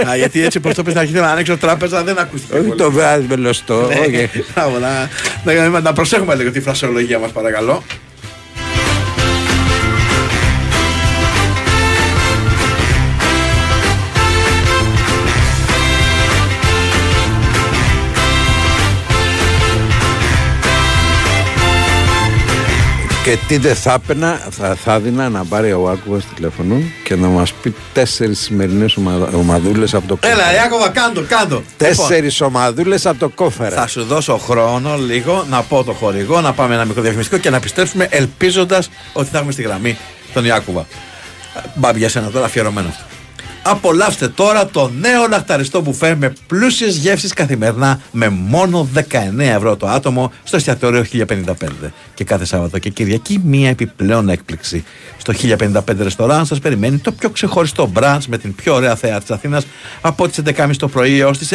Α, 0.08 0.16
γιατί 0.16 0.44
έτσι 0.44 0.58
όπως 0.58 0.74
το 0.74 0.82
πες 0.82 0.94
να 0.94 1.00
αρχίσει 1.00 1.20
να 1.20 1.30
ανοίξω 1.30 1.56
τράπεζα 1.56 2.04
δεν 2.04 2.18
ακούστηκε. 2.18 2.54
Όχι 2.54 2.66
πολύ. 2.66 2.78
το 2.78 2.90
βράδυ 2.90 3.26
μελωστό. 3.28 3.86
Ναι. 3.86 3.94
όχι. 3.94 4.44
Μπράβο, 4.54 4.78
να, 4.78 5.68
να, 5.68 5.80
να 5.80 5.92
προσέχουμε 5.92 6.34
λίγο 6.34 6.50
τη 6.50 6.60
φρασιολογία 6.60 7.18
μας 7.18 7.30
παρακαλώ. 7.30 7.82
Και 23.24 23.38
τι 23.48 23.56
δεν 23.56 23.74
θα 23.74 23.92
έπαινα, 23.92 24.40
θα, 24.50 24.74
θα 24.74 24.94
έδινα 24.94 25.28
να 25.28 25.44
πάρει 25.44 25.72
ο 25.72 25.88
Άκουβας 25.88 26.24
τηλέφωνο 26.34 26.76
και 27.04 27.16
να 27.16 27.26
μας 27.26 27.52
πει 27.52 27.74
τέσσερις 27.92 28.38
σημερινές 28.38 28.96
ομα, 28.96 29.30
ομαδούλες 29.34 29.94
από 29.94 30.06
το 30.08 30.16
κόφερα. 30.16 30.42
Έλα, 30.42 30.54
Ιάκωβα, 30.54 30.88
κάντο, 30.88 31.22
κάντο. 31.28 31.62
Τέσσερις 31.76 32.40
ομαδούλες 32.40 33.06
από 33.06 33.18
το 33.18 33.28
κόφερα. 33.28 33.76
Θα 33.76 33.86
σου 33.86 34.04
δώσω 34.04 34.36
χρόνο 34.38 34.96
λίγο 34.96 35.46
να 35.50 35.62
πω 35.62 35.84
το 35.84 35.92
χορηγό, 35.92 36.40
να 36.40 36.52
πάμε 36.52 36.74
ένα 36.74 36.84
μικρό 36.84 37.02
διαφημιστικό 37.02 37.40
και 37.40 37.50
να 37.50 37.56
επιστρέψουμε 37.56 38.06
ελπίζοντας 38.10 38.90
ότι 39.12 39.28
θα 39.30 39.36
έχουμε 39.36 39.52
στη 39.52 39.62
γραμμή 39.62 39.98
τον 40.32 40.44
Ιάκουβα. 40.44 40.86
Μπαμπ 41.74 41.96
για 41.96 42.08
σένα 42.08 42.30
τώρα 42.30 42.44
αφιερωμένο. 42.44 42.94
Απολαύστε 43.62 44.28
τώρα 44.28 44.66
το 44.66 44.90
νέο 45.00 45.26
λαχταριστό 45.28 45.80
μπουφέ 45.80 46.14
με 46.14 46.32
πλούσιες 46.46 46.96
γεύσεις 46.96 47.32
καθημερινά 47.32 48.00
με 48.12 48.28
μόνο 48.28 48.88
19 48.94 49.02
ευρώ 49.38 49.76
το 49.76 49.88
άτομο 49.88 50.32
στο 50.44 50.56
εστιατόριο 50.56 51.04
1055. 51.12 51.54
Και 52.14 52.24
κάθε 52.24 52.44
Σάββατο 52.44 52.78
και 52.78 52.90
Κυριακή 52.90 53.40
μία 53.44 53.68
επιπλέον 53.68 54.28
έκπληξη. 54.28 54.84
Στο 55.16 55.32
1055 55.32 55.80
ρεστοράν 55.98 56.46
σας 56.46 56.58
περιμένει 56.58 56.98
το 56.98 57.12
πιο 57.12 57.30
ξεχωριστό 57.30 57.86
μπραντς 57.86 58.28
με 58.28 58.38
την 58.38 58.54
πιο 58.54 58.74
ωραία 58.74 58.96
θέα 58.96 59.20
της 59.20 59.30
Αθήνας 59.30 59.66
από 60.00 60.28
τις 60.28 60.40
11.30 60.44 60.70
το 60.76 60.88
πρωί 60.88 61.20
έως 61.20 61.38
τις 61.38 61.54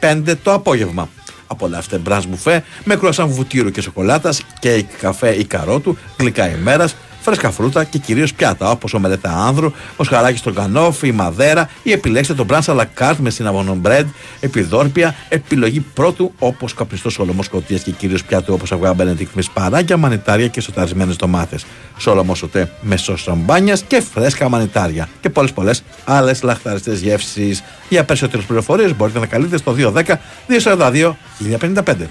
5 0.00 0.34
το 0.42 0.52
απόγευμα. 0.52 1.08
Απολαύστε 1.46 1.98
μπραντς 1.98 2.26
μπουφέ 2.26 2.64
με 2.84 2.96
κρουασάν 2.96 3.28
βουτύρου 3.28 3.70
και 3.70 3.80
σοκολάτας, 3.80 4.42
κέικ, 4.58 4.86
καφέ 5.00 5.30
ή 5.30 5.44
καρότου, 5.44 5.96
γλυκά 6.18 6.48
ημέρας, 6.56 6.94
φρέσκα 7.24 7.50
φρούτα 7.50 7.84
και 7.84 7.98
κυρίως 7.98 8.34
πιάτα 8.34 8.70
όπως 8.70 8.94
ο 8.94 8.98
μελέτα 8.98 9.30
άνδρου, 9.30 9.72
ο 9.96 10.04
σχαράκι 10.04 10.38
στο 10.38 10.52
κανόφ, 10.52 11.02
η 11.02 11.12
μαδέρα 11.12 11.70
ή 11.82 11.92
επιλέξτε 11.92 12.34
το 12.34 12.44
μπραντ 12.44 12.62
à 12.66 12.76
la 12.76 12.84
carte 12.98 13.16
με 13.18 13.30
συναβωνό 13.30 13.74
μπρεντ, 13.74 14.06
επιδόρπια, 14.40 15.14
επιλογή 15.28 15.80
πρώτου 15.80 16.32
όπως 16.38 16.74
καπνιστός 16.74 17.12
σολομός 17.12 17.42
Σκωτίας 17.42 17.82
και 17.82 17.90
κυρίως 17.90 18.24
πιάτο 18.24 18.52
όπως 18.52 18.72
αυγά 18.72 18.94
Benedict 18.94 19.28
με 19.34 19.42
σπαράγγια, 19.42 19.96
μανιτάρια 19.96 20.48
και 20.48 20.60
σοταρισμένε 20.60 21.12
ντομάτες. 21.12 21.66
Σολομός 21.98 22.38
σωτέ 22.38 22.70
με 22.80 22.96
σος 22.96 23.22
σαμπάνιας 23.22 23.82
και 23.82 24.00
φρέσκα 24.00 24.48
μανιτάρια. 24.48 25.08
Και 25.20 25.30
πολλές 25.30 25.52
πολλές 25.52 25.82
άλλες 26.04 26.42
λαχταριστές 26.42 27.00
γεύσεις. 27.00 27.62
Για 27.88 28.04
περισσότερες 28.04 28.44
πληροφορίες 28.44 28.96
μπορείτε 28.96 29.18
να 29.18 29.26
καλείτε 29.26 29.56
στο 29.56 29.72
210 29.72 30.20
242 30.48 31.16
1055. 31.38 32.08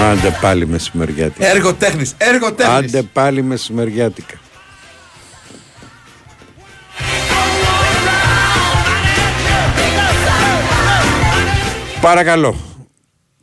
Άντε 0.00 0.38
πάλι 0.40 0.66
μεσημεριάτικα. 0.66 1.46
Έργο 1.46 1.74
τέχνης, 1.74 2.14
έργο 2.18 2.52
τέχνης. 2.52 2.76
Άντε 2.76 3.02
πάλι 3.02 3.42
μεσημεριάτικα. 3.42 4.34
Παρακαλώ. 12.00 12.56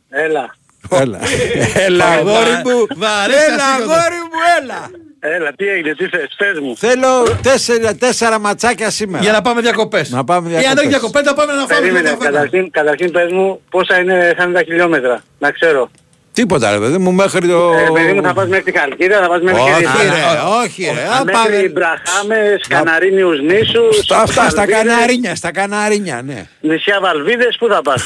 Έλα. 0.08 0.54
Έλα. 0.90 1.18
Έλα, 1.86 2.04
αγόρι 2.06 2.50
μου. 2.64 2.86
Βαρέσα 2.96 3.44
Έλα, 3.52 3.64
σίγουρα. 3.76 3.94
αγόρι 3.96 4.14
μου, 4.16 4.38
έλα. 4.60 4.90
Έλα, 5.34 5.52
τι 5.52 5.68
έγινε, 5.68 5.94
τι 5.94 6.08
θες, 6.08 6.34
πες 6.36 6.58
μου. 6.60 6.76
Θέλω 6.76 7.38
τέσσερα, 7.42 7.94
τέσσερα 7.94 8.38
ματσάκια 8.38 8.90
σήμερα. 8.90 9.22
Για 9.22 9.32
να 9.32 9.42
πάμε 9.42 9.60
διακοπές. 9.60 10.10
Να 10.10 10.24
πάμε 10.24 10.50
Ή 10.50 10.54
αν 10.54 10.58
όχι 10.58 10.64
διακοπές. 10.70 10.88
διακοπές 10.88 11.22
θα 11.22 11.34
πάμε 11.34 11.52
να 11.52 11.58
φάμε 11.58 11.74
Περίμενε, 11.80 12.00
μια 12.02 12.10
καφέ. 12.12 12.24
καταρχήν, 12.30 12.70
καταρχήν 12.70 13.10
πες 13.10 13.32
μου 13.32 13.60
πόσα 13.70 14.00
είναι, 14.00 14.34
θα 14.36 14.42
είναι 14.44 14.52
τα 14.52 14.62
χιλιόμετρα, 14.62 15.22
να 15.38 15.50
ξέρω. 15.50 15.90
Τίποτα 16.32 16.70
ρε 16.70 16.78
παιδί 16.78 16.98
μου 16.98 17.12
μέχρι 17.12 17.48
το... 17.48 17.72
Ε, 17.72 17.88
παιδί 17.92 18.12
μου 18.12 18.22
θα 18.22 18.32
πας 18.34 18.48
μέχρι 18.48 18.64
την 18.64 18.74
Καλκίδα, 18.74 19.20
θα 19.20 19.28
πας 19.28 19.40
μέχρι 19.42 19.60
Όχι, 19.60 19.70
Κερκίδα. 19.70 20.02
ρε, 20.14 20.20
όχι, 20.64 20.82
ρε. 20.84 20.90
Α, 21.08 21.16
Α, 21.16 21.24
Μέχρι 21.24 21.32
πάμε. 21.32 21.68
Μπραχάμες, 21.68 22.66
Καναρίνιους 22.68 23.40
νήσους. 23.40 24.10
Αυτά 24.10 24.48
στα 24.48 24.54
Βαλβίδες, 24.66 24.82
καναρίνια, 24.84 25.34
στα 25.34 25.52
καναρίνια, 25.52 26.22
ναι. 26.24 26.46
Νησιά 26.60 26.98
Βαλβίδες, 27.00 27.56
πού 27.58 27.66
θα 27.68 27.82
πας; 27.82 28.02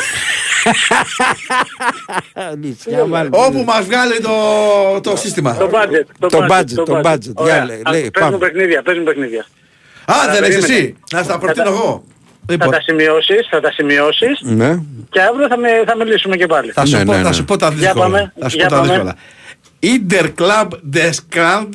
Νησιά 2.60 3.04
Βαλβίδες. 3.06 3.46
Όπου 3.46 3.62
μας 3.66 3.84
βγάλει 3.84 4.20
το, 4.20 4.30
το 5.00 5.16
σύστημα. 5.16 5.56
Το 5.56 5.70
budget. 5.72 6.28
Το 6.28 6.46
budget, 6.50 6.84
το 6.84 7.00
budget. 7.04 7.32
Ωραία. 7.34 7.54
Για, 7.54 7.64
λέει, 7.64 7.82
Α, 7.86 7.90
λέει, 7.90 8.10
Πες 8.10 8.22
μου 8.22 8.30
πάμε. 8.30 8.38
παιχνίδια, 8.38 8.82
πες 8.82 8.98
μου 8.98 9.04
παιχνίδια. 9.04 9.40
Α, 9.40 10.14
Αλλά 10.22 10.32
δεν 10.32 10.42
έχεις 10.42 10.54
περίμενε. 10.58 10.78
εσύ. 10.82 10.96
Να 11.12 11.22
στα 11.22 11.38
προτείνω 11.38 11.64
Θα 11.64 12.02
τα- 12.46 12.52
εγώ. 12.54 12.62
Θα 12.62 12.66
Λοιπόν, 12.66 12.70
τα 12.70 12.80
σημειώσεις, 12.80 13.46
θα 13.50 13.60
τα 13.60 13.72
σημειώσεις 13.72 14.40
Ναι. 14.42 14.78
και 15.10 15.20
αύριο 15.20 15.48
θα, 15.48 15.56
με, 15.58 15.68
θα 15.86 15.96
μιλήσουμε 15.96 16.36
και 16.36 16.46
πάλι. 16.46 16.70
θα 16.72 16.86
σου, 16.86 16.96
Ναι, 16.96 17.04
πω, 17.04 17.12
ναι, 17.12 17.22
θα 17.22 17.28
ναι. 17.28 17.34
σου 17.34 17.44
πω 17.44 17.56
τα 17.56 17.66
Για 17.68 17.76
δύσκολα. 17.76 18.04
πάμε, 18.04 18.32
Θα 18.40 18.48
σου 18.48 18.56
για 18.56 18.66
πω 18.66 18.74
τα 18.74 18.80
πάμε. 18.80 18.92
δύσκολα. 18.92 19.16
Interclub 19.82 20.68
Descant 20.96 21.68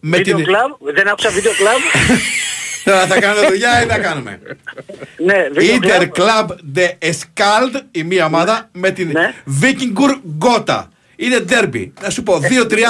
με 0.00 0.16
Βίντεο 0.16 0.36
την... 0.36 0.44
κλαμπ, 0.44 0.72
δεν 0.94 1.08
άκουσα 1.08 1.30
βίντεο 1.30 1.52
κλαμπ. 1.52 1.80
Τώρα 2.84 3.06
θα 3.10 3.20
κάνουμε 3.20 3.46
δουλειά 3.46 3.82
ή 3.82 3.86
θα 3.86 3.98
κάνουμε; 3.98 4.40
ναι, 5.24 5.48
βίντεο 5.52 6.08
κλαμπ. 6.08 6.50
Interclub 6.50 6.76
de 6.78 7.08
Escald, 7.08 7.80
η 7.90 8.02
μία 8.02 8.24
ομάδα, 8.24 8.68
με 8.72 8.90
την 8.90 9.10
Ναι. 9.12 9.32
Vikingur 9.60 10.10
Gotha. 10.46 10.82
Είναι 11.16 11.44
derby. 11.48 11.90
Να 12.02 12.10
σου 12.10 12.22
πω, 12.22 12.40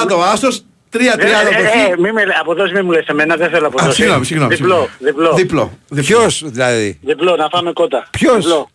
2-30 0.09 0.17
ο 0.17 0.23
Άσος, 0.23 0.65
3-30 0.93 0.99
Ε, 0.99 1.17
το 1.17 1.27
ε, 1.27 1.29
Χ. 1.29 1.89
ε, 1.91 1.97
μη 1.99 2.13
με, 2.13 2.23
αποδόση 2.41 2.73
μη 2.75 2.83
μου 2.83 2.91
λες 2.91 3.07
εμένα, 3.07 3.37
δεν 3.37 3.51
θέλω 3.51 3.65
Α, 3.65 3.69
αποδόση. 3.69 3.95
συγγνώμη, 3.95 4.25
συγγνώμη. 4.25 4.55
Διπλό, 4.55 4.89
συγγνώμη. 4.97 5.11
διπλό. 5.13 5.35
Διπλό. 5.35 5.71
διπλό. 5.95 6.03
Ποιος 6.03 6.43
δηλαδή; 6.51 6.99
Διπλό, 7.03 7.37
να 7.37 7.49
φάμε 7.49 7.73
κότα. 7.73 8.07
Ποιος; 8.11 8.37
Διπλό. 8.45 8.69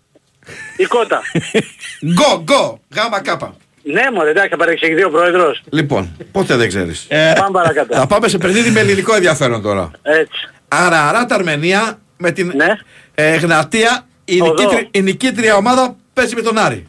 Η 0.78 0.84
κότα. 0.86 1.22
Go, 2.20 2.36
go, 2.52 2.74
γάμα 2.96 3.22
κάπα. 3.22 3.56
ναι 3.84 4.02
μωρέ, 4.14 4.30
εντάξει, 4.30 4.50
θα 4.50 4.58
παρεξηγηθεί 4.58 5.04
ο 5.04 5.10
πρόεδρος. 5.10 5.62
Λοιπόν, 5.70 6.16
πότε 6.32 6.56
δεν 6.56 6.68
ξέρεις. 6.68 7.08
Πάμε 7.10 7.52
παρακάτω. 7.52 7.96
Θα 7.96 8.08
πάμε 8.08 8.28
σε 8.28 8.38
παιχνίδι 8.38 8.70
με 8.70 8.80
ελληνικό 8.80 9.16
ενδιαφέρον 9.16 9.62
τώρα. 9.62 9.92
Έτσι. 10.02 10.50
Άρα, 10.68 11.08
Αράτα 11.08 11.36
Αρμενία 11.36 12.00
με 12.18 12.32
την 12.32 12.52
Ναι. 12.56 12.68
ε, 13.16 13.36
Γνατία. 13.36 14.06
Η, 14.26 14.42
Οδό. 14.42 14.52
νικήτρια, 14.54 14.88
η 14.92 15.02
νικήτρια 15.02 15.56
ομάδα 15.56 15.96
παίζει 16.14 16.36
με 16.36 16.42
τον 16.42 16.58
Άρη. 16.58 16.88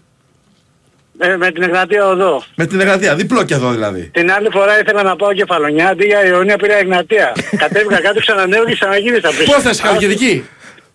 Ε, 1.24 1.36
με 1.36 1.51
την 1.51 1.62
Εγνατία 1.62 2.07
οδό. 2.09 2.43
Με 2.55 2.66
την 2.66 2.81
Εγνατία. 2.81 3.15
Διπλό 3.15 3.44
και 3.44 3.55
εδώ 3.55 3.70
δηλαδή. 3.70 4.11
Την 4.12 4.32
άλλη 4.32 4.49
φορά 4.53 4.81
ήθελα 4.81 5.03
να 5.03 5.16
πάω 5.16 5.32
κεφαλονιά, 5.32 5.89
αντί 5.89 6.05
για 6.07 6.27
Ιωνία 6.27 6.57
πήρα 6.57 6.74
Εγνατία. 6.74 7.32
Κατέβηκα 7.62 8.01
κάτω, 8.01 8.20
ξανανέβω 8.20 8.65
και 8.65 8.74
ξαναγύρισα 8.74 9.28
πίσω. 9.28 9.44
Πού 9.44 9.55
έφτασες, 9.57 9.81
Χαλκιδική; 9.81 10.44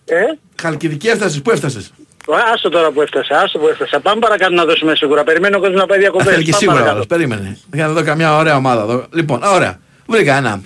Ε, 0.04 0.16
Χαλκιδική 0.62 1.08
έφτασες, 1.08 1.42
πού 1.42 1.50
έφτασες; 1.50 1.92
άστο 2.54 2.68
τώρα 2.68 2.90
που 2.90 3.02
έφτασα, 3.02 3.40
άστο 3.40 3.58
που 3.58 3.68
έφτασα. 3.68 4.00
Πάμε 4.00 4.20
παρακάτω 4.20 4.52
να 4.54 4.64
δώσουμε 4.64 4.94
σίγουρα. 4.94 5.24
Περιμένω 5.24 5.56
ο 5.56 5.60
κόσμος 5.60 5.80
να 5.80 5.86
πάει 5.86 5.98
διακοπές. 5.98 6.26
Θέλει 6.26 6.44
και 6.44 6.50
Πάμε 6.50 6.56
σίγουρα 6.62 6.78
παρακάτω. 6.78 6.94
άλλος, 6.96 7.06
περίμενε. 7.06 7.58
Για 7.72 7.86
να 7.86 7.92
δω 7.92 8.02
καμιά 8.02 8.36
ωραία 8.36 8.56
ομάδα 8.56 8.82
εδώ. 8.82 9.06
Λοιπόν, 9.12 9.42
ωραία. 9.42 9.80
Βρήκα 10.06 10.36
ένα. 10.36 10.60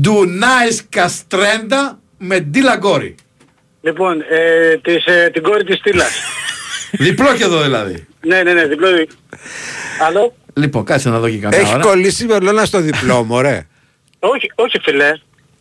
Ντουνάις 0.00 0.86
Καστρέντα 0.88 1.98
με 2.18 2.40
Ντίλα 2.40 2.76
Γκόρι. 2.76 3.14
Λοιπόν, 3.80 4.20
ε, 4.28 4.76
της, 4.76 5.04
ε, 5.06 5.30
την 5.32 5.42
κόρη 5.42 5.64
της 5.64 5.76
Στήλας. 5.76 6.10
Διπλό 6.98 7.34
και 7.34 7.44
εδώ 7.44 7.62
δηλαδή. 7.62 8.06
ναι, 8.26 8.42
ναι, 8.42 8.52
ναι, 8.52 8.66
διπλό. 8.66 8.96
δι- 8.96 9.10
Άλλο. 10.06 10.34
Λοιπόν, 10.54 10.84
κάτσε 10.84 11.08
να 11.10 11.18
δω 11.18 11.28
και 11.30 11.36
καμιά 11.36 11.58
Έχει 11.58 11.72
ώρα. 11.72 11.82
κολλήσει 11.82 12.26
βελόνα 12.26 12.64
στο 12.64 12.80
διπλό 12.80 13.24
μου, 13.24 13.40
ρε. 13.40 13.66
Όχι, 14.18 14.52
όχι 14.54 14.78
φιλέ. 14.82 15.12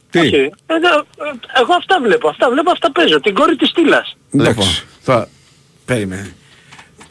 Τι; 0.09 0.19
Όχι. 0.19 0.35
Εδώ, 0.65 0.89
ε, 0.97 1.59
εγώ 1.61 1.73
αυτά 1.77 1.99
βλέπω, 2.03 2.30
αυτά 2.30 2.49
βλέπω, 2.49 2.72
αυτά 2.72 2.91
παίζω. 2.91 3.19
Την 3.19 3.34
κόρη 3.34 3.55
της 3.55 3.69
Στήλας. 3.69 4.18
Λοιπόν, 4.31 4.65
τώρα, 5.05 5.27
περίμενε. 5.85 6.31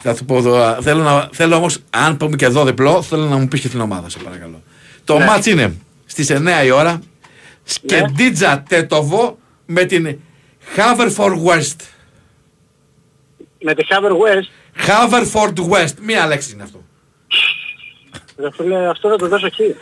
Θα 0.01 0.15
του 0.15 0.25
πω 0.25 0.37
εδώ, 0.37 0.77
θέλω, 0.81 1.03
να, 1.03 1.29
θέλω 1.31 1.55
όμως, 1.55 1.77
αν 1.89 2.17
πούμε 2.17 2.35
και 2.35 2.45
εδώ 2.45 2.63
διπλό, 2.65 3.01
θέλω 3.01 3.25
να 3.25 3.35
μου 3.37 3.47
πεις 3.47 3.59
και 3.59 3.67
την 3.69 3.79
ομάδα, 3.81 4.09
σε 4.09 4.17
παρακαλώ. 4.23 4.61
Το 5.03 5.17
Ναι. 5.17 5.25
μάτς 5.25 5.45
είναι 5.45 5.73
στις 6.05 6.29
9 6.29 6.63
η 6.65 6.71
ώρα, 6.71 7.01
Σκεντίτζα 7.63 8.63
Τέτοβο 8.69 9.37
με 9.65 9.83
την 9.83 10.17
Haverford 10.75 11.33
West. 11.45 11.75
Με 13.61 13.73
τη 13.73 13.87
Haver 13.89 14.11
West. 14.11 14.47
Haverford 14.87 15.69
West, 15.69 15.93
μία 16.01 16.27
λέξη 16.27 16.51
είναι 16.53 16.63
αυτό. 16.63 16.83
Ρε 18.39 18.51
φίλε, 18.51 18.89
αυτό 18.89 19.09
θα 19.09 19.15
το 19.15 19.27
δώσω 19.27 19.45
εκεί. 19.45 19.75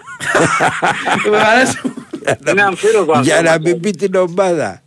Μ' 1.29 1.33
αρέσει. 1.33 1.79
Είναι 2.49 2.63
αμφίροπο 2.63 3.11
αυτό. 3.11 3.23
Για 3.23 3.41
να 3.41 3.59
μην 3.59 3.79
πει 3.79 3.91
την 3.91 4.15
ομάδα. 4.15 4.81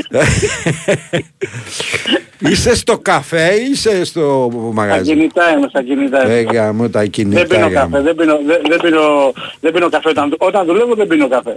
είσαι 2.50 2.74
στο 2.74 2.98
καφέ 2.98 3.52
ή 3.54 3.70
είσαι 3.72 4.04
στο 4.04 4.48
Στα 4.52 4.60
μαγαζί. 4.72 5.12
κινητά 5.12 5.52
είμαι, 5.52 5.66
στα 5.68 5.82
κινητά 5.82 6.24
είμαι. 6.24 6.34
Δεν 6.34 6.46
γαμώ 6.52 6.88
τα 6.88 7.00
Δεν 7.00 7.10
κινητά. 7.10 7.44
πίνω 7.44 7.66
γαμώ. 7.68 7.90
καφέ, 7.90 8.02
δεν 8.02 8.14
πίνω, 8.14 8.38
δεν, 8.46 8.60
δεν 8.68 8.80
πίνω, 8.82 9.32
δεν 9.60 9.72
πίνω 9.72 9.88
καφέ 9.88 10.08
όταν, 10.08 10.34
όταν 10.38 10.66
δουλεύω 10.66 10.94
δεν 10.94 11.06
πίνω 11.06 11.28
καφέ. 11.28 11.54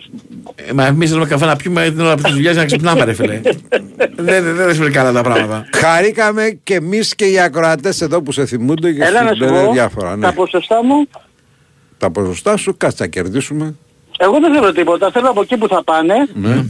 Ε, 0.55 0.73
Μα 0.73 0.85
εμείς 0.85 1.09
θέλουμε 1.09 1.27
καφέ 1.27 1.45
να 1.45 1.55
πιούμε 1.55 1.83
την 1.89 1.99
ώρα 1.99 2.11
από 2.11 2.23
τις 2.23 2.33
δουλειές 2.33 2.55
να 2.55 2.65
ξυπνάμε 2.65 3.03
ρε 3.03 3.13
φίλε. 3.13 3.39
δεν 4.15 4.43
δεν 4.43 4.55
δεν 4.55 4.75
είναι 4.75 4.89
καλά 4.89 5.11
τα 5.11 5.21
πράγματα. 5.23 5.65
Χαρήκαμε 5.75 6.59
και 6.63 6.75
εμείς 6.75 7.15
και 7.15 7.25
οι 7.25 7.39
ακροατές 7.39 8.01
εδώ 8.01 8.21
που 8.21 8.31
σε 8.31 8.45
θυμούνται 8.45 8.91
και 8.91 9.03
Έλα 9.03 9.23
να 9.23 9.29
σου 9.29 9.35
σου 9.35 9.43
λένε 9.43 9.65
πω, 9.65 9.71
διάφορα. 9.71 10.15
Ναι. 10.15 10.21
τα 10.25 10.33
ποσοστά 10.33 10.83
μου 10.83 11.07
τα 11.97 12.11
ποσοστά 12.11 12.57
σου, 12.57 12.77
κάτσε 12.77 13.03
να 13.03 13.09
κερδίσουμε. 13.09 13.75
Εγώ 14.17 14.39
δεν 14.39 14.53
θέλω 14.53 14.71
τίποτα. 14.71 15.11
Θέλω 15.11 15.29
από 15.29 15.41
εκεί 15.41 15.57
που 15.57 15.67
θα 15.67 15.83
πάνε 15.83 16.13
Ναι. 16.33 16.63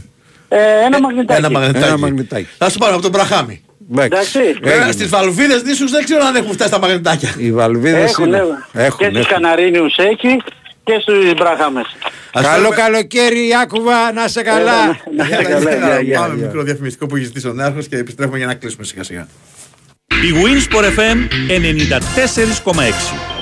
Ε, 0.48 0.56
ένα 0.84 1.00
μαγνητάκι. 1.00 1.38
Ένα 1.38 1.50
μαγνητάκι. 1.50 1.84
Ένα 1.86 1.98
μαγνητάκι. 1.98 2.48
Θα 2.58 2.70
σου 2.70 2.78
πάρω 2.78 2.92
από 2.92 3.02
τον 3.02 3.10
Μπραχάμι. 3.10 3.60
Εντάξει. 3.98 4.38
Βέβαια 4.62 4.92
στις 4.92 5.08
Βαλβίδες 5.08 5.62
νήσους 5.62 5.90
δεν 5.90 6.04
ξέρω 6.04 6.24
αν 6.24 6.36
έχουν 6.36 6.52
φτάσει 6.52 6.70
τα 6.70 6.78
μαγνητάκια. 6.78 7.34
Οι 7.38 7.52
βαλβίδες 7.52 8.10
Έχουν, 8.10 8.26
είναι. 8.26 8.36
έχουν. 8.36 8.54
Έχουν, 8.72 8.98
και 8.98 9.04
στους 9.04 9.18
έχουν. 9.18 9.32
Καναρίνιους 9.32 9.96
έχει 9.96 10.36
και 10.84 10.98
στους 11.00 11.32
Μπράχαμες. 11.36 11.96
Καλό 12.42 12.68
καλοκαίρι, 12.68 13.48
Ιάκουβα, 13.48 14.12
να 14.12 14.28
σε 14.28 14.42
καλά. 14.42 14.86
Να 15.16 15.24
είστε 15.24 15.42
καλά, 15.42 15.70
Έλα, 15.70 15.86
γεια, 15.86 16.00
γεια, 16.00 16.20
Πάμε 16.20 16.34
γεια. 16.34 16.44
μικρό 16.46 16.62
διαφημιστικό 16.62 17.06
που 17.06 17.16
έχει 17.16 17.24
ζητήσει 17.24 17.48
ο 17.48 17.52
Νέαρχος 17.52 17.88
και 17.88 17.96
επιστρέφουμε 17.96 18.38
για 18.38 18.46
να 18.46 18.54
κλείσουμε 18.54 18.84
σιγά 18.84 19.02
σιγά. 19.02 19.28
Η 20.06 20.32
Winsport 20.42 20.84
FM 20.98 21.16
94,6. 21.48 23.35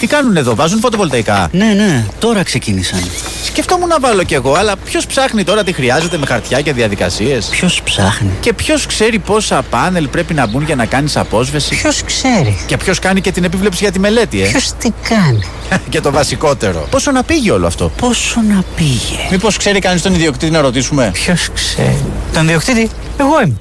Τι 0.00 0.06
κάνουν 0.06 0.36
εδώ, 0.36 0.54
βάζουν 0.54 0.80
φωτοβολταϊκά; 0.80 1.48
Ναι, 1.52 1.64
ναι, 1.72 2.04
τώρα 2.18 2.42
ξεκίνησαν. 2.42 3.00
Σκεφτόμουν 3.44 3.88
να 3.88 4.00
βάλω 4.00 4.22
κι 4.22 4.34
εγώ, 4.34 4.54
αλλά 4.54 4.76
ποιος 4.76 5.06
ψάχνει 5.06 5.44
τώρα 5.44 5.64
τι 5.64 5.72
χρειάζεται 5.72 6.18
με 6.18 6.26
χαρτιά 6.26 6.60
και 6.60 6.72
διαδικασίες; 6.72 7.46
Ποιος 7.46 7.82
ψάχνει; 7.84 8.30
Και 8.40 8.52
ποιος 8.52 8.86
ξέρει 8.86 9.18
πόσα 9.18 9.62
πάνελ 9.70 10.08
πρέπει 10.08 10.34
να 10.34 10.46
μπουν 10.46 10.62
για 10.64 10.74
να 10.74 10.86
κάνεις 10.86 11.16
απόσβεση; 11.16 11.74
Ποιος 11.74 12.02
ξέρει; 12.02 12.58
Και 12.66 12.76
ποιος 12.76 12.98
κάνει 12.98 13.20
και 13.20 13.32
την 13.32 13.44
επίβλεψη 13.44 13.78
για 13.82 13.92
τη 13.92 13.98
μελέτη, 13.98 14.42
ε; 14.42 14.46
Ποιος 14.46 14.72
τι 14.78 14.90
κάνει; 15.08 15.44
και 15.90 16.00
το 16.00 16.10
βασικότερο. 16.10 16.86
Πόσο 16.90 17.10
να 17.10 17.22
πήγε 17.22 17.50
όλο 17.50 17.66
αυτό; 17.66 17.90
Πόσο 17.96 18.40
να 18.48 18.64
πήγε; 18.76 19.18
Μήπως 19.30 19.56
ξέρει 19.56 19.78
κανείς 19.78 20.02
τον 20.02 20.14
ιδιοκτήτη 20.14 20.52
να 20.52 20.60
ρωτήσουμε; 20.60 21.10
Ποιος 21.12 21.48
ξέρει; 21.54 22.04
Τον 22.32 22.46
διοκτήτη, 22.46 22.90
εγώ 23.20 23.40
είμαι. 23.44 23.54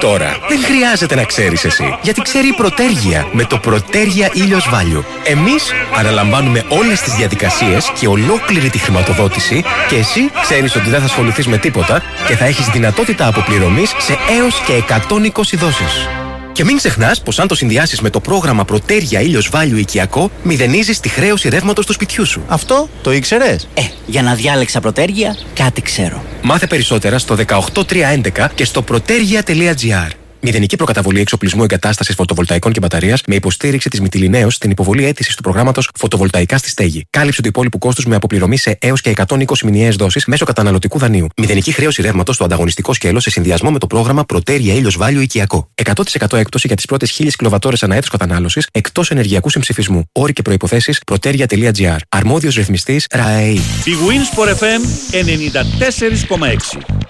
Τώρα 0.00 0.36
δεν 0.48 0.62
χρειάζεται 0.64 1.14
να 1.14 1.24
ξέρεις 1.24 1.64
εσύ, 1.64 1.98
γιατί 2.02 2.20
ξέρει 2.20 2.48
η 2.48 2.52
Πρωτέργεια 2.52 3.28
με 3.32 3.44
το 3.44 3.58
Πρωτέργεια 3.58 4.30
Ήλιος 4.32 4.68
Value. 4.72 5.02
Εμείς 5.24 5.72
αναλαμβάνουμε 5.96 6.64
όλες 6.68 7.00
τις 7.00 7.14
διαδικασίες 7.14 7.92
και 7.98 8.06
ολόκληρη 8.06 8.70
τη 8.70 8.78
χρηματοδότηση 8.78 9.64
και 9.88 9.96
εσύ 9.96 10.30
ξέρεις 10.42 10.76
ότι 10.76 10.90
δεν 10.90 10.98
θα 10.98 11.04
ασχοληθείς 11.04 11.46
με 11.46 11.58
τίποτα 11.58 12.02
και 12.26 12.36
θα 12.36 12.44
έχεις 12.44 12.66
δυνατότητα 12.66 13.26
αποπληρωμής 13.26 13.94
σε 13.98 14.18
έως 14.40 14.60
και 14.60 14.72
120 14.72 15.56
δόσεις. 15.56 16.21
Και 16.52 16.64
μην 16.64 16.76
ξεχνάς 16.76 17.22
πως 17.22 17.38
αν 17.38 17.48
το 17.48 17.54
συνδυάσεις 17.54 18.00
με 18.00 18.10
το 18.10 18.20
πρόγραμμα 18.20 18.64
Πρωτέργεια 18.64 19.20
Ήλιος 19.20 19.50
Value 19.52 19.76
Οικιακό, 19.76 20.30
μηδενίζεις 20.42 21.00
τη 21.00 21.08
χρέωση 21.08 21.48
ρεύματος 21.48 21.86
του 21.86 21.92
σπιτιού 21.92 22.26
σου. 22.26 22.42
Αυτό 22.48 22.88
το 23.02 23.12
ήξερες; 23.12 23.68
Ε, 23.74 23.82
για 24.06 24.22
να 24.22 24.34
διάλεξα 24.34 24.80
πρωτέργεια, 24.80 25.36
κάτι 25.54 25.82
ξέρω. 25.82 26.24
Μάθε 26.42 26.66
περισσότερα 26.66 27.18
στο 27.18 27.36
18311 27.36 28.48
και 28.54 28.64
στο 28.64 28.84
protergia.gr. 28.90 30.21
Μηδενική 30.44 30.76
προκαταβολή 30.76 31.20
εξοπλισμού 31.20 31.62
εγκατάστασης 31.62 32.14
φωτοβολταϊκών 32.14 32.72
και 32.72 32.80
μπαταρίας 32.80 33.22
με 33.26 33.34
υποστήριξη 33.34 33.88
της 33.88 34.00
Μυτιλινέω 34.00 34.50
στην 34.50 34.70
υποβολή 34.70 35.04
αίτησης 35.04 35.34
του 35.34 35.42
προγράμματος 35.42 35.88
Φωτοβολταϊκά 35.94 36.58
στη 36.58 36.68
Στέγη. 36.68 37.06
Κάλυψη 37.10 37.42
του 37.42 37.48
υπόλοιπου 37.48 37.78
κόστους 37.78 38.06
με 38.06 38.14
αποπληρωμή 38.14 38.56
σε 38.56 38.76
έως 38.80 39.00
και 39.00 39.12
120 39.26 39.44
μηνιαίες 39.64 39.96
δόσεις 39.96 40.24
μέσω 40.24 40.44
καταναλωτικού 40.44 40.98
δανείου. 40.98 41.26
Μηδενική 41.36 41.72
χρέωση 41.72 42.02
ρεύματος 42.02 42.34
στο 42.34 42.44
ανταγωνιστικό 42.44 42.92
σκέλο 42.92 43.20
σε 43.20 43.30
συνδυασμό 43.30 43.70
με 43.70 43.78
το 43.78 43.86
πρόγραμμα 43.86 44.24
Πρωτέρια 44.24 44.74
Ήλιος 44.74 44.96
Βάλιο 44.96 45.20
Οικιακό. 45.20 45.68
100% 45.84 46.36
έκπτωση 46.36 46.66
για 46.66 46.76
τις 46.76 46.84
πρώτες 46.84 47.10
1000 47.10 47.36
κιλοβατόρες 47.36 47.82
ανά 47.82 47.94
έτος 47.94 48.08
κατανάλωσης 48.08 48.68
εκτός 48.72 49.10
ενεργειακού 49.10 49.50
συμψηφισμού. 49.50 50.04
Όροι 50.12 50.32
και 50.32 50.42
προποθέσει 50.42 50.94
proteria.gr. 51.12 51.96
Αρμόδιος 52.08 52.54
ρυθμιστής 52.54 53.06
ΡΑΕΗ. 53.10 53.54
Η 53.84 53.94
Winsport 54.08 54.48
FM 54.48 54.80
94,6. 55.12 57.01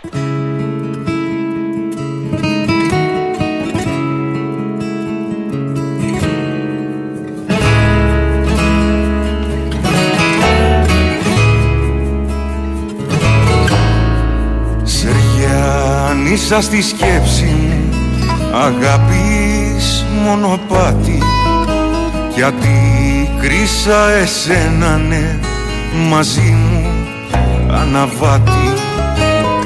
Σεριάνισα 16.34 16.60
στη 16.60 16.82
σκέψη 16.82 17.44
μου 17.44 17.96
αγάπης 18.54 20.04
μονοπάτι. 20.24 21.18
Κι 22.34 22.42
αντίκρισα 22.42 24.10
εσένα 24.10 24.96
ναι 24.96 25.38
μαζί 26.09 26.56
μου 26.70 26.86
αναβάτη. 27.70 28.72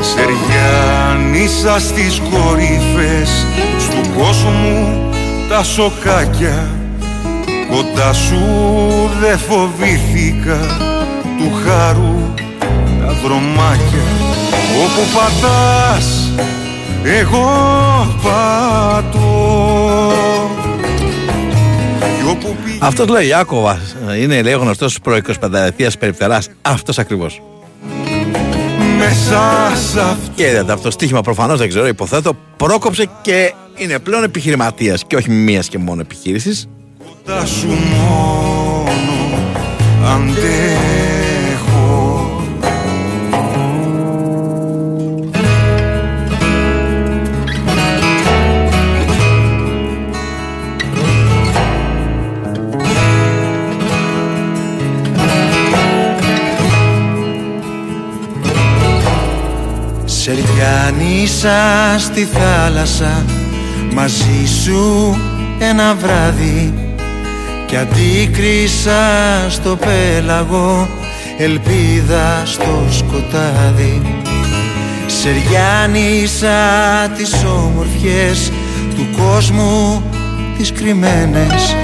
Σεριάνισα 0.01 1.79
στις 1.79 2.21
κορυφές 2.31 3.47
του 3.91 4.11
κόσμου 4.19 5.11
τα 5.49 5.63
σοκάκια. 5.63 6.67
Κοντά 7.71 8.13
σου 8.13 8.41
δε 9.21 9.37
φοβήθηκα 9.37 10.59
του 11.39 11.53
χάρου 11.65 12.35
τα 13.01 13.13
δρομάκια 13.23 14.27
Όπου 14.85 15.01
πατάς 15.15 16.31
εγώ 17.03 17.47
πατώ 18.23 20.13
Κι 21.99 22.31
όπου 22.31 22.57
Αυτός 22.79 23.09
λέει 23.09 23.27
Ιάκωβα. 23.27 23.79
Είναι 24.21 24.43
λέει 24.43 24.55
ο 24.55 24.59
γνωστός 24.59 24.99
προ 25.01 25.19
25 25.41 25.71
περιφτεράς. 25.99 26.49
Αυτός 26.63 26.99
ακριβώς. 26.99 27.43
μέσα 28.99 29.73
σ' 29.93 29.97
αυτό 29.97 30.31
Και 30.35 30.63
αυτό 30.71 30.91
στοίχημα 30.91 31.21
προφανώς 31.21 31.59
δεν 31.59 31.69
ξέρω, 31.69 31.87
υποθέτω, 31.87 32.37
πρόκοψε 32.57 33.09
και 33.23 33.53
είναι 33.75 33.99
πλέον 33.99 34.23
επιχειρηματίας 34.23 35.05
και 35.07 35.17
όχι 35.17 35.31
μίας 35.31 35.69
και 35.69 35.79
μόνο 35.79 36.01
επιχείρησης. 36.01 36.69
κοντά 36.99 37.47
σου 37.47 37.67
μόνο 37.67 38.91
αντέχω 40.05 41.16
Σεριάνισα 60.27 61.99
στη 61.99 62.25
θάλασσα 62.25 63.25
μαζί 63.95 64.47
σου 64.63 65.17
ένα 65.59 65.95
βράδυ. 65.95 66.75
Κι 67.67 67.77
αντίκρισα 67.77 69.01
στο 69.49 69.77
πέλαγο 69.77 70.89
ελπίδα 71.39 72.43
στο 72.45 72.85
σκοτάδι. 72.91 74.03
Σεριάνισα 75.07 76.59
τις 77.17 77.45
όμορφιες 77.45 78.53
του 78.95 79.07
κόσμου 79.17 80.03
τις 80.59 80.73
κρυμμένες. 80.73 81.77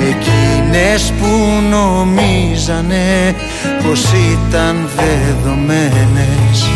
Εκείνες 0.00 1.12
που 1.20 1.28
νομίζανε 1.70 3.34
πως 3.82 4.04
ήταν 4.32 4.88
δεδομένες 4.96 6.68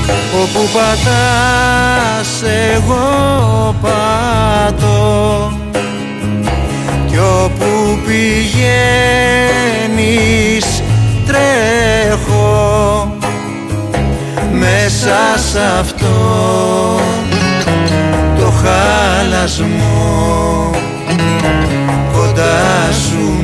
Όπου 0.47 0.69
πατάς 0.73 2.43
εγώ 2.75 3.07
πατώ. 3.81 5.53
Κι 7.07 7.19
όπου 7.19 7.99
πηγαίνεις 8.07 8.67
τρέχω 11.27 13.17
Μέσα 14.53 15.19
σ' 15.51 15.57
αυτό 15.81 16.17
το 18.39 18.51
χάλασμο 18.51 20.05
κοντά 22.13 22.93
σου 22.93 23.36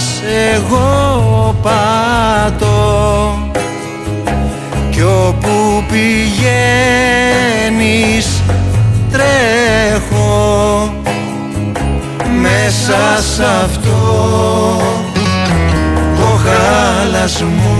πατάς 0.00 0.22
εγώ 0.54 1.56
πατώ 1.62 3.38
Κι 4.90 5.02
όπου 5.02 5.84
πηγαίνεις 5.88 6.92
τρέχω 9.12 10.92
Μέσα 12.40 13.22
σ' 13.34 13.40
αυτό. 13.40 14.00
Το 16.16 16.28
χάλασμο 16.44 17.78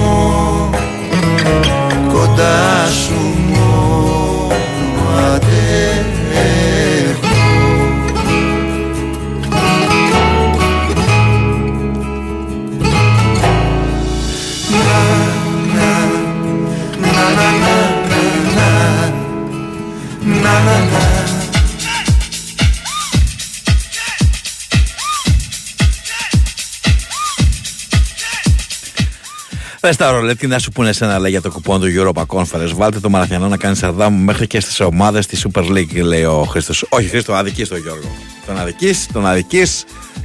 κοντά 2.13 2.87
σου 3.05 3.30
Πες 29.91 29.99
τα 29.99 30.11
ρολέ, 30.11 30.35
τι 30.35 30.47
να 30.47 30.59
σου 30.59 30.71
πούνε 30.71 30.89
εσένα 30.89 31.19
λέει 31.19 31.31
για 31.31 31.41
το 31.41 31.51
κουπόν 31.51 31.81
του 31.81 31.87
Europa 31.97 32.25
Conference. 32.27 32.73
Βάλτε 32.75 33.01
το 33.01 33.09
Μαραθιανό 33.09 33.49
να 33.49 33.57
κάνεις 33.57 33.79
σαρδάμ 33.79 34.15
μέχρι 34.15 34.47
και 34.47 34.61
στις 34.61 34.81
ομάδες 34.81 35.27
της 35.27 35.47
Super 35.47 35.65
League, 35.65 36.03
λέει 36.03 36.25
ο 36.25 36.45
Χρήστος. 36.45 36.87
Όχι, 36.89 37.09
Χρήστο, 37.09 37.35
αδική 37.35 37.67
τον 37.67 37.79
Γιώργο. 37.79 38.17
Τον 38.47 38.59
αδική, 38.59 38.95
τον 39.12 39.27
αδική. 39.27 39.62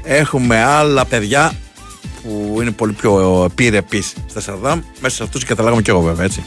Έχουμε 0.03 0.63
άλλα 0.63 1.05
παιδιά 1.05 1.53
που 2.23 2.57
είναι 2.61 2.71
πολύ 2.71 2.93
πιο 2.93 3.43
επίρρεπεί 3.45 4.03
στα 4.29 4.39
σαρδάμ. 4.39 4.81
Μέσα 4.99 5.15
σε 5.15 5.23
αυτούς 5.23 5.43
καταλάβαμε 5.43 5.81
κι 5.81 5.89
εγώ 5.89 6.01
βέβαια, 6.01 6.25
έτσι. 6.25 6.43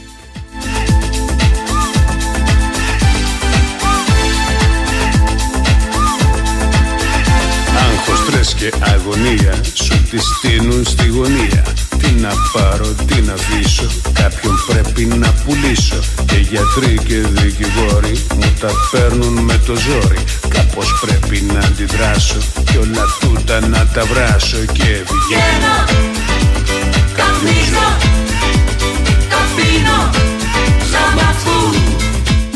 Άγχος, 7.79 8.19
στρες 8.19 8.55
και 8.55 8.73
αγωνία 8.81 9.61
Σου 9.75 10.03
τη 10.11 10.19
στείνουν 10.19 10.85
στη 10.85 11.07
γωνία 11.07 11.65
Τι 12.09 12.15
να 12.15 12.33
πάρω, 12.53 12.95
τι 13.07 13.21
να 13.21 13.33
αφήσω 13.33 13.87
Κάποιον 14.13 14.55
πρέπει 14.67 15.05
να 15.05 15.33
πουλήσω. 15.33 15.99
Και 16.27 16.37
γιατροί 16.37 16.99
και 17.07 17.15
δικηγόροι 17.15 18.25
Μου 18.35 18.53
τα 18.61 18.71
παίρνουν 18.91 19.39
με 19.39 19.61
το 19.67 19.75
ζόρι. 19.75 20.19
Κάπως 20.49 21.01
πρέπει 21.01 21.41
να 21.53 21.59
αντιδράσω. 21.59 22.39
Κι 22.65 22.77
όλα 22.77 23.05
τούτα 23.21 23.61
να 23.61 23.87
τα 23.87 24.05
βράσω. 24.05 24.57
Και 24.57 25.05
βγαίνω 25.11 25.77
Καπνίζω 27.17 27.97
Καπίνω 29.29 30.11
Ζαμαφού 30.91 31.78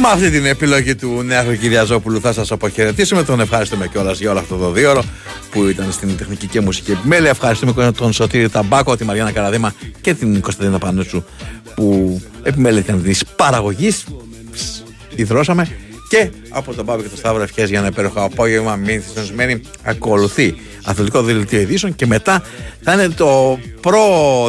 Με 0.03 0.09
αυτή 0.09 0.31
την 0.31 0.47
επιλογή 0.47 0.95
του 0.95 1.23
Νέαρχου 1.23 1.57
Κυριαζόπουλου 1.57 2.21
θα 2.21 2.33
σας 2.33 2.53
αποχαιρετήσουμε. 2.53 3.25
Τον 3.25 3.41
ευχαριστούμε 3.41 3.89
κιόλας 3.89 4.19
για 4.19 4.31
όλο 4.31 4.39
αυτό 4.39 4.57
το 4.57 4.71
δύο 4.71 4.91
ώρο 4.91 5.03
που 5.51 5.67
ήταν 5.67 5.93
στην 5.93 6.17
τεχνική 6.17 6.47
και 6.47 6.61
μουσική 6.61 6.91
επιμέλεια. 6.91 7.31
Ευχαριστούμε 7.31 7.73
και 7.73 7.91
τον 7.99 8.13
Σωτήρη 8.13 8.49
Ταμπάκο, 8.49 8.97
τη 8.97 9.05
Μαριάννα 9.05 9.33
Καραδίμα 9.33 9.75
και 10.01 10.15
την 10.15 10.41
Κωνσταντίνα 10.41 10.79
Πανούτσου 10.79 11.25
που 11.75 12.21
επιμέληκαν 12.43 13.03
της 13.03 13.25
παραγωγής. 13.37 14.05
Ιδρώσαμε 15.15 15.69
και 16.09 16.31
από 16.49 16.75
τον 16.75 16.87
Πάπη 16.87 17.03
και 17.03 17.09
τον 17.09 17.19
Σταύρο 17.19 17.43
ευχές 17.43 17.69
για 17.69 17.79
ένα 17.79 17.89
υπέροχο 17.89 18.21
απόγευμα. 18.21 18.77
Μην 18.77 19.03
συντονισμένοι. 19.09 19.61
Ακολουθεί 19.83 20.57
αθλητικό 20.85 21.23
δελτίο 21.23 21.61
ειδήσεων 21.61 21.95
και 21.95 22.07
μετά 22.07 22.43
θα 22.83 22.93
είναι 22.93 23.09
το 23.09 23.59
προ 23.81 24.01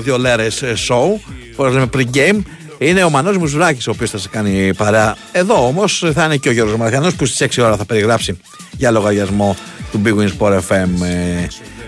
δύο 0.04 0.18
λέρες 0.18 0.64
show, 0.88 1.20
που 1.56 1.64
λέμε 1.64 1.90
pre-game, 1.94 2.40
είναι 2.84 3.04
ο 3.04 3.10
Μανώλης 3.10 3.38
Μουζουράκης 3.40 3.88
ο 3.88 3.92
οποίος 3.92 4.10
θα 4.10 4.18
σε 4.18 4.30
κάνει 4.30 4.74
παρέα. 4.74 5.16
Εδώ 5.32 5.68
όμως 5.68 6.12
θα 6.14 6.26
είναι 6.26 6.38
και 6.38 6.50
ο 6.50 6.52
Γιώργος 6.52 6.76
Μαραθιανός 6.78 7.16
που 7.16 7.26
στις 7.26 7.58
6 7.58 7.64
ώρα 7.64 7.78
θα 7.78 7.86
περιγράψει 7.86 8.38
για 8.78 8.92
λογαριασμό 8.92 9.56
του 9.92 10.02
Big 10.06 10.16
Win 10.18 10.30
Sport 10.38 10.58
FM 10.58 10.88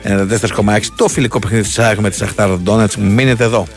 ε, 0.04 0.26
94,6 0.66 0.80
το 0.96 1.08
φιλικό 1.08 1.40
παιχνίδι 1.40 1.64
της 1.64 1.80
ΑΕΚ 1.80 2.00
με 2.00 2.10
τη 2.10 2.16
Σαχτάρ 2.16 2.50
Ντόνετς. 2.50 2.98
Μείνετε 2.98 3.44
εδώ. 3.44 3.68